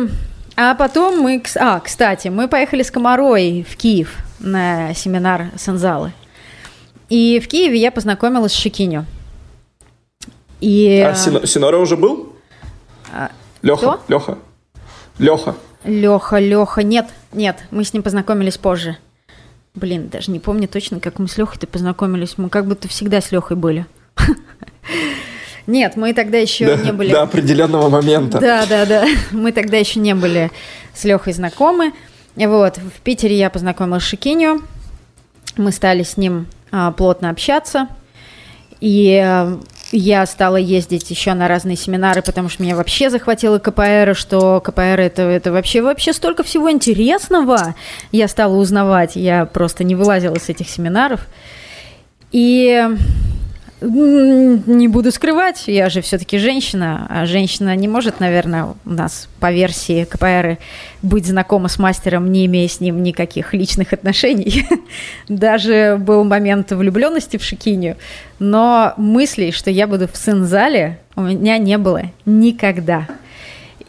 А 0.55 0.75
потом 0.75 1.19
мы... 1.19 1.43
А, 1.57 1.79
кстати, 1.81 2.29
мы 2.29 2.47
поехали 2.47 2.83
с 2.83 2.91
Комарой 2.91 3.65
в 3.69 3.75
Киев 3.75 4.15
на 4.39 4.93
семинар 4.93 5.51
Санзалы. 5.57 6.13
И 7.13 7.39
в 7.39 7.47
Киеве 7.47 7.77
я 7.77 7.91
познакомилась 7.91 8.53
с 8.53 8.55
Шикиню. 8.55 9.05
И... 10.61 10.99
А 10.99 11.13
Синора 11.13 11.77
уже 11.77 11.95
был? 11.95 12.33
А, 13.13 13.29
Леха, 13.61 13.99
Леха, 14.07 14.39
Леха. 15.19 15.55
Леха, 15.83 16.39
Леха, 16.39 16.81
нет, 16.81 17.05
нет, 17.31 17.65
мы 17.69 17.83
с 17.83 17.93
ним 17.93 18.01
познакомились 18.01 18.57
позже. 18.57 18.97
Блин, 19.75 20.09
даже 20.09 20.31
не 20.31 20.39
помню 20.39 20.67
точно, 20.67 20.99
как 20.99 21.19
мы 21.19 21.27
с 21.27 21.37
Лехой-то 21.37 21.67
познакомились. 21.67 22.39
Мы 22.39 22.49
как 22.49 22.65
будто 22.65 22.87
всегда 22.87 23.21
с 23.21 23.31
Лехой 23.31 23.57
были. 23.57 23.85
Нет, 25.67 25.95
мы 25.95 26.15
тогда 26.15 26.39
еще 26.39 26.77
не 26.83 26.91
были... 26.91 27.11
До 27.11 27.21
определенного 27.21 27.89
момента. 27.89 28.39
Да, 28.39 28.65
да, 28.65 28.85
да. 28.87 29.05
Мы 29.31 29.51
тогда 29.51 29.77
еще 29.77 29.99
не 29.99 30.13
были 30.13 30.51
с 30.95 31.05
Лехой 31.05 31.31
знакомы. 31.31 31.93
Вот, 32.35 32.77
в 32.77 33.01
Питере 33.01 33.37
я 33.37 33.49
познакомилась 33.51 34.03
с 34.03 34.07
Шикинью. 34.07 34.61
Мы 35.55 35.71
стали 35.71 36.03
с 36.03 36.17
ним 36.17 36.47
плотно 36.91 37.29
общаться. 37.29 37.87
И 38.79 39.17
а, 39.23 39.59
я 39.93 40.25
стала 40.25 40.57
ездить 40.57 41.09
еще 41.09 41.33
на 41.35 41.47
разные 41.47 41.77
семинары, 41.77 42.21
потому 42.21 42.49
что 42.49 42.63
меня 42.63 42.75
вообще 42.75 43.09
захватило 43.09 43.59
КПР, 43.59 44.15
что 44.15 44.59
КПР 44.59 44.99
это, 44.99 45.21
это 45.21 45.51
вообще, 45.51 45.81
вообще 45.81 46.13
столько 46.13 46.43
всего 46.43 46.71
интересного. 46.71 47.75
Я 48.11 48.27
стала 48.27 48.55
узнавать, 48.55 49.15
я 49.15 49.45
просто 49.45 49.83
не 49.83 49.95
вылазила 49.95 50.35
с 50.35 50.49
этих 50.49 50.67
семинаров. 50.67 51.21
И 52.31 52.83
не 53.89 54.87
буду 54.87 55.11
скрывать, 55.11 55.63
я 55.67 55.89
же 55.89 56.01
все-таки 56.01 56.37
женщина, 56.37 57.05
а 57.09 57.25
женщина 57.25 57.75
не 57.75 57.87
может, 57.87 58.19
наверное, 58.19 58.75
у 58.85 58.89
нас 58.89 59.27
по 59.39 59.51
версии 59.51 60.05
КПР 60.05 60.57
быть 61.01 61.25
знакома 61.25 61.67
с 61.67 61.77
мастером, 61.77 62.31
не 62.31 62.45
имея 62.45 62.67
с 62.67 62.79
ним 62.79 63.03
никаких 63.03 63.53
личных 63.53 63.93
отношений. 63.93 64.65
Даже 65.27 65.97
был 65.99 66.23
момент 66.23 66.71
влюбленности 66.71 67.37
в 67.37 67.43
Шикиню, 67.43 67.97
но 68.39 68.93
мыслей, 68.97 69.51
что 69.51 69.69
я 69.69 69.87
буду 69.87 70.07
в 70.07 70.15
сын-зале, 70.15 70.99
у 71.15 71.21
меня 71.21 71.57
не 71.57 71.77
было 71.77 72.03
никогда. 72.25 73.07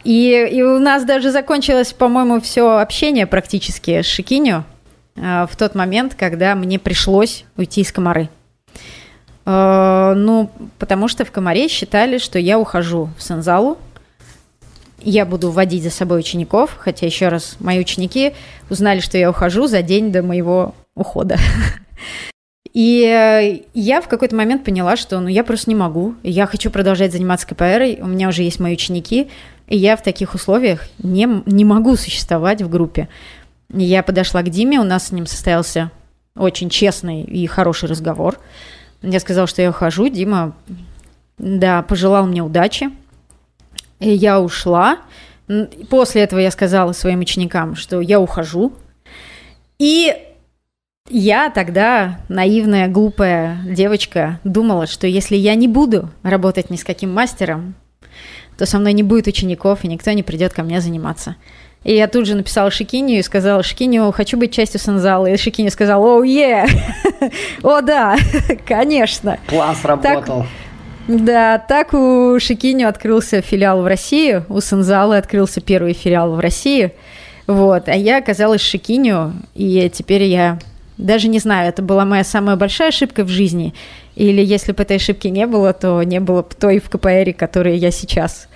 И, 0.03 0.49
и 0.53 0.63
у 0.63 0.79
нас 0.81 1.05
даже 1.05 1.31
закончилось, 1.31 1.95
по-моему, 1.95 2.39
все 2.41 2.79
общение 2.79 3.27
практически 3.27 4.03
с 4.03 4.07
Шикиню 4.07 4.65
э, 5.17 5.47
в 5.51 5.57
тот 5.57 5.75
момент, 5.75 6.15
когда 6.15 6.55
мне 6.55 6.79
пришлось 6.79 7.45
уйти 7.57 7.81
из 7.81 7.91
комары. 7.91 8.29
Э, 9.47 10.15
ну, 10.17 10.51
потому 10.79 11.09
что 11.09 11.25
в 11.25 11.31
Комаре 11.31 11.69
считали, 11.69 12.19
что 12.19 12.39
я 12.39 12.59
ухожу 12.59 13.11
в 13.19 13.23
Санзалу, 13.23 13.79
я 15.01 15.27
буду 15.27 15.51
вводить 15.51 15.83
за 15.83 15.91
собой 15.91 16.21
учеников, 16.21 16.77
хотя 16.79 17.05
еще 17.07 17.29
раз, 17.29 17.57
мои 17.61 17.79
ученики 17.79 18.33
узнали, 18.71 19.01
что 19.01 19.19
я 19.19 19.29
ухожу 19.31 19.67
за 19.67 19.83
день 19.83 20.13
до 20.13 20.23
моего 20.23 20.75
ухода. 20.95 21.37
И 22.73 23.63
я 23.73 24.01
в 24.01 24.09
какой-то 24.09 24.35
момент 24.35 24.65
поняла, 24.65 24.97
что 24.97 25.21
ну, 25.21 25.29
я 25.29 25.45
просто 25.45 25.71
не 25.71 25.77
могу. 25.77 26.17
Я 26.25 26.47
хочу 26.47 26.71
продолжать 26.73 27.13
заниматься 27.13 27.47
КПР, 27.47 28.03
у 28.03 28.07
меня 28.07 28.29
уже 28.29 28.43
есть 28.43 28.59
мои 28.59 28.73
ученики, 28.73 29.29
и 29.69 29.77
я 29.77 29.97
в 29.97 30.03
таких 30.03 30.35
условиях 30.35 30.89
не, 30.99 31.29
не 31.47 31.65
могу 31.65 31.95
существовать 31.97 32.63
в 32.63 32.69
группе. 32.69 33.09
Я 33.73 34.03
подошла 34.03 34.43
к 34.43 34.51
Диме, 34.51 34.81
у 34.81 34.85
нас 34.85 35.09
с 35.09 35.13
ним 35.13 35.27
состоялся 35.27 35.93
очень 36.37 36.69
честный 36.69 37.23
и 37.23 37.47
хороший 37.47 37.89
разговор. 37.89 38.39
Я 39.05 39.21
сказала, 39.21 39.47
что 39.47 39.63
я 39.63 39.71
ухожу. 39.71 40.09
Дима, 40.09 40.55
да, 41.39 41.83
пожелал 41.83 42.27
мне 42.27 42.43
удачи. 42.43 42.91
И 44.01 44.11
я 44.11 44.41
ушла. 44.41 44.99
После 45.91 46.23
этого 46.23 46.41
я 46.41 46.51
сказала 46.51 46.93
своим 46.93 47.21
ученикам, 47.21 47.77
что 47.77 48.01
я 48.01 48.19
ухожу. 48.19 48.73
И 49.79 50.15
я 51.11 51.51
тогда, 51.51 52.21
наивная, 52.29 52.89
глупая 52.89 53.59
девочка, 53.67 54.41
думала, 54.43 54.87
что 54.87 55.07
если 55.07 55.37
я 55.37 55.55
не 55.55 55.69
буду 55.69 56.09
работать 56.23 56.71
ни 56.71 56.77
с 56.77 56.85
каким 56.85 57.13
мастером, 57.13 57.75
то 58.57 58.65
со 58.65 58.79
мной 58.79 58.95
не 58.95 59.03
будет 59.03 59.27
учеников, 59.27 59.85
и 59.85 59.89
никто 59.89 60.13
не 60.13 60.23
придет 60.23 60.55
ко 60.55 60.63
мне 60.63 60.81
заниматься. 60.81 61.37
И 61.85 61.95
я 61.95 62.09
тут 62.09 62.27
же 62.27 62.35
написала 62.35 62.71
Шикинию 62.71 63.19
и 63.19 63.23
сказала, 63.23 63.63
Шикинию, 63.63 64.11
хочу 64.11 64.37
быть 64.39 64.53
частью 64.53 64.81
Санзала. 64.81 65.27
И 65.27 65.37
Шикинию 65.37 65.71
сказал, 65.71 66.03
о, 66.03 66.25
е, 66.25 66.67
о, 67.63 67.81
да, 67.83 68.17
конечно. 68.67 69.39
План 69.47 69.77
сработал. 69.77 70.47
Да, 71.07 71.59
так 71.59 71.93
у 71.93 72.39
Шикиню 72.41 72.89
открылся 72.89 73.43
филиал 73.43 73.83
в 73.83 73.87
России, 73.87 74.43
у 74.49 74.61
Санзала 74.61 75.19
открылся 75.19 75.61
первый 75.61 75.93
филиал 75.93 76.33
в 76.33 76.41
России. 76.41 76.93
Вот, 77.47 77.89
а 77.89 77.95
я 77.95 78.19
оказалась 78.19 78.63
Шикиню, 78.63 79.35
и 79.55 79.91
теперь 79.93 80.23
я 80.23 80.59
даже 80.97 81.29
не 81.29 81.41
знаю, 81.41 81.69
это 81.69 81.83
была 81.83 82.07
моя 82.07 82.25
самая 82.25 82.57
большая 82.57 82.89
ошибка 82.89 83.25
в 83.25 83.29
жизни. 83.29 83.75
Или 84.17 84.43
если 84.43 84.73
бы 84.73 84.83
этой 84.83 84.97
ошибки 84.97 85.29
не 85.29 85.47
было, 85.47 85.75
то 85.75 86.03
не 86.03 86.21
было 86.21 86.43
бы 86.43 86.49
той 86.59 86.79
в 86.79 86.89
КПР, 86.89 87.35
которой 87.37 87.77
я 87.77 87.91
сейчас. 87.91 88.49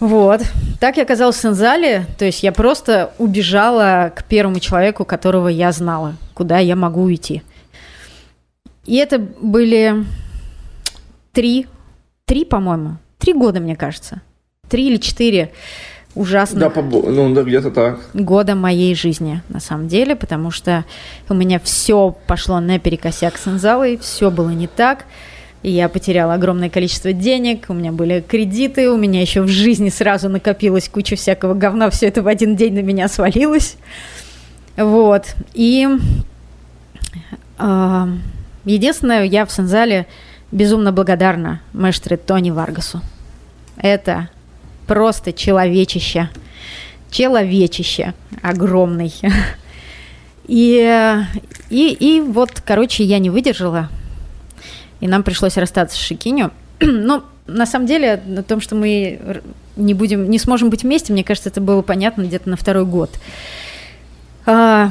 Вот. 0.00 0.42
Так 0.80 0.96
я 0.96 1.04
оказалась 1.04 1.36
в 1.36 1.40
Сензале, 1.40 2.06
то 2.18 2.24
есть 2.24 2.42
я 2.42 2.52
просто 2.52 3.12
убежала 3.18 4.12
к 4.14 4.24
первому 4.24 4.60
человеку, 4.60 5.04
которого 5.04 5.48
я 5.48 5.72
знала, 5.72 6.16
куда 6.34 6.58
я 6.58 6.76
могу 6.76 7.02
уйти. 7.02 7.42
И 8.84 8.96
это 8.96 9.18
были 9.18 10.04
три, 11.32 11.66
три, 12.26 12.44
по-моему, 12.44 12.98
три 13.18 13.32
года, 13.32 13.60
мне 13.60 13.76
кажется. 13.76 14.20
Три 14.68 14.88
или 14.88 14.96
четыре 14.96 15.52
ужасно. 16.14 16.60
Да, 16.60 16.70
побо... 16.70 17.10
ну 17.10 17.32
да, 17.34 17.42
где-то 17.42 17.70
так. 17.70 18.00
Года 18.14 18.54
моей 18.54 18.94
жизни, 18.94 19.42
на 19.48 19.60
самом 19.60 19.88
деле, 19.88 20.16
потому 20.16 20.50
что 20.50 20.84
у 21.28 21.34
меня 21.34 21.58
все 21.60 22.16
пошло 22.26 22.60
наперекосяк 22.60 23.36
с 23.36 23.48
Инзалой, 23.48 23.96
все 23.96 24.30
было 24.30 24.50
не 24.50 24.66
так. 24.66 25.06
И 25.64 25.70
я 25.70 25.88
потеряла 25.88 26.34
огромное 26.34 26.68
количество 26.68 27.14
денег, 27.14 27.64
у 27.70 27.72
меня 27.72 27.90
были 27.90 28.20
кредиты, 28.20 28.90
у 28.90 28.98
меня 28.98 29.22
еще 29.22 29.40
в 29.40 29.48
жизни 29.48 29.88
сразу 29.88 30.28
накопилась 30.28 30.90
куча 30.90 31.16
всякого 31.16 31.54
говна, 31.54 31.88
все 31.88 32.08
это 32.08 32.22
в 32.22 32.28
один 32.28 32.54
день 32.54 32.74
на 32.74 32.80
меня 32.80 33.08
свалилось. 33.08 33.78
Вот. 34.76 35.34
И 35.54 35.88
э, 37.58 38.06
единственное, 38.66 39.24
я 39.24 39.46
в 39.46 39.50
Санзале 39.50 40.06
безумно 40.52 40.92
благодарна 40.92 41.62
мэштре 41.72 42.18
Тони 42.18 42.50
Варгасу. 42.50 43.00
Это 43.78 44.28
просто 44.86 45.32
человечище. 45.32 46.28
Человечище 47.10 48.12
огромный. 48.42 49.14
И, 50.46 51.24
и, 51.70 51.96
и 51.98 52.20
вот, 52.20 52.60
короче, 52.60 53.02
я 53.02 53.18
не 53.18 53.30
выдержала, 53.30 53.88
и 55.04 55.06
нам 55.06 55.22
пришлось 55.22 55.58
расстаться 55.58 55.98
с 55.98 56.00
Шикиню. 56.00 56.50
Но 56.80 57.24
на 57.46 57.66
самом 57.66 57.86
деле, 57.86 58.22
на 58.24 58.42
том, 58.42 58.62
что 58.62 58.74
мы 58.74 59.42
не 59.76 59.92
будем, 59.92 60.30
не 60.30 60.38
сможем 60.38 60.70
быть 60.70 60.82
вместе, 60.82 61.12
мне 61.12 61.22
кажется, 61.22 61.50
это 61.50 61.60
было 61.60 61.82
понятно 61.82 62.22
где-то 62.22 62.48
на 62.48 62.56
второй 62.56 62.86
год. 62.86 63.10
А, 64.46 64.88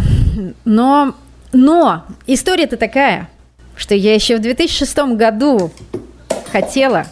но, 0.65 1.15
но 1.51 2.05
история-то 2.27 2.77
такая, 2.77 3.27
что 3.75 3.95
я 3.95 4.13
еще 4.13 4.37
в 4.37 4.41
2006 4.41 4.95
году 5.15 5.71
хотела 6.51 7.07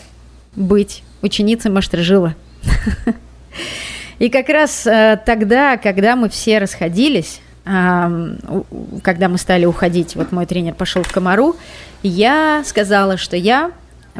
быть 0.56 1.02
ученицей 1.23 1.72
Маштражила. 1.72 2.36
И 4.19 4.30
как 4.30 4.48
раз 4.49 4.86
э, 4.86 5.19
тогда, 5.26 5.78
когда 5.78 6.15
мы 6.15 6.30
все 6.30 6.60
расходились, 6.60 7.41
когда 7.64 9.30
мы 9.30 9.38
стали 9.38 9.66
уходить, 9.66 10.16
вот 10.16 10.32
мой 10.32 10.46
тренер 10.46 10.74
пошел 10.74 11.04
в 11.04 11.12
Комару, 11.12 11.56
я 12.02 12.64
сказала, 12.66 13.18
что 13.18 13.38
я 13.38 13.72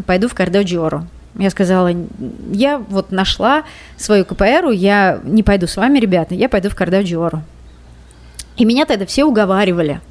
пойду 0.06 0.28
в 0.28 0.36
Кардо 0.36 0.62
Я 1.38 1.50
сказала, 1.50 1.92
я 2.52 2.78
вот 2.78 3.12
нашла 3.12 3.64
свою 3.98 4.26
КПР, 4.26 4.70
я 4.72 5.20
не 5.24 5.44
пойду 5.44 5.66
с 5.66 5.78
вами, 5.78 5.98
ребята, 6.00 6.36
я 6.36 6.50
пойду 6.50 6.70
в 6.70 6.76
Кардо 6.76 7.02
И 8.58 8.66
меня 8.66 8.86
тогда 8.86 9.06
все 9.06 9.24
уговаривали. 9.24 10.02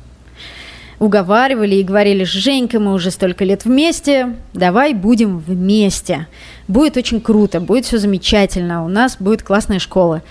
Уговаривали 0.98 1.76
и 1.76 1.82
говорили, 1.82 2.24
Женька, 2.24 2.78
мы 2.78 2.92
уже 2.92 3.10
столько 3.10 3.44
лет 3.44 3.64
вместе, 3.64 4.34
давай 4.52 4.92
будем 4.92 5.38
вместе. 5.38 6.26
Будет 6.68 6.96
очень 6.96 7.20
круто, 7.20 7.60
будет 7.60 7.84
все 7.86 7.98
замечательно, 7.98 8.84
у 8.84 8.88
нас 8.88 9.16
будет 9.18 9.42
классная 9.42 9.78
школа. 9.78 10.22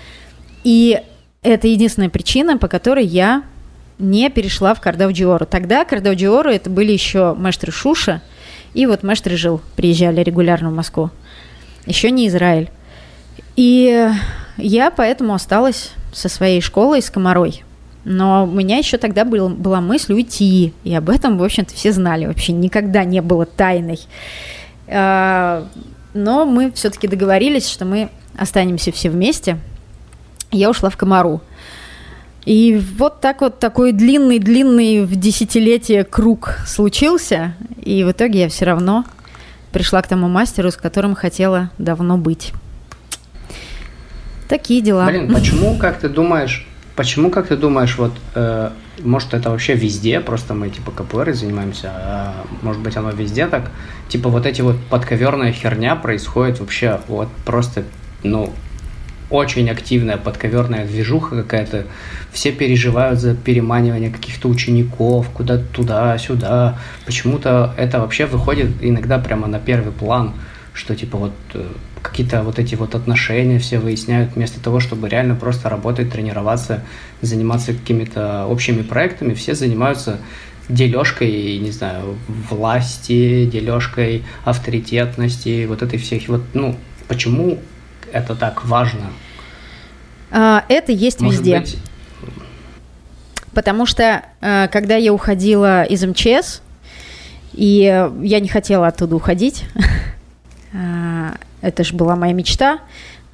И 0.64 1.00
это 1.42 1.68
единственная 1.68 2.10
причина, 2.10 2.58
по 2.58 2.68
которой 2.68 3.06
я 3.06 3.44
не 3.98 4.30
перешла 4.30 4.74
в 4.74 4.82
Кардавдиору. 4.82 5.46
Тогда 5.46 5.86
Кардавдиору 5.86 6.50
это 6.50 6.70
были 6.70 6.92
еще 6.92 7.34
мэштры 7.34 7.72
Шуша, 7.72 8.22
и 8.74 8.86
вот 8.86 9.04
мэштры 9.04 9.36
жил, 9.36 9.62
приезжали 9.76 10.22
регулярно 10.22 10.70
в 10.70 10.74
Москву. 10.74 11.10
Еще 11.86 12.12
не 12.12 12.28
Израиль. 12.28 12.70
И 13.56 14.10
я 14.58 14.92
поэтому 14.92 15.34
осталась 15.34 15.92
со 16.14 16.30
своей 16.30 16.62
школой, 16.62 17.02
с 17.02 17.10
Комарой. 17.10 17.64
Но 18.06 18.46
у 18.46 18.52
меня 18.52 18.78
еще 18.78 18.98
тогда 18.98 19.26
был, 19.26 19.50
была 19.50 19.82
мысль 19.82 20.14
уйти, 20.14 20.74
и 20.84 20.96
об 20.96 21.10
этом, 21.10 21.38
в 21.38 21.44
общем-то, 21.44 21.74
все 21.74 21.92
знали. 21.92 22.26
Вообще 22.26 22.54
никогда 22.54 23.04
не 23.04 23.22
было 23.22 23.46
тайной. 23.46 24.00
А, 24.88 25.68
но 26.14 26.46
мы 26.46 26.72
все-таки 26.72 27.08
договорились, 27.08 27.70
что 27.70 27.86
мы 27.86 28.10
останемся 28.38 28.92
все 28.92 29.10
вместе– 29.10 29.58
я 30.52 30.70
ушла 30.70 30.90
в 30.90 30.98
Комару. 30.98 31.42
И 32.46 32.82
вот 32.98 33.22
так 33.22 33.42
вот 33.42 33.60
такой 33.60 33.92
длинный-длинный 33.92 35.06
в 35.06 35.16
десятилетие 35.16 36.04
круг 36.04 36.58
случился, 36.66 37.54
и 37.84 38.04
в 38.04 38.12
итоге 38.12 38.42
я 38.42 38.50
все 38.50 38.66
равно 38.66 39.06
пришла 39.72 40.02
к 40.02 40.08
тому 40.08 40.28
мастеру, 40.28 40.72
с 40.72 40.78
которым 40.78 41.16
хотела 41.16 41.70
давно 41.78 42.18
быть. 42.18 42.54
Такие 44.48 44.82
дела. 44.82 45.06
Блин, 45.06 45.32
почему, 45.32 45.78
как 45.78 46.00
ты 46.00 46.10
думаешь, 46.10 46.66
почему, 46.96 47.30
как 47.30 47.48
ты 47.48 47.56
думаешь, 47.56 47.98
вот, 47.98 48.14
э, 48.34 48.72
может, 49.04 49.34
это 49.36 49.52
вообще 49.52 49.76
везде, 49.76 50.20
просто 50.20 50.56
мы, 50.56 50.70
типа, 50.70 50.92
КПР 50.92 51.34
занимаемся, 51.34 51.92
а 51.94 52.34
может 52.64 52.82
быть, 52.82 52.98
оно 52.98 53.12
везде 53.12 53.46
так, 53.46 53.70
типа, 54.08 54.30
вот 54.30 54.48
эти 54.48 54.62
вот 54.62 54.76
подковерная 54.90 55.52
херня 55.52 55.96
происходит 55.96 56.60
вообще 56.60 57.00
вот 57.08 57.30
просто, 57.46 57.84
ну, 58.24 58.52
очень 59.30 59.70
активная 59.70 60.18
подковерная 60.18 60.86
движуха 60.86 61.44
какая-то. 61.44 61.86
Все 62.32 62.52
переживают 62.52 63.20
за 63.20 63.36
переманивание 63.36 64.10
каких-то 64.10 64.50
учеников 64.50 65.30
куда-то 65.30 65.66
туда-сюда. 65.72 66.80
Почему-то 67.06 67.74
это 67.78 68.00
вообще 68.00 68.26
выходит 68.26 68.72
иногда 68.82 69.20
прямо 69.20 69.48
на 69.48 69.60
первый 69.60 69.92
план, 69.92 70.34
что 70.74 70.96
типа 70.96 71.18
вот 71.18 71.34
э, 71.54 71.66
какие-то 72.02 72.44
вот 72.44 72.60
эти 72.60 72.76
вот 72.76 72.96
отношения 72.96 73.60
все 73.60 73.80
выясняют 73.80 74.36
вместо 74.36 74.60
того, 74.62 74.80
чтобы 74.80 75.10
реально 75.10 75.36
просто 75.36 75.70
работать, 75.70 76.12
тренироваться, 76.12 76.84
заниматься 77.22 77.74
какими-то 77.74 78.46
общими 78.48 78.82
проектами. 78.82 79.34
Все 79.34 79.54
занимаются 79.54 80.20
дележкой, 80.70 81.58
не 81.58 81.72
знаю, 81.72 82.16
власти, 82.28 83.46
дележкой 83.46 84.24
авторитетности, 84.46 85.66
вот 85.66 85.82
этой 85.82 85.98
всех, 85.98 86.28
вот, 86.28 86.44
ну, 86.54 86.76
почему 87.08 87.60
это 88.12 88.36
так 88.36 88.66
важно? 88.66 89.08
А, 90.32 90.64
это 90.70 90.92
есть 90.92 91.22
Может 91.22 91.40
везде. 91.40 91.60
Быть... 91.60 91.78
Потому 93.54 93.86
что, 93.86 94.24
э, 94.42 94.68
когда 94.72 94.96
я 94.96 95.14
уходила 95.14 95.84
из 95.84 96.04
МЧС, 96.04 96.62
и 97.54 98.10
я 98.22 98.40
не 98.40 98.48
хотела 98.48 98.88
оттуда 98.88 99.16
уходить, 99.16 99.66
а, 100.74 101.36
это 101.62 101.84
же 101.84 101.96
была 101.96 102.16
моя 102.16 102.34
мечта, 102.34 102.80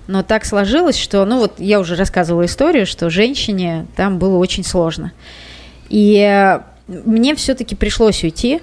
но 0.07 0.23
так 0.23 0.45
сложилось, 0.45 0.97
что, 0.97 1.25
ну 1.25 1.39
вот 1.39 1.59
я 1.59 1.79
уже 1.79 1.95
рассказывала 1.95 2.45
историю, 2.45 2.85
что 2.85 3.09
женщине 3.09 3.87
там 3.95 4.19
было 4.19 4.37
очень 4.37 4.63
сложно. 4.63 5.11
И 5.89 6.17
э, 6.17 6.61
мне 6.87 7.35
все-таки 7.35 7.75
пришлось 7.75 8.23
уйти, 8.23 8.61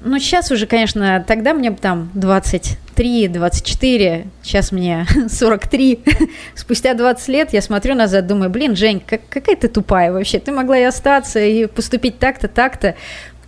ну, 0.00 0.18
сейчас 0.18 0.50
уже, 0.50 0.66
конечно, 0.66 1.24
тогда 1.26 1.54
мне 1.54 1.72
там 1.72 2.10
23, 2.14 3.28
24, 3.28 4.26
сейчас 4.42 4.72
мне 4.72 5.06
43. 5.28 6.00
Спустя 6.54 6.94
20 6.94 7.28
лет 7.28 7.52
я 7.52 7.62
смотрю 7.62 7.94
назад, 7.94 8.26
думаю, 8.26 8.50
блин, 8.50 8.76
Жень, 8.76 9.02
как, 9.04 9.22
какая 9.28 9.56
ты 9.56 9.68
тупая 9.68 10.12
вообще. 10.12 10.38
Ты 10.38 10.52
могла 10.52 10.78
и 10.78 10.84
остаться, 10.84 11.40
и 11.40 11.66
поступить 11.66 12.18
так-то, 12.18 12.48
так-то. 12.48 12.94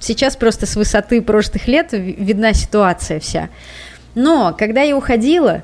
Сейчас 0.00 0.36
просто 0.36 0.66
с 0.66 0.76
высоты 0.76 1.22
прошлых 1.22 1.68
лет 1.68 1.88
видна 1.92 2.52
ситуация 2.54 3.20
вся. 3.20 3.48
Но 4.14 4.54
когда 4.58 4.82
я 4.82 4.96
уходила, 4.96 5.62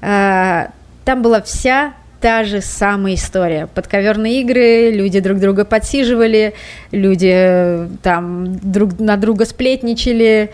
э, 0.00 0.66
там 1.04 1.22
была 1.22 1.42
вся 1.42 1.94
та 2.24 2.42
же 2.42 2.62
самая 2.62 3.16
история. 3.16 3.66
Подковерные 3.66 4.40
игры, 4.40 4.90
люди 4.90 5.20
друг 5.20 5.40
друга 5.40 5.66
подсиживали, 5.66 6.54
люди 6.90 7.30
э, 7.30 7.86
там 8.02 8.56
друг 8.62 8.98
на 8.98 9.18
друга 9.18 9.44
сплетничали. 9.44 10.50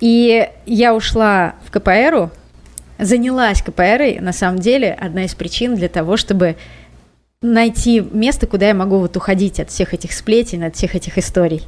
И 0.00 0.48
я 0.64 0.94
ушла 0.94 1.56
в 1.66 1.70
КПРу, 1.72 2.30
занялась 2.98 3.60
КПРой, 3.60 4.18
на 4.20 4.32
самом 4.32 4.60
деле, 4.60 4.96
одна 4.98 5.26
из 5.26 5.34
причин 5.34 5.74
для 5.74 5.90
того, 5.90 6.16
чтобы 6.16 6.56
найти 7.42 8.00
место, 8.00 8.46
куда 8.46 8.68
я 8.68 8.74
могу 8.74 8.96
вот 8.96 9.14
уходить 9.14 9.60
от 9.60 9.68
всех 9.68 9.92
этих 9.92 10.14
сплетен, 10.14 10.64
от 10.64 10.74
всех 10.74 10.94
этих 10.94 11.18
историй. 11.18 11.66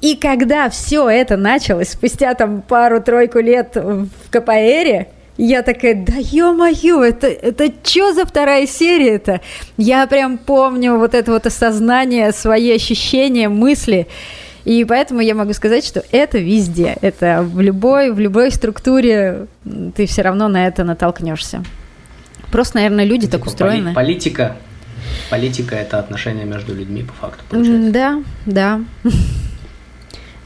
И 0.00 0.16
когда 0.16 0.68
все 0.70 1.08
это 1.08 1.36
началось, 1.36 1.90
спустя 1.90 2.34
там 2.34 2.62
пару-тройку 2.62 3.38
лет 3.38 3.76
в 3.76 4.08
КПРе, 4.28 5.06
я 5.36 5.62
такая, 5.62 5.94
да 5.94 6.14
ё-моё, 6.16 7.02
это, 7.02 7.26
это 7.26 7.72
что 7.82 8.12
за 8.12 8.26
вторая 8.26 8.66
серия 8.66 9.14
это? 9.14 9.40
Я 9.76 10.06
прям 10.06 10.38
помню 10.38 10.98
вот 10.98 11.14
это 11.14 11.32
вот 11.32 11.46
осознание, 11.46 12.32
свои 12.32 12.72
ощущения, 12.72 13.48
мысли. 13.48 14.06
И 14.64 14.84
поэтому 14.84 15.20
я 15.20 15.34
могу 15.34 15.52
сказать, 15.54 15.84
что 15.84 16.04
это 16.10 16.38
везде. 16.38 16.96
Это 17.00 17.42
в 17.42 17.60
любой, 17.60 18.12
в 18.12 18.20
любой 18.20 18.50
структуре 18.50 19.46
ты 19.96 20.06
все 20.06 20.22
равно 20.22 20.48
на 20.48 20.66
это 20.66 20.84
натолкнешься. 20.84 21.64
Просто, 22.52 22.76
наверное, 22.76 23.04
люди 23.04 23.26
типа 23.26 23.38
так 23.38 23.46
устроены. 23.46 23.94
Политика. 23.94 24.56
Политика 25.30 25.76
это 25.76 25.98
отношения 25.98 26.44
между 26.44 26.74
людьми, 26.74 27.02
по 27.02 27.12
факту. 27.14 27.44
Получается. 27.48 27.90
Да, 27.90 28.22
да. 28.44 28.80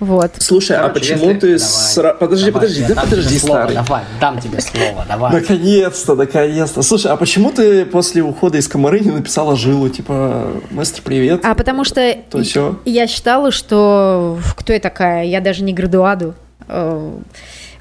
Вот. 0.01 0.33
Слушай, 0.39 0.77
а 0.77 0.89
Короче, 0.89 1.15
а 1.15 1.17
почему 1.17 1.31
если... 1.31 1.41
ты... 1.41 1.47
Давай, 1.47 1.59
сра... 1.61 2.15
Подожди, 2.15 2.47
давай, 2.47 2.61
подожди, 2.61 2.85
да 2.87 3.03
подожди, 3.03 3.39
старый. 3.39 3.75
Давай, 3.75 4.03
дам 4.21 4.41
тебе 4.41 4.61
слово, 4.61 5.05
давай. 5.09 5.33
Наконец-то, 5.33 6.15
наконец-то. 6.15 6.83
Слушай, 6.83 7.13
а 7.13 7.17
почему 7.17 7.53
ты 7.53 7.87
после 7.87 8.23
ухода 8.23 8.59
из 8.59 8.67
Комары 8.67 9.01
не 9.01 9.13
написала 9.13 9.57
Жилу, 9.57 9.89
типа, 9.89 10.53
мастер, 10.71 11.03
привет? 11.03 11.45
А 11.45 11.55
потому 11.55 11.85
что 11.85 12.17
То 12.31 12.43
все. 12.43 12.79
я 12.85 13.07
считала, 13.07 13.51
что 13.51 14.39
кто 14.57 14.73
я 14.73 14.81
такая? 14.81 15.25
Я 15.25 15.41
даже 15.41 15.63
не 15.63 15.73
градуаду. 15.73 16.35
Э, 16.69 17.13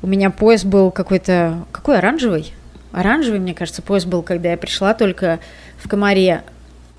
у 0.02 0.08
меня 0.08 0.30
пояс 0.30 0.64
был 0.64 0.92
какой-то... 0.92 1.66
Какой 1.72 1.98
оранжевый? 1.98 2.54
Оранжевый, 2.92 3.40
мне 3.40 3.56
кажется, 3.56 3.82
пояс 3.82 4.06
был, 4.06 4.22
когда 4.22 4.52
я 4.52 4.58
пришла 4.58 4.94
только 4.94 5.40
в 5.78 5.88
Комаре. 5.88 6.44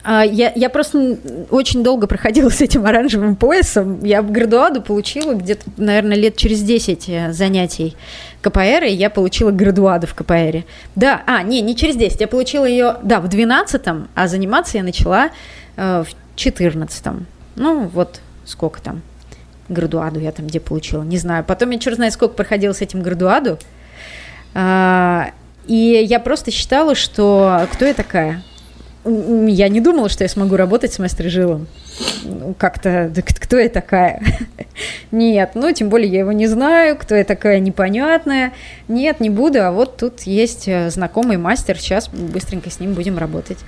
А, 0.06 0.22
я, 0.22 0.52
я 0.54 0.68
просто 0.68 1.16
очень 1.50 1.82
долго 1.82 2.06
проходила 2.06 2.50
с 2.50 2.60
этим 2.60 2.84
оранжевым 2.84 3.36
поясом. 3.36 4.04
Я 4.04 4.22
градуаду 4.22 4.82
получила 4.82 5.32
где-то, 5.32 5.64
наверное, 5.78 6.16
лет 6.16 6.36
через 6.36 6.62
10 6.62 7.08
э, 7.08 7.32
занятий 7.32 7.96
КПР, 8.42 8.84
и 8.84 8.92
я 8.92 9.08
получила 9.08 9.50
градуаду 9.50 10.06
в 10.06 10.14
КПР. 10.14 10.64
Да, 10.94 11.22
а, 11.26 11.42
не, 11.42 11.62
не 11.62 11.74
через 11.74 11.96
10, 11.96 12.20
я 12.20 12.28
получила 12.28 12.66
ее, 12.66 12.98
да, 13.02 13.18
в 13.20 13.26
12-м, 13.26 14.08
а 14.14 14.28
заниматься 14.28 14.76
я 14.76 14.84
начала 14.84 15.30
э, 15.76 16.04
в 16.04 16.36
14-м. 16.36 17.26
Ну, 17.56 17.88
вот 17.88 18.20
сколько 18.44 18.82
там 18.82 19.00
градуаду 19.70 20.20
я 20.20 20.32
там 20.32 20.46
где 20.46 20.60
получила, 20.60 21.02
не 21.02 21.16
знаю. 21.16 21.44
Потом 21.44 21.70
я 21.70 21.78
черт 21.78 21.96
знает 21.96 22.12
сколько 22.12 22.34
проходила 22.34 22.74
с 22.74 22.82
этим 22.82 23.02
градуаду. 23.02 23.58
А, 24.52 25.30
и 25.66 26.04
я 26.06 26.20
просто 26.20 26.50
считала, 26.50 26.94
что 26.94 27.66
кто 27.72 27.86
я 27.86 27.94
такая? 27.94 28.42
Я 29.04 29.68
не 29.68 29.80
думала, 29.80 30.08
что 30.08 30.24
я 30.24 30.28
смогу 30.28 30.56
работать 30.56 30.92
с 30.92 30.98
мастер-жилом. 30.98 31.66
Ну, 32.24 32.54
как-то, 32.58 33.10
да 33.14 33.22
кто 33.22 33.58
я 33.58 33.68
такая? 33.68 34.22
Нет, 35.12 35.52
ну, 35.54 35.72
тем 35.72 35.90
более 35.90 36.10
я 36.10 36.20
его 36.20 36.32
не 36.32 36.46
знаю, 36.46 36.96
кто 36.96 37.14
я 37.14 37.24
такая 37.24 37.60
непонятная. 37.60 38.52
Нет, 38.88 39.20
не 39.20 39.30
буду, 39.30 39.62
а 39.62 39.72
вот 39.72 39.98
тут 39.98 40.22
есть 40.22 40.68
э, 40.68 40.90
знакомый 40.90 41.36
мастер, 41.36 41.78
сейчас 41.78 42.08
быстренько 42.08 42.70
с 42.70 42.80
ним 42.80 42.94
будем 42.94 43.18
работать. 43.18 43.58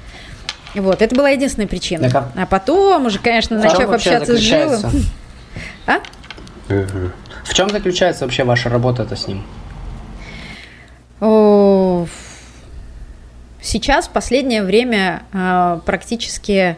Вот, 0.74 1.02
это 1.02 1.14
была 1.14 1.30
единственная 1.30 1.68
причина. 1.68 2.10
Так, 2.10 2.28
а 2.34 2.46
потом 2.46 3.06
уже, 3.06 3.18
конечно, 3.18 3.58
начав 3.58 3.90
общаться 3.90 4.36
с 4.36 4.40
Жилом... 4.40 4.80
А? 5.86 6.00
В 6.68 7.54
чем 7.54 7.70
заключается 7.70 8.24
вообще 8.24 8.44
ваша 8.44 8.68
работа-то 8.68 9.14
с 9.14 9.28
ним? 9.28 9.44
О, 11.20 12.06
Сейчас, 13.66 14.06
в 14.06 14.10
последнее 14.10 14.62
время, 14.62 15.24
а, 15.32 15.80
практически 15.84 16.76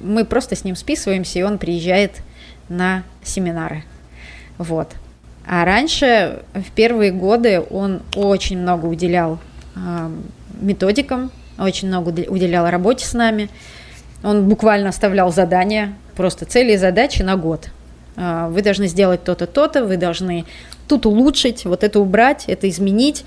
мы 0.00 0.24
просто 0.24 0.56
с 0.56 0.64
ним 0.64 0.74
списываемся, 0.74 1.38
и 1.38 1.42
он 1.42 1.58
приезжает 1.58 2.22
на 2.68 3.04
семинары. 3.22 3.84
Вот. 4.58 4.88
А 5.46 5.64
раньше, 5.64 6.42
в 6.54 6.72
первые 6.72 7.12
годы, 7.12 7.60
он 7.70 8.02
очень 8.16 8.58
много 8.58 8.86
уделял 8.86 9.38
э, 9.76 10.10
методикам, 10.60 11.30
очень 11.56 11.86
много 11.86 12.08
уделял 12.08 12.68
работе 12.68 13.06
с 13.06 13.12
нами. 13.12 13.48
Он 14.24 14.48
буквально 14.48 14.88
оставлял 14.88 15.32
задания, 15.32 15.94
просто 16.16 16.46
цели 16.46 16.72
и 16.72 16.78
задачи 16.78 17.22
на 17.22 17.36
год. 17.36 17.70
Э, 18.16 18.48
вы 18.50 18.62
должны 18.62 18.88
сделать 18.88 19.22
то-то, 19.22 19.46
то-то, 19.46 19.84
вы 19.84 19.98
должны 19.98 20.46
тут 20.88 21.06
улучшить, 21.06 21.64
вот 21.64 21.84
это 21.84 22.00
убрать, 22.00 22.46
это 22.48 22.68
изменить 22.68 23.24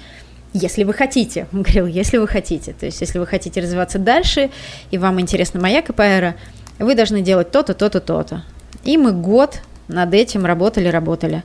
если 0.54 0.84
вы 0.84 0.94
хотите, 0.94 1.48
он 1.54 1.64
говорил, 1.64 1.86
если 1.88 2.18
вы 2.18 2.28
хотите, 2.28 2.74
то 2.74 2.86
есть 2.86 3.02
если 3.02 3.20
вы 3.20 3.26
хотите 3.26 3.62
развиваться 3.62 4.00
дальше, 4.00 4.50
и 4.92 4.98
вам 4.98 5.20
интересна 5.20 5.60
моя 5.60 5.82
КПР, 5.82 6.36
вы 6.80 6.96
должны 6.96 7.22
делать 7.22 7.52
то-то, 7.52 7.74
то-то, 7.74 8.00
то-то. 8.00 8.44
И 8.84 8.98
мы 8.98 9.12
год 9.12 9.62
над 9.88 10.14
этим 10.14 10.46
работали, 10.46 10.88
работали. 10.88 11.44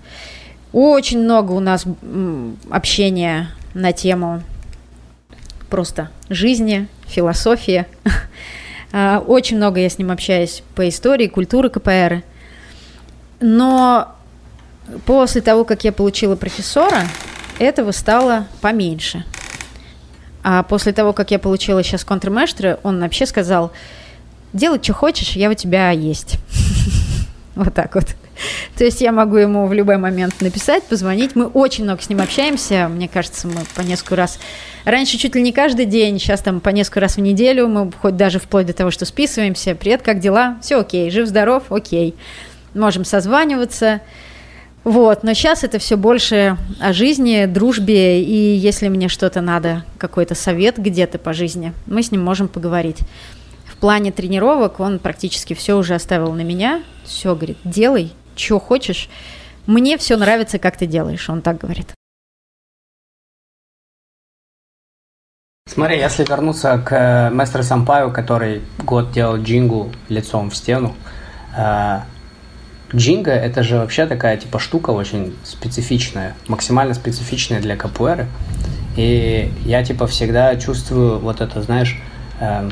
Очень 0.73 1.21
много 1.21 1.53
у 1.53 1.61
нас 1.61 1.85
общения 2.71 3.51
на 3.75 3.93
тему 3.93 4.43
просто 5.71 6.11
жизни, 6.29 6.89
философии. 7.07 7.87
А, 8.91 9.23
очень 9.27 9.59
много 9.59 9.81
я 9.81 9.91
с 9.91 9.99
ним 9.99 10.11
общаюсь 10.11 10.63
по 10.75 10.89
истории, 10.89 11.27
культуры 11.27 11.69
КПР. 11.69 12.23
Но 13.39 14.15
после 15.05 15.43
того, 15.43 15.65
как 15.65 15.85
я 15.85 15.93
получила 15.93 16.37
профессора, 16.37 17.03
этого 17.59 17.93
стало 17.93 18.47
поменьше. 18.61 19.25
А 20.43 20.63
после 20.63 20.93
того, 20.93 21.13
как 21.13 21.31
я 21.31 21.39
получила 21.39 21.83
сейчас 21.83 22.05
контрмэштера, 22.05 22.79
он 22.83 23.01
вообще 23.01 23.27
сказал, 23.27 23.73
делай, 24.53 24.81
что 24.83 24.95
хочешь, 24.95 25.33
я 25.33 25.51
у 25.51 25.55
тебя 25.55 25.91
есть. 25.91 26.39
Вот 27.55 27.75
так 27.75 27.93
вот. 27.97 28.05
То 28.77 28.85
есть 28.85 29.01
я 29.01 29.11
могу 29.11 29.37
ему 29.37 29.67
в 29.67 29.73
любой 29.73 29.97
момент 29.97 30.41
написать, 30.41 30.85
позвонить. 30.85 31.35
Мы 31.35 31.47
очень 31.47 31.83
много 31.83 32.01
с 32.01 32.09
ним 32.09 32.21
общаемся. 32.21 32.89
Мне 32.89 33.09
кажется, 33.09 33.49
мы 33.49 33.63
по 33.75 33.81
несколько 33.81 34.15
раз... 34.15 34.39
Раньше 34.85 35.19
чуть 35.19 35.35
ли 35.35 35.43
не 35.43 35.51
каждый 35.51 35.85
день, 35.85 36.21
сейчас 36.21 36.41
там 36.41 36.61
по 36.61 36.69
несколько 36.69 37.01
раз 37.01 37.17
в 37.17 37.21
неделю. 37.21 37.67
Мы 37.67 37.91
хоть 37.91 38.17
даже 38.17 38.39
вплоть 38.39 38.67
до 38.67 38.75
того, 38.75 38.93
что 38.93 39.07
списываемся. 39.07 39.75
Привет, 39.75 40.03
как 40.03 40.21
дела? 40.21 40.57
Все 40.63 40.79
окей. 40.79 41.11
Жив-здоров? 41.11 41.65
Окей. 41.71 42.15
Можем 42.75 43.05
созваниваться. 43.05 44.03
Вот, 44.85 45.23
но 45.23 45.35
сейчас 45.35 45.65
это 45.65 45.79
все 45.79 45.97
больше 45.97 46.57
о 46.81 46.93
жизни, 46.93 47.47
дружбе, 47.47 48.23
и 48.23 48.57
если 48.57 48.89
мне 48.89 49.09
что-то 49.09 49.41
надо, 49.41 49.85
какой-то 49.99 50.35
совет 50.35 50.79
где-то 50.79 51.19
по 51.19 51.33
жизни, 51.33 51.75
мы 51.87 52.03
с 52.03 52.11
ним 52.11 52.23
можем 52.23 52.49
поговорить. 52.49 53.01
В 53.67 53.77
плане 53.77 54.13
тренировок 54.13 54.81
он 54.81 54.99
практически 54.99 55.55
все 55.55 55.77
уже 55.77 55.95
оставил 55.95 56.33
на 56.33 56.43
меня. 56.43 56.83
Все, 57.05 57.35
говорит, 57.35 57.59
делай, 57.65 58.13
что 58.35 58.59
хочешь. 58.59 59.09
Мне 59.67 59.99
все 59.99 60.17
нравится, 60.17 60.59
как 60.59 60.77
ты 60.77 60.87
делаешь, 60.87 61.29
он 61.29 61.43
так 61.43 61.59
говорит. 61.59 61.93
Смотри, 65.69 65.99
если 65.99 66.25
вернуться 66.25 66.79
к 66.79 66.93
э, 66.93 67.31
мастеру 67.31 67.63
Сампаю, 67.63 68.11
который 68.11 68.63
год 68.79 69.13
делал 69.13 69.37
джингу 69.37 69.93
лицом 70.09 70.49
в 70.51 70.57
стену, 70.57 70.97
э, 71.57 72.01
Джинга 72.95 73.33
это 73.33 73.63
же 73.63 73.77
вообще 73.77 74.07
такая 74.07 74.37
типа 74.37 74.59
штука 74.59 74.91
очень 74.91 75.35
специфичная, 75.45 76.35
максимально 76.47 76.95
специфичная 76.95 77.61
для 77.61 77.77
капуэры. 77.77 78.27
И 78.97 79.53
я 79.65 79.85
типа 79.85 80.07
всегда 80.07 80.57
чувствую 80.57 81.19
вот 81.19 81.41
это, 81.41 81.63
знаешь, 81.63 81.97
э, 82.41 82.71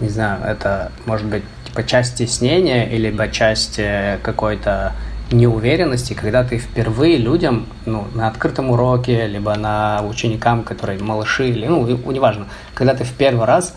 не 0.00 0.08
знаю, 0.08 0.42
это 0.44 0.90
может 1.06 1.26
быть 1.26 1.44
типа 1.66 1.84
часть 1.84 2.14
стеснения, 2.14 2.86
либо 2.88 3.28
часть 3.28 3.78
э, 3.78 4.18
какой-то 4.22 4.94
неуверенности, 5.30 6.14
когда 6.14 6.44
ты 6.44 6.58
впервые 6.58 7.16
людям 7.16 7.66
ну, 7.86 8.06
на 8.14 8.28
открытом 8.28 8.70
уроке, 8.70 9.26
либо 9.26 9.54
на 9.56 10.02
ученикам, 10.02 10.62
которые 10.62 10.98
малыши, 11.00 11.48
или, 11.48 11.66
ну, 11.66 11.86
неважно, 11.86 12.46
когда 12.74 12.94
ты 12.94 13.04
в 13.04 13.12
первый 13.12 13.46
раз 13.46 13.74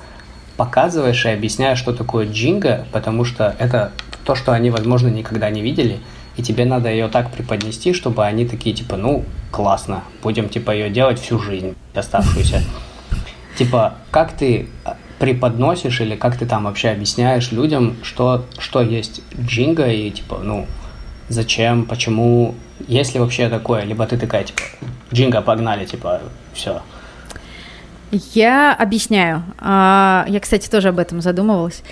показываешь 0.57 1.26
и 1.26 1.30
объясняешь, 1.30 1.78
что 1.78 1.94
такое 1.94 2.28
джинга, 2.28 2.86
потому 2.91 3.26
что 3.26 3.56
это 3.60 3.91
то, 4.26 4.36
что 4.36 4.52
они, 4.52 4.70
возможно, 4.70 5.08
никогда 5.08 5.50
не 5.50 5.62
видели, 5.62 6.00
и 6.36 6.42
тебе 6.42 6.66
надо 6.66 6.90
ее 6.90 7.08
так 7.08 7.32
преподнести, 7.32 7.94
чтобы 7.94 8.26
они 8.26 8.46
такие, 8.46 8.76
типа, 8.76 8.98
ну, 8.98 9.24
классно, 9.52 10.04
будем, 10.22 10.50
типа, 10.50 10.72
ее 10.72 10.90
делать 10.90 11.20
всю 11.20 11.40
жизнь 11.40 11.76
оставшуюся. 11.94 12.62
Типа, 13.58 13.96
как 14.12 14.34
ты 14.34 14.68
а, 14.84 14.98
преподносишь 15.18 16.02
или 16.02 16.16
как 16.16 16.38
ты 16.38 16.46
там 16.46 16.66
вообще 16.66 16.90
объясняешь 16.90 17.52
людям, 17.54 17.96
что, 18.04 18.46
что 18.58 18.82
есть 18.82 19.22
джинга 19.40 19.88
и, 19.88 20.12
типа, 20.12 20.40
ну, 20.44 20.68
зачем, 21.30 21.86
почему, 21.86 22.56
есть 22.88 23.14
ли 23.14 23.20
вообще 23.20 23.48
такое, 23.48 23.84
либо 23.84 24.06
ты 24.06 24.18
такая, 24.18 24.44
типа, 24.44 24.62
джинга, 25.14 25.42
погнали, 25.42 25.86
типа, 25.86 26.22
все. 26.54 26.82
Я 28.34 28.74
объясняю. 28.74 29.44
А, 29.60 30.26
я, 30.28 30.40
кстати, 30.40 30.70
тоже 30.70 30.90
об 30.90 31.00
этом 31.00 31.22
задумывалась. 31.22 31.84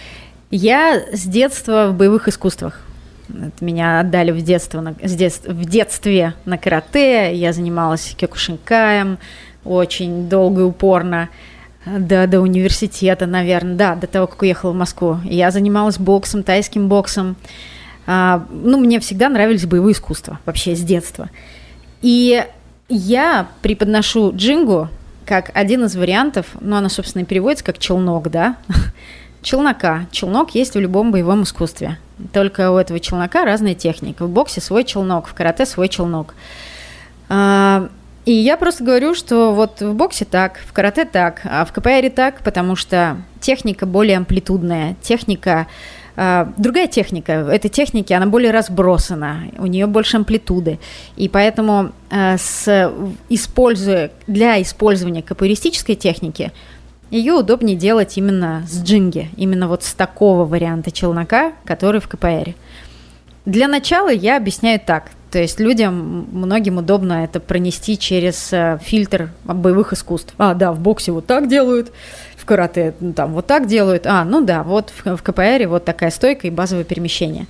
Я 0.55 1.01
с 1.11 1.25
детства 1.25 1.87
в 1.89 1.95
боевых 1.95 2.27
искусствах. 2.27 2.79
Меня 3.59 4.01
отдали 4.01 4.29
в, 4.29 4.39
детство, 4.43 4.81
на, 4.81 4.93
с 5.01 5.15
детств, 5.15 5.47
в 5.47 5.65
детстве 5.67 6.35
на 6.45 6.59
карате. 6.59 7.33
Я 7.33 7.53
занималась 7.53 8.13
кекушинкаем 8.15 9.17
очень 9.65 10.29
долго 10.29 10.61
и 10.61 10.65
упорно. 10.65 11.29
До, 11.87 12.27
до 12.27 12.39
университета, 12.39 13.25
наверное, 13.25 13.75
да, 13.75 13.95
до 13.95 14.05
того, 14.05 14.27
как 14.27 14.43
уехала 14.43 14.73
в 14.73 14.75
Москву. 14.75 15.17
Я 15.23 15.49
занималась 15.49 15.97
боксом, 15.97 16.43
тайским 16.43 16.87
боксом. 16.87 17.35
А, 18.05 18.45
ну, 18.51 18.77
мне 18.77 18.99
всегда 18.99 19.29
нравились 19.29 19.65
боевые 19.65 19.93
искусства, 19.93 20.37
вообще 20.45 20.75
с 20.75 20.81
детства. 20.81 21.31
И 22.03 22.45
я 22.89 23.47
преподношу 23.63 24.31
джингу 24.35 24.89
как 25.25 25.49
один 25.55 25.85
из 25.85 25.95
вариантов, 25.95 26.45
ну, 26.61 26.75
она, 26.75 26.89
собственно, 26.89 27.25
переводится 27.25 27.65
как 27.65 27.79
челнок, 27.79 28.29
да, 28.29 28.57
челнока. 29.43 30.05
Челнок 30.11 30.55
есть 30.55 30.73
в 30.73 30.79
любом 30.79 31.11
боевом 31.11 31.43
искусстве. 31.43 31.99
Только 32.31 32.71
у 32.71 32.77
этого 32.77 32.99
челнока 32.99 33.45
разная 33.45 33.75
техника. 33.75 34.25
В 34.25 34.29
боксе 34.29 34.61
свой 34.61 34.83
челнок, 34.83 35.27
в 35.27 35.33
карате 35.33 35.65
свой 35.65 35.89
челнок. 35.89 36.33
А, 37.29 37.89
и 38.25 38.31
я 38.31 38.57
просто 38.57 38.83
говорю, 38.83 39.13
что 39.15 39.53
вот 39.53 39.81
в 39.81 39.93
боксе 39.93 40.25
так, 40.25 40.59
в 40.65 40.71
карате 40.71 41.05
так, 41.05 41.41
а 41.43 41.65
в 41.65 41.73
КПР 41.73 42.09
так, 42.15 42.41
потому 42.43 42.75
что 42.75 43.17
техника 43.41 43.85
более 43.85 44.17
амплитудная, 44.17 44.95
техника 45.01 45.67
Uh, 46.15 46.53
другая 46.57 46.85
техника. 46.85 47.31
Этой 47.31 47.69
техники 47.69 48.13
она 48.13 48.27
более 48.27 48.51
разбросана, 48.51 49.45
у 49.57 49.65
нее 49.65 49.87
больше 49.87 50.17
амплитуды. 50.17 50.77
И 51.15 51.27
поэтому 51.27 51.91
uh, 52.11 52.37
с, 52.37 52.93
используя, 53.29 54.11
для 54.27 54.61
использования 54.61 55.23
капуэристической 55.23 55.95
техники 55.95 56.51
ее 57.11 57.33
удобнее 57.33 57.77
делать 57.77 58.17
именно 58.17 58.63
с 58.67 58.83
джинги, 58.83 59.29
именно 59.37 59.67
вот 59.67 59.83
с 59.83 59.93
такого 59.93 60.45
варианта 60.45 60.91
челнока, 60.91 61.53
который 61.65 62.01
в 62.01 62.07
КПР. 62.07 62.55
Для 63.45 63.67
начала 63.67 64.09
я 64.09 64.37
объясняю 64.37 64.79
так. 64.79 65.11
То 65.29 65.39
есть 65.39 65.59
людям, 65.59 66.27
многим 66.31 66.77
удобно 66.77 67.23
это 67.23 67.39
пронести 67.39 67.97
через 67.97 68.53
э, 68.53 68.77
фильтр 68.83 69.31
боевых 69.43 69.91
искусств. 69.91 70.33
А, 70.37 70.53
да, 70.53 70.71
в 70.71 70.79
боксе 70.79 71.11
вот 71.11 71.25
так 71.25 71.49
делают, 71.49 71.91
в 72.37 72.45
карате 72.45 72.93
там 73.15 73.33
вот 73.33 73.47
так 73.47 73.67
делают. 73.67 74.05
А, 74.05 74.23
ну 74.25 74.45
да, 74.45 74.61
вот 74.61 74.93
в 75.03 75.23
КПР 75.23 75.67
вот 75.67 75.85
такая 75.85 76.11
стойка 76.11 76.47
и 76.47 76.51
базовое 76.51 76.83
перемещение. 76.83 77.47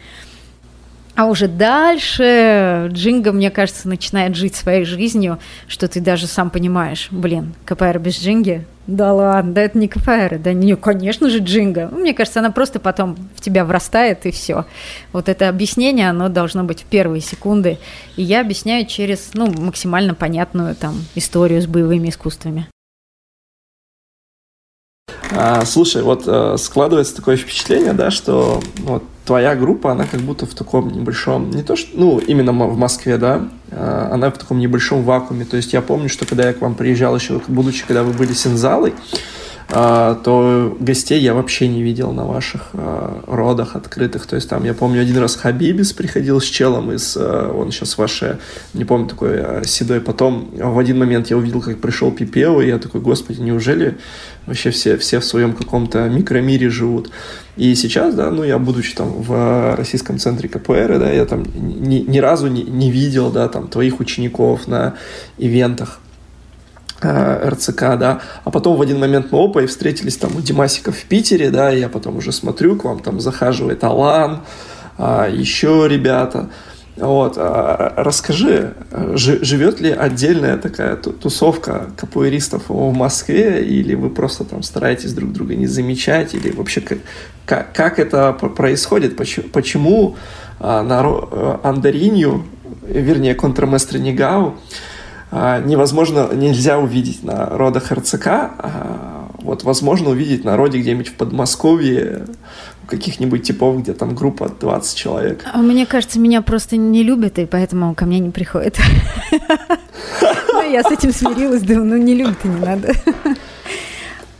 А 1.16 1.26
уже 1.26 1.48
дальше 1.48 2.90
Джинга, 2.92 3.32
мне 3.32 3.52
кажется, 3.52 3.88
начинает 3.88 4.36
жить 4.36 4.56
своей 4.56 4.84
жизнью, 4.84 5.38
что 5.68 5.88
ты 5.88 6.02
даже 6.02 6.26
сам 6.26 6.50
понимаешь, 6.50 7.08
блин, 7.12 7.54
КПР 7.66 8.00
без 8.00 8.20
Джинги? 8.20 8.66
Да 8.88 9.14
ладно, 9.14 9.54
да 9.54 9.62
это 9.62 9.78
не 9.78 9.88
КПР, 9.88 10.40
да 10.40 10.54
не, 10.54 10.76
конечно 10.76 11.30
же 11.30 11.38
Джинга. 11.38 11.88
Мне 11.92 12.14
кажется, 12.14 12.40
она 12.40 12.52
просто 12.52 12.80
потом 12.80 13.16
в 13.36 13.42
тебя 13.42 13.64
врастает 13.64 14.26
и 14.26 14.32
все. 14.32 14.66
Вот 15.14 15.30
это 15.30 15.50
объяснение, 15.50 16.10
оно 16.10 16.30
должно 16.30 16.64
быть 16.64 16.82
в 16.82 16.86
первые 16.86 17.22
секунды. 17.22 17.78
И 18.18 18.24
я 18.24 18.42
объясняю 18.42 18.86
через, 18.86 19.32
ну, 19.36 19.54
максимально 19.54 20.16
понятную 20.16 20.76
там 20.76 20.96
историю 21.16 21.62
с 21.62 21.68
боевыми 21.68 22.10
искусствами. 22.10 22.68
А, 25.36 25.66
слушай, 25.66 26.02
вот 26.02 26.24
а, 26.28 26.58
складывается 26.58 27.16
такое 27.16 27.38
впечатление, 27.38 27.94
да, 27.94 28.12
что 28.12 28.62
вот 28.80 29.04
твоя 29.26 29.56
группа, 29.56 29.92
она 29.92 30.06
как 30.06 30.22
будто 30.22 30.46
в 30.46 30.54
таком 30.54 30.90
небольшом, 30.92 31.50
не 31.50 31.64
то 31.64 31.76
что, 31.76 31.90
ну, 31.94 32.20
именно 32.20 32.52
в 32.52 32.78
Москве, 32.78 33.18
да, 33.18 33.48
а, 33.72 34.10
она 34.12 34.30
в 34.30 34.38
таком 34.38 34.60
небольшом 34.60 35.04
вакууме. 35.04 35.46
То 35.46 35.58
есть 35.58 35.74
я 35.74 35.82
помню, 35.82 36.10
что 36.10 36.26
когда 36.26 36.48
я 36.48 36.54
к 36.54 36.62
вам 36.62 36.76
приезжал 36.76 37.16
еще, 37.16 37.42
будучи, 37.48 37.86
когда 37.86 38.04
вы 38.04 38.14
были 38.14 38.34
синзалой, 38.34 38.94
а, 38.94 39.43
то 39.70 40.78
гостей 40.80 41.20
я 41.22 41.34
вообще 41.34 41.68
не 41.68 41.82
видел 41.82 42.12
на 42.12 42.26
ваших 42.26 42.70
а, 42.74 43.24
родах 43.28 43.76
открытых. 43.76 44.26
То 44.28 44.36
есть 44.36 44.50
там, 44.50 44.64
я 44.66 44.74
помню, 44.74 45.02
один 45.02 45.18
раз 45.18 45.36
Хабибис 45.36 45.94
приходил 45.94 46.40
с 46.40 46.46
челом 46.46 46.92
из, 46.92 47.18
а, 47.18 47.52
он 47.52 47.72
сейчас 47.72 47.98
ваше, 47.98 48.40
не 48.74 48.86
помню, 48.86 49.08
такой 49.08 49.66
седой. 49.66 50.02
Потом 50.02 50.50
в 50.54 50.78
один 50.78 51.00
момент 51.00 51.30
я 51.30 51.38
увидел, 51.38 51.62
как 51.62 51.80
пришел 51.82 52.12
Пипео, 52.12 52.62
и 52.62 52.68
я 52.68 52.78
такой, 52.78 53.02
господи, 53.02 53.42
неужели 53.42 53.98
вообще 54.46 54.72
все, 54.72 54.98
все 54.98 55.20
в 55.20 55.26
своем 55.26 55.54
каком-то 55.54 56.08
микромире 56.10 56.70
живут? 56.70 57.10
И 57.56 57.76
сейчас, 57.76 58.16
да, 58.16 58.32
ну, 58.32 58.44
я, 58.44 58.58
будучи 58.58 58.96
там 58.96 59.10
в 59.10 59.76
российском 59.76 60.18
центре 60.18 60.50
КПР, 60.50 60.98
да, 61.00 61.12
я 61.12 61.26
там 61.26 61.46
ни, 61.56 62.00
ни 62.00 62.18
разу 62.18 62.48
не, 62.48 62.64
не 62.64 62.90
видел, 62.90 63.32
да, 63.32 63.48
там, 63.48 63.68
твоих 63.68 64.00
учеников 64.00 64.68
на 64.68 64.96
ивентах. 65.38 66.00
Э, 67.04 67.50
РЦК, 67.50 67.98
да, 67.98 68.22
а 68.44 68.52
потом 68.52 68.78
в 68.78 68.82
один 68.82 69.00
момент 69.00 69.32
мы 69.32 69.44
опа 69.44 69.62
и 69.62 69.66
встретились 69.66 70.16
там 70.18 70.36
у 70.36 70.42
Димасика 70.42 70.92
в 70.92 71.04
Питере, 71.04 71.50
да, 71.50 71.74
и 71.74 71.80
я 71.80 71.90
потом 71.90 72.18
уже 72.18 72.32
смотрю, 72.32 72.78
к 72.78 72.86
вам 72.86 73.00
там 73.00 73.20
захаживает 73.20 73.84
Алан, 73.84 74.42
а, 74.98 75.28
еще 75.28 75.86
ребята, 75.90 76.50
вот, 76.96 77.34
а, 77.38 77.94
расскажи, 77.98 78.74
живет 79.16 79.82
ли 79.82 79.92
отдельная 79.92 80.58
такая 80.58 80.96
тусовка 80.96 81.90
капуэристов 81.98 82.70
в 82.70 82.94
Москве, 82.94 83.64
или 83.64 83.96
вы 83.96 84.10
просто 84.10 84.46
там 84.46 84.64
стараетесь 84.64 85.14
друг 85.14 85.34
друга 85.34 85.56
не 85.56 85.68
замечать, 85.68 86.34
или 86.34 86.52
вообще 86.52 86.82
как, 87.46 87.74
как, 87.74 88.00
это 88.00 88.32
происходит, 88.32 89.18
почему, 89.18 89.50
почему 89.50 90.16
а, 90.60 90.84
на 90.84 91.02
Андаринью, 91.64 92.46
вернее, 92.88 93.36
контрместре 93.36 94.00
Нигау, 94.00 94.56
невозможно, 95.66 96.30
нельзя 96.34 96.78
увидеть 96.78 97.24
на 97.24 97.46
родах 97.50 97.92
РЦК 97.92 98.28
а, 98.28 99.14
вот 99.44 99.64
возможно 99.64 100.12
увидеть 100.12 100.46
на 100.46 100.56
роде 100.58 100.80
где-нибудь 100.80 101.10
в 101.10 101.14
Подмосковье 101.14 102.26
у 102.84 102.88
каких-нибудь 102.88 103.44
типов, 103.44 103.82
где 103.82 103.94
там 103.94 104.16
группа 104.16 104.50
20 104.50 104.98
человек. 104.98 105.44
А 105.52 105.58
мне 105.58 105.86
кажется, 105.86 106.20
меня 106.20 106.42
просто 106.42 106.78
не 106.78 107.04
любят, 107.04 107.40
и 107.40 107.46
поэтому 107.46 107.94
ко 107.94 108.06
мне 108.06 108.20
не 108.20 108.32
приходят. 108.32 108.78
Ну, 110.56 110.72
я 110.72 110.84
с 110.84 110.92
этим 110.92 111.12
смирилась, 111.12 111.64
думаю, 111.64 111.86
ну 111.86 111.98
не 111.98 112.14
любят 112.14 112.38
и 112.44 112.48
не 112.48 112.60
надо. 112.60 112.94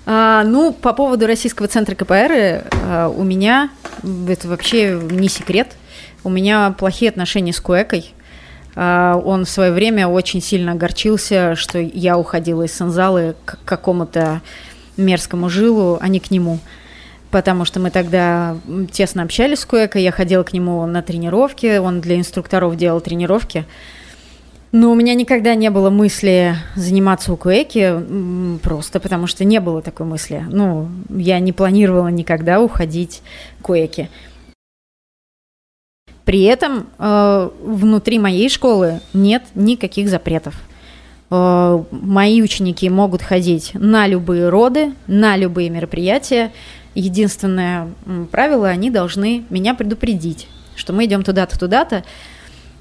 А, 0.06 0.44
ну, 0.44 0.74
по 0.74 0.94
поводу 0.94 1.26
Российского 1.26 1.68
центра 1.68 1.96
КПР, 1.96 2.66
а, 2.86 3.10
у 3.10 3.24
меня, 3.24 3.70
это 4.28 4.48
вообще 4.48 5.00
не 5.10 5.28
секрет, 5.28 5.76
у 6.24 6.30
меня 6.30 6.72
плохие 6.72 7.10
отношения 7.10 7.54
с 7.54 7.60
Куэкой. 7.60 8.14
А, 8.76 9.22
он 9.24 9.46
в 9.46 9.50
свое 9.50 9.72
время 9.72 10.08
очень 10.08 10.42
сильно 10.42 10.74
огорчился, 10.74 11.56
что 11.56 11.80
я 11.80 12.18
уходила 12.18 12.64
из 12.64 12.74
Санзалы 12.74 13.36
к 13.46 13.60
какому-то 13.66 14.42
мерзкому 14.98 15.50
жилу, 15.50 15.98
а 16.02 16.08
не 16.08 16.20
к 16.20 16.32
нему. 16.32 16.60
Потому 17.32 17.66
что 17.66 17.80
мы 17.80 17.90
тогда 17.90 18.58
тесно 18.92 19.24
общались 19.24 19.60
с 19.60 19.66
Куэкой, 19.66 20.04
я 20.04 20.12
ходила 20.12 20.44
к 20.44 20.54
нему 20.54 20.86
на 20.86 21.02
тренировки, 21.02 21.78
он 21.78 22.00
для 22.00 22.18
инструкторов 22.18 22.76
делал 22.78 23.02
тренировки. 23.02 23.66
Но 24.72 24.92
у 24.92 24.96
меня 24.96 25.14
никогда 25.14 25.54
не 25.54 25.70
было 25.70 25.92
мысли 25.92 26.56
заниматься 26.76 27.32
у 27.32 27.38
Куэки, 27.38 28.60
просто 28.64 29.00
потому 29.00 29.28
что 29.28 29.46
не 29.46 29.60
было 29.60 29.84
такой 29.84 30.08
мысли. 30.08 30.44
Ну, 30.50 30.90
я 31.10 31.40
не 31.40 31.54
планировала 31.54 32.08
никогда 32.08 32.60
уходить 32.60 33.22
к 33.60 33.66
Куэки. 33.66 34.10
При 36.26 36.44
этом 36.44 36.88
э, 36.98 37.50
внутри 37.62 38.18
моей 38.18 38.50
школы 38.50 39.02
нет 39.14 39.44
никаких 39.56 40.08
запретов. 40.08 40.56
Э, 41.30 41.84
мои 41.92 42.42
ученики 42.42 42.90
могут 42.90 43.22
ходить 43.22 43.72
на 43.74 44.08
любые 44.08 44.50
роды, 44.50 44.94
на 45.08 45.36
любые 45.36 45.70
мероприятия. 45.70 46.52
Единственное 46.96 47.90
правило, 48.32 48.70
они 48.70 48.90
должны 48.90 49.44
меня 49.50 49.74
предупредить, 49.74 50.48
что 50.76 50.94
мы 50.94 51.06
идем 51.06 51.24
туда-то, 51.24 51.60
туда-то. 51.60 52.04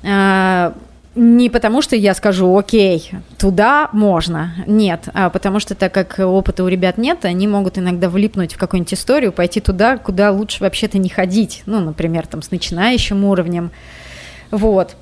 Э, 0.03 0.73
не 1.15 1.51
потому, 1.51 1.83
что 1.83 1.95
я 1.95 2.15
скажу, 2.15 2.57
окей, 2.57 3.11
туда 3.39 3.91
можно. 3.93 4.55
Нет, 4.67 5.09
а 5.13 5.29
потому 5.31 5.61
что 5.61 5.75
так 5.75 5.93
как 5.93 6.19
опыта 6.19 6.65
у 6.65 6.69
ребят 6.69 6.97
нет, 6.97 7.25
они 7.25 7.47
могут 7.47 7.79
иногда 7.79 8.09
влипнуть 8.09 8.55
в 8.55 8.59
какую-нибудь 8.59 8.95
историю, 8.95 9.33
пойти 9.33 9.61
туда, 9.61 9.99
куда 9.99 10.31
лучше 10.31 10.63
вообще-то 10.63 10.99
не 10.99 11.09
ходить. 11.09 11.63
Ну, 11.67 11.81
например, 11.81 12.27
там 12.27 12.41
с 12.41 12.51
начинающим 12.51 13.25
уровнем. 13.25 13.71
Вот. 14.51 14.97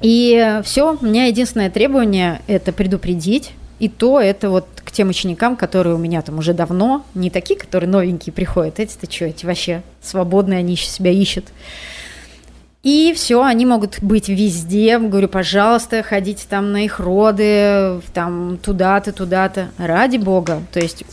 И 0.00 0.60
все, 0.64 0.96
у 1.00 1.04
меня 1.04 1.26
единственное 1.26 1.70
требование– 1.70 2.40
это 2.48 2.72
предупредить. 2.72 3.52
И 3.78 3.88
то 3.88 4.20
это 4.20 4.50
вот 4.50 4.66
к 4.76 4.92
тем 4.92 5.08
ученикам, 5.08 5.56
которые 5.56 5.96
у 5.96 5.98
меня 5.98 6.22
там 6.22 6.38
уже 6.38 6.54
давно, 6.54 7.04
не 7.14 7.30
такие, 7.30 7.58
которые 7.58 7.90
новенькие 7.90 8.32
приходят. 8.32 8.78
Эти-то 8.78 9.10
что, 9.10 9.24
эти 9.24 9.44
вообще 9.44 9.82
свободные, 10.00 10.60
они 10.60 10.74
еще 10.74 10.86
себя 10.86 11.10
ищут. 11.10 11.46
И 12.82 13.12
все, 13.14 13.44
они 13.44 13.64
могут 13.64 14.02
быть 14.02 14.28
везде. 14.28 14.98
Говорю, 14.98 15.28
пожалуйста, 15.28 16.02
ходите 16.02 16.46
там 16.48 16.72
на 16.72 16.84
их 16.84 16.98
роды, 16.98 18.00
там 18.12 18.58
туда-то, 18.58 19.12
туда-то. 19.12 19.70
Ради 19.78 20.16
бога. 20.16 20.62
То 20.72 20.80
есть 20.80 21.04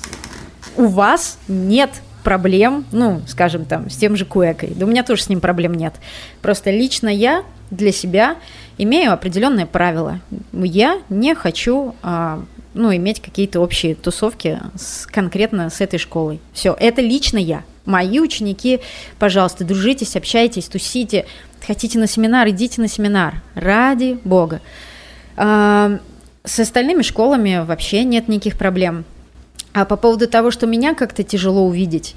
у 0.75 0.87
вас 0.87 1.37
нет 1.47 1.91
проблем, 2.23 2.85
ну, 2.91 3.21
скажем 3.27 3.65
там, 3.65 3.89
с 3.89 3.97
тем 3.97 4.15
же 4.15 4.25
Куэкой. 4.25 4.73
Да 4.75 4.85
у 4.85 4.89
меня 4.89 5.03
тоже 5.03 5.23
с 5.23 5.29
ним 5.29 5.41
проблем 5.41 5.73
нет. 5.73 5.93
Просто 6.41 6.71
лично 6.71 7.07
я 7.07 7.43
для 7.69 7.91
себя 7.91 8.35
имею 8.77 9.13
определенные 9.13 9.65
правила. 9.67 10.19
Я 10.51 10.99
не 11.09 11.35
хочу 11.35 11.95
а, 12.01 12.43
ну, 12.73 12.95
иметь 12.95 13.21
какие-то 13.21 13.59
общие 13.59 13.95
тусовки 13.95 14.59
с, 14.75 15.05
конкретно 15.05 15.69
с 15.69 15.81
этой 15.81 15.99
школой. 15.99 16.39
Все, 16.53 16.75
это 16.79 17.01
лично 17.01 17.37
я. 17.37 17.63
Мои 17.85 18.19
ученики, 18.19 18.81
пожалуйста, 19.17 19.63
дружитесь, 19.63 20.15
общайтесь, 20.15 20.67
тусите. 20.67 21.25
Хотите 21.65 21.99
на 21.99 22.07
семинар, 22.07 22.49
идите 22.49 22.81
на 22.81 22.87
семинар. 22.87 23.41
Ради 23.55 24.19
бога. 24.23 24.61
А, 25.35 25.99
с 26.43 26.59
остальными 26.59 27.01
школами 27.01 27.63
вообще 27.65 28.03
нет 28.03 28.27
никаких 28.27 28.57
проблем. 28.57 29.05
А 29.73 29.85
по 29.85 29.97
поводу 29.97 30.27
того, 30.27 30.51
что 30.51 30.67
меня 30.67 30.95
как-то 30.95 31.23
тяжело 31.23 31.65
увидеть, 31.65 32.15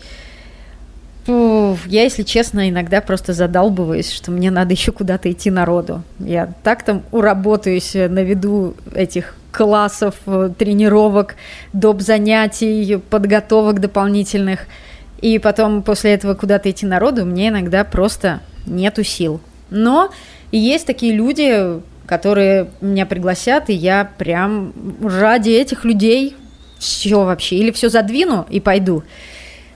я, 1.26 2.02
если 2.02 2.24
честно, 2.24 2.68
иногда 2.68 3.00
просто 3.00 3.32
задалбываюсь, 3.32 4.10
что 4.10 4.32
мне 4.32 4.50
надо 4.50 4.72
еще 4.72 4.90
куда-то 4.90 5.30
идти 5.30 5.50
народу. 5.50 6.02
Я 6.18 6.52
так 6.64 6.82
там 6.82 7.02
уработаюсь 7.12 7.94
на 7.94 8.24
виду 8.24 8.74
этих 8.92 9.36
классов, 9.52 10.16
тренировок, 10.58 11.36
доп. 11.72 12.00
занятий, 12.00 12.96
подготовок 13.10 13.80
дополнительных. 13.80 14.66
И 15.22 15.38
потом 15.38 15.82
после 15.82 16.12
этого 16.12 16.34
куда-то 16.34 16.70
идти 16.70 16.84
народу 16.84 17.24
мне 17.24 17.48
иногда 17.48 17.84
просто 17.84 18.40
нету 18.66 19.04
сил. 19.04 19.40
Но 19.70 20.10
есть 20.50 20.84
такие 20.84 21.14
люди, 21.14 21.80
которые 22.06 22.68
меня 22.80 23.06
пригласят, 23.06 23.70
и 23.70 23.72
я 23.72 24.10
прям 24.18 24.74
ради 25.02 25.50
этих 25.50 25.84
людей 25.84 26.36
все 26.78 27.24
вообще. 27.24 27.56
Или 27.56 27.70
все 27.70 27.88
задвину 27.88 28.44
и 28.50 28.60
пойду, 28.60 29.04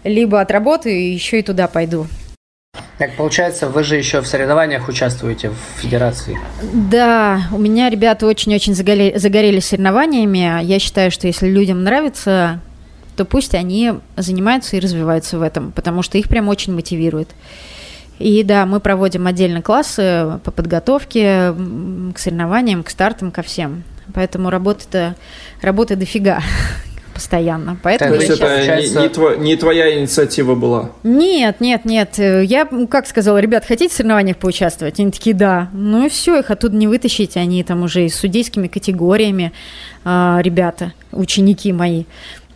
либо 0.04 0.40
отработаю 0.40 0.96
и 0.96 1.12
еще 1.12 1.38
и 1.38 1.42
туда 1.42 1.68
пойду. 1.68 2.06
Так 2.98 3.14
получается, 3.16 3.68
вы 3.68 3.84
же 3.84 3.96
еще 3.96 4.20
в 4.20 4.26
соревнованиях 4.26 4.88
участвуете 4.88 5.50
в 5.50 5.80
федерации? 5.80 6.38
Да, 6.72 7.42
у 7.52 7.58
меня 7.58 7.88
ребята 7.88 8.26
очень-очень 8.26 8.74
загорели, 8.74 9.16
загорелись 9.16 9.66
соревнованиями. 9.66 10.62
Я 10.64 10.78
считаю, 10.78 11.10
что 11.10 11.26
если 11.26 11.46
людям 11.48 11.84
нравится, 11.84 12.60
то 13.16 13.24
пусть 13.24 13.54
они 13.54 13.94
занимаются 14.16 14.76
и 14.76 14.80
развиваются 14.80 15.38
в 15.38 15.42
этом, 15.42 15.72
потому 15.72 16.02
что 16.02 16.18
их 16.18 16.28
прям 16.28 16.48
очень 16.48 16.74
мотивирует. 16.74 17.30
И 18.18 18.42
да, 18.44 18.64
мы 18.64 18.80
проводим 18.80 19.26
отдельно 19.26 19.60
классы 19.62 20.38
по 20.44 20.50
подготовке 20.50 21.54
к 22.14 22.18
соревнованиям, 22.18 22.82
к 22.82 22.90
стартам, 22.90 23.30
ко 23.30 23.42
всем. 23.42 23.84
Поэтому 24.14 24.50
работа-то 24.50 25.16
работы 25.60 25.96
дофига 25.96 26.40
постоянно. 27.14 27.76
Поэтому 27.82 28.14
То 28.14 28.16
есть 28.16 28.30
это 28.30 28.46
получается... 28.46 28.98
не, 28.98 29.02
не, 29.02 29.08
тво, 29.08 29.36
не 29.36 29.56
твоя 29.56 29.98
инициатива 29.98 30.54
была? 30.54 30.92
Нет, 31.02 31.60
нет, 31.60 31.84
нет. 31.84 32.18
Я, 32.18 32.66
как 32.88 33.06
сказала, 33.06 33.38
ребят, 33.38 33.66
хотите 33.66 33.92
в 33.92 33.96
соревнованиях 33.96 34.38
поучаствовать? 34.38 34.98
Они 34.98 35.10
такие, 35.10 35.36
да. 35.36 35.68
Ну 35.74 36.06
и 36.06 36.08
все, 36.08 36.38
их 36.38 36.50
оттуда 36.50 36.76
не 36.76 36.86
вытащить. 36.86 37.36
Они 37.36 37.62
там 37.64 37.82
уже 37.82 38.06
и 38.06 38.08
с 38.08 38.16
судейскими 38.16 38.68
категориями, 38.68 39.52
э, 40.04 40.38
ребята, 40.40 40.94
ученики 41.12 41.72
мои 41.72 42.04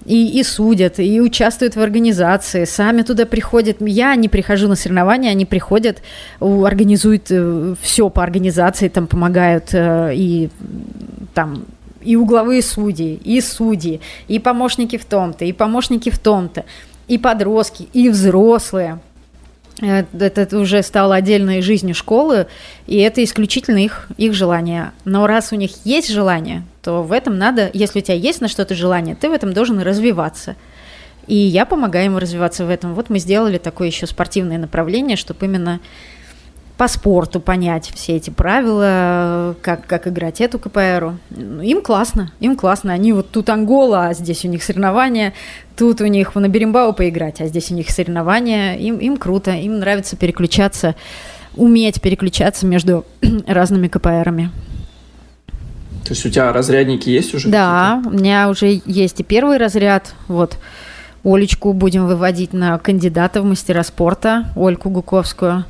и, 0.04 0.38
и 0.38 0.42
судят, 0.42 0.98
и 0.98 1.20
участвуют 1.20 1.76
в 1.76 1.80
организации, 1.80 2.64
сами 2.64 3.02
туда 3.02 3.26
приходят. 3.26 3.76
Я 3.80 4.14
не 4.16 4.28
прихожу 4.28 4.68
на 4.68 4.76
соревнования, 4.76 5.30
они 5.30 5.44
приходят, 5.44 6.02
организуют 6.40 7.26
э, 7.30 7.74
все 7.80 8.08
по 8.08 8.22
организации, 8.22 8.88
там 8.88 9.06
помогают 9.06 9.70
э, 9.72 10.12
и 10.14 10.50
там 11.34 11.64
и 12.00 12.16
угловые 12.16 12.62
судьи, 12.62 13.20
и 13.22 13.40
судьи, 13.40 14.00
и 14.26 14.38
помощники 14.38 14.96
в 14.96 15.04
том-то, 15.04 15.44
и 15.44 15.52
помощники 15.52 16.10
в 16.10 16.18
том-то, 16.18 16.64
и 17.08 17.18
подростки, 17.18 17.88
и 17.92 18.08
взрослые. 18.08 19.00
Э, 19.82 20.04
это 20.18 20.58
уже 20.58 20.82
стало 20.82 21.14
отдельной 21.14 21.60
жизнью 21.60 21.94
школы, 21.94 22.46
и 22.86 22.98
это 22.98 23.22
исключительно 23.22 23.78
их, 23.78 24.08
их 24.16 24.32
желание. 24.32 24.92
Но 25.04 25.26
раз 25.26 25.52
у 25.52 25.56
них 25.56 25.72
есть 25.84 26.10
желание, 26.10 26.64
то 26.82 27.02
в 27.02 27.12
этом 27.12 27.38
надо, 27.38 27.70
если 27.72 27.98
у 27.98 28.02
тебя 28.02 28.16
есть 28.16 28.40
на 28.40 28.48
что-то 28.48 28.74
желание, 28.74 29.14
ты 29.14 29.28
в 29.28 29.32
этом 29.32 29.52
должен 29.52 29.80
развиваться. 29.80 30.56
И 31.26 31.36
я 31.36 31.66
помогаю 31.66 32.06
ему 32.06 32.18
развиваться 32.18 32.64
в 32.64 32.70
этом. 32.70 32.94
Вот 32.94 33.10
мы 33.10 33.18
сделали 33.18 33.58
такое 33.58 33.88
еще 33.88 34.06
спортивное 34.06 34.58
направление, 34.58 35.16
чтобы 35.16 35.46
именно 35.46 35.80
по 36.80 36.88
спорту 36.88 37.40
понять 37.40 37.90
все 37.94 38.16
эти 38.16 38.30
правила, 38.30 39.54
как, 39.60 39.86
как 39.86 40.08
играть 40.08 40.40
эту 40.40 40.58
КПРу. 40.58 41.18
Им 41.30 41.82
классно, 41.82 42.32
им 42.40 42.56
классно. 42.56 42.94
Они 42.94 43.12
вот 43.12 43.30
тут 43.30 43.50
Ангола, 43.50 44.08
а 44.08 44.14
здесь 44.14 44.46
у 44.46 44.48
них 44.48 44.62
соревнования, 44.62 45.34
тут 45.76 46.00
у 46.00 46.06
них 46.06 46.34
на 46.34 46.48
Беримбау 46.48 46.94
поиграть, 46.94 47.42
а 47.42 47.48
здесь 47.48 47.70
у 47.70 47.74
них 47.74 47.90
соревнования. 47.90 48.76
Им, 48.76 48.96
им 48.96 49.18
круто, 49.18 49.50
им 49.50 49.78
нравится 49.78 50.16
переключаться, 50.16 50.94
уметь 51.54 52.00
переключаться 52.00 52.64
между 52.64 53.04
разными 53.46 53.88
КПРами. 53.88 54.50
То 56.10 56.14
есть 56.14 56.26
у 56.26 56.28
тебя 56.28 56.52
разрядники 56.52 57.08
есть 57.08 57.32
уже? 57.34 57.48
Да, 57.48 58.02
у 58.04 58.10
меня 58.10 58.48
уже 58.48 58.82
есть 58.84 59.20
и 59.20 59.22
первый 59.22 59.58
разряд. 59.58 60.12
Вот 60.26 60.58
Олечку 61.22 61.72
будем 61.72 62.08
выводить 62.08 62.52
на 62.52 62.76
кандидата 62.78 63.40
в 63.40 63.44
мастера 63.44 63.84
спорта, 63.84 64.46
Ольку 64.56 64.90
Гуковскую. 64.90 65.66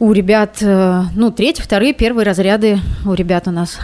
У 0.00 0.12
ребят, 0.12 0.58
э, 0.60 1.02
ну, 1.14 1.30
третий, 1.30 1.62
вторые, 1.62 1.94
первые 1.94 2.26
разряды 2.26 2.78
у 3.06 3.14
ребят 3.14 3.48
у 3.48 3.50
нас. 3.50 3.78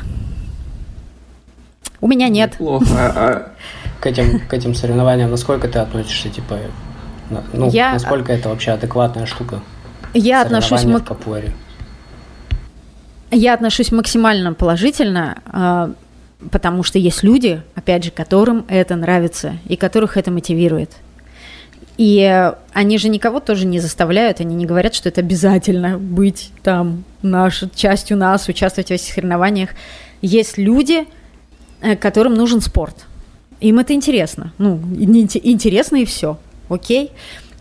У 2.03 2.09
меня 2.09 2.29
нет. 2.29 2.57
Плохо. 2.59 2.87
А, 2.91 3.13
а... 3.17 3.53
К 4.01 4.07
этим, 4.07 4.41
к 4.47 4.53
этим 4.53 4.75
соревнованиям 4.75 5.31
насколько 5.31 5.67
ты 5.67 5.79
относишься, 5.79 6.29
типа, 6.29 6.59
ну, 7.55 7.71
я... 7.71 7.95
насколько 7.95 8.35
это 8.35 8.51
вообще 8.51 8.73
адекватная 8.73 9.25
штука? 9.25 9.61
Я 10.13 10.43
отношусь... 10.43 10.85
В 10.85 11.01
капуэре? 11.01 11.55
Я 13.31 13.55
отношусь 13.55 13.93
максимально 13.93 14.55
положительно. 14.55 15.39
А, 15.47 15.93
потому 16.51 16.83
что 16.83 16.99
есть 16.99 17.23
люди, 17.23 17.63
опять 17.75 18.05
же, 18.05 18.11
которым 18.11 18.65
это 18.69 18.97
нравится 18.97 19.57
и 19.67 19.77
которых 19.77 20.17
это 20.17 20.31
мотивирует. 20.31 20.91
И 21.97 22.53
они 22.73 22.99
же 22.99 23.09
никого 23.09 23.39
тоже 23.39 23.67
не 23.67 23.79
заставляют, 23.79 24.41
они 24.41 24.57
не 24.57 24.67
говорят, 24.67 24.95
что 24.95 25.09
это 25.09 25.21
обязательно 25.21 25.97
быть 25.97 26.51
там 26.63 27.05
нашей 27.23 27.71
частью 27.75 28.17
нас, 28.17 28.49
участвовать 28.49 28.89
в 28.89 28.93
этих 28.93 29.13
соревнованиях. 29.13 29.71
Есть 30.21 30.59
люди, 30.59 31.07
э, 31.81 31.95
которым 31.95 32.35
нужен 32.35 32.61
спорт. 32.61 33.07
Им 33.61 33.79
это 33.79 33.95
интересно. 33.95 34.53
Ну, 34.59 34.81
интересно 34.99 35.97
и 35.97 36.05
все. 36.05 36.37
Окей? 36.69 37.13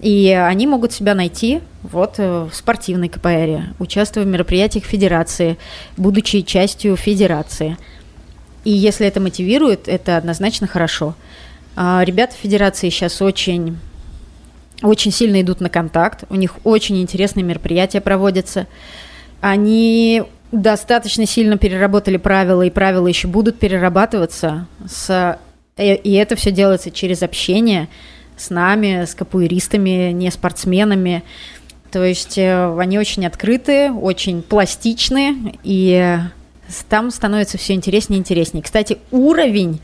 И 0.03 0.29
они 0.31 0.67
могут 0.67 0.91
себя 0.91 1.15
найти 1.15 1.61
вот 1.81 2.15
э, 2.17 2.43
в 2.51 2.53
спортивной 2.53 3.07
КПР, 3.07 3.73
участвуя 3.79 4.25
в 4.25 4.27
мероприятиях 4.27 4.83
федерации, 4.83 5.57
будучи 5.95 6.41
частью 6.41 6.97
федерации. 6.97 7.77
И 8.65 8.71
если 8.71 9.07
это 9.07 9.21
мотивирует, 9.21 9.87
это 9.87 10.17
однозначно 10.17 10.67
хорошо. 10.67 11.15
А 11.77 12.03
ребята 12.05 12.35
федерации 12.35 12.89
сейчас 12.89 13.21
очень 13.21 13.77
очень 14.81 15.11
сильно 15.13 15.41
идут 15.41 15.61
на 15.61 15.69
контакт, 15.69 16.25
у 16.29 16.35
них 16.35 16.57
очень 16.65 17.01
интересные 17.01 17.45
мероприятия 17.45 18.01
проводятся. 18.01 18.67
Они 19.39 20.23
достаточно 20.51 21.25
сильно 21.25 21.57
переработали 21.57 22.17
правила, 22.17 22.63
и 22.63 22.69
правила 22.69 23.07
еще 23.07 23.29
будут 23.29 23.57
перерабатываться. 23.57 24.67
С... 24.85 25.39
Э, 25.77 25.95
и 25.95 26.11
это 26.15 26.35
все 26.35 26.51
делается 26.51 26.91
через 26.91 27.23
общение 27.23 27.87
с 28.37 28.49
нами, 28.49 29.05
с 29.05 29.15
капуэристами, 29.15 30.11
не 30.11 30.31
спортсменами. 30.31 31.23
То 31.91 32.03
есть 32.03 32.37
э, 32.37 32.77
они 32.79 32.97
очень 32.97 33.25
открытые, 33.25 33.91
очень 33.91 34.41
пластичные, 34.41 35.35
и 35.63 36.17
там 36.89 37.11
становится 37.11 37.57
все 37.57 37.73
интереснее 37.73 38.17
и 38.17 38.21
интереснее. 38.21 38.63
Кстати, 38.63 38.97
уровень 39.11 39.79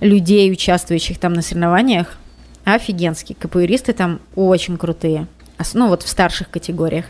людей, 0.00 0.50
участвующих 0.50 1.18
там 1.18 1.32
на 1.32 1.42
соревнованиях, 1.42 2.16
Офигенский. 2.64 3.34
Капуэристы 3.34 3.92
там 3.92 4.20
очень 4.34 4.78
крутые. 4.78 5.26
Ну, 5.74 5.88
вот 5.88 6.02
в 6.02 6.08
старших 6.08 6.50
категориях. 6.50 7.06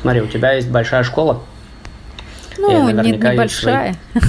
Смотри, 0.00 0.20
у 0.22 0.28
тебя 0.28 0.52
есть 0.52 0.68
большая 0.68 1.02
школа? 1.02 1.42
Ну, 2.56 2.90
не, 2.90 3.12
небольшая. 3.12 3.96
Свои... 4.12 4.22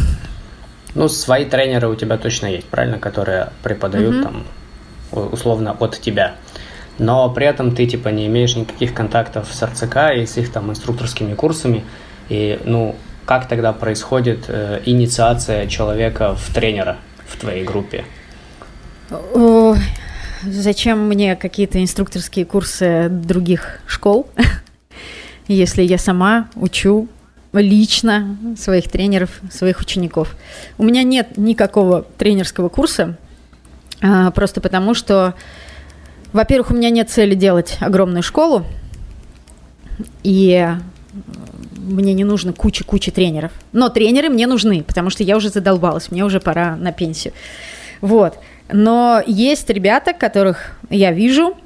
Ну, 0.95 1.07
свои 1.07 1.45
тренеры 1.45 1.87
у 1.87 1.95
тебя 1.95 2.17
точно 2.17 2.47
есть, 2.47 2.65
правильно, 2.65 2.99
которые 2.99 3.49
преподают 3.63 4.15
угу. 4.15 4.23
там 4.23 4.43
условно 5.31 5.75
от 5.79 5.99
тебя. 5.99 6.35
Но 6.97 7.29
при 7.29 7.45
этом 7.45 7.75
ты 7.75 7.85
типа 7.85 8.09
не 8.09 8.27
имеешь 8.27 8.55
никаких 8.55 8.93
контактов 8.93 9.47
с 9.51 9.63
РЦК 9.63 10.15
и 10.15 10.25
с 10.25 10.37
их 10.37 10.51
там 10.51 10.69
инструкторскими 10.69 11.33
курсами. 11.33 11.85
И, 12.27 12.59
ну, 12.65 12.95
как 13.25 13.47
тогда 13.47 13.71
происходит 13.73 14.45
э, 14.47 14.81
инициация 14.85 15.67
человека 15.67 16.35
в 16.35 16.53
тренера 16.53 16.97
в 17.25 17.39
твоей 17.39 17.63
группе? 17.63 18.03
О, 19.09 19.75
зачем 20.43 21.07
мне 21.07 21.35
какие-то 21.35 21.81
инструкторские 21.81 22.45
курсы 22.45 23.07
других 23.09 23.79
школ, 23.87 24.27
если 25.47 25.83
я 25.83 25.97
сама 25.97 26.49
учу 26.55 27.07
лично 27.53 28.37
своих 28.57 28.89
тренеров, 28.89 29.41
своих 29.51 29.79
учеников? 29.79 30.35
У 30.77 30.83
меня 30.83 31.03
нет 31.03 31.37
никакого 31.37 32.03
тренерского 32.17 32.69
курса, 32.69 33.17
а, 34.01 34.31
просто 34.31 34.61
потому 34.61 34.93
что, 34.93 35.33
во-первых, 36.33 36.71
у 36.71 36.75
меня 36.75 36.89
нет 36.89 37.09
цели 37.09 37.35
делать 37.35 37.77
огромную 37.79 38.23
школу, 38.23 38.65
и 40.23 40.67
мне 41.75 42.13
не 42.13 42.23
нужно 42.23 42.53
куча-куча 42.53 43.11
тренеров. 43.11 43.51
Но 43.71 43.89
тренеры 43.89 44.29
мне 44.29 44.47
нужны, 44.47 44.83
потому 44.83 45.09
что 45.09 45.23
я 45.23 45.35
уже 45.35 45.49
задолбалась, 45.49 46.11
мне 46.11 46.23
уже 46.23 46.39
пора 46.39 46.75
на 46.75 46.91
пенсию. 46.91 47.33
Вот. 48.01 48.37
Но 48.71 49.21
есть 49.25 49.69
ребята, 49.69 50.13
которых 50.13 50.77
я 50.89 51.11
вижу, 51.11 51.57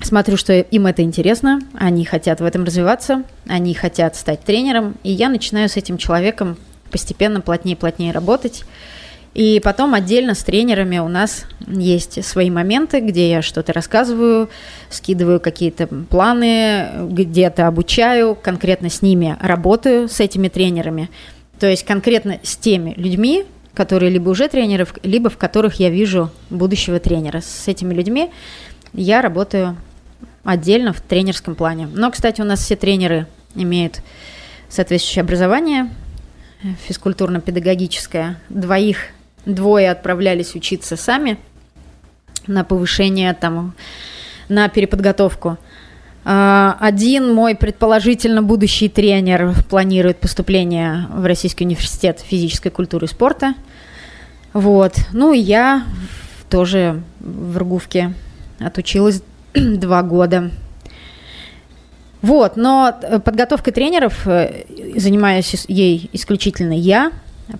смотрю, 0.00 0.36
что 0.36 0.52
им 0.52 0.86
это 0.86 1.02
интересно, 1.02 1.60
они 1.74 2.04
хотят 2.04 2.40
в 2.40 2.44
этом 2.44 2.64
развиваться, 2.64 3.22
они 3.46 3.74
хотят 3.74 4.16
стать 4.16 4.40
тренером, 4.42 4.96
и 5.02 5.10
я 5.10 5.28
начинаю 5.28 5.68
с 5.68 5.76
этим 5.76 5.98
человеком 5.98 6.56
постепенно 6.90 7.40
плотнее-плотнее 7.40 8.12
работать. 8.12 8.64
И 9.34 9.60
потом 9.62 9.94
отдельно 9.94 10.34
с 10.34 10.42
тренерами 10.42 10.98
у 10.98 11.08
нас 11.08 11.44
есть 11.66 12.24
свои 12.24 12.50
моменты, 12.50 13.00
где 13.00 13.30
я 13.30 13.42
что-то 13.42 13.72
рассказываю, 13.72 14.48
скидываю 14.90 15.38
какие-то 15.38 15.86
планы, 15.86 16.88
где-то 17.08 17.66
обучаю, 17.66 18.34
конкретно 18.34 18.88
с 18.90 19.02
ними 19.02 19.36
работаю, 19.40 20.08
с 20.08 20.18
этими 20.18 20.48
тренерами. 20.48 21.10
То 21.60 21.66
есть 21.68 21.84
конкретно 21.84 22.40
с 22.42 22.56
теми 22.56 22.94
людьми, 22.96 23.44
которые 23.74 24.10
либо 24.10 24.30
уже 24.30 24.48
тренеры, 24.48 24.88
либо 25.02 25.30
в 25.30 25.36
которых 25.36 25.78
я 25.78 25.90
вижу 25.90 26.30
будущего 26.50 26.98
тренера. 26.98 27.40
С 27.40 27.68
этими 27.68 27.94
людьми 27.94 28.30
я 28.92 29.22
работаю 29.22 29.76
отдельно 30.48 30.94
в 30.94 31.00
тренерском 31.00 31.54
плане. 31.54 31.88
Но, 31.92 32.10
кстати, 32.10 32.40
у 32.40 32.44
нас 32.44 32.60
все 32.60 32.74
тренеры 32.74 33.26
имеют 33.54 34.00
соответствующее 34.70 35.22
образование, 35.22 35.90
физкультурно-педагогическое. 36.88 38.40
Двоих 38.48 39.10
Двое 39.44 39.90
отправлялись 39.90 40.54
учиться 40.54 40.96
сами 40.96 41.38
на 42.46 42.64
повышение, 42.64 43.32
там, 43.34 43.74
на 44.48 44.68
переподготовку. 44.68 45.56
А, 46.24 46.76
один 46.80 47.32
мой 47.32 47.54
предположительно 47.54 48.42
будущий 48.42 48.88
тренер 48.88 49.54
планирует 49.70 50.18
поступление 50.18 51.06
в 51.10 51.24
Российский 51.24 51.64
университет 51.64 52.20
физической 52.20 52.70
культуры 52.70 53.06
и 53.06 53.08
спорта. 53.08 53.54
Вот. 54.52 54.94
Ну 55.12 55.32
и 55.32 55.38
я 55.38 55.84
тоже 56.50 57.02
в 57.20 57.56
Ргувке 57.56 58.12
отучилась 58.58 59.22
два 59.54 60.02
года. 60.02 60.50
Вот, 62.20 62.56
но 62.56 62.92
подготовкой 63.24 63.72
тренеров 63.72 64.26
э, 64.26 64.64
занимаюсь 64.96 65.64
ей 65.68 66.10
исключительно 66.12 66.72
я 66.72 67.12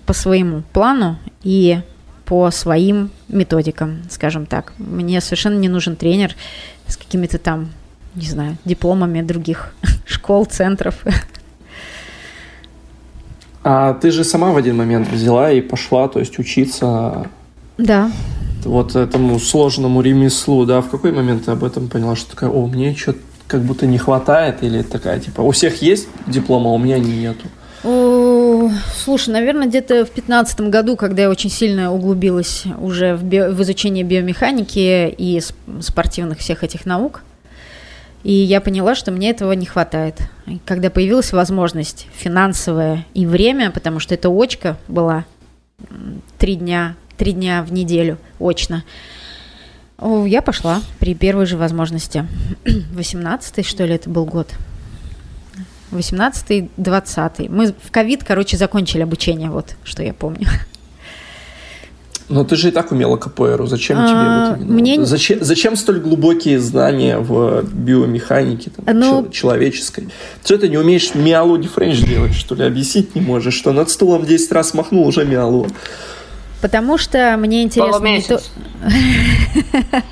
по 0.05 0.13
своему 0.13 0.63
плану 0.73 1.17
и 1.43 1.79
по 2.25 2.51
своим 2.51 3.09
методикам, 3.29 4.01
скажем 4.09 4.45
так. 4.45 4.73
Мне 4.77 5.21
совершенно 5.21 5.57
не 5.57 5.69
нужен 5.69 5.95
тренер 5.95 6.35
с 6.87 6.97
какими-то 6.97 7.37
там, 7.37 7.69
не 8.15 8.27
знаю, 8.27 8.57
дипломами 8.65 9.21
других 9.21 9.73
школ, 10.05 10.45
центров. 10.45 11.03
А 13.63 13.93
ты 13.93 14.11
же 14.11 14.23
сама 14.23 14.51
в 14.51 14.57
один 14.57 14.75
момент 14.75 15.09
взяла 15.09 15.51
и 15.51 15.61
пошла, 15.61 16.07
то 16.07 16.19
есть 16.19 16.37
учиться 16.37 17.29
да. 17.79 18.11
Вот 18.65 18.95
этому 18.95 19.39
сложному 19.39 20.01
ремеслу, 20.01 20.65
да? 20.65 20.81
В 20.81 20.89
какой 20.89 21.11
момент 21.11 21.45
ты 21.45 21.51
об 21.51 21.63
этом 21.63 21.87
поняла, 21.87 22.15
что 22.15 22.31
такая, 22.31 22.49
о, 22.49 22.67
мне 22.67 22.95
что-то 22.95 23.19
как 23.47 23.61
будто 23.61 23.87
не 23.87 23.97
хватает, 23.97 24.61
или 24.61 24.83
такая, 24.83 25.19
типа, 25.19 25.41
у 25.41 25.51
всех 25.51 25.81
есть 25.81 26.07
диплом, 26.27 26.67
а 26.67 26.71
у 26.71 26.77
меня 26.77 26.99
нету? 26.99 27.47
Слушай, 28.93 29.29
наверное, 29.29 29.67
где-то 29.67 30.05
в 30.05 30.13
2015 30.13 30.61
году, 30.61 30.95
когда 30.95 31.23
я 31.23 31.29
очень 31.29 31.49
сильно 31.49 31.93
углубилась 31.93 32.63
уже 32.79 33.15
в, 33.15 33.23
би- 33.23 33.49
в 33.49 33.61
изучение 33.61 34.03
биомеханики 34.03 35.13
и 35.17 35.41
спортивных 35.81 36.39
всех 36.39 36.63
этих 36.63 36.85
наук, 36.85 37.23
и 38.23 38.33
я 38.33 38.59
поняла, 38.59 38.95
что 38.95 39.11
мне 39.11 39.29
этого 39.29 39.53
не 39.53 39.65
хватает. 39.65 40.15
когда 40.65 40.89
появилась 40.89 41.31
возможность 41.31 42.07
финансовая 42.13 43.05
и 43.13 43.25
время, 43.25 43.71
потому 43.71 43.99
что 43.99 44.13
это 44.13 44.29
очка 44.29 44.77
была 44.89 45.25
три 46.37 46.55
дня, 46.55 46.95
три 47.19 47.33
дня 47.33 47.63
в 47.63 47.71
неделю 47.71 48.17
очно, 48.39 48.83
я 50.01 50.41
пошла 50.41 50.81
при 50.99 51.13
первой 51.13 51.45
же 51.45 51.57
возможности. 51.57 52.25
18 52.93 53.65
что 53.65 53.85
ли, 53.85 53.95
это 53.95 54.09
был 54.09 54.25
год. 54.25 54.47
18 55.91 56.69
20 56.77 57.49
Мы 57.49 57.73
в 57.83 57.91
ковид, 57.91 58.23
короче, 58.23 58.57
закончили 58.57 59.01
обучение, 59.01 59.49
вот 59.49 59.75
что 59.83 60.01
я 60.01 60.13
помню. 60.13 60.47
Но 62.29 62.43
ты 62.43 62.55
же 62.55 62.67
и 62.67 62.71
так 62.71 62.91
умела 62.91 63.17
КПРу. 63.17 63.65
Зачем 63.65 63.97
а, 63.99 64.07
тебе 64.07 64.59
вот 64.59 64.61
именно? 64.61 64.79
Мне... 64.79 65.03
Зачем, 65.03 65.43
зачем 65.43 65.75
столь 65.75 65.99
глубокие 65.99 66.59
знания 66.59 67.17
в 67.17 67.63
биомеханике 67.63 68.69
там, 68.69 68.99
ну... 68.99 69.29
человеческой? 69.29 70.09
Что 70.45 70.59
ты 70.59 70.69
не 70.69 70.77
умеешь 70.77 71.15
миалу 71.15 71.57
дифренч 71.57 72.01
делать, 72.05 72.35
что 72.35 72.53
ли? 72.53 72.63
Объяснить 72.63 73.15
не 73.15 73.21
можешь, 73.21 73.55
что 73.55 73.73
над 73.73 73.89
стулом 73.89 74.25
10 74.25 74.51
раз 74.51 74.75
махнул 74.75 75.07
уже 75.07 75.25
миалу. 75.25 75.67
Потому 76.61 76.97
что 76.97 77.35
мне 77.37 77.63
интересно 77.63 78.05
не 78.05 78.21
то... 78.21 78.41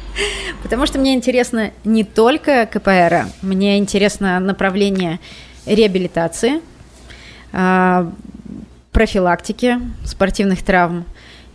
Потому 0.64 0.86
что 0.86 1.00
мне 1.00 1.14
интересно 1.14 1.72
не 1.84 2.04
только 2.04 2.66
КПР, 2.66 3.28
мне 3.42 3.78
интересно 3.78 4.40
направление 4.40 5.20
реабилитации, 5.66 6.62
а, 7.54 8.12
профилактики 8.92 9.80
спортивных 10.06 10.64
травм 10.64 11.06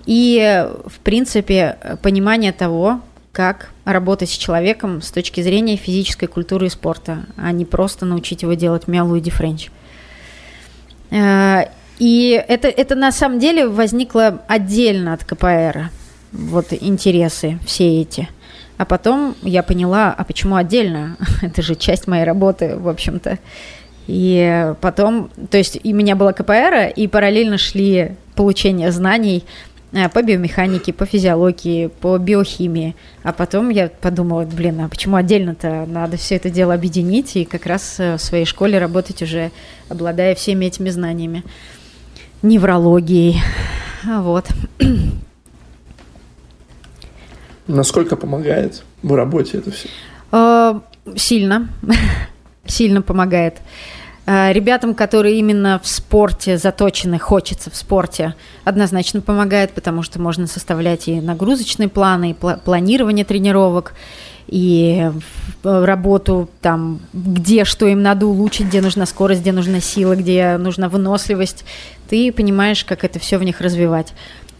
и, 0.06 0.68
в 0.86 0.98
принципе, 1.00 1.98
понимание 2.02 2.52
того, 2.52 3.00
как 3.32 3.70
работать 3.84 4.30
с 4.30 4.36
человеком 4.36 5.00
с 5.00 5.10
точки 5.10 5.40
зрения 5.40 5.76
физической 5.76 6.26
культуры 6.26 6.66
и 6.66 6.70
спорта, 6.70 7.24
а 7.36 7.50
не 7.52 7.64
просто 7.64 8.04
научить 8.04 8.42
его 8.42 8.52
делать 8.54 8.88
мялую 8.88 9.20
дифренч. 9.20 9.70
И 12.02 12.30
это, 12.48 12.66
это 12.66 12.96
на 12.96 13.12
самом 13.12 13.38
деле 13.38 13.68
возникло 13.68 14.42
отдельно 14.48 15.12
от 15.12 15.22
КПР, 15.22 15.90
вот 16.32 16.72
интересы 16.72 17.60
все 17.64 18.00
эти. 18.00 18.28
А 18.76 18.84
потом 18.84 19.36
я 19.42 19.62
поняла, 19.62 20.12
а 20.12 20.24
почему 20.24 20.56
отдельно? 20.56 21.16
это 21.42 21.62
же 21.62 21.76
часть 21.76 22.08
моей 22.08 22.24
работы, 22.24 22.76
в 22.76 22.88
общем-то. 22.88 23.38
И 24.08 24.74
потом, 24.80 25.30
то 25.48 25.58
есть 25.58 25.78
у 25.84 25.94
меня 25.94 26.16
была 26.16 26.32
КПР, 26.32 26.92
и 26.96 27.06
параллельно 27.06 27.56
шли 27.56 28.16
получение 28.34 28.90
знаний 28.90 29.44
Э, 29.92 30.08
по 30.08 30.22
биомеханике, 30.22 30.92
по 30.92 31.04
физиологии, 31.04 31.88
по 31.88 32.16
биохимии. 32.16 32.96
А 33.22 33.32
потом 33.32 33.68
я 33.68 33.88
подумала, 33.88 34.44
блин, 34.44 34.80
а 34.80 34.88
почему 34.88 35.16
отдельно-то 35.16 35.84
надо 35.86 36.16
все 36.16 36.36
это 36.36 36.48
дело 36.48 36.72
объединить 36.72 37.36
и 37.36 37.44
как 37.44 37.66
раз 37.66 37.96
э, 37.98 38.16
в 38.16 38.20
своей 38.20 38.46
школе 38.46 38.78
работать 38.78 39.20
уже, 39.22 39.50
обладая 39.90 40.34
всеми 40.34 40.64
этими 40.64 40.88
знаниями. 40.88 41.44
Неврологией. 42.42 43.40
Вот. 44.04 44.46
Насколько 47.66 48.16
помогает 48.16 48.82
в 49.02 49.14
работе 49.14 49.58
это 49.58 49.70
все? 49.70 49.88
Э, 50.32 50.80
сильно. 51.16 51.68
Сильно 52.66 53.02
помогает. 53.02 53.58
Э, 54.26 54.52
ребятам, 54.52 54.94
которые 54.94 55.38
именно 55.38 55.80
в 55.82 55.86
спорте 55.86 56.58
заточены, 56.58 57.18
хочется 57.18 57.70
в 57.70 57.76
спорте, 57.76 58.34
однозначно 58.64 59.20
помогает, 59.20 59.72
потому 59.72 60.02
что 60.02 60.20
можно 60.20 60.46
составлять 60.46 61.08
и 61.08 61.20
нагрузочные 61.20 61.88
планы, 61.88 62.30
и 62.30 62.34
планирование 62.34 63.24
тренировок, 63.24 63.94
и 64.48 65.10
работу 65.62 66.48
там, 66.60 67.00
где 67.12 67.64
что 67.64 67.86
им 67.86 68.02
надо 68.02 68.26
улучшить, 68.26 68.66
где 68.66 68.80
нужна 68.80 69.06
скорость, 69.06 69.40
где 69.42 69.52
нужна 69.52 69.80
сила, 69.80 70.16
где 70.16 70.56
нужна 70.58 70.88
выносливость. 70.88 71.64
Ты 72.08 72.32
понимаешь, 72.32 72.84
как 72.84 73.04
это 73.04 73.18
все 73.18 73.38
в 73.38 73.42
них 73.42 73.60
развивать. 73.60 74.12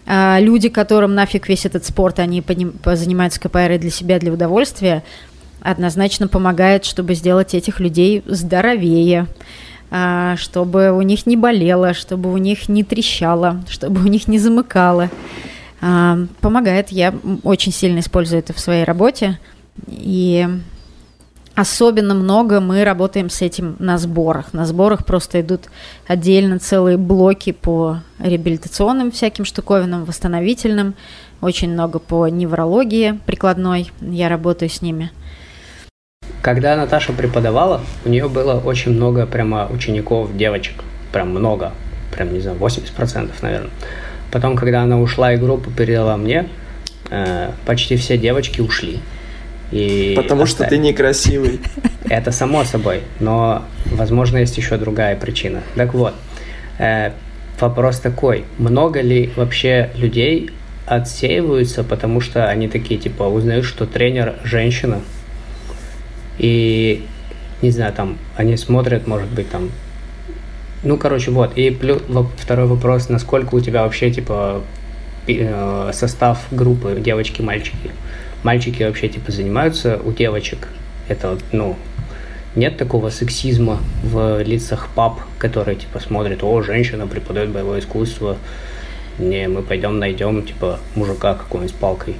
А 0.06 0.38
люди, 0.40 0.68
которым 0.68 1.14
нафиг 1.14 1.48
весь 1.48 1.66
этот 1.66 1.84
спорт, 1.84 2.18
они 2.18 2.42
занимаются 2.84 3.40
КПР 3.40 3.78
для 3.78 3.90
себя, 3.90 4.18
для 4.18 4.32
удовольствия, 4.32 5.04
однозначно 5.60 6.28
помогает, 6.28 6.84
чтобы 6.84 7.14
сделать 7.14 7.54
этих 7.54 7.78
людей 7.78 8.22
здоровее, 8.26 9.26
а, 9.90 10.36
чтобы 10.36 10.90
у 10.90 11.02
них 11.02 11.26
не 11.26 11.36
болело, 11.36 11.94
чтобы 11.94 12.32
у 12.32 12.36
них 12.36 12.68
не 12.68 12.82
трещало, 12.82 13.62
чтобы 13.68 14.00
у 14.00 14.08
них 14.08 14.26
не 14.26 14.38
замыкало. 14.38 15.10
А, 15.80 16.18
помогает. 16.40 16.90
Я 16.90 17.14
очень 17.42 17.72
сильно 17.72 18.00
использую 18.00 18.40
это 18.40 18.52
в 18.52 18.60
своей 18.60 18.84
работе. 18.84 19.38
И 19.88 20.46
особенно 21.54 22.14
много 22.14 22.60
мы 22.60 22.84
работаем 22.84 23.30
с 23.30 23.42
этим 23.42 23.76
на 23.78 23.98
сборах. 23.98 24.52
На 24.52 24.66
сборах 24.66 25.04
просто 25.04 25.40
идут 25.40 25.62
отдельно 26.06 26.58
целые 26.58 26.96
блоки 26.96 27.52
по 27.52 28.00
реабилитационным 28.18 29.10
всяким 29.10 29.44
штуковинам, 29.44 30.04
восстановительным. 30.04 30.94
Очень 31.40 31.72
много 31.72 31.98
по 31.98 32.28
неврологии 32.28 33.18
прикладной. 33.26 33.90
Я 34.00 34.28
работаю 34.28 34.68
с 34.68 34.82
ними– 34.82 35.10
когда 36.42 36.74
Наташа 36.74 37.12
преподавала, 37.12 37.82
у 38.04 38.08
нее 38.08 38.28
было 38.28 38.58
очень 38.58 38.90
много 38.90 39.26
прямо 39.26 39.68
учеников, 39.70 40.36
девочек. 40.36 40.82
Прям 41.12 41.30
много. 41.30 41.72
Прям, 42.10 42.34
не 42.34 42.40
знаю, 42.40 42.58
80%, 42.58 43.30
наверное. 43.42 43.70
Потом, 44.32 44.56
когда 44.56 44.82
она 44.82 44.98
ушла 44.98 45.32
и 45.32 45.36
группу 45.36 45.70
передала 45.70 46.16
мне, 46.16 46.48
э, 47.10 47.52
почти 47.64 47.96
все 47.96 48.18
девочки 48.18 48.60
ушли. 48.60 48.98
И 49.72 50.12
Потому 50.16 50.42
оставили. 50.42 50.68
что 50.68 50.76
ты 50.76 50.78
некрасивый. 50.78 51.60
Это 52.08 52.30
само 52.30 52.64
собой, 52.64 53.00
но, 53.20 53.64
возможно, 53.86 54.36
есть 54.38 54.56
еще 54.58 54.76
другая 54.76 55.16
причина. 55.16 55.62
Так 55.74 55.94
вот, 55.94 56.14
э, 56.78 57.12
вопрос 57.58 57.98
такой, 57.98 58.44
много 58.58 59.00
ли 59.00 59.30
вообще 59.34 59.90
людей 59.96 60.50
отсеиваются, 60.86 61.84
потому 61.84 62.20
что 62.20 62.48
они 62.48 62.68
такие, 62.68 63.00
типа, 63.00 63.22
узнают, 63.24 63.64
что 63.64 63.86
тренер 63.86 64.34
женщина, 64.44 65.00
и, 66.38 67.06
не 67.62 67.70
знаю, 67.70 67.92
там, 67.92 68.18
они 68.36 68.56
смотрят, 68.56 69.06
может 69.06 69.28
быть, 69.28 69.48
там, 69.48 69.70
ну, 70.82 70.98
короче, 70.98 71.30
вот. 71.30 71.56
И 71.56 71.70
плюс, 71.70 72.02
второй 72.36 72.66
вопрос, 72.66 73.08
насколько 73.08 73.54
у 73.54 73.60
тебя 73.60 73.84
вообще, 73.84 74.10
типа, 74.10 74.62
э, 75.28 75.90
состав 75.92 76.40
группы 76.50 77.00
девочки-мальчики? 77.00 77.90
Мальчики 78.42 78.82
вообще, 78.82 79.08
типа, 79.08 79.30
занимаются 79.30 80.00
у 80.04 80.12
девочек. 80.12 80.68
Это, 81.08 81.38
ну, 81.52 81.76
нет 82.54 82.76
такого 82.76 83.10
сексизма 83.10 83.78
в 84.02 84.42
лицах 84.42 84.88
пап, 84.94 85.20
которые, 85.38 85.76
типа, 85.76 86.00
смотрят, 86.00 86.42
о, 86.42 86.62
женщина 86.62 87.06
преподает 87.06 87.50
боевое 87.50 87.80
искусство, 87.80 88.36
не, 89.18 89.48
мы 89.48 89.62
пойдем 89.62 89.98
найдем, 89.98 90.42
типа, 90.42 90.78
мужика 90.94 91.34
какой-нибудь 91.34 91.74
палкой. 91.74 92.16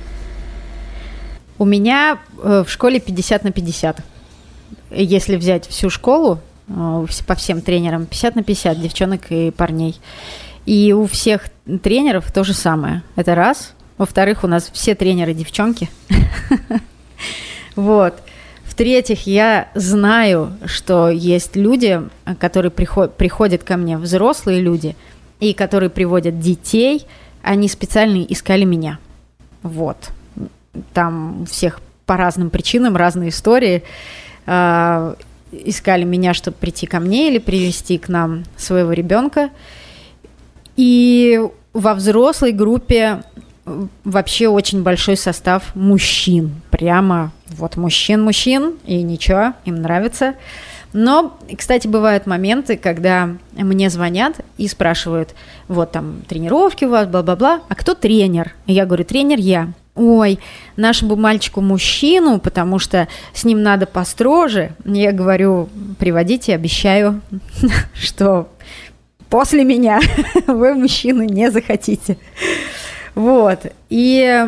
У 1.59 1.65
меня 1.65 2.19
э, 2.43 2.65
в 2.67 2.71
школе 2.71 3.01
50 3.01 3.45
на 3.45 3.53
50. 3.53 4.03
Если 4.91 5.37
взять 5.37 5.67
всю 5.67 5.91
школу, 5.91 6.41
э, 6.69 7.07
по 7.27 7.35
всем 7.35 7.61
тренерам, 7.61 8.07
50 8.07 8.37
на 8.37 8.43
50 8.43 8.81
девчонок 8.81 9.21
и 9.31 9.51
парней. 9.51 9.99
И 10.67 10.93
у 10.93 11.07
всех 11.07 11.47
тренеров 11.83 12.31
то 12.33 12.45
же 12.45 12.53
самое. 12.53 13.03
Это 13.17 13.35
раз. 13.35 13.75
Во-вторых, 14.03 14.43
у 14.43 14.49
нас 14.49 14.69
все 14.73 14.97
тренеры 14.97 15.33
девчонки. 15.33 15.89
Вот. 17.77 18.15
В-третьих, 18.67 19.29
я 19.29 19.69
знаю, 19.77 20.55
что 20.65 21.09
есть 21.09 21.55
люди, 21.55 22.03
которые 22.41 22.73
приходят 22.73 23.63
ко 23.63 23.77
мне, 23.77 23.97
взрослые 23.97 24.61
люди, 24.61 24.97
и 25.39 25.55
которые 25.55 25.89
приводят 25.89 26.41
детей, 26.41 27.07
они 27.43 27.69
специально 27.69 28.25
искали 28.25 28.65
меня. 28.65 28.99
Вот 29.63 29.97
там 30.93 31.47
всех 31.49 31.81
по 32.05 32.17
разным 32.17 32.51
причинам, 32.51 32.97
разные 32.97 33.29
истории. 33.31 33.85
Э, 34.47 35.15
искали 35.53 36.03
меня, 36.03 36.35
чтобы 36.35 36.57
прийти 36.57 36.87
ко 36.87 36.99
мне 36.99 37.29
или 37.29 37.39
привести 37.39 37.99
к 37.99 38.09
нам 38.09 38.43
своего 38.57 38.93
ребенка. 38.93 39.51
И 40.77 41.41
во 41.73 41.95
взрослой 41.95 42.53
группе 42.53 43.23
вообще 43.65 44.49
очень 44.49 44.83
большой 44.83 45.17
состав 45.17 45.75
мужчин. 45.75 46.61
Прямо 46.71 47.33
вот 47.49 47.77
мужчин-мужчин, 47.77 48.75
и 48.85 49.03
ничего, 49.03 49.55
им 49.65 49.77
нравится. 49.77 50.35
Но, 50.93 51.39
кстати, 51.57 51.87
бывают 51.87 52.27
моменты, 52.27 52.77
когда 52.77 53.31
мне 53.53 53.89
звонят 53.89 54.41
и 54.59 54.69
спрашивают, 54.69 55.35
вот 55.69 55.93
там 55.93 56.23
тренировки 56.29 56.85
у 56.85 56.91
вас, 56.91 57.07
бла-бла-бла, 57.07 57.61
а 57.69 57.75
кто 57.75 57.95
тренер? 57.95 58.55
И 58.67 58.75
я 58.75 58.85
говорю, 58.85 59.05
тренер 59.05 59.39
я 59.39 59.73
ой, 59.95 60.39
нашему 60.77 61.17
мальчику 61.17 61.61
мужчину, 61.61 62.41
потому 62.41 62.79
что 62.79 63.09
с 63.35 63.45
ним 63.45 63.63
надо 63.63 63.87
построже. 63.87 64.73
Я 64.85 65.13
говорю, 65.13 65.69
приводите, 65.99 66.55
обещаю, 66.55 67.21
что 67.95 68.49
после 69.29 69.65
меня 69.65 70.01
вы 70.47 70.75
мужчину 70.75 71.25
не 71.25 71.51
захотите. 71.51 72.17
Вот. 73.15 73.67
И 73.91 74.47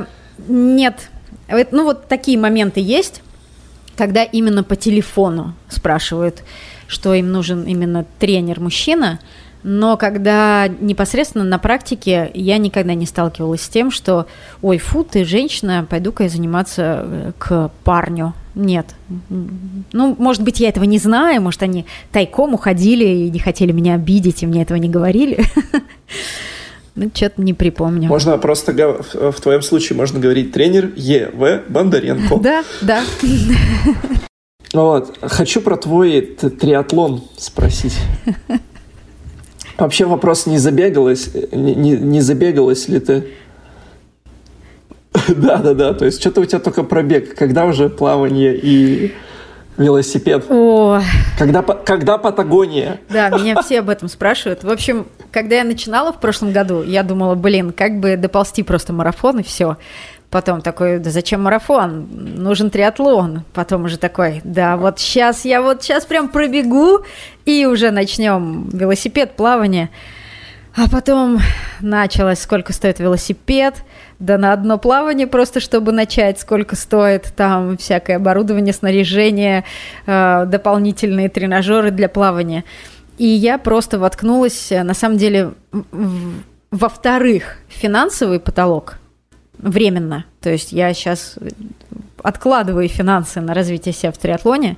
нет, 0.49 1.11
ну 1.49 1.85
вот 1.85 2.09
такие 2.09 2.39
моменты 2.39 2.81
есть, 2.81 3.23
когда 3.97 4.25
именно 4.25 4.63
по 4.63 4.77
телефону 4.77 5.55
спрашивают, 5.69 6.43
что 6.89 7.15
им 7.15 7.33
нужен 7.33 7.65
именно 7.65 8.05
тренер-мужчина– 8.19 9.21
но 9.65 9.97
когда 9.97 10.69
непосредственно 10.69 11.43
на 11.43 11.59
практике 11.59 12.31
я 12.35 12.59
никогда 12.59 12.93
не 12.93 13.07
сталкивалась 13.07 13.63
с 13.63 13.69
тем, 13.69 13.91
что, 13.91 14.27
ой, 14.61 14.77
фу, 14.77 15.05
ты 15.05 15.25
женщина, 15.25 15.87
пойду-ка 15.89 16.25
я 16.25 16.29
заниматься 16.29 17.01
э, 17.03 17.33
к 17.39 17.71
парню. 17.83 18.35
Нет. 18.55 18.95
Ну, 19.31 20.15
может 20.19 20.43
быть, 20.43 20.61
я 20.61 20.69
этого 20.69 20.85
не 20.85 20.99
знаю, 20.99 21.41
может, 21.41 21.63
они 21.63 21.87
тайком 22.13 22.53
уходили 22.53 23.07
и 23.07 23.31
не 23.31 23.39
хотели 23.39 23.73
меня 23.73 23.95
обидеть, 23.95 24.43
и 24.43 24.47
мне 24.47 24.63
этого 24.63 24.77
не 24.77 24.91
говорили. 24.91 25.43
Ну, 26.97 27.11
что-то 27.13 27.43
не 27.43 27.55
припомню. 27.55 28.09
Можно 28.09 28.39
просто, 28.39 28.73
в 29.13 29.41
твоем 29.41 29.63
случае, 29.63 29.97
можно 29.97 30.21
говорить 30.21 30.53
тренер 30.53 30.93
Е.В. 30.95 31.63
Бондаренко. 31.69 32.37
Да, 32.39 32.65
да. 32.81 33.03
Вот. 34.73 35.19
Хочу 35.23 35.61
про 35.61 35.77
твой 35.77 36.21
триатлон 36.21 37.23
спросить. 37.37 37.97
Вообще 39.79 40.05
вопрос, 40.05 40.47
не 40.47 40.59
забегалась, 40.59 41.31
не, 41.53 41.93
не 41.93 42.21
забегалась 42.21 42.89
ли 42.89 42.99
ты? 42.99 43.25
Да, 45.29 45.59
да, 45.59 45.75
да. 45.75 45.95
То 45.95 46.05
есть 46.05 46.21
что-то 46.21 46.41
у 46.41 46.45
тебя 46.45 46.59
только 46.59 46.83
пробег. 46.83 47.37
Когда 47.37 47.67
уже 47.67 47.89
плавание 47.89 48.57
и 48.57 49.15
велосипед? 49.77 50.45
О. 50.51 51.01
Когда, 51.39 51.63
когда 51.63 52.19
Патагония? 52.19 53.01
Да, 53.09 53.31
меня 53.31 53.61
все 53.63 53.81
об 53.81 53.91
этом 53.91 54.09
спрашивают. 54.09 54.65
В 54.65 54.71
общем, 54.71 55.07
когда 55.31 55.57
я 55.57 55.65
начинала 55.65 56.13
в 56.13 56.21
прошлом 56.21 56.53
году, 56.53 56.83
я 56.83 57.03
думала, 57.03 57.35
блин, 57.35 57.73
как 57.73 57.99
бы 58.01 58.17
доползти 58.17 58.63
просто 58.63 58.93
марафон 58.93 59.41
и 59.41 59.43
все. 59.43 59.77
Потом 60.31 60.63
такой, 60.63 60.99
да 60.99 61.11
зачем 61.11 61.43
марафон? 61.43 62.09
Нужен 62.11 62.71
триатлон. 62.71 63.45
Потом 63.53 63.85
уже 63.85 63.99
такой, 63.99 64.41
да 64.43 64.77
вот 64.77 64.99
сейчас 64.99 65.45
я 65.45 65.63
вот 65.63 65.83
сейчас 65.83 66.05
прям 66.07 66.29
пробегу 66.29 67.05
и 67.45 67.67
уже 67.67 67.91
начнем 67.91 68.69
велосипед, 68.71 69.37
плавание. 69.37 69.91
А 70.77 70.89
потом 70.91 71.39
началось, 71.81 72.41
сколько 72.41 72.73
стоит 72.73 72.99
велосипед, 72.99 73.77
да 74.19 74.39
на 74.39 74.53
одно 74.53 74.79
плавание 74.79 75.27
просто, 75.27 75.61
чтобы 75.61 75.93
начать, 75.93 76.41
сколько 76.41 76.77
стоит 76.77 77.33
там 77.37 77.77
всякое 77.77 78.17
оборудование, 78.17 78.73
снаряжение, 78.73 79.65
э, 80.07 80.45
дополнительные 80.47 81.29
тренажеры 81.29 81.91
для 81.91 82.09
плавания. 82.09 82.65
И 83.19 83.27
я 83.27 83.59
просто 83.59 83.99
воткнулась, 83.99 84.73
э, 84.73 84.83
на 84.83 84.95
самом 84.95 85.19
деле, 85.19 85.53
во-вторых, 86.71 87.59
финансовый 87.69 88.41
потолок 88.41 88.99
временно. 89.59 90.25
То 90.41 90.51
есть 90.51 90.73
я 90.73 90.93
сейчас 90.95 91.39
откладываю 92.23 92.89
финансы 92.89 93.41
на 93.41 93.55
развитие 93.55 93.93
себя 93.93 94.13
в 94.13 94.19
триатлоне. 94.19 94.77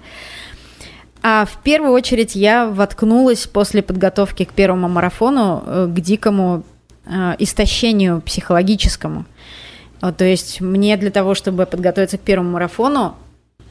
А 1.22 1.44
в 1.44 1.62
первую 1.62 1.92
очередь 1.92 2.36
я 2.36 2.68
воткнулась 2.68 3.46
после 3.46 3.82
подготовки 3.82 4.44
к 4.44 4.52
первому 4.52 4.88
марафону 4.88 5.62
э, 5.66 5.86
к 5.88 6.00
дикому 6.00 6.62
истощению 7.38 8.20
психологическому. 8.20 9.24
То 10.00 10.24
есть 10.24 10.60
мне 10.60 10.96
для 10.96 11.10
того, 11.10 11.34
чтобы 11.34 11.66
подготовиться 11.66 12.18
к 12.18 12.20
первому 12.20 12.50
марафону, 12.52 13.14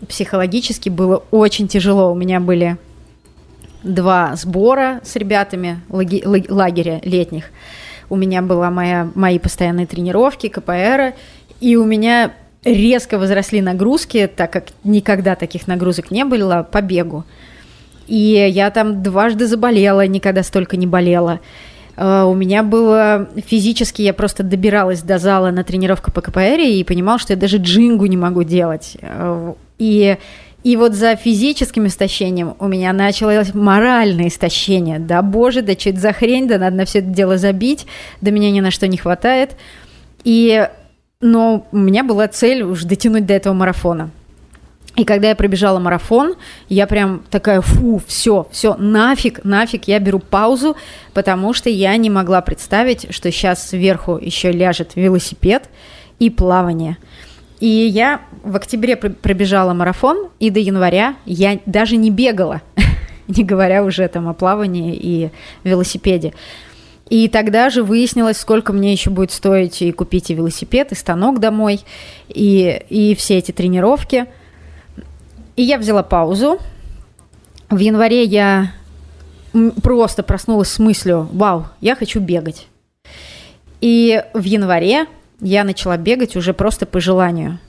психологически 0.08 0.90
было 0.90 1.24
очень 1.32 1.68
тяжело. 1.68 2.12
У 2.12 2.16
меня 2.16 2.40
были 2.40 2.78
два 3.84 4.36
сбора 4.36 5.02
с 5.04 5.16
ребятами 5.16 5.82
лаги, 5.90 6.24
лагеря 6.50 7.00
летних. 7.04 7.52
У 8.10 8.16
меня 8.16 8.42
была 8.42 8.70
моя, 8.70 9.10
мои 9.16 9.40
постоянные 9.40 9.88
тренировки, 9.88 10.48
КПР, 10.48 11.14
и 11.60 11.76
у 11.76 11.86
меня 11.86 12.34
резко 12.64 13.18
возросли 13.18 13.62
нагрузки, 13.62 14.28
так 14.34 14.52
как 14.52 14.66
никогда 14.84 15.36
таких 15.36 15.68
нагрузок 15.68 16.12
не 16.12 16.26
было 16.26 16.68
по 16.70 16.82
бегу. 16.82 17.24
И 18.08 18.48
я 18.50 18.70
там 18.72 19.02
дважды 19.02 19.48
заболела, 19.48 20.06
никогда 20.06 20.44
столько 20.44 20.78
не 20.78 20.88
болела. 20.88 21.40
Uh, 21.98 22.30
у 22.30 22.34
меня 22.34 22.62
было 22.62 23.30
физически, 23.48 24.02
я 24.02 24.14
просто 24.14 24.44
добиралась 24.44 25.02
до 25.02 25.18
зала 25.18 25.52
на 25.52 25.64
тренировку 25.64 26.12
по 26.12 26.22
КПР 26.22 26.60
и 26.60 26.84
понимала, 26.84 27.20
что 27.20 27.34
я 27.34 27.40
даже 27.40 27.58
джингу 27.58 28.06
не 28.06 28.18
могу 28.18 28.44
делать. 28.44 28.98
Uh, 29.02 29.56
и, 29.78 30.18
и 30.64 30.78
вот 30.78 30.94
за 30.94 31.16
физическим 31.16 31.88
истощением 31.88 32.56
у 32.60 32.68
меня 32.68 32.92
началось 32.92 33.54
моральное 33.54 34.28
истощение. 34.28 35.00
Да 35.00 35.22
боже, 35.22 35.62
да 35.62 35.74
что 35.74 35.92
это 35.92 36.00
за 36.00 36.12
хрень, 36.12 36.48
да 36.48 36.58
надо 36.58 36.76
на 36.76 36.86
все 36.86 37.00
это 37.00 37.08
дело 37.08 37.38
забить, 37.38 37.86
да 38.20 38.32
меня 38.32 38.52
ни 38.52 38.60
на 38.60 38.72
что 38.72 38.88
не 38.88 38.98
хватает. 38.98 39.52
И 40.26 40.68
но 41.22 41.66
у 41.72 41.78
меня 41.78 42.04
была 42.04 42.28
цель 42.28 42.62
уже 42.64 42.86
дотянуть 42.88 43.26
до 43.26 43.34
этого 43.34 43.54
марафона. 43.54 44.12
И 44.96 45.04
когда 45.04 45.30
я 45.30 45.36
пробежала 45.36 45.80
марафон, 45.80 46.36
я 46.70 46.88
прям 46.88 47.22
такая, 47.30 47.62
фу, 47.62 48.02
все, 48.08 48.48
все, 48.52 48.76
нафиг, 48.76 49.44
нафиг, 49.44 49.88
я 49.88 50.00
беру 50.00 50.20
паузу, 50.20 50.78
потому 51.14 51.54
что 51.54 51.70
я 51.70 51.96
не 51.98 52.10
могла 52.10 52.42
представить, 52.42 53.14
что 53.14 53.30
сейчас 53.32 53.68
сверху 53.68 54.18
еще 54.18 54.52
ляжет 54.52 54.96
велосипед 54.96 55.70
и 56.20 56.30
плавание. 56.30 56.98
И 57.60 57.68
я 57.68 58.22
в 58.44 58.56
октябре 58.56 58.96
пробежала 58.96 59.74
марафон, 59.74 60.30
и 60.40 60.50
до 60.50 60.60
января 60.60 61.16
я 61.26 61.60
даже 61.66 61.98
не 61.98 62.10
бегала, 62.10 62.62
не 63.28 63.44
говоря 63.44 63.84
уже 63.84 64.08
там 64.08 64.30
о 64.30 64.34
плавании 64.34 64.96
и 64.96 65.30
велосипеде. 65.64 66.34
И 67.10 67.28
тогда 67.28 67.70
же 67.70 67.84
выяснилось, 67.84 68.38
сколько 68.38 68.74
мне 68.74 68.92
еще 68.92 69.10
будет 69.10 69.32
стоить 69.32 69.82
и 69.82 69.92
купить 69.92 70.32
и 70.32 70.34
велосипед, 70.34 70.92
и 70.92 70.96
станок 70.96 71.40
домой, 71.40 71.82
и, 72.30 72.82
и 72.90 73.14
все 73.16 73.38
эти 73.38 73.52
тренировки. 73.52 74.26
И 75.56 75.64
я 75.64 75.78
взяла 75.78 76.04
паузу. 76.04 76.60
В 77.70 77.78
январе 77.78 78.24
я 78.24 78.72
просто 79.82 80.24
проснулась 80.24 80.70
с 80.70 80.80
мыслью, 80.80 81.30
вау, 81.32 81.68
я 81.82 81.96
хочу 81.96 82.20
бегать. 82.20 82.68
И 83.82 84.24
в 84.34 84.44
январе 84.44 85.06
я 85.40 85.64
начала 85.64 85.98
бегать 85.98 86.36
уже 86.36 86.54
просто 86.54 86.86
по 86.86 87.00
желанию. 87.00 87.60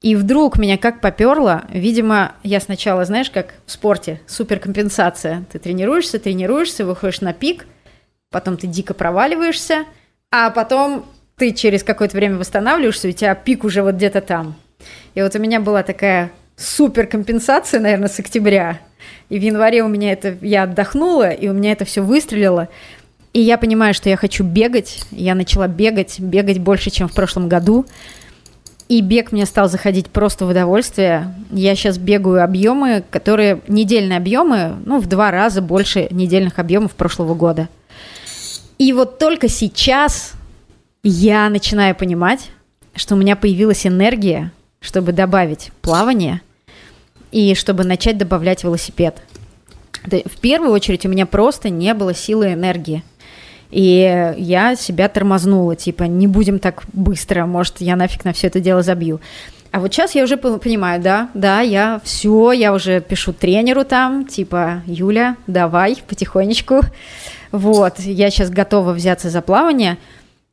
И 0.00 0.16
вдруг 0.16 0.58
меня 0.58 0.78
как 0.78 1.00
поперло, 1.02 1.64
видимо, 1.70 2.32
я 2.42 2.58
сначала, 2.60 3.04
знаешь, 3.04 3.30
как 3.30 3.54
в 3.66 3.72
спорте, 3.72 4.20
суперкомпенсация. 4.26 5.44
Ты 5.52 5.58
тренируешься, 5.58 6.18
тренируешься, 6.18 6.86
выходишь 6.86 7.20
на 7.20 7.32
пик– 7.32 7.66
потом 8.30 8.56
ты 8.56 8.66
дико 8.66 8.94
проваливаешься, 8.94 9.84
а 10.30 10.50
потом 10.50 11.04
ты 11.36 11.52
через 11.52 11.82
какое-то 11.82 12.16
время 12.16 12.38
восстанавливаешься, 12.38 13.08
у 13.08 13.12
тебя 13.12 13.34
пик 13.34 13.64
уже 13.64 13.82
вот 13.82 13.96
где-то 13.96 14.20
там. 14.20 14.54
И 15.14 15.22
вот 15.22 15.34
у 15.34 15.38
меня 15.38 15.60
была 15.60 15.82
такая 15.82 16.30
супер 16.60 17.06
компенсация, 17.06 17.80
наверное, 17.80 18.08
с 18.08 18.18
октября. 18.20 18.78
И 19.30 19.38
в 19.38 19.42
январе 19.42 19.82
у 19.82 19.88
меня 19.88 20.12
это, 20.12 20.36
я 20.42 20.64
отдохнула, 20.64 21.30
и 21.30 21.48
у 21.48 21.52
меня 21.52 21.72
это 21.72 21.84
все 21.84 22.02
выстрелило. 22.02 22.68
И 23.32 23.40
я 23.40 23.58
понимаю, 23.58 23.94
что 23.94 24.08
я 24.08 24.16
хочу 24.16 24.44
бегать. 24.44 25.04
Я 25.10 25.34
начала 25.34 25.68
бегать, 25.68 26.20
бегать 26.20 26.58
больше, 26.58 26.90
чем 26.90 27.08
в 27.08 27.14
прошлом 27.14 27.48
году. 27.48 27.86
И 28.88 29.02
бег 29.02 29.30
мне 29.30 29.46
стал 29.46 29.68
заходить 29.68 30.08
просто 30.10 30.44
в 30.44 30.50
удовольствие. 30.50 31.32
Я 31.52 31.76
сейчас 31.76 31.96
бегаю 31.96 32.42
объемы, 32.42 33.04
которые 33.08 33.60
недельные 33.68 34.16
объемы, 34.16 34.76
ну, 34.84 34.98
в 34.98 35.06
два 35.06 35.30
раза 35.30 35.62
больше 35.62 36.08
недельных 36.10 36.58
объемов 36.58 36.92
прошлого 36.92 37.34
года. 37.34 37.68
И 38.78 38.92
вот 38.92 39.20
только 39.20 39.48
сейчас 39.48 40.32
я 41.04 41.48
начинаю 41.48 41.94
понимать, 41.94 42.50
что 42.96 43.14
у 43.14 43.18
меня 43.18 43.36
появилась 43.36 43.86
энергия, 43.86 44.50
чтобы 44.80 45.12
добавить 45.12 45.70
плавание 45.82 46.40
и 47.32 47.54
чтобы 47.54 47.84
начать 47.84 48.18
добавлять 48.18 48.64
велосипед. 48.64 49.22
В 50.04 50.40
первую 50.40 50.72
очередь 50.72 51.04
у 51.04 51.08
меня 51.08 51.26
просто 51.26 51.68
не 51.68 51.94
было 51.94 52.14
силы 52.14 52.52
энергии. 52.54 53.02
И 53.70 54.34
я 54.36 54.74
себя 54.74 55.08
тормознула, 55.08 55.76
типа, 55.76 56.04
не 56.04 56.26
будем 56.26 56.58
так 56.58 56.82
быстро, 56.92 57.46
может, 57.46 57.80
я 57.80 57.94
нафиг 57.96 58.24
на 58.24 58.32
все 58.32 58.48
это 58.48 58.58
дело 58.60 58.82
забью. 58.82 59.20
А 59.70 59.78
вот 59.78 59.92
сейчас 59.92 60.16
я 60.16 60.24
уже 60.24 60.36
понимаю, 60.36 61.00
да, 61.00 61.30
да, 61.34 61.60
я 61.60 62.00
все, 62.02 62.50
я 62.50 62.72
уже 62.72 63.00
пишу 63.00 63.32
тренеру 63.32 63.84
там, 63.84 64.26
типа, 64.26 64.82
Юля, 64.86 65.36
давай, 65.46 65.96
потихонечку. 66.08 66.80
Вот, 67.52 68.00
я 68.00 68.30
сейчас 68.30 68.50
готова 68.50 68.92
взяться 68.92 69.30
за 69.30 69.40
плавание. 69.42 69.98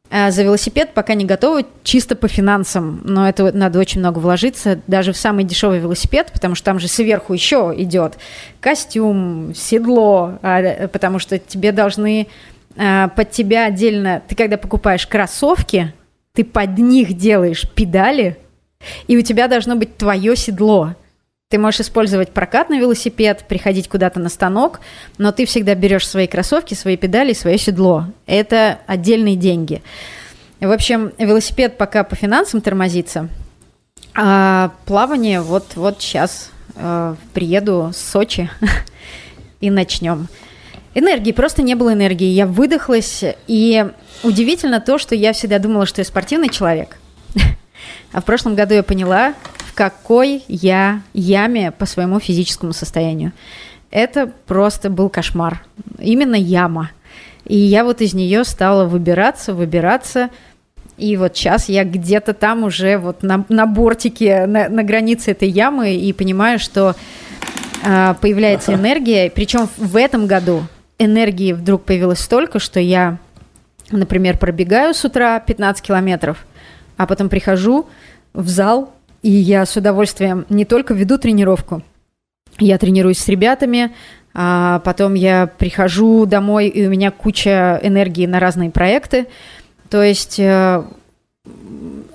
А 0.10 0.32
за 0.32 0.44
велосипед 0.44 0.94
пока 0.94 1.16
не 1.16 1.26
готова, 1.26 1.64
чисто 1.84 2.16
по 2.16 2.28
финансам, 2.30 3.02
но 3.04 3.28
это 3.28 3.52
надо 3.52 3.78
очень 3.80 4.00
много 4.00 4.20
вложиться, 4.20 4.80
даже 4.88 5.12
в 5.12 5.18
самый 5.18 5.44
дешевый 5.44 5.80
велосипед, 5.80 6.32
потому 6.32 6.56
что 6.56 6.66
там 6.66 6.80
же 6.80 6.88
сверху 6.88 7.34
еще 7.34 7.74
идет 7.76 8.18
костюм, 8.62 9.54
седло, 9.54 10.40
а, 10.42 10.88
потому 10.88 11.20
что 11.20 11.38
тебе 11.40 11.74
должны 11.74 12.28
а, 12.78 13.10
под 13.10 13.32
тебя 13.32 13.66
отдельно, 13.66 14.22
ты 14.26 14.36
когда 14.36 14.58
покупаешь 14.58 15.06
кроссовки, 15.06 15.94
ты 16.34 16.46
под 16.46 16.78
них 16.78 17.18
делаешь 17.18 17.70
педали, 17.70 18.38
и 19.08 19.18
у 19.18 19.22
тебя 19.22 19.50
должно 19.50 19.76
быть 19.76 19.98
твое 19.98 20.36
седло– 20.36 20.96
ты 21.50 21.60
можешь 21.60 21.80
использовать 21.80 22.32
прокатный 22.32 22.78
велосипед, 22.78 23.46
приходить 23.48 23.88
куда-то 23.88 24.20
на 24.20 24.28
станок, 24.28 24.82
но 25.18 25.32
ты 25.32 25.46
всегда 25.46 25.76
берешь 25.76 26.06
свои 26.06 26.28
кроссовки, 26.28 26.74
свои 26.74 26.98
педали, 26.98 27.32
свое 27.32 27.58
седло. 27.58 28.08
Это 28.26 28.80
отдельные 28.86 29.38
деньги. 29.38 29.82
В 30.60 30.70
общем, 30.70 31.14
велосипед 31.18 31.78
пока 31.78 32.04
по 32.04 32.18
финансам 32.18 32.60
тормозится, 32.60 33.30
а 34.14 34.72
плавание 34.86 35.40
вот, 35.40 35.76
вот 35.76 36.02
сейчас 36.02 36.52
э, 36.76 37.16
приеду 37.34 37.92
с 37.94 37.98
Сочи 37.98 38.50
и 39.62 39.70
начнем. 39.70 40.28
Энергии, 40.96 41.32
просто 41.32 41.62
не 41.62 41.76
было 41.76 41.94
энергии. 41.94 42.28
Я 42.28 42.46
выдохлась, 42.46 43.24
и 43.48 43.86
удивительно 44.24 44.82
то, 44.82 44.98
что 44.98 45.16
я 45.16 45.32
всегда 45.32 45.60
думала, 45.60 45.86
что 45.86 46.02
я 46.02 46.06
спортивный 46.06 46.50
человек. 46.50 46.98
А 48.14 48.22
в 48.22 48.26
прошлом 48.26 48.56
году 48.56 48.74
я 48.74 48.84
поняла, 48.84 49.34
какой 49.78 50.44
я 50.48 51.04
яме 51.14 51.72
по 51.72 51.86
своему 51.86 52.20
физическому 52.20 52.74
состоянию. 52.74 53.32
Это 53.92 54.32
просто 54.48 54.90
был 54.90 55.08
кошмар. 55.08 55.64
Именно 56.00 56.34
яма. 56.34 56.90
И 57.46 57.56
я 57.56 57.84
вот 57.84 58.02
из 58.02 58.16
нее 58.16 58.44
стала 58.44 58.86
выбираться, 58.86 59.54
выбираться. 59.54 60.32
И 60.98 61.16
вот 61.16 61.38
сейчас 61.38 61.70
я 61.70 61.84
где-то 61.84 62.34
там 62.34 62.64
уже 62.64 62.98
вот 62.98 63.22
на, 63.22 63.46
на 63.50 63.68
бортике, 63.68 64.48
на, 64.48 64.68
на 64.68 64.82
границе 64.82 65.30
этой 65.30 65.48
ямы 65.48 65.96
и 65.96 66.12
понимаю, 66.12 66.58
что 66.58 66.96
э, 67.86 68.16
появляется 68.20 68.74
энергия. 68.74 69.30
Причем 69.30 69.70
в 69.78 69.96
этом 69.96 70.26
году 70.26 70.64
энергии 70.98 71.54
вдруг 71.54 71.84
появилось 71.84 72.20
столько, 72.20 72.58
что 72.58 72.80
я, 72.80 73.20
например, 73.92 74.40
пробегаю 74.40 74.96
с 74.96 75.06
утра 75.06 75.40
15 75.40 75.86
километров, 75.86 76.48
а 76.98 77.06
потом 77.06 77.30
прихожу 77.30 77.86
в 78.34 78.50
зал, 78.50 78.92
и 79.28 79.30
я 79.30 79.66
с 79.66 79.76
удовольствием 79.76 80.46
не 80.48 80.64
только 80.64 80.94
веду 80.94 81.18
тренировку, 81.18 81.82
я 82.60 82.78
тренируюсь 82.78 83.20
с 83.20 83.28
ребятами, 83.28 83.94
а 84.34 84.80
потом 84.86 85.16
я 85.16 85.48
прихожу 85.48 86.26
домой, 86.26 86.68
и 86.68 86.88
у 86.88 86.90
меня 86.90 87.12
куча 87.12 87.78
энергии 87.84 88.26
на 88.26 88.40
разные 88.40 88.72
проекты. 88.72 89.28
То 89.90 90.02
есть 90.02 90.40
э, 90.40 90.82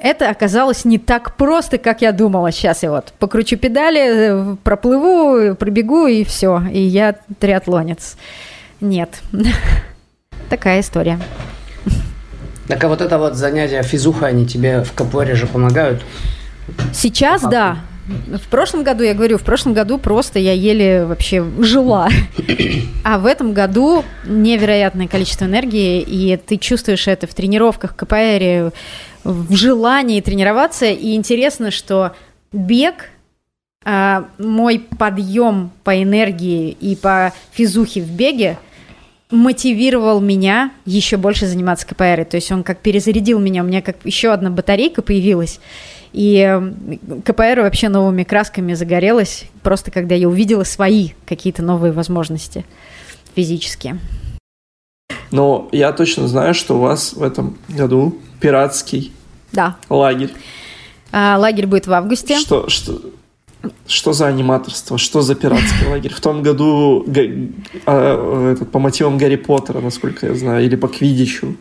это 0.01 0.31
оказалось 0.31 0.87
не 0.87 0.99
так 0.99 1.37
просто, 1.37 1.77
как 1.77 2.01
я 2.01 2.13
думала. 2.13 2.51
Сейчас 2.51 2.83
я 2.83 2.91
вот 2.91 3.13
покручу 3.19 3.59
педали, 3.59 4.57
проплыву, 4.65 5.55
пробегу, 5.55 6.07
и 6.07 6.25
все. 6.25 6.63
И 6.73 6.81
я 6.81 7.17
триатлонец. 7.39 8.17
Нет. 8.81 9.21
Такая 10.49 10.81
история. 10.81 11.21
Так 12.69 12.83
а 12.83 12.89
вот 12.89 13.03
это 13.03 13.19
вот 13.19 13.35
занятие 13.35 13.83
физуха, 13.83 14.29
они 14.29 14.47
тебе 14.47 14.83
в 14.83 14.95
капоре 14.95 15.35
же 15.35 15.47
помогают? 15.47 16.03
Сейчас 16.93 17.43
да. 17.43 17.79
В 18.07 18.49
прошлом 18.49 18.83
году, 18.83 19.05
я 19.05 19.15
говорю, 19.15 19.39
в 19.39 19.45
прошлом 19.45 19.75
году 19.75 19.97
просто 19.97 20.41
я 20.41 20.53
еле 20.53 21.05
вообще 21.05 21.45
жила. 21.61 22.09
А 23.05 23.19
в 23.19 23.27
этом 23.27 23.53
году 23.53 24.05
невероятное 24.25 25.09
количество 25.09 25.47
энергии, 25.47 26.01
и 26.01 26.37
ты 26.37 26.57
чувствуешь 26.57 27.09
это 27.09 27.27
в 27.27 27.35
тренировках, 27.35 27.97
КПР, 27.97 28.73
в 29.25 29.57
желании 29.57 30.21
тренироваться. 30.21 30.87
И 30.87 31.17
интересно, 31.17 31.73
что 31.73 32.13
бег 32.53 33.11
а, 33.85 34.29
мой 34.39 34.79
подъем 34.79 35.73
по 35.83 36.01
энергии 36.01 36.71
и 36.71 36.95
по 36.95 37.33
физухе 37.53 38.03
в 38.03 38.11
беге 38.11 38.59
мотивировал 39.31 40.21
меня 40.21 40.71
еще 40.85 41.17
больше 41.17 41.47
заниматься 41.47 41.87
КПР. 41.87 42.25
То 42.27 42.37
есть 42.37 42.53
он 42.53 42.63
как 42.63 42.79
перезарядил 42.79 43.41
меня, 43.41 43.63
у 43.63 43.67
меня 43.67 43.83
как 43.83 43.97
еще 44.05 44.33
одна 44.33 44.51
батарейка 44.51 45.03
появилась. 45.03 45.59
И 46.13 46.61
КПР 47.25 47.61
вообще 47.61 47.89
новыми 47.89 48.23
красками 48.23 48.75
загорелась, 48.75 49.45
просто 49.63 49.91
когда 49.91 50.15
я 50.15 50.29
увидела 50.29 50.65
свои 50.65 51.11
какие-то 51.27 51.63
новые 51.63 51.93
возможности 51.93 52.65
физические. 53.35 53.99
Но 55.31 55.69
я 55.73 55.93
точно 55.93 56.29
знаю, 56.29 56.53
что 56.53 56.77
у 56.77 56.81
вас 56.81 57.15
в 57.15 57.23
этом 57.23 57.57
году 57.69 58.19
пиратский 58.41 59.13
да. 59.53 59.77
лагерь. 59.89 60.33
А, 61.11 61.39
лагерь 61.39 61.67
будет 61.67 61.87
в 61.87 61.93
августе. 61.93 62.39
Что, 62.39 62.69
что, 62.69 63.01
что 63.87 64.13
за 64.13 64.27
аниматорство? 64.27 64.99
Что 64.99 65.23
за 65.23 65.35
пиратский 65.35 65.87
лагерь? 65.89 66.13
В 66.13 66.21
том 66.21 66.43
году 66.43 67.07
а, 67.87 68.53
этот, 68.53 68.71
по 68.71 68.79
мотивам 68.79 69.17
Гарри 69.17 69.37
Поттера, 69.37 69.81
насколько 69.81 70.27
я 70.27 70.35
знаю, 70.35 70.65
или 70.65 70.77
по 70.77 70.89
Квидичу. 70.89 71.57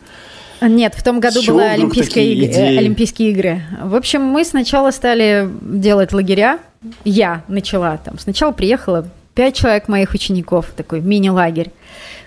Нет, 0.68 0.94
в 0.94 1.02
том 1.02 1.20
году 1.20 1.42
была 1.46 1.70
Олимпийская 1.70 2.24
иг... 2.24 2.56
Олимпийские 2.56 3.30
игры. 3.30 3.62
В 3.82 3.94
общем, 3.94 4.22
мы 4.22 4.44
сначала 4.44 4.90
стали 4.90 5.48
делать 5.60 6.12
лагеря. 6.12 6.58
Я 7.04 7.44
начала 7.48 7.96
там. 7.96 8.18
Сначала 8.18 8.52
приехала 8.52 9.08
пять 9.34 9.56
человек 9.56 9.88
моих 9.88 10.14
учеников, 10.14 10.72
такой 10.76 11.00
мини-лагерь. 11.00 11.70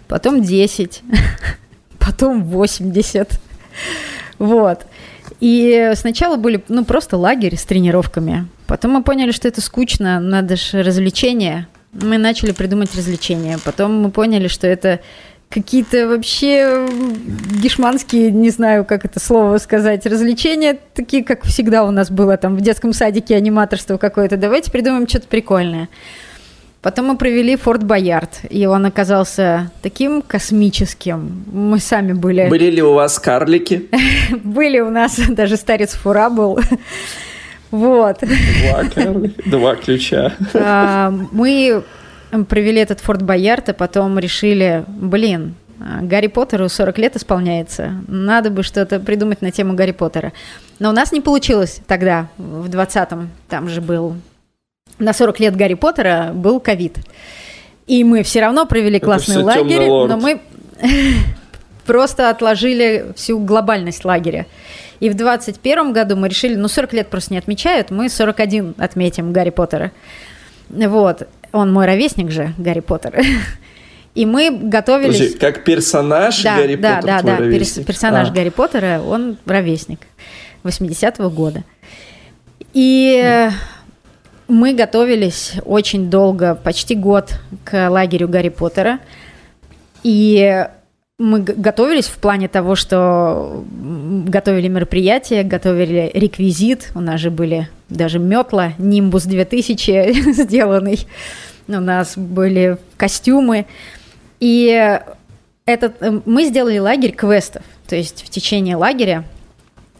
Потом 0.07 0.41
10, 0.41 1.01
потом 1.99 2.43
80. 2.43 3.39
Вот. 4.39 4.85
И 5.39 5.91
сначала 5.95 6.37
были, 6.37 6.63
ну, 6.69 6.85
просто 6.85 7.17
лагерь 7.17 7.57
с 7.57 7.63
тренировками. 7.63 8.47
Потом 8.67 8.91
мы 8.91 9.03
поняли, 9.03 9.31
что 9.31 9.47
это 9.47 9.61
скучно, 9.61 10.19
надо 10.19 10.55
же 10.55 10.83
развлечения. 10.83 11.67
Мы 11.91 12.17
начали 12.17 12.51
придумать 12.51 12.95
развлечения. 12.95 13.57
Потом 13.63 14.01
мы 14.01 14.11
поняли, 14.11 14.47
что 14.47 14.67
это 14.67 14.99
какие-то 15.49 16.07
вообще 16.07 16.85
гешманские, 17.61 18.31
не 18.31 18.49
знаю, 18.49 18.85
как 18.85 19.05
это 19.05 19.19
слово 19.19 19.57
сказать, 19.57 20.05
развлечения, 20.05 20.77
такие, 20.93 21.23
как 21.23 21.43
всегда 21.45 21.83
у 21.85 21.91
нас 21.91 22.11
было 22.11 22.37
там 22.37 22.55
в 22.55 22.61
детском 22.61 22.93
садике 22.93 23.35
аниматорство 23.35 23.97
какое-то. 23.97 24.37
Давайте 24.37 24.71
придумаем 24.71 25.07
что-то 25.07 25.27
прикольное. 25.27 25.89
Потом 26.85 27.07
мы 27.07 27.17
провели 27.17 27.55
Форт 27.55 27.83
Боярд, 27.83 28.41
и 28.47 28.67
он 28.67 28.85
оказался 28.85 29.71
таким 29.81 30.21
космическим. 30.21 31.43
Мы 31.51 31.79
сами 31.79 32.13
были... 32.13 32.47
Были 32.47 32.69
ли 32.69 32.83
у 32.83 32.93
вас 32.93 33.17
карлики? 33.17 33.89
Были 34.43 34.79
у 34.81 34.91
нас, 34.91 35.17
даже 35.29 35.57
старец 35.57 35.93
Фура 35.93 36.29
был. 36.29 36.59
Вот. 37.71 38.19
Два, 38.21 39.23
два 39.45 39.75
ключа. 39.75 40.33
А, 40.53 41.11
мы 41.31 41.83
провели 42.43 42.81
этот 42.81 42.99
Форт 42.99 43.21
Боярд, 43.21 43.69
а 43.69 43.73
потом 43.73 44.19
решили, 44.19 44.83
блин, 44.87 45.55
Гарри 45.79 46.27
Поттеру 46.27 46.69
40 46.69 46.97
лет 46.97 47.15
исполняется. 47.15 47.93
Надо 48.07 48.49
бы 48.49 48.63
что-то 48.63 48.99
придумать 48.99 49.41
на 49.41 49.51
тему 49.51 49.73
Гарри 49.73 49.91
Поттера. 49.91 50.33
Но 50.79 50.89
у 50.89 50.93
нас 50.93 51.11
не 51.11 51.21
получилось 51.21 51.79
тогда, 51.87 52.27
в 52.37 52.69
20-м. 52.69 53.29
Там 53.49 53.69
же 53.69 53.81
был... 53.81 54.15
На 54.97 55.13
40 55.13 55.39
лет 55.41 55.55
Гарри 55.55 55.73
Поттера 55.73 56.31
был 56.33 56.59
ковид. 56.59 56.97
И 57.87 58.03
мы 58.03 58.23
все 58.23 58.41
равно 58.41 58.65
провели 58.65 58.99
классный 58.99 59.43
лагерь, 59.43 59.87
но 59.87 60.17
мы 60.17 60.41
просто 61.85 62.29
отложили 62.29 63.13
всю 63.15 63.39
глобальность 63.39 64.05
лагеря. 64.05 64.47
И 64.99 65.09
в 65.09 65.15
21 65.15 65.93
году 65.93 66.15
мы 66.15 66.29
решили, 66.29 66.55
ну 66.55 66.67
40 66.67 66.93
лет 66.93 67.09
просто 67.09 67.33
не 67.33 67.37
отмечают, 67.37 67.91
мы 67.91 68.09
41 68.09 68.75
отметим 68.77 69.33
Гарри 69.33 69.49
Поттера. 69.49 69.91
Вот. 70.69 71.27
Он 71.55 71.71
мой 71.71 71.85
ровесник 71.85 72.31
же, 72.31 72.53
Гарри 72.57 72.81
Поттер. 72.81 73.17
И 74.13 74.25
мы 74.25 74.49
готовились... 74.51 75.17
Подожди, 75.17 75.37
как 75.37 75.63
персонаж 75.63 76.43
да, 76.43 76.57
Гарри 76.57 76.75
да, 76.75 76.95
Поттер? 76.95 77.07
Да, 77.07 77.21
да, 77.21 77.37
да. 77.37 77.83
Персонаж 77.83 78.29
а. 78.29 78.33
Гарри 78.33 78.49
Поттера, 78.49 79.01
он 79.01 79.37
ровесник 79.45 79.99
80-го 80.63 81.29
года. 81.29 81.63
И 82.73 83.49
мы 84.49 84.73
готовились 84.73 85.53
очень 85.63 86.09
долго, 86.09 86.55
почти 86.55 86.95
год 86.95 87.39
к 87.63 87.89
лагерю 87.89 88.27
Гарри 88.27 88.49
Поттера. 88.49 88.99
И 90.03 90.67
мы 91.17 91.39
готовились 91.39 92.07
в 92.07 92.17
плане 92.17 92.49
того, 92.49 92.75
что 92.75 93.63
готовили 94.27 94.67
мероприятие, 94.67 95.43
готовили 95.43 96.11
реквизит. 96.13 96.91
У 96.95 96.99
нас 96.99 97.21
же 97.21 97.31
были 97.31 97.69
даже 97.89 98.19
метла, 98.19 98.73
Нимбус 98.77 99.23
2000 99.23 100.31
сделанный. 100.43 101.07
У 101.67 101.73
нас 101.73 102.17
были 102.17 102.77
костюмы. 102.97 103.65
И 104.39 104.99
этот, 105.65 106.01
э, 106.01 106.21
мы 106.25 106.45
сделали 106.45 106.77
лагерь 106.77 107.13
квестов. 107.13 107.63
То 107.87 107.95
есть 107.95 108.23
в 108.25 108.29
течение 108.29 108.75
лагеря 108.75 109.23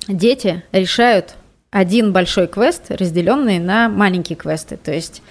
дети 0.07 0.63
решают 0.71 1.35
один 1.71 2.13
большой 2.13 2.47
квест, 2.47 2.83
разделенный 2.89 3.59
на 3.59 3.89
маленькие 3.89 4.35
квесты. 4.35 4.77
То 4.77 4.93
есть 4.93 5.21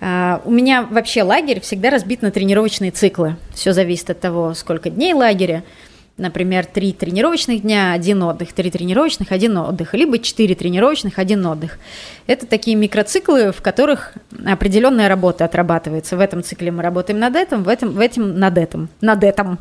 Uh, 0.00 0.40
у 0.46 0.50
меня 0.50 0.88
вообще 0.90 1.22
лагерь 1.22 1.60
всегда 1.60 1.90
разбит 1.90 2.22
на 2.22 2.30
тренировочные 2.30 2.90
циклы. 2.90 3.36
Все 3.52 3.74
зависит 3.74 4.08
от 4.08 4.18
того, 4.18 4.54
сколько 4.54 4.88
дней 4.88 5.12
лагеря. 5.12 5.62
Например, 6.20 6.66
три 6.66 6.92
тренировочных 6.92 7.62
дня, 7.62 7.92
один 7.92 8.22
отдых, 8.22 8.52
три 8.52 8.70
тренировочных, 8.70 9.32
один 9.32 9.56
отдых, 9.56 9.94
либо 9.94 10.18
четыре 10.18 10.54
тренировочных, 10.54 11.18
один 11.18 11.46
отдых. 11.46 11.78
Это 12.26 12.46
такие 12.46 12.76
микроциклы, 12.76 13.52
в 13.52 13.62
которых 13.62 14.12
определенная 14.44 15.08
работа 15.08 15.46
отрабатывается. 15.46 16.18
В 16.18 16.20
этом 16.20 16.42
цикле 16.42 16.70
мы 16.70 16.82
работаем 16.82 17.18
над 17.18 17.36
этим, 17.36 17.62
в 17.62 17.68
этом, 17.68 17.92
в 17.92 18.00
этом 18.00 18.38
над 18.38 18.58
этим, 18.58 18.90
над 19.00 19.24
этим. 19.24 19.58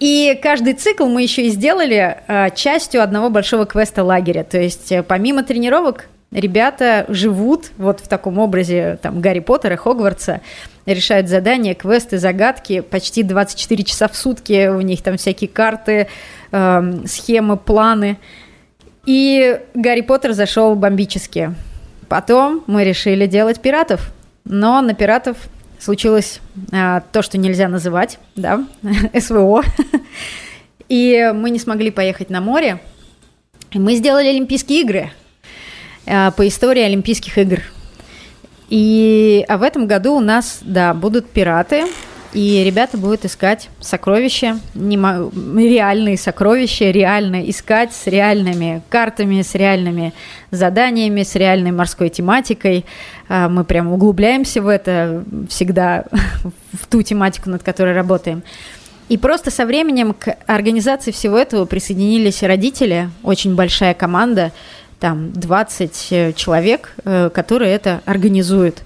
И 0.00 0.38
каждый 0.42 0.74
цикл 0.74 1.06
мы 1.06 1.22
еще 1.22 1.46
и 1.46 1.48
сделали 1.48 2.18
э, 2.28 2.50
частью 2.54 3.02
одного 3.02 3.30
большого 3.30 3.64
квеста 3.64 4.04
лагеря. 4.04 4.44
То 4.44 4.60
есть 4.60 4.92
э, 4.92 5.02
помимо 5.02 5.44
тренировок 5.44 6.08
ребята 6.30 7.06
живут 7.08 7.70
вот 7.78 8.00
в 8.00 8.08
таком 8.08 8.38
образе 8.38 8.98
там 9.00 9.22
Гарри 9.22 9.40
Поттера, 9.40 9.76
Хогвартса, 9.76 10.42
решают 10.86 11.28
задания, 11.28 11.74
квесты, 11.74 12.18
загадки 12.18 12.80
почти 12.80 13.22
24 13.22 13.84
часа 13.84 14.08
в 14.08 14.16
сутки, 14.16 14.68
у 14.68 14.80
них 14.80 15.02
там 15.02 15.16
всякие 15.16 15.48
карты, 15.48 16.08
э, 16.52 16.92
схемы, 17.06 17.56
планы. 17.56 18.18
И 19.06 19.60
Гарри 19.74 20.00
Поттер 20.00 20.32
зашел 20.32 20.74
бомбически. 20.74 21.54
Потом 22.08 22.62
мы 22.66 22.84
решили 22.84 23.26
делать 23.26 23.60
пиратов, 23.60 24.12
но 24.44 24.80
на 24.80 24.94
пиратов 24.94 25.36
случилось 25.78 26.40
э, 26.72 27.00
то, 27.12 27.22
что 27.22 27.38
нельзя 27.38 27.68
называть, 27.68 28.18
да, 28.36 28.64
СВО. 29.18 29.62
И 30.88 31.32
мы 31.34 31.50
не 31.50 31.58
смогли 31.58 31.90
поехать 31.90 32.30
на 32.30 32.40
море. 32.40 32.78
И 33.72 33.78
мы 33.78 33.96
сделали 33.96 34.28
Олимпийские 34.28 34.82
игры– 34.82 35.10
Э, 36.06 36.30
по 36.36 36.46
истории 36.46 36.82
Олимпийских 36.82 37.38
игр. 37.38 37.60
И 38.74 39.44
а 39.46 39.56
в 39.56 39.62
этом 39.62 39.86
году 39.86 40.16
у 40.16 40.20
нас, 40.20 40.58
да, 40.62 40.94
будут 40.94 41.30
пираты, 41.30 41.84
и 42.32 42.64
ребята 42.64 42.98
будут 42.98 43.24
искать 43.24 43.68
сокровища, 43.78 44.58
не, 44.74 44.96
реальные 44.96 46.18
сокровища, 46.18 46.90
реально 46.90 47.48
искать 47.48 47.92
с 47.92 48.08
реальными 48.08 48.82
картами, 48.88 49.42
с 49.42 49.54
реальными 49.54 50.12
заданиями, 50.50 51.22
с 51.22 51.36
реальной 51.36 51.70
морской 51.70 52.08
тематикой. 52.08 52.84
Э, 53.28 53.46
мы 53.46 53.62
прям 53.62 53.92
углубляемся 53.92 54.60
в 54.60 54.66
это 54.66 55.22
всегда, 55.48 56.06
в 56.72 56.88
ту 56.88 57.00
тематику, 57.02 57.50
над 57.50 57.62
которой 57.62 57.94
работаем. 57.94 58.42
И 59.08 59.16
просто 59.18 59.52
со 59.52 59.66
временем 59.66 60.14
к 60.14 60.36
организации 60.46 61.12
всего 61.12 61.38
этого 61.38 61.64
присоединились 61.64 62.42
родители, 62.42 63.08
очень 63.22 63.54
большая 63.54 63.94
команда, 63.94 64.50
там 65.04 65.32
20 65.32 66.08
э, 66.12 66.32
человек, 66.32 66.94
э, 67.04 67.28
которые 67.28 67.74
это 67.74 68.00
организуют. 68.06 68.82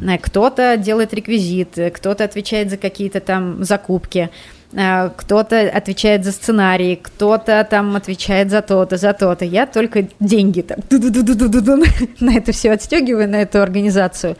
Э, 0.00 0.18
кто-то 0.18 0.76
делает 0.76 1.14
реквизит, 1.14 1.78
кто-то 1.94 2.24
отвечает 2.24 2.70
за 2.70 2.76
какие-то 2.76 3.20
там 3.20 3.62
закупки, 3.62 4.30
кто-то 4.72 5.60
отвечает 5.60 6.24
за 6.24 6.32
сценарий, 6.32 6.98
кто-то 7.00 7.64
там 7.70 7.94
отвечает 7.94 8.50
за 8.50 8.62
то-то, 8.62 8.96
за 8.96 9.12
то-то. 9.12 9.44
Я 9.44 9.66
только 9.66 10.08
деньги 10.18 10.62
там 10.62 10.80
на 12.20 12.36
это 12.36 12.50
все 12.50 12.72
отстегиваю, 12.72 13.28
на 13.28 13.42
эту 13.42 13.62
организацию. 13.62 14.36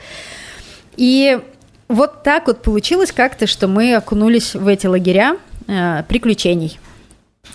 И 0.96 1.38
вот 1.86 2.24
так 2.24 2.48
вот 2.48 2.62
получилось 2.62 3.12
как-то, 3.12 3.46
что 3.46 3.68
мы 3.68 3.94
окунулись 3.94 4.56
в 4.56 4.66
эти 4.66 4.88
лагеря 4.88 5.36
приключений. 6.08 6.80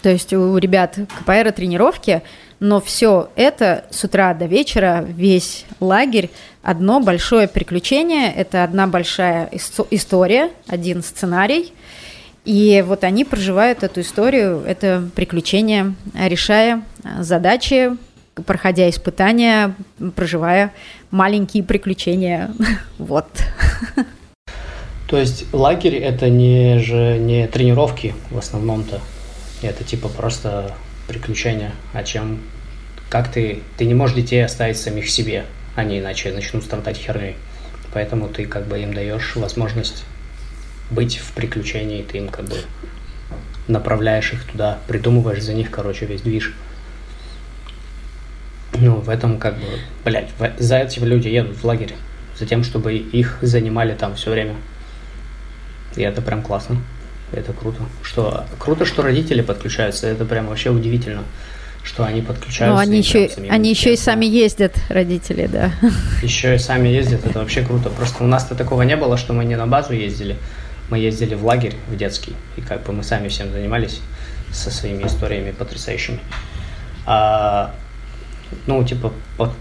То 0.02 0.10
есть 0.10 0.34
у 0.34 0.58
ребят 0.58 0.98
КПР 1.20 1.52
тренировки, 1.52 2.22
но 2.66 2.82
все 2.82 3.30
это 3.36 3.86
с 3.92 4.04
утра 4.04 4.34
до 4.34 4.46
вечера, 4.46 5.06
весь 5.08 5.66
лагерь, 5.80 6.32
одно 6.64 7.00
большое 7.00 7.48
приключение, 7.48 8.34
это 8.34 8.64
одна 8.64 8.88
большая 8.88 9.52
история, 9.92 10.50
один 10.68 11.04
сценарий. 11.04 11.74
И 12.44 12.84
вот 12.86 13.04
они 13.04 13.24
проживают 13.24 13.84
эту 13.84 14.02
историю, 14.02 14.64
это 14.66 15.08
приключение, 15.16 15.94
решая 16.16 16.82
задачи, 17.20 17.98
проходя 18.48 18.90
испытания, 18.90 19.76
проживая 20.16 20.74
маленькие 21.12 21.64
приключения. 21.64 22.52
Вот. 22.98 23.28
То 25.08 25.20
есть 25.20 25.54
лагерь 25.54 25.98
это 25.98 26.30
не 26.30 26.80
же 26.80 27.20
не 27.20 27.46
тренировки 27.48 28.16
в 28.32 28.40
основном-то. 28.40 29.02
Это 29.62 29.84
типа 29.84 30.10
просто 30.10 30.74
приключения. 31.08 31.72
А 31.94 32.04
чем 32.04 32.40
как 33.16 33.32
ты 33.32 33.62
ты 33.78 33.86
не 33.86 33.94
можешь 33.94 34.14
детей 34.14 34.44
оставить 34.44 34.76
самих 34.78 35.10
себе, 35.10 35.46
они 35.78 36.00
иначе 36.00 36.34
начнут 36.34 36.66
страдать 36.66 36.98
херней. 36.98 37.38
Поэтому 37.94 38.28
ты 38.28 38.46
как 38.46 38.68
бы 38.68 38.78
им 38.78 38.94
даешь 38.94 39.38
возможность 39.38 40.04
быть 40.92 41.16
в 41.20 41.32
приключении, 41.32 42.04
ты 42.04 42.18
им 42.18 42.28
как 42.28 42.44
бы 42.44 42.58
направляешь 43.70 44.34
их 44.34 44.44
туда, 44.44 44.80
придумываешь 44.90 45.42
за 45.42 45.54
них, 45.54 45.72
короче, 45.72 46.06
весь 46.06 46.24
движ. 46.24 46.54
Ну, 48.74 48.96
в 48.96 49.08
этом 49.08 49.40
как 49.40 49.56
бы, 49.56 49.80
блядь, 50.04 50.32
за 50.60 50.80
этим 50.80 51.06
люди 51.06 51.30
едут 51.30 51.56
в 51.56 51.64
лагерь, 51.64 51.96
за 52.38 52.46
тем, 52.46 52.66
чтобы 52.66 52.96
их 52.96 53.38
занимали 53.42 53.96
там 53.96 54.16
все 54.16 54.32
время. 54.32 54.56
И 55.96 56.02
это 56.02 56.22
прям 56.22 56.42
классно. 56.42 56.82
Это 57.32 57.54
круто. 57.54 57.82
Что 58.04 58.46
круто, 58.60 58.84
что 58.84 59.04
родители 59.04 59.40
подключаются. 59.40 60.06
Это 60.08 60.26
прям 60.26 60.48
вообще 60.48 60.70
удивительно, 60.70 61.24
что 61.86 62.04
они 62.04 62.22
подключаются. 62.22 62.76
Ну, 62.76 62.78
они 62.78 62.98
еще, 62.98 63.30
они 63.50 63.70
еще 63.70 63.94
и 63.94 63.98
сами 63.98 64.26
ездят, 64.26 64.76
родители, 64.90 65.48
да. 65.48 65.72
Еще 66.24 66.56
и 66.56 66.58
сами 66.58 66.90
ездят. 66.90 67.26
Это 67.26 67.40
вообще 67.40 67.62
круто. 67.62 67.90
Просто 67.90 68.24
у 68.24 68.28
нас-то 68.28 68.56
такого 68.56 68.82
не 68.82 68.98
было, 68.98 69.18
что 69.18 69.34
мы 69.34 69.46
не 69.46 69.56
на 69.56 69.68
базу 69.68 69.94
ездили. 69.94 70.36
Мы 70.90 70.98
ездили 70.98 71.36
в 71.36 71.46
лагерь, 71.46 71.76
в 71.88 71.96
детский. 71.96 72.36
И 72.58 72.62
как 72.62 72.84
бы 72.84 72.94
мы 72.94 73.04
сами 73.04 73.28
всем 73.28 73.52
занимались 73.52 74.02
со 74.52 74.72
своими 74.72 75.04
историями 75.04 75.52
потрясающими. 75.52 76.20
А 77.06 77.74
ну, 78.68 78.84
типа, 78.84 79.14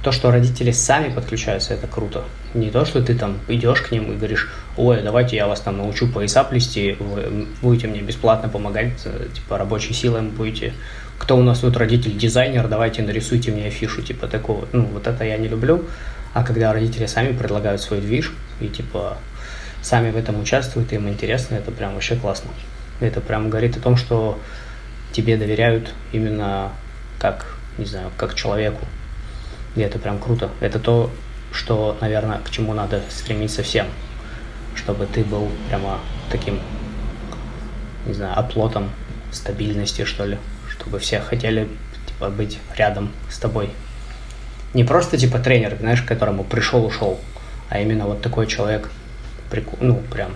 то, 0.02 0.12
что 0.12 0.30
родители 0.30 0.70
сами 0.70 1.12
подключаются, 1.12 1.74
это 1.74 1.86
круто. 1.86 2.24
Не 2.54 2.70
то, 2.70 2.84
что 2.84 3.02
ты 3.02 3.14
там 3.14 3.38
идешь 3.48 3.82
к 3.82 3.90
ним 3.90 4.12
и 4.12 4.16
говоришь, 4.16 4.48
ой, 4.76 5.02
давайте 5.02 5.36
я 5.36 5.46
вас 5.46 5.60
там 5.60 5.78
научу 5.78 6.08
пояса 6.08 6.44
плести, 6.44 6.96
вы 6.98 7.46
будете 7.62 7.86
мне 7.86 8.00
бесплатно 8.00 8.48
помогать, 8.48 8.92
э, 9.04 9.28
типа, 9.34 9.58
рабочей 9.58 9.94
силой 9.94 10.22
будете. 10.22 10.72
Кто 11.18 11.36
у 11.36 11.42
нас 11.42 11.60
тут 11.60 11.76
родитель 11.76 12.16
дизайнер, 12.16 12.68
давайте 12.68 13.02
нарисуйте 13.02 13.52
мне 13.52 13.66
афишу, 13.66 14.02
типа, 14.02 14.26
такого. 14.26 14.66
Ну, 14.72 14.84
вот 14.84 15.06
это 15.06 15.24
я 15.24 15.36
не 15.36 15.48
люблю. 15.48 15.84
А 16.32 16.42
когда 16.42 16.72
родители 16.72 17.06
сами 17.06 17.32
предлагают 17.36 17.80
свой 17.80 18.00
движ 18.00 18.32
и, 18.60 18.66
типа, 18.66 19.18
сами 19.82 20.10
в 20.10 20.16
этом 20.16 20.40
участвуют, 20.40 20.92
им 20.92 21.08
интересно, 21.08 21.54
это 21.54 21.70
прям 21.70 21.94
вообще 21.94 22.16
классно. 22.16 22.50
Это 23.00 23.20
прям 23.20 23.50
говорит 23.50 23.76
о 23.76 23.80
том, 23.80 23.96
что 23.96 24.38
тебе 25.12 25.36
доверяют 25.36 25.92
именно 26.12 26.72
как 27.18 27.54
не 27.78 27.84
знаю, 27.84 28.10
как 28.16 28.34
человеку. 28.34 28.84
И 29.76 29.80
это 29.80 29.98
прям 29.98 30.18
круто. 30.18 30.50
Это 30.60 30.78
то, 30.78 31.10
что, 31.52 31.96
наверное, 32.00 32.38
к 32.38 32.50
чему 32.50 32.74
надо 32.74 33.02
стремиться 33.10 33.62
всем. 33.62 33.86
Чтобы 34.74 35.06
ты 35.06 35.24
был 35.24 35.50
прямо 35.68 36.00
таким, 36.30 36.60
не 38.06 38.14
знаю, 38.14 38.38
оплотом 38.38 38.90
стабильности, 39.32 40.04
что 40.04 40.24
ли. 40.24 40.38
Чтобы 40.68 40.98
все 40.98 41.20
хотели, 41.20 41.68
типа, 42.06 42.30
быть 42.30 42.58
рядом 42.76 43.10
с 43.30 43.38
тобой. 43.38 43.70
Не 44.74 44.84
просто, 44.84 45.16
типа, 45.16 45.38
тренер, 45.38 45.76
знаешь, 45.78 46.02
к 46.02 46.06
которому 46.06 46.42
пришел, 46.44 46.84
ушел, 46.84 47.20
а 47.70 47.80
именно 47.80 48.06
вот 48.06 48.22
такой 48.22 48.46
человек, 48.46 48.90
прикол, 49.50 49.78
ну, 49.80 50.02
прям, 50.10 50.32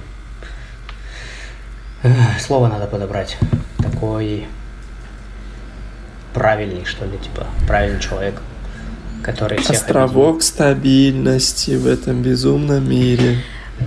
слово 2.38 2.68
надо 2.68 2.86
подобрать, 2.86 3.36
такой 3.78 4.46
правильный, 6.34 6.84
что 6.84 7.04
ли, 7.04 7.18
типа, 7.18 7.46
правильный 7.66 8.00
человек, 8.00 8.40
который 9.24 9.58
всех 9.58 9.76
Островок 9.76 10.42
стабильности 10.42 11.72
в 11.72 11.86
этом 11.86 12.22
безумном 12.22 12.88
мире. 12.88 13.38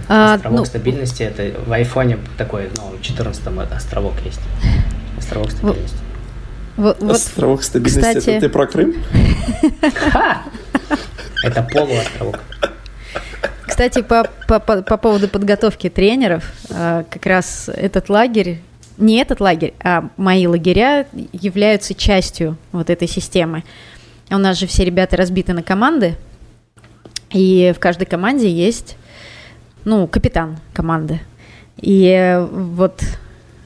А, 0.07 0.35
островок 0.35 0.59
ну, 0.59 0.65
стабильности 0.65 1.23
это 1.23 1.51
в 1.65 1.72
айфоне 1.72 2.19
такой, 2.38 2.69
ну, 2.77 2.97
в 2.97 3.01
14 3.01 3.41
островок 3.72 4.13
есть. 4.26 4.41
Островок 5.18 5.51
стабильности. 5.51 5.97
Вот, 6.77 7.01
вот, 7.01 7.11
островок 7.11 7.63
стабильности 7.63 8.19
кстати... 8.19 8.30
это 8.30 8.47
ты 8.47 8.49
про 8.49 8.68
Крым? 8.68 8.95
Это 11.43 11.63
полуостровок. 11.63 12.39
Кстати, 13.65 14.01
по, 14.01 14.27
по, 14.47 14.59
по, 14.59 14.81
по 14.81 14.97
поводу 14.97 15.27
подготовки 15.27 15.89
тренеров, 15.89 16.51
а, 16.69 17.03
как 17.09 17.26
раз 17.26 17.68
этот 17.68 18.09
лагерь 18.09 18.59
не 19.01 19.18
этот 19.18 19.41
лагерь, 19.41 19.73
а 19.84 20.09
мои 20.15 20.47
лагеря 20.47 21.07
являются 21.34 21.93
частью 21.93 22.57
вот 22.72 22.89
этой 22.89 23.07
системы. 23.07 23.63
У 24.30 24.38
нас 24.38 24.57
же 24.57 24.68
все 24.68 24.85
ребята 24.85 25.18
разбиты 25.18 25.53
на 25.53 25.63
команды, 25.63 26.15
и 27.31 27.73
в 27.76 27.80
каждой 27.80 28.05
команде 28.05 28.49
есть, 28.49 28.95
ну, 29.85 30.07
капитан 30.07 30.57
команды. 30.73 31.19
И 31.77 32.39
вот 32.51 33.01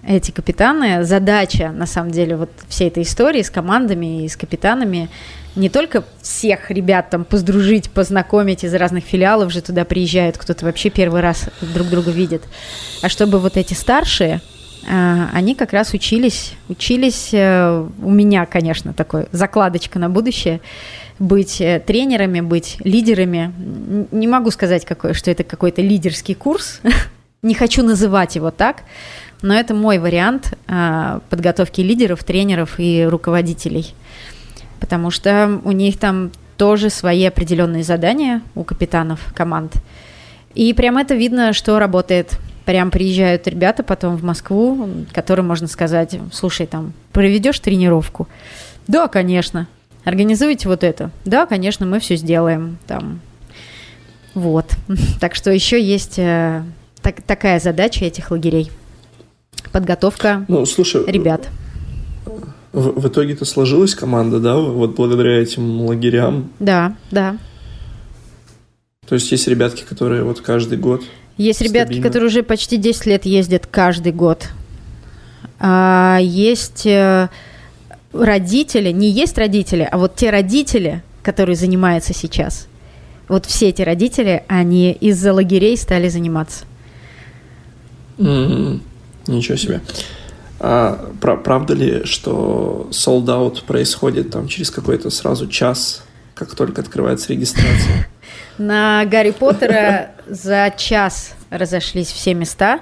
эти 0.07 0.31
капитаны, 0.31 1.03
задача, 1.03 1.71
на 1.71 1.85
самом 1.85 2.11
деле, 2.11 2.35
вот 2.35 2.51
всей 2.67 2.87
этой 2.87 3.03
истории 3.03 3.41
с 3.41 3.49
командами 3.49 4.23
и 4.23 4.29
с 4.29 4.37
капитанами, 4.37 5.09
не 5.55 5.69
только 5.69 6.03
всех 6.21 6.69
ребят 6.69 7.09
там 7.09 7.25
поздружить, 7.25 7.89
познакомить 7.89 8.63
из 8.63 8.73
разных 8.73 9.03
филиалов 9.03 9.51
же 9.51 9.61
туда 9.61 9.85
приезжают, 9.85 10.37
кто-то 10.37 10.65
вообще 10.65 10.89
первый 10.89 11.21
раз 11.21 11.49
друг 11.61 11.87
друга 11.87 12.11
видит, 12.11 12.43
а 13.01 13.09
чтобы 13.09 13.39
вот 13.39 13.57
эти 13.57 13.73
старшие– 13.73 14.41
а, 14.87 15.29
они 15.33 15.55
как 15.55 15.73
раз 15.73 15.93
учились, 15.93 16.53
учились, 16.69 17.29
э, 17.33 17.87
у 18.01 18.11
меня, 18.11 18.45
конечно, 18.45 18.93
такой 18.93 19.27
закладочка 19.31 19.97
на 19.97 20.09
будущее, 20.09 20.61
быть 21.19 21.61
э, 21.61 21.79
тренерами, 21.79 22.41
быть 22.41 22.77
лидерами. 22.83 23.53
Не 24.11 24.27
могу 24.27 24.51
сказать, 24.51 24.85
что 25.13 25.31
это 25.31 25.43
какой-то 25.43 25.81
лидерский 25.81 26.35
курс, 26.35 26.81
не 27.41 27.53
хочу 27.53 27.83
называть 27.83 28.35
его 28.35 28.51
так, 28.51 28.83
но 29.41 29.53
это 29.53 29.73
мой 29.73 29.99
вариант 29.99 30.57
а, 30.67 31.21
подготовки 31.29 31.81
лидеров, 31.81 32.23
тренеров 32.23 32.75
и 32.79 33.05
руководителей, 33.05 33.93
потому 34.79 35.11
что 35.11 35.61
у 35.63 35.71
них 35.71 35.97
там 35.97 36.31
тоже 36.57 36.89
свои 36.89 37.25
определенные 37.25 37.83
задания 37.83 38.41
у 38.55 38.63
капитанов 38.63 39.19
команд. 39.35 39.73
И 40.55 40.73
прямо 40.73 41.01
это 41.01 41.15
видно, 41.15 41.53
что 41.53 41.79
работает 41.79 42.39
прям 42.65 42.89
приезжают 42.91 43.47
ребята 43.47 43.83
потом 43.83 44.15
в 44.15 44.23
Москву, 44.23 44.89
которым 45.13 45.47
можно 45.47 45.67
сказать, 45.67 46.17
слушай, 46.33 46.65
там, 46.65 46.93
проведешь 47.11 47.59
тренировку? 47.59 48.27
Да, 48.87 49.07
конечно. 49.07 49.67
Организуете 50.05 50.69
вот 50.69 50.83
это? 50.83 51.11
Да, 51.25 51.45
конечно, 51.45 51.85
мы 51.85 51.99
все 51.99 52.15
сделаем. 52.15 52.77
Там. 52.87 53.19
Вот. 54.33 54.65
Так 55.19 55.35
что 55.35 55.51
еще 55.51 55.81
есть 55.81 56.17
э, 56.17 56.63
так, 57.01 57.21
такая 57.21 57.59
задача 57.59 58.05
этих 58.05 58.31
лагерей. 58.31 58.71
Подготовка 59.71 60.45
ну, 60.47 60.65
слушай, 60.65 61.03
ребят. 61.05 61.49
В, 62.71 63.01
в 63.01 63.07
итоге-то 63.07 63.45
сложилась 63.45 63.95
команда, 63.95 64.39
да, 64.39 64.55
вот 64.57 64.95
благодаря 64.95 65.41
этим 65.41 65.81
лагерям? 65.81 66.51
Да, 66.59 66.95
да. 67.11 67.37
То 69.07 69.15
есть 69.15 69.31
есть 69.31 69.47
ребятки, 69.47 69.83
которые 69.83 70.23
вот 70.23 70.41
каждый 70.41 70.77
год 70.77 71.03
есть 71.37 71.61
ребятки, 71.61 71.93
Стабильно. 71.93 72.07
которые 72.07 72.27
уже 72.27 72.43
почти 72.43 72.77
10 72.77 73.05
лет 73.07 73.25
ездят 73.25 73.67
каждый 73.67 74.13
год. 74.13 74.47
А, 75.59 76.17
есть 76.21 76.85
э, 76.85 77.29
родители, 78.23 78.91
не 78.91 79.09
есть 79.09 79.37
родители, 79.37 79.87
а 79.89 79.97
вот 79.97 80.15
те 80.15 80.29
родители, 80.29 81.03
которые 81.23 81.55
занимаются 81.55 82.13
сейчас. 82.13 82.67
Вот 83.27 83.45
все 83.45 83.69
эти 83.69 83.81
родители, 83.81 84.43
они 84.47 84.91
из-за 84.91 85.33
лагерей 85.33 85.77
стали 85.77 86.09
заниматься. 86.09 86.65
Mm-hmm. 88.17 88.81
Ничего 89.27 89.57
себе. 89.57 89.81
А, 90.59 91.11
правда 91.19 91.73
ли, 91.73 92.05
что 92.05 92.87
sold 92.91 93.25
out 93.25 93.65
происходит 93.65 94.31
там 94.31 94.47
через 94.47 94.71
какой-то 94.71 95.09
сразу 95.09 95.47
час, 95.47 96.03
как 96.33 96.55
только 96.55 96.81
открывается 96.81 97.33
регистрация? 97.33 98.07
На 98.57 99.03
Гарри 99.05 99.31
Поттера 99.31 100.11
за 100.27 100.73
час 100.77 101.33
разошлись 101.49 102.07
все 102.07 102.33
места. 102.33 102.79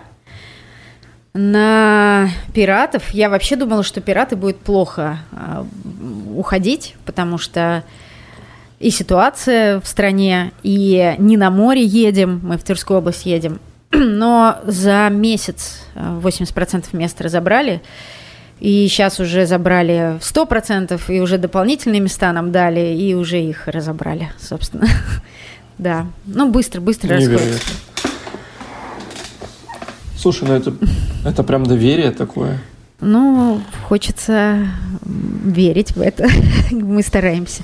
На 1.33 2.29
пиратов. 2.53 3.09
Я 3.09 3.29
вообще 3.29 3.55
думала, 3.55 3.83
что 3.83 4.01
пираты 4.01 4.35
будет 4.35 4.57
плохо 4.57 5.19
э, 5.31 5.63
уходить, 6.35 6.95
потому 7.05 7.39
что 7.39 7.83
и 8.79 8.91
ситуация 8.91 9.79
в 9.79 9.87
стране, 9.87 10.51
и 10.61 11.15
не 11.17 11.37
на 11.37 11.49
море 11.49 11.83
едем, 11.83 12.41
мы 12.43 12.57
в 12.57 12.63
Тверскую 12.63 12.99
область 12.99 13.25
едем, 13.25 13.59
но 13.91 14.59
за 14.65 15.09
месяц 15.09 15.81
80% 15.95 16.85
э, 16.91 16.97
мест 16.97 17.19
разобрали, 17.19 17.81
и 18.59 18.87
сейчас 18.87 19.19
уже 19.19 19.45
забрали 19.47 20.19
100%, 20.19 21.01
и 21.07 21.19
уже 21.19 21.39
дополнительные 21.39 22.01
места 22.01 22.31
нам 22.31 22.51
дали, 22.51 22.93
и 22.95 23.15
уже 23.15 23.41
их 23.41 23.67
разобрали, 23.67 24.31
собственно. 24.39 24.87
Да, 25.79 26.05
ну 26.27 26.51
быстро, 26.51 26.81
быстро 26.81 27.15
расходится. 27.15 27.59
Слушай, 30.23 30.47
ну 30.47 30.53
это, 30.53 30.73
это 31.25 31.43
прям 31.43 31.65
доверие 31.65 32.11
такое. 32.11 32.57
Ну, 33.01 33.59
хочется 33.89 34.69
верить 35.03 35.97
в 35.97 35.99
это. 35.99 36.29
Мы 36.71 37.03
стараемся. 37.03 37.63